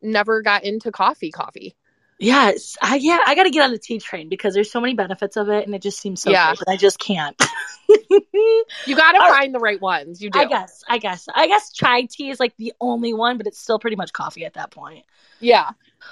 never 0.00 0.42
got 0.42 0.64
into 0.64 0.92
coffee 0.92 1.30
coffee. 1.30 1.74
Yes, 2.18 2.76
I 2.80 2.96
yeah, 2.96 3.18
I 3.26 3.34
got 3.34 3.44
to 3.44 3.50
get 3.50 3.64
on 3.64 3.72
the 3.72 3.78
tea 3.78 3.98
train 3.98 4.28
because 4.28 4.54
there's 4.54 4.70
so 4.70 4.80
many 4.80 4.94
benefits 4.94 5.36
of 5.36 5.48
it, 5.48 5.66
and 5.66 5.74
it 5.74 5.82
just 5.82 6.00
seems 6.00 6.22
so 6.22 6.30
Yeah. 6.30 6.54
good, 6.54 6.68
I 6.68 6.76
just 6.76 6.98
can't. 6.98 7.40
You 8.86 8.96
got 8.96 9.12
to 9.12 9.18
find 9.18 9.54
the 9.54 9.58
right 9.58 9.80
ones. 9.80 10.20
You 10.22 10.30
do. 10.30 10.38
I 10.38 10.44
guess, 10.46 10.82
I 10.88 10.98
guess, 10.98 11.28
I 11.34 11.46
guess 11.46 11.72
chai 11.72 12.02
tea 12.02 12.30
is 12.30 12.40
like 12.40 12.56
the 12.56 12.72
only 12.80 13.12
one, 13.12 13.36
but 13.38 13.46
it's 13.46 13.58
still 13.58 13.78
pretty 13.78 13.96
much 13.96 14.12
coffee 14.12 14.44
at 14.44 14.54
that 14.54 14.70
point. 14.70 15.04
Yeah. 15.40 15.70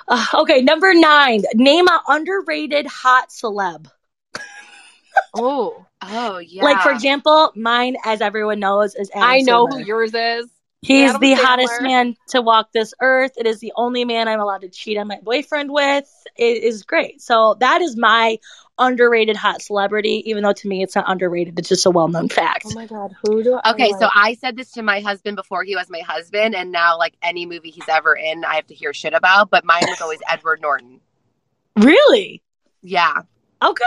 Uh, 0.09 0.25
okay, 0.35 0.61
number 0.63 0.93
nine. 0.95 1.43
Name 1.55 1.87
a 1.89 2.01
underrated 2.09 2.87
hot 2.87 3.31
celeb. 3.31 3.87
Oh, 5.35 5.85
Oh 6.01 6.39
yeah. 6.39 6.65
Like 6.65 6.81
for 6.83 6.91
example, 6.91 7.53
mine, 7.55 7.97
as 8.05 8.21
everyone 8.21 8.61
knows, 8.61 8.95
is 8.95 9.11
Adam 9.15 9.29
I 9.29 9.41
know 9.41 9.67
Sandler. 9.67 9.73
who 9.81 9.85
yours 9.85 10.15
is. 10.15 10.49
He's 10.83 11.11
Adam 11.11 11.21
the 11.21 11.35
Sandler. 11.35 11.45
hottest 11.45 11.83
man 11.83 12.17
to 12.31 12.43
walk 12.43 12.73
this 12.73 12.93
earth. 13.01 13.33
It 13.37 13.47
is 13.47 13.61
the 13.61 13.73
only 13.77 14.05
man 14.05 14.27
I'm 14.27 14.41
allowed 14.41 14.63
to 14.63 14.69
cheat 14.69 14.99
on 14.99 15.07
my 15.07 15.21
boyfriend 15.23 15.71
with. 15.73 16.11
It 16.37 16.65
is 16.65 16.83
great. 16.83 17.23
So 17.23 17.57
that 17.61 17.81
is 17.81 17.97
my 17.97 18.39
underrated 18.79 19.37
hot 19.37 19.63
celebrity, 19.63 20.25
even 20.27 20.43
though 20.43 20.53
to 20.53 20.69
me 20.69 20.83
it's 20.83 20.97
not 20.97 21.05
underrated. 21.07 21.57
It's 21.57 21.69
just 21.69 21.87
a 21.87 21.91
well 21.91 22.09
known 22.09 22.29
fact. 22.29 22.65
Oh 22.67 22.75
my 22.75 22.87
god, 22.87 23.15
who 23.23 23.45
do 23.45 23.61
I 23.63 23.71
Okay, 23.71 23.93
so? 24.01 24.09
I 24.13 24.35
said 24.35 24.57
this 24.57 24.73
to 24.73 24.83
my 24.83 24.99
husband 24.99 25.37
before 25.37 25.63
he 25.63 25.77
was 25.77 25.89
my 25.89 26.01
husband, 26.01 26.57
and 26.57 26.73
now 26.73 26.99
like 26.99 27.15
any 27.23 27.47
movie 27.47 27.71
he's 27.71 27.89
ever 27.89 28.17
in, 28.17 28.45
I 28.45 28.57
have 28.57 28.67
to 28.67 28.75
hear 28.75 28.93
shit 28.93 29.15
about. 29.15 29.51
But 29.51 29.65
mine 29.65 29.85
was 29.87 30.01
always 30.01 30.21
Edward 30.29 30.61
Norton. 30.61 31.01
Really? 31.77 32.43
Yeah. 32.83 33.23
Okay. 33.63 33.85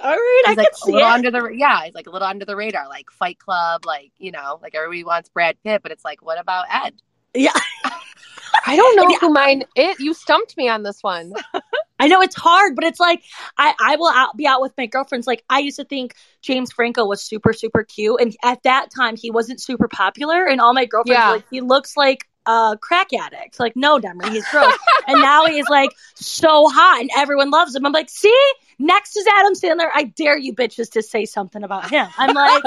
All 0.00 0.10
right. 0.10 0.42
I 0.46 0.54
He's 0.54 0.56
like 0.56 0.70
can 0.70 0.78
a 0.82 0.88
little 0.88 1.08
it. 1.08 1.12
under 1.12 1.30
the 1.30 1.48
yeah, 1.54 1.84
he's 1.84 1.94
like 1.94 2.06
a 2.06 2.10
little 2.10 2.28
under 2.28 2.44
the 2.44 2.56
radar, 2.56 2.88
like 2.88 3.10
Fight 3.10 3.38
Club, 3.38 3.84
like 3.84 4.12
you 4.18 4.30
know, 4.30 4.58
like 4.62 4.74
everybody 4.74 5.04
wants 5.04 5.28
Brad 5.28 5.56
Pitt, 5.64 5.82
but 5.82 5.90
it's 5.92 6.04
like, 6.04 6.22
what 6.22 6.38
about 6.40 6.66
Ed? 6.70 6.94
Yeah, 7.34 7.52
I 8.66 8.76
don't 8.76 8.96
know 8.96 9.08
Yeah. 9.08 9.18
who 9.20 9.30
mine. 9.30 9.64
It 9.74 9.98
you 10.00 10.14
stumped 10.14 10.56
me 10.56 10.68
on 10.68 10.82
this 10.82 11.02
one. 11.02 11.32
I 12.00 12.06
know 12.06 12.20
it's 12.22 12.36
hard, 12.36 12.76
but 12.76 12.84
it's 12.84 13.00
like 13.00 13.22
I 13.56 13.74
I 13.80 13.96
will 13.96 14.08
out, 14.10 14.36
be 14.36 14.46
out 14.46 14.60
with 14.60 14.72
my 14.78 14.86
girlfriends. 14.86 15.26
Like 15.26 15.44
I 15.50 15.60
used 15.60 15.76
to 15.78 15.84
think 15.84 16.14
James 16.42 16.70
Franco 16.72 17.04
was 17.06 17.22
super 17.22 17.52
super 17.52 17.84
cute, 17.84 18.20
and 18.20 18.36
at 18.44 18.62
that 18.64 18.90
time 18.96 19.16
he 19.16 19.30
wasn't 19.30 19.60
super 19.60 19.88
popular, 19.88 20.46
and 20.46 20.60
all 20.60 20.74
my 20.74 20.84
girlfriends 20.86 21.24
Yeah. 21.24 21.26
were 21.26 21.32
like 21.32 21.46
he 21.50 21.60
looks 21.60 21.96
like 21.96 22.27
a 22.48 22.76
crack 22.80 23.12
addict. 23.12 23.60
Like 23.60 23.76
no, 23.76 23.98
Demery, 24.00 24.30
he's 24.30 24.48
gross. 24.48 24.72
and 25.06 25.20
now 25.20 25.46
he's 25.46 25.68
like 25.68 25.90
so 26.16 26.68
hot, 26.68 27.00
and 27.00 27.10
everyone 27.16 27.50
loves 27.50 27.74
him. 27.74 27.84
I'm 27.86 27.92
like, 27.92 28.08
see, 28.10 28.34
next 28.78 29.16
is 29.16 29.26
Adam 29.38 29.54
Sandler. 29.54 29.88
I 29.94 30.04
dare 30.04 30.38
you 30.38 30.54
bitches 30.54 30.90
to 30.92 31.02
say 31.02 31.24
something 31.26 31.62
about 31.62 31.90
him. 31.90 32.08
I'm 32.18 32.34
like. 32.34 32.62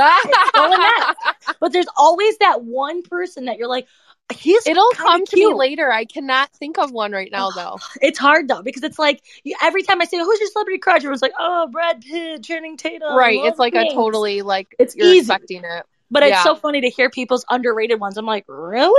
But 1.59 1.73
there's 1.73 1.87
always 1.97 2.37
that 2.37 2.63
one 2.63 3.01
person 3.03 3.45
that 3.45 3.57
you're 3.57 3.67
like, 3.67 3.87
he's 4.33 4.65
It'll 4.65 4.89
come 4.91 5.25
to 5.25 5.35
cute. 5.35 5.51
me 5.51 5.55
later. 5.55 5.91
I 5.91 6.05
cannot 6.05 6.51
think 6.53 6.77
of 6.79 6.91
one 6.91 7.11
right 7.11 7.29
now 7.31 7.49
though. 7.51 7.77
It's 8.01 8.17
hard 8.17 8.47
though 8.47 8.61
because 8.63 8.83
it's 8.83 8.97
like 8.99 9.21
you, 9.43 9.55
every 9.61 9.83
time 9.83 10.01
I 10.01 10.05
say, 10.05 10.17
"Who's 10.17 10.39
your 10.39 10.49
celebrity 10.49 10.77
crush?" 10.79 10.97
Everyone's 10.97 11.21
like, 11.21 11.33
"Oh, 11.37 11.67
Brad 11.71 12.01
Pitt, 12.01 12.43
Channing 12.43 12.77
Tatum." 12.77 13.15
right. 13.15 13.39
It's 13.43 13.59
like 13.59 13.75
a 13.75 13.89
totally 13.93 14.41
like 14.41 14.73
It's 14.79 14.95
you're 14.95 15.07
easy. 15.07 15.19
expecting 15.19 15.63
it. 15.65 15.85
But 16.11 16.23
it's 16.23 16.43
so 16.43 16.55
funny 16.55 16.81
to 16.81 16.89
hear 16.89 17.09
people's 17.09 17.45
underrated 17.49 17.99
ones. 17.99 18.17
I'm 18.17 18.25
like, 18.25 18.43
really? 18.47 18.91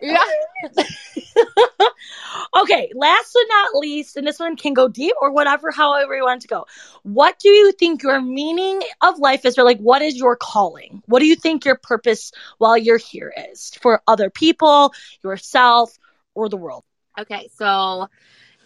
Yeah. 0.00 0.18
okay. 2.62 2.90
Last 2.94 3.32
but 3.34 3.44
not 3.48 3.74
least, 3.74 4.16
and 4.16 4.26
this 4.26 4.38
one 4.38 4.56
can 4.56 4.72
go 4.72 4.88
deep 4.88 5.14
or 5.20 5.30
whatever, 5.30 5.70
however 5.70 6.16
you 6.16 6.24
want 6.24 6.38
it 6.38 6.42
to 6.42 6.48
go. 6.48 6.66
What 7.02 7.38
do 7.38 7.50
you 7.50 7.72
think 7.72 8.02
your 8.02 8.20
meaning 8.20 8.80
of 9.02 9.18
life 9.18 9.44
is, 9.44 9.58
or 9.58 9.64
like, 9.64 9.78
what 9.78 10.00
is 10.00 10.16
your 10.16 10.36
calling? 10.36 11.02
What 11.06 11.20
do 11.20 11.26
you 11.26 11.36
think 11.36 11.66
your 11.66 11.76
purpose 11.76 12.32
while 12.56 12.78
you're 12.78 12.96
here 12.96 13.32
is 13.50 13.70
for 13.80 14.02
other 14.08 14.30
people, 14.30 14.94
yourself, 15.22 15.96
or 16.34 16.48
the 16.48 16.56
world? 16.56 16.84
Okay, 17.20 17.50
so 17.58 18.08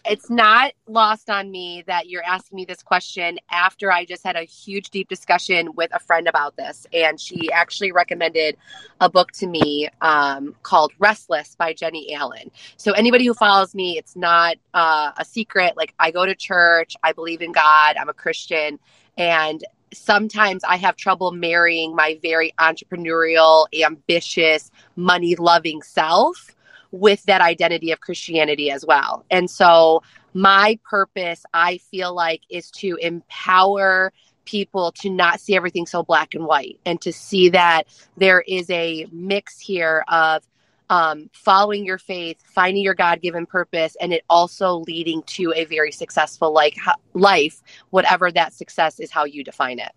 it's 0.08 0.30
not 0.30 0.72
lost 0.86 1.30
on 1.30 1.50
me 1.50 1.84
that 1.86 2.08
you're 2.08 2.24
asking 2.24 2.56
me 2.56 2.64
this 2.64 2.82
question 2.82 3.38
after 3.50 3.92
I 3.92 4.04
just 4.04 4.24
had 4.24 4.36
a 4.36 4.42
huge, 4.42 4.90
deep 4.90 5.08
discussion 5.08 5.74
with 5.74 5.90
a 5.94 5.98
friend 5.98 6.28
about 6.28 6.56
this. 6.56 6.86
And 6.92 7.20
she 7.20 7.50
actually 7.52 7.92
recommended 7.92 8.56
a 9.00 9.08
book 9.08 9.32
to 9.32 9.46
me 9.46 9.88
um, 10.00 10.54
called 10.62 10.92
Restless 10.98 11.54
by 11.56 11.72
Jennie 11.72 12.14
Allen. 12.14 12.50
So, 12.76 12.92
anybody 12.92 13.26
who 13.26 13.34
follows 13.34 13.74
me, 13.74 13.98
it's 13.98 14.16
not 14.16 14.56
uh, 14.74 15.12
a 15.16 15.24
secret. 15.24 15.76
Like, 15.76 15.94
I 15.98 16.10
go 16.10 16.26
to 16.26 16.34
church, 16.34 16.96
I 17.02 17.12
believe 17.12 17.42
in 17.42 17.52
God, 17.52 17.96
I'm 17.96 18.08
a 18.08 18.14
Christian. 18.14 18.78
And 19.16 19.64
sometimes 19.92 20.62
I 20.64 20.76
have 20.76 20.96
trouble 20.96 21.30
marrying 21.32 21.94
my 21.94 22.18
very 22.22 22.52
entrepreneurial, 22.58 23.66
ambitious, 23.74 24.70
money 24.96 25.36
loving 25.36 25.82
self 25.82 26.55
with 26.90 27.22
that 27.24 27.40
identity 27.40 27.92
of 27.92 28.00
Christianity 28.00 28.70
as 28.70 28.84
well. 28.86 29.24
And 29.30 29.50
so 29.50 30.02
my 30.34 30.78
purpose, 30.88 31.44
I 31.54 31.78
feel 31.78 32.14
like, 32.14 32.42
is 32.50 32.70
to 32.72 32.96
empower 33.00 34.12
people 34.44 34.92
to 34.92 35.10
not 35.10 35.40
see 35.40 35.56
everything 35.56 35.86
so 35.86 36.02
black 36.02 36.34
and 36.34 36.46
white 36.46 36.78
and 36.86 37.00
to 37.02 37.12
see 37.12 37.48
that 37.50 37.84
there 38.16 38.40
is 38.40 38.70
a 38.70 39.06
mix 39.10 39.58
here 39.58 40.04
of 40.08 40.46
um, 40.88 41.30
following 41.32 41.84
your 41.84 41.98
faith, 41.98 42.40
finding 42.46 42.82
your 42.82 42.94
God 42.94 43.20
given 43.20 43.44
purpose, 43.44 43.96
and 44.00 44.12
it 44.12 44.22
also 44.30 44.84
leading 44.86 45.22
to 45.24 45.52
a 45.54 45.64
very 45.64 45.90
successful 45.90 46.52
like 46.52 46.76
ho- 46.82 47.00
life, 47.12 47.60
whatever 47.90 48.30
that 48.30 48.52
success 48.52 49.00
is, 49.00 49.10
how 49.10 49.24
you 49.24 49.42
define 49.42 49.78
it. 49.80 49.92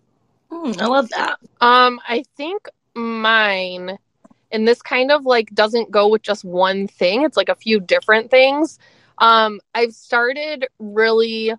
Hmm, 0.49 0.71
I 0.79 0.87
love 0.87 1.09
that. 1.09 1.39
Um, 1.61 1.99
I 2.07 2.23
think 2.35 2.67
mine, 2.95 3.99
and 4.51 4.67
this 4.67 4.81
kind 4.81 5.11
of 5.11 5.25
like 5.25 5.53
doesn't 5.53 5.91
go 5.91 6.07
with 6.07 6.21
just 6.21 6.43
one 6.43 6.87
thing. 6.87 7.23
It's 7.23 7.37
like 7.37 7.49
a 7.49 7.55
few 7.55 7.79
different 7.79 8.31
things. 8.31 8.79
Um, 9.19 9.59
I've 9.75 9.93
started 9.93 10.67
really 10.79 11.53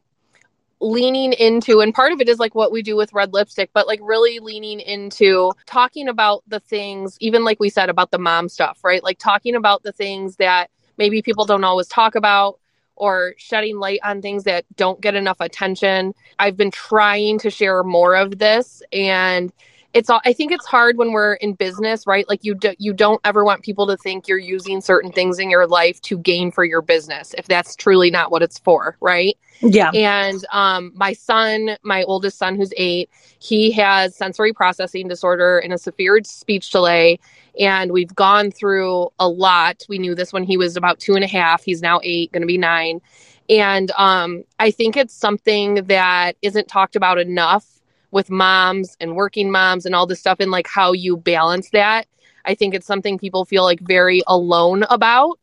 leaning 0.81 1.35
into, 1.35 1.81
and 1.81 1.95
part 1.95 2.13
of 2.13 2.21
it 2.21 2.29
is 2.29 2.39
like 2.39 2.55
what 2.55 2.73
we 2.73 2.83
do 2.83 2.97
with 2.97 3.13
red 3.13 3.33
lipstick, 3.33 3.71
but 3.75 3.87
like 3.87 4.01
really 4.03 4.39
leaning 4.39 4.81
into 4.81 5.53
talking 5.67 6.09
about 6.09 6.43
the 6.49 6.61
things, 6.61 7.17
even 7.21 7.45
like 7.45 7.61
we 7.61 7.69
said 7.69 7.91
about 7.91 8.11
the 8.11 8.19
mom 8.19 8.49
stuff, 8.49 8.83
right? 8.83 9.05
Like 9.05 9.19
talking 9.19 9.55
about 9.55 9.83
the 9.83 9.93
things 9.93 10.37
that 10.37 10.71
maybe 10.97 11.21
people 11.23 11.45
don't 11.45 11.65
always 11.65 11.87
talk 11.87 12.15
about 12.15 12.59
or 12.97 13.35
shedding 13.39 13.79
light 13.79 14.01
on 14.05 14.21
things 14.21 14.45
that 14.45 14.65
don't 14.77 15.01
get 15.01 15.15
enough 15.15 15.39
attention. 15.41 16.15
I've 16.39 16.57
been 16.57 16.71
trying 16.71 17.39
to 17.41 17.51
share 17.51 17.83
more 17.83 18.15
of 18.15 18.39
this 18.39 18.83
and 18.93 19.53
it's 19.93 20.09
all 20.09 20.21
I 20.25 20.33
think 20.33 20.53
it's 20.53 20.67
hard 20.67 20.97
when 20.99 21.13
we're 21.13 21.35
in 21.35 21.55
business, 21.55 22.07
right? 22.07 22.29
Like 22.29 22.45
you 22.45 22.55
do, 22.55 22.75
you 22.79 22.93
don't 22.93 23.21
ever 23.25 23.45
want 23.45 23.63
people 23.63 23.87
to 23.89 23.97
think 23.97 24.29
you're 24.29 24.39
using 24.39 24.81
certain 24.81 25.11
things 25.11 25.39
in 25.39 25.51
your 25.51 25.67
life 25.67 26.01
to 26.03 26.19
gain 26.19 26.53
for 26.53 26.65
your 26.65 26.83
business 26.83 27.35
if 27.37 27.47
that's 27.47 27.75
truly 27.75 28.11
not 28.11 28.31
what 28.31 28.43
it's 28.43 28.59
for, 28.59 28.97
right? 29.01 29.37
Yeah. 29.61 29.91
And 29.91 30.45
um, 30.53 30.93
my 30.95 31.13
son, 31.13 31.77
my 31.83 32.05
oldest 32.05 32.39
son, 32.39 32.57
who's 32.57 32.73
eight, 32.77 33.11
he 33.41 33.73
has 33.73 34.17
sensory 34.17 34.53
processing 34.53 35.09
disorder 35.09 35.59
and 35.59 35.73
a 35.73 35.79
severe 35.79 36.21
speech 36.25 36.71
delay. 36.71 37.19
And 37.59 37.93
we've 37.93 38.15
gone 38.15 38.53
through 38.53 39.11
a 39.19 39.29
lot. 39.29 39.85
We 39.89 39.99
knew 39.99 40.15
this 40.15 40.33
when 40.33 40.45
he 40.45 40.57
was 40.57 40.77
about 40.77 41.01
two 41.01 41.15
and 41.15 41.25
a 41.25 41.29
half. 41.29 41.65
He's 41.65 41.83
now 41.83 42.01
eight, 42.03 42.33
going 42.33 42.43
to 42.43 42.47
be 42.47 42.59
nine. 42.59 43.01
And 43.49 43.91
um, 43.99 44.45
I 44.61 44.71
think 44.71 44.97
it's 44.97 45.13
something 45.13 45.87
that 45.87 46.37
isn't 46.41 46.69
talked 46.69 46.95
about 46.95 47.19
enough 47.19 47.67
with 48.11 48.31
moms 48.31 48.97
and 49.01 49.15
working 49.15 49.51
moms 49.51 49.87
and 49.87 49.95
all 49.95 50.07
this 50.07 50.21
stuff 50.21 50.39
and 50.41 50.51
like 50.51 50.67
how 50.67 50.93
you 50.93 51.17
balance 51.17 51.71
that. 51.71 52.07
I 52.45 52.55
think 52.55 52.75
it's 52.75 52.87
something 52.87 53.19
people 53.19 53.45
feel 53.45 53.65
like 53.65 53.81
very 53.81 54.23
alone 54.27 54.85
about. 54.91 55.39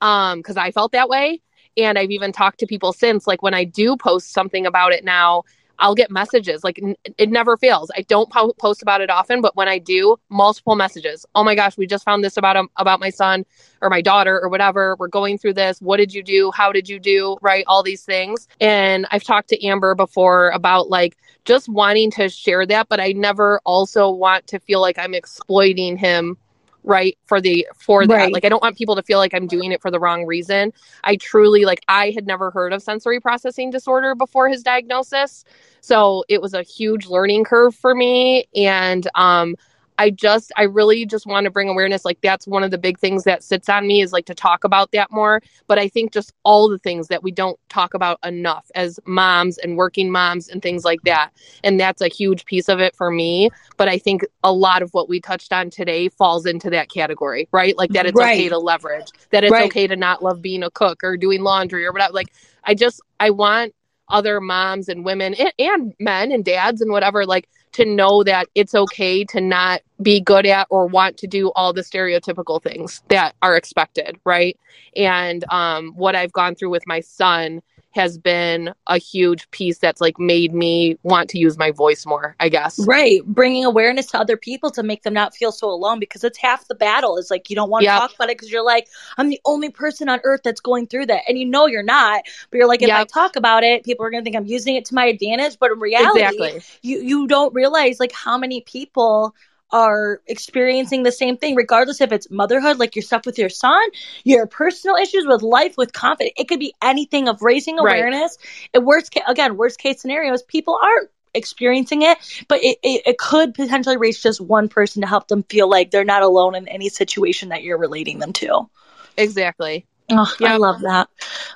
Um, 0.00 0.40
because 0.40 0.56
I 0.56 0.70
felt 0.70 0.92
that 0.92 1.08
way. 1.08 1.40
And 1.76 1.98
I've 1.98 2.10
even 2.10 2.30
talked 2.30 2.60
to 2.60 2.66
people 2.66 2.92
since, 2.92 3.26
like 3.26 3.42
when 3.42 3.54
I 3.54 3.64
do 3.64 3.96
post 3.96 4.32
something 4.32 4.66
about 4.66 4.92
it 4.92 5.04
now, 5.04 5.44
I'll 5.78 5.94
get 5.94 6.10
messages. 6.10 6.64
Like 6.64 6.80
n- 6.82 6.96
it 7.18 7.30
never 7.30 7.56
fails. 7.56 7.90
I 7.96 8.02
don't 8.02 8.30
po- 8.30 8.54
post 8.54 8.82
about 8.82 9.00
it 9.00 9.10
often, 9.10 9.40
but 9.40 9.56
when 9.56 9.68
I 9.68 9.78
do, 9.78 10.16
multiple 10.28 10.76
messages. 10.76 11.26
Oh 11.34 11.44
my 11.44 11.54
gosh, 11.54 11.76
we 11.76 11.86
just 11.86 12.04
found 12.04 12.24
this 12.24 12.36
about 12.36 12.56
um, 12.56 12.70
about 12.76 13.00
my 13.00 13.10
son 13.10 13.44
or 13.80 13.90
my 13.90 14.00
daughter 14.00 14.40
or 14.40 14.48
whatever. 14.48 14.96
We're 14.98 15.08
going 15.08 15.38
through 15.38 15.54
this. 15.54 15.80
What 15.80 15.98
did 15.98 16.14
you 16.14 16.22
do? 16.22 16.50
How 16.54 16.72
did 16.72 16.88
you 16.88 16.98
do? 16.98 17.36
Right? 17.40 17.64
All 17.66 17.82
these 17.82 18.04
things. 18.04 18.48
And 18.60 19.06
I've 19.10 19.24
talked 19.24 19.48
to 19.50 19.66
Amber 19.66 19.94
before 19.94 20.50
about 20.50 20.88
like 20.88 21.16
just 21.44 21.68
wanting 21.68 22.10
to 22.12 22.28
share 22.28 22.66
that, 22.66 22.88
but 22.88 23.00
I 23.00 23.12
never 23.12 23.60
also 23.64 24.10
want 24.10 24.46
to 24.48 24.58
feel 24.58 24.80
like 24.80 24.98
I'm 24.98 25.14
exploiting 25.14 25.96
him 25.96 26.38
right 26.84 27.18
for 27.26 27.40
the 27.40 27.66
for 27.76 28.06
that. 28.06 28.14
Right. 28.14 28.32
like 28.32 28.44
i 28.44 28.48
don't 28.48 28.62
want 28.62 28.76
people 28.76 28.94
to 28.94 29.02
feel 29.02 29.18
like 29.18 29.34
i'm 29.34 29.46
doing 29.46 29.72
it 29.72 29.80
for 29.82 29.90
the 29.90 29.98
wrong 29.98 30.26
reason. 30.26 30.72
I 31.02 31.16
truly 31.16 31.64
like 31.64 31.80
i 31.88 32.10
had 32.10 32.26
never 32.26 32.50
heard 32.50 32.72
of 32.72 32.82
sensory 32.82 33.20
processing 33.20 33.70
disorder 33.70 34.14
before 34.14 34.48
his 34.48 34.62
diagnosis. 34.62 35.44
So 35.80 36.24
it 36.28 36.40
was 36.40 36.54
a 36.54 36.62
huge 36.62 37.06
learning 37.06 37.44
curve 37.44 37.74
for 37.74 37.94
me. 37.94 38.46
And 38.54 39.08
um 39.14 39.56
i 39.98 40.10
just 40.10 40.52
i 40.56 40.62
really 40.62 41.06
just 41.06 41.26
want 41.26 41.44
to 41.44 41.50
bring 41.50 41.68
awareness 41.68 42.04
like 42.04 42.20
that's 42.20 42.46
one 42.46 42.62
of 42.62 42.70
the 42.70 42.78
big 42.78 42.98
things 42.98 43.24
that 43.24 43.42
sits 43.42 43.68
on 43.68 43.86
me 43.86 44.02
is 44.02 44.12
like 44.12 44.26
to 44.26 44.34
talk 44.34 44.64
about 44.64 44.90
that 44.92 45.10
more. 45.10 45.40
But 45.66 45.78
i 45.78 45.88
think 45.88 46.12
just 46.12 46.32
all 46.42 46.68
the 46.68 46.78
things 46.78 47.08
that 47.08 47.22
we 47.22 47.30
don't 47.30 47.58
talk 47.68 47.94
about 47.94 48.18
enough 48.24 48.70
as 48.74 48.98
moms 49.06 49.58
and 49.58 49.76
working 49.76 50.10
moms 50.10 50.48
and 50.48 50.62
things 50.62 50.84
like 50.84 51.02
that. 51.02 51.30
And 51.62 51.78
that's 51.78 52.00
a 52.02 52.08
huge 52.08 52.44
piece 52.44 52.68
of 52.68 52.80
it 52.80 52.96
for 52.96 53.10
me. 53.10 53.50
But 53.76 53.88
i 53.88 53.98
think 53.98 54.22
a 54.42 54.52
lot 54.52 54.82
of 54.82 54.90
what 54.92 55.08
we 55.08 55.20
touched 55.20 55.52
on 55.52 55.70
today 55.70 56.08
falls 56.08 56.46
into 56.46 56.70
that 56.70 56.90
category 56.90 57.48
right? 57.52 57.76
Like 57.76 57.90
that 57.90 58.06
it's 58.06 58.18
okay 58.18 58.48
to 58.48 58.58
leverage 58.58 59.06
that 59.30 59.44
it's 59.44 59.52
Right. 59.52 59.64
okay 59.66 59.86
to 59.86 59.96
not 59.96 60.22
love 60.22 60.42
being 60.42 60.62
a 60.62 60.70
cook 60.70 61.04
or 61.04 61.16
doing 61.16 61.42
laundry 61.42 61.84
or 61.86 61.92
whatever. 61.92 62.12
Like 62.12 62.32
i 62.64 62.74
just 62.74 63.00
i 63.20 63.30
want 63.30 63.74
other 64.08 64.40
moms 64.40 64.88
and 64.88 65.04
women 65.04 65.34
and, 65.34 65.52
and 65.58 65.94
men 65.98 66.30
and 66.30 66.44
dads 66.44 66.80
and 66.80 66.90
whatever 66.90 67.24
like 67.24 67.48
to 67.74 67.84
know 67.84 68.24
that 68.24 68.48
it's 68.54 68.74
okay 68.74 69.24
to 69.24 69.40
not 69.40 69.82
be 70.02 70.20
good 70.20 70.46
at 70.46 70.66
or 70.70 70.86
want 70.86 71.18
to 71.18 71.26
do 71.28 71.52
all 71.56 71.72
the 71.72 71.82
stereotypical 71.82 72.62
things 72.62 73.02
that 73.08 73.34
are 73.42 73.56
expected 73.56 74.18
right? 74.24 74.58
And 74.96 75.44
um 75.50 75.92
what 75.96 76.16
i've 76.16 76.32
gone 76.32 76.54
through 76.56 76.70
with 76.70 76.86
my 76.86 77.00
son 77.00 77.62
has 77.94 78.18
been 78.18 78.74
a 78.86 78.98
huge 78.98 79.50
piece 79.50 79.78
that's 79.78 80.00
like 80.00 80.18
made 80.18 80.54
me 80.54 80.98
want 81.02 81.30
to 81.30 81.38
use 81.38 81.56
my 81.58 81.70
voice 81.70 82.06
more 82.06 82.34
i 82.40 82.48
guess 82.48 82.78
Right. 82.86 83.24
Bringing 83.24 83.64
awareness 83.64 84.06
to 84.06 84.18
other 84.18 84.36
people 84.36 84.70
to 84.72 84.82
make 84.82 85.02
them 85.04 85.14
not 85.14 85.34
feel 85.34 85.52
so 85.52 85.70
alone 85.70 86.00
because 86.00 86.24
it's 86.24 86.38
half 86.38 86.66
the 86.66 86.74
battle. 86.74 87.16
Is 87.18 87.30
like 87.30 87.48
you 87.48 87.54
don't 87.56 87.70
want 87.70 87.82
to 87.84 87.84
Yep. 87.84 87.98
talk 88.00 88.14
about 88.14 88.30
it 88.30 88.36
because 88.36 88.50
you're 88.50 88.64
like, 88.64 88.88
I'm 89.16 89.28
the 89.28 89.40
only 89.44 89.70
person 89.70 90.08
on 90.08 90.20
earth 90.24 90.40
that's 90.42 90.60
going 90.60 90.88
through 90.88 91.06
that. 91.06 91.22
And 91.28 91.38
you 91.38 91.44
know 91.46 91.66
you're 91.66 91.84
not. 91.84 92.24
But 92.50 92.58
you're 92.58 92.66
like, 92.68 92.82
if 92.82 92.90
I 92.90 93.04
talk 93.04 93.36
about 93.36 93.62
it, 93.62 93.84
people 93.84 94.04
are 94.04 94.10
going 94.10 94.22
to 94.22 94.24
think 94.24 94.36
I'm 94.36 94.46
using 94.46 94.74
it 94.74 94.84
to 94.86 94.94
my 94.94 95.06
advantage. 95.06 95.58
But 95.58 95.70
in 95.70 95.78
reality, 95.78 96.20
exactly 96.20 96.60
you, 96.82 96.98
you 97.00 97.26
don't 97.28 97.54
realize 97.54 98.00
like 98.00 98.12
how 98.12 98.36
many 98.38 98.60
people 98.62 99.34
are 99.74 100.20
experiencing 100.28 101.02
the 101.02 101.10
same 101.10 101.36
thing, 101.36 101.56
regardless 101.56 102.00
if 102.00 102.12
it's 102.12 102.30
motherhood, 102.30 102.78
like 102.78 102.94
your 102.94 103.02
stuff 103.02 103.26
with 103.26 103.36
your 103.36 103.48
son, 103.48 103.82
your 104.22 104.46
personal 104.46 104.94
issues 104.94 105.26
with 105.26 105.42
life, 105.42 105.76
with 105.76 105.92
confidence. 105.92 106.32
It 106.38 106.46
could 106.46 106.60
be 106.60 106.72
anything 106.80 107.26
of 107.26 107.42
raising 107.42 107.78
Right. 107.78 107.96
awareness. 107.96 108.38
And 108.72 108.86
worst 108.86 109.10
case, 109.10 109.24
again, 109.26 109.56
worst 109.56 109.80
case 109.80 110.00
scenarios, 110.00 110.44
people 110.44 110.78
aren't 110.80 111.10
experiencing 111.34 112.02
it, 112.02 112.16
but 112.46 112.62
it, 112.62 112.78
it, 112.84 113.02
it 113.04 113.18
could 113.18 113.52
potentially 113.52 113.96
reach 113.96 114.22
just 114.22 114.40
one 114.40 114.68
person 114.68 115.02
to 115.02 115.08
help 115.08 115.26
them 115.26 115.42
feel 115.42 115.68
like 115.68 115.90
they're 115.90 116.04
not 116.04 116.22
alone 116.22 116.54
in 116.54 116.68
any 116.68 116.88
situation 116.88 117.48
that 117.48 117.64
you're 117.64 117.76
relating 117.76 118.20
them 118.20 118.32
to. 118.34 118.70
Exactly. 119.16 119.86
Oh, 120.10 120.32
I 120.42 120.56
love 120.56 120.80
that. 120.82 121.08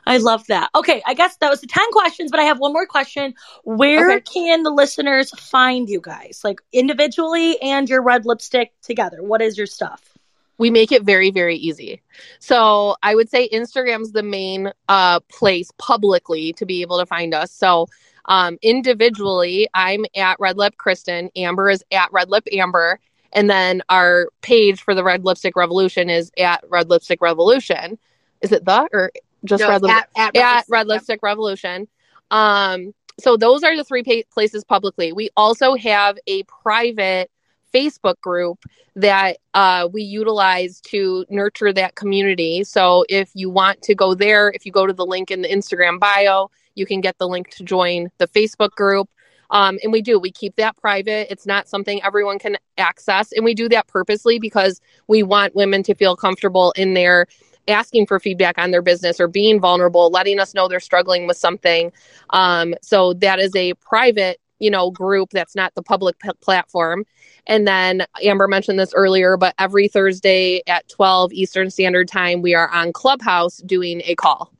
I 0.06 0.16
love 0.18 0.46
that. 0.46 0.70
Okay, 0.74 1.02
I 1.06 1.14
guess 1.14 1.36
that 1.36 1.50
was 1.50 1.60
the 1.60 1.66
10 1.66 1.84
questions, 1.92 2.30
but 2.30 2.40
I 2.40 2.44
have 2.44 2.58
one 2.58 2.72
more 2.72 2.86
question. 2.86 3.34
Where 3.64 4.12
Okay. 4.12 4.20
can 4.20 4.62
the 4.62 4.70
listeners 4.70 5.30
find 5.38 5.88
you 5.88 6.00
guys? 6.00 6.40
Like 6.44 6.60
individually 6.72 7.60
and 7.60 7.88
your 7.88 8.02
red 8.02 8.24
lipstick 8.24 8.72
together? 8.82 9.22
What 9.22 9.42
is 9.42 9.56
your 9.58 9.66
stuff? 9.66 10.16
we 10.58 10.70
make 10.70 10.90
it 10.92 11.02
very 11.04 11.30
very 11.30 11.56
easy 11.56 12.02
so 12.40 12.96
i 13.02 13.14
would 13.14 13.28
say 13.30 13.48
instagram's 13.50 14.12
the 14.12 14.22
main 14.22 14.72
uh 14.88 15.20
place 15.30 15.70
publicly 15.78 16.52
to 16.54 16.66
be 16.66 16.82
able 16.82 16.98
to 16.98 17.06
find 17.06 17.32
us 17.32 17.52
so 17.52 17.86
um 18.26 18.58
individually 18.62 19.68
i'm 19.74 20.04
at 20.16 20.36
red 20.40 20.56
lip 20.56 20.76
kristen 20.76 21.30
amber 21.36 21.70
is 21.70 21.84
at 21.92 22.10
red 22.12 22.28
lip 22.28 22.44
amber 22.52 22.98
and 23.32 23.48
then 23.48 23.82
our 23.88 24.28
page 24.42 24.82
for 24.82 24.94
the 24.94 25.04
red 25.04 25.24
lipstick 25.24 25.54
revolution 25.54 26.10
is 26.10 26.32
at 26.38 26.62
red 26.68 26.88
lipstick 26.90 27.20
revolution 27.20 27.98
is 28.42 28.52
it 28.52 28.64
the 28.64 28.88
or 28.92 29.10
just 29.44 29.60
No, 29.60 29.68
red 29.68 29.84
at, 29.84 30.08
at, 30.16 30.36
at 30.36 30.54
Lipstick, 30.56 30.72
Red 30.72 30.78
yep. 30.78 30.86
Lipstick 30.86 31.22
Revolution. 31.22 31.88
Um, 32.30 32.94
so 33.20 33.36
those 33.36 33.62
are 33.62 33.76
the 33.76 33.84
three 33.84 34.02
pa- 34.02 34.28
places 34.32 34.64
publicly. 34.64 35.12
We 35.12 35.30
also 35.36 35.74
have 35.74 36.18
a 36.26 36.42
private 36.44 37.30
Facebook 37.74 38.20
group 38.20 38.64
that 38.96 39.38
uh, 39.54 39.88
we 39.92 40.02
utilize 40.02 40.80
to 40.80 41.24
nurture 41.28 41.72
that 41.72 41.94
community. 41.94 42.64
So 42.64 43.04
if 43.08 43.30
you 43.34 43.50
want 43.50 43.82
to 43.82 43.94
go 43.94 44.14
there, 44.14 44.50
if 44.54 44.64
you 44.64 44.72
go 44.72 44.86
to 44.86 44.92
the 44.92 45.06
link 45.06 45.30
in 45.30 45.42
the 45.42 45.48
Instagram 45.48 45.98
bio, 46.00 46.50
you 46.74 46.86
can 46.86 47.00
get 47.00 47.18
the 47.18 47.28
link 47.28 47.50
to 47.50 47.64
join 47.64 48.10
the 48.18 48.28
Facebook 48.28 48.70
group. 48.70 49.08
Um, 49.50 49.78
and 49.82 49.92
we 49.92 50.02
do, 50.02 50.18
we 50.18 50.30
keep 50.30 50.56
that 50.56 50.76
private. 50.76 51.30
It's 51.30 51.46
not 51.46 51.68
something 51.68 52.02
everyone 52.02 52.38
can 52.38 52.58
access. 52.76 53.32
And 53.32 53.44
we 53.44 53.54
do 53.54 53.68
that 53.70 53.86
purposely 53.88 54.38
because 54.38 54.80
we 55.06 55.22
want 55.22 55.54
women 55.54 55.82
to 55.84 55.94
feel 55.94 56.16
comfortable 56.16 56.72
in 56.72 56.94
there 56.94 57.26
asking 57.68 58.06
for 58.06 58.18
feedback 58.18 58.58
on 58.58 58.70
their 58.70 58.82
business 58.82 59.20
or 59.20 59.28
being 59.28 59.60
vulnerable, 59.60 60.10
letting 60.10 60.40
us 60.40 60.54
know 60.54 60.68
they're 60.68 60.80
struggling 60.80 61.26
with 61.26 61.36
something. 61.36 61.92
Um, 62.30 62.74
so 62.82 63.14
that 63.14 63.38
is 63.38 63.54
a 63.54 63.74
private, 63.74 64.40
you 64.58 64.70
know, 64.70 64.90
group 64.90 65.30
that's 65.30 65.54
not 65.54 65.74
the 65.74 65.82
public 65.82 66.18
p- 66.18 66.30
platform. 66.40 67.04
And 67.46 67.66
then 67.66 68.06
Amber 68.22 68.48
mentioned 68.48 68.78
this 68.78 68.92
earlier, 68.94 69.36
but 69.36 69.54
every 69.58 69.88
Thursday 69.88 70.62
at 70.66 70.88
12 70.88 71.32
Eastern 71.32 71.70
Standard 71.70 72.08
Time, 72.08 72.42
we 72.42 72.54
are 72.54 72.68
on 72.70 72.92
Clubhouse 72.92 73.58
doing 73.58 74.02
a 74.04 74.14
call. 74.14 74.52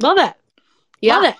Love 0.00 0.18
it. 0.18 0.34
Yeah. 1.00 1.14
Love 1.20 1.34
it. 1.34 1.36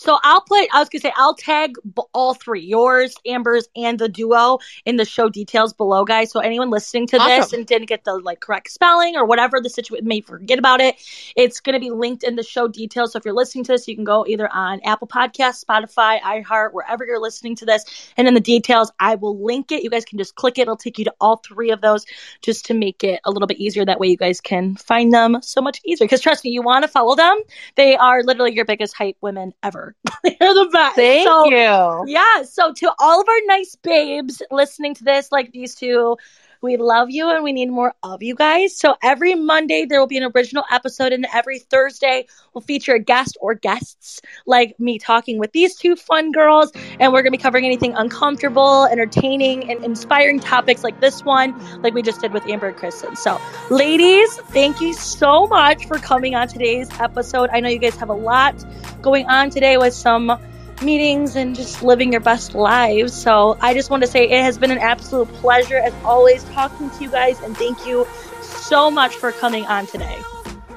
So 0.00 0.18
I'll 0.22 0.40
put, 0.40 0.66
I 0.72 0.78
was 0.78 0.88
going 0.88 1.00
to 1.02 1.08
say, 1.08 1.12
I'll 1.14 1.34
tag 1.34 1.74
all 2.14 2.32
three, 2.32 2.62
yours, 2.62 3.14
Amber's, 3.26 3.68
and 3.76 3.98
the 3.98 4.08
duo 4.08 4.58
in 4.86 4.96
the 4.96 5.04
show 5.04 5.28
details 5.28 5.74
below, 5.74 6.06
guys. 6.06 6.30
So 6.30 6.40
anyone 6.40 6.70
listening 6.70 7.06
to 7.08 7.18
this 7.18 7.52
and 7.52 7.66
didn't 7.66 7.88
get 7.88 8.04
the 8.04 8.14
like 8.14 8.40
correct 8.40 8.70
spelling 8.70 9.16
or 9.16 9.26
whatever 9.26 9.60
the 9.60 9.68
situation 9.68 10.08
may 10.08 10.22
forget 10.22 10.58
about 10.58 10.80
it, 10.80 10.96
it's 11.36 11.60
going 11.60 11.74
to 11.74 11.80
be 11.80 11.90
linked 11.90 12.24
in 12.24 12.36
the 12.36 12.42
show 12.42 12.66
details. 12.66 13.12
So 13.12 13.18
if 13.18 13.26
you're 13.26 13.34
listening 13.34 13.64
to 13.64 13.72
this, 13.72 13.86
you 13.88 13.94
can 13.94 14.04
go 14.04 14.24
either 14.26 14.50
on 14.50 14.80
Apple 14.84 15.06
Podcasts, 15.06 15.62
Spotify, 15.62 16.18
iHeart, 16.22 16.72
wherever 16.72 17.04
you're 17.04 17.20
listening 17.20 17.54
to 17.56 17.66
this. 17.66 17.84
And 18.16 18.26
in 18.26 18.32
the 18.32 18.40
details, 18.40 18.90
I 19.00 19.16
will 19.16 19.38
link 19.38 19.70
it. 19.70 19.82
You 19.82 19.90
guys 19.90 20.06
can 20.06 20.16
just 20.16 20.34
click 20.34 20.56
it. 20.56 20.62
It'll 20.62 20.78
take 20.78 20.98
you 20.98 21.04
to 21.04 21.14
all 21.20 21.42
three 21.46 21.72
of 21.72 21.82
those 21.82 22.06
just 22.40 22.64
to 22.64 22.74
make 22.74 23.04
it 23.04 23.20
a 23.26 23.30
little 23.30 23.46
bit 23.46 23.58
easier. 23.58 23.84
That 23.84 24.00
way 24.00 24.08
you 24.08 24.16
guys 24.16 24.40
can 24.40 24.76
find 24.76 25.12
them 25.12 25.42
so 25.42 25.60
much 25.60 25.82
easier. 25.84 26.06
Because 26.06 26.22
trust 26.22 26.42
me, 26.42 26.52
you 26.52 26.62
want 26.62 26.84
to 26.84 26.88
follow 26.88 27.16
them. 27.16 27.38
They 27.74 27.96
are 27.96 28.22
literally 28.22 28.54
your 28.54 28.64
biggest 28.64 28.96
hype 28.96 29.18
women 29.20 29.52
ever. 29.62 29.89
They're 30.24 30.54
the 30.54 30.68
best. 30.72 30.96
Thank 30.96 31.26
So, 31.26 31.44
you. 31.46 32.04
Yeah. 32.06 32.42
So 32.42 32.72
to 32.72 32.92
all 32.98 33.20
of 33.20 33.28
our 33.28 33.40
nice 33.46 33.76
babes 33.76 34.42
listening 34.50 34.94
to 34.96 35.04
this, 35.04 35.30
like 35.32 35.52
these 35.52 35.74
two, 35.74 36.16
we 36.62 36.76
love 36.76 37.10
you 37.10 37.30
and 37.30 37.42
we 37.42 37.52
need 37.52 37.70
more 37.70 37.94
of 38.02 38.22
you 38.22 38.34
guys. 38.34 38.76
So 38.76 38.96
every 39.02 39.34
Monday 39.34 39.86
there 39.86 39.98
will 39.98 40.06
be 40.06 40.18
an 40.18 40.30
original 40.34 40.64
episode, 40.70 41.12
and 41.12 41.26
every 41.32 41.58
Thursday 41.58 42.26
we'll 42.52 42.62
feature 42.62 42.94
a 42.94 42.98
guest 42.98 43.38
or 43.40 43.54
guests 43.54 44.20
like 44.46 44.78
me 44.78 44.98
talking 44.98 45.38
with 45.38 45.52
these 45.52 45.76
two 45.76 45.96
fun 45.96 46.32
girls. 46.32 46.72
And 46.98 47.12
we're 47.12 47.22
gonna 47.22 47.30
be 47.30 47.38
covering 47.38 47.64
anything 47.64 47.94
uncomfortable, 47.94 48.86
entertaining, 48.86 49.70
and 49.70 49.84
inspiring 49.84 50.40
topics 50.40 50.84
like 50.84 51.00
this 51.00 51.24
one, 51.24 51.58
like 51.82 51.94
we 51.94 52.02
just 52.02 52.20
did 52.20 52.32
with 52.32 52.46
Amber 52.46 52.68
and 52.68 52.76
Kristen. 52.76 53.16
So, 53.16 53.40
ladies, 53.70 54.36
thank 54.50 54.80
you 54.80 54.92
so 54.92 55.46
much 55.46 55.86
for 55.86 55.98
coming 55.98 56.34
on 56.34 56.48
today's 56.48 56.90
episode. 57.00 57.50
I 57.52 57.60
know 57.60 57.68
you 57.68 57.78
guys 57.78 57.96
have 57.96 58.10
a 58.10 58.14
lot 58.14 58.64
going 59.00 59.26
on 59.26 59.50
today 59.50 59.76
with 59.76 59.94
some 59.94 60.38
meetings 60.82 61.36
and 61.36 61.54
just 61.54 61.82
living 61.82 62.12
your 62.12 62.20
best 62.20 62.54
lives. 62.54 63.12
So 63.12 63.56
I 63.60 63.74
just 63.74 63.90
want 63.90 64.02
to 64.02 64.06
say 64.06 64.28
it 64.28 64.42
has 64.42 64.58
been 64.58 64.70
an 64.70 64.78
absolute 64.78 65.28
pleasure 65.34 65.78
as 65.78 65.92
always 66.04 66.44
talking 66.44 66.90
to 66.90 67.04
you 67.04 67.10
guys 67.10 67.40
and 67.40 67.56
thank 67.56 67.86
you 67.86 68.06
so 68.42 68.90
much 68.90 69.16
for 69.16 69.32
coming 69.32 69.66
on 69.66 69.86
today. 69.86 70.18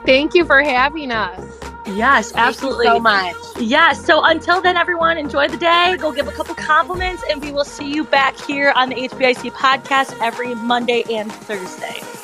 Thank 0.05 0.33
you 0.33 0.45
for 0.45 0.61
having 0.61 1.11
us. 1.11 1.39
Yes, 1.87 2.33
absolutely. 2.35 2.85
Thank 2.85 2.95
you 2.95 2.99
so 2.99 3.03
much. 3.03 3.35
Yes. 3.59 4.05
So 4.05 4.23
until 4.23 4.61
then, 4.61 4.77
everyone, 4.77 5.17
enjoy 5.17 5.47
the 5.47 5.57
day. 5.57 5.95
Go 5.99 6.11
give 6.11 6.27
a 6.27 6.31
couple 6.31 6.55
compliments, 6.55 7.23
and 7.29 7.41
we 7.41 7.51
will 7.51 7.65
see 7.65 7.93
you 7.93 8.03
back 8.05 8.39
here 8.39 8.71
on 8.75 8.89
the 8.89 8.95
HBIC 8.95 9.51
podcast 9.51 10.17
every 10.21 10.55
Monday 10.55 11.03
and 11.09 11.31
Thursday. 11.31 12.22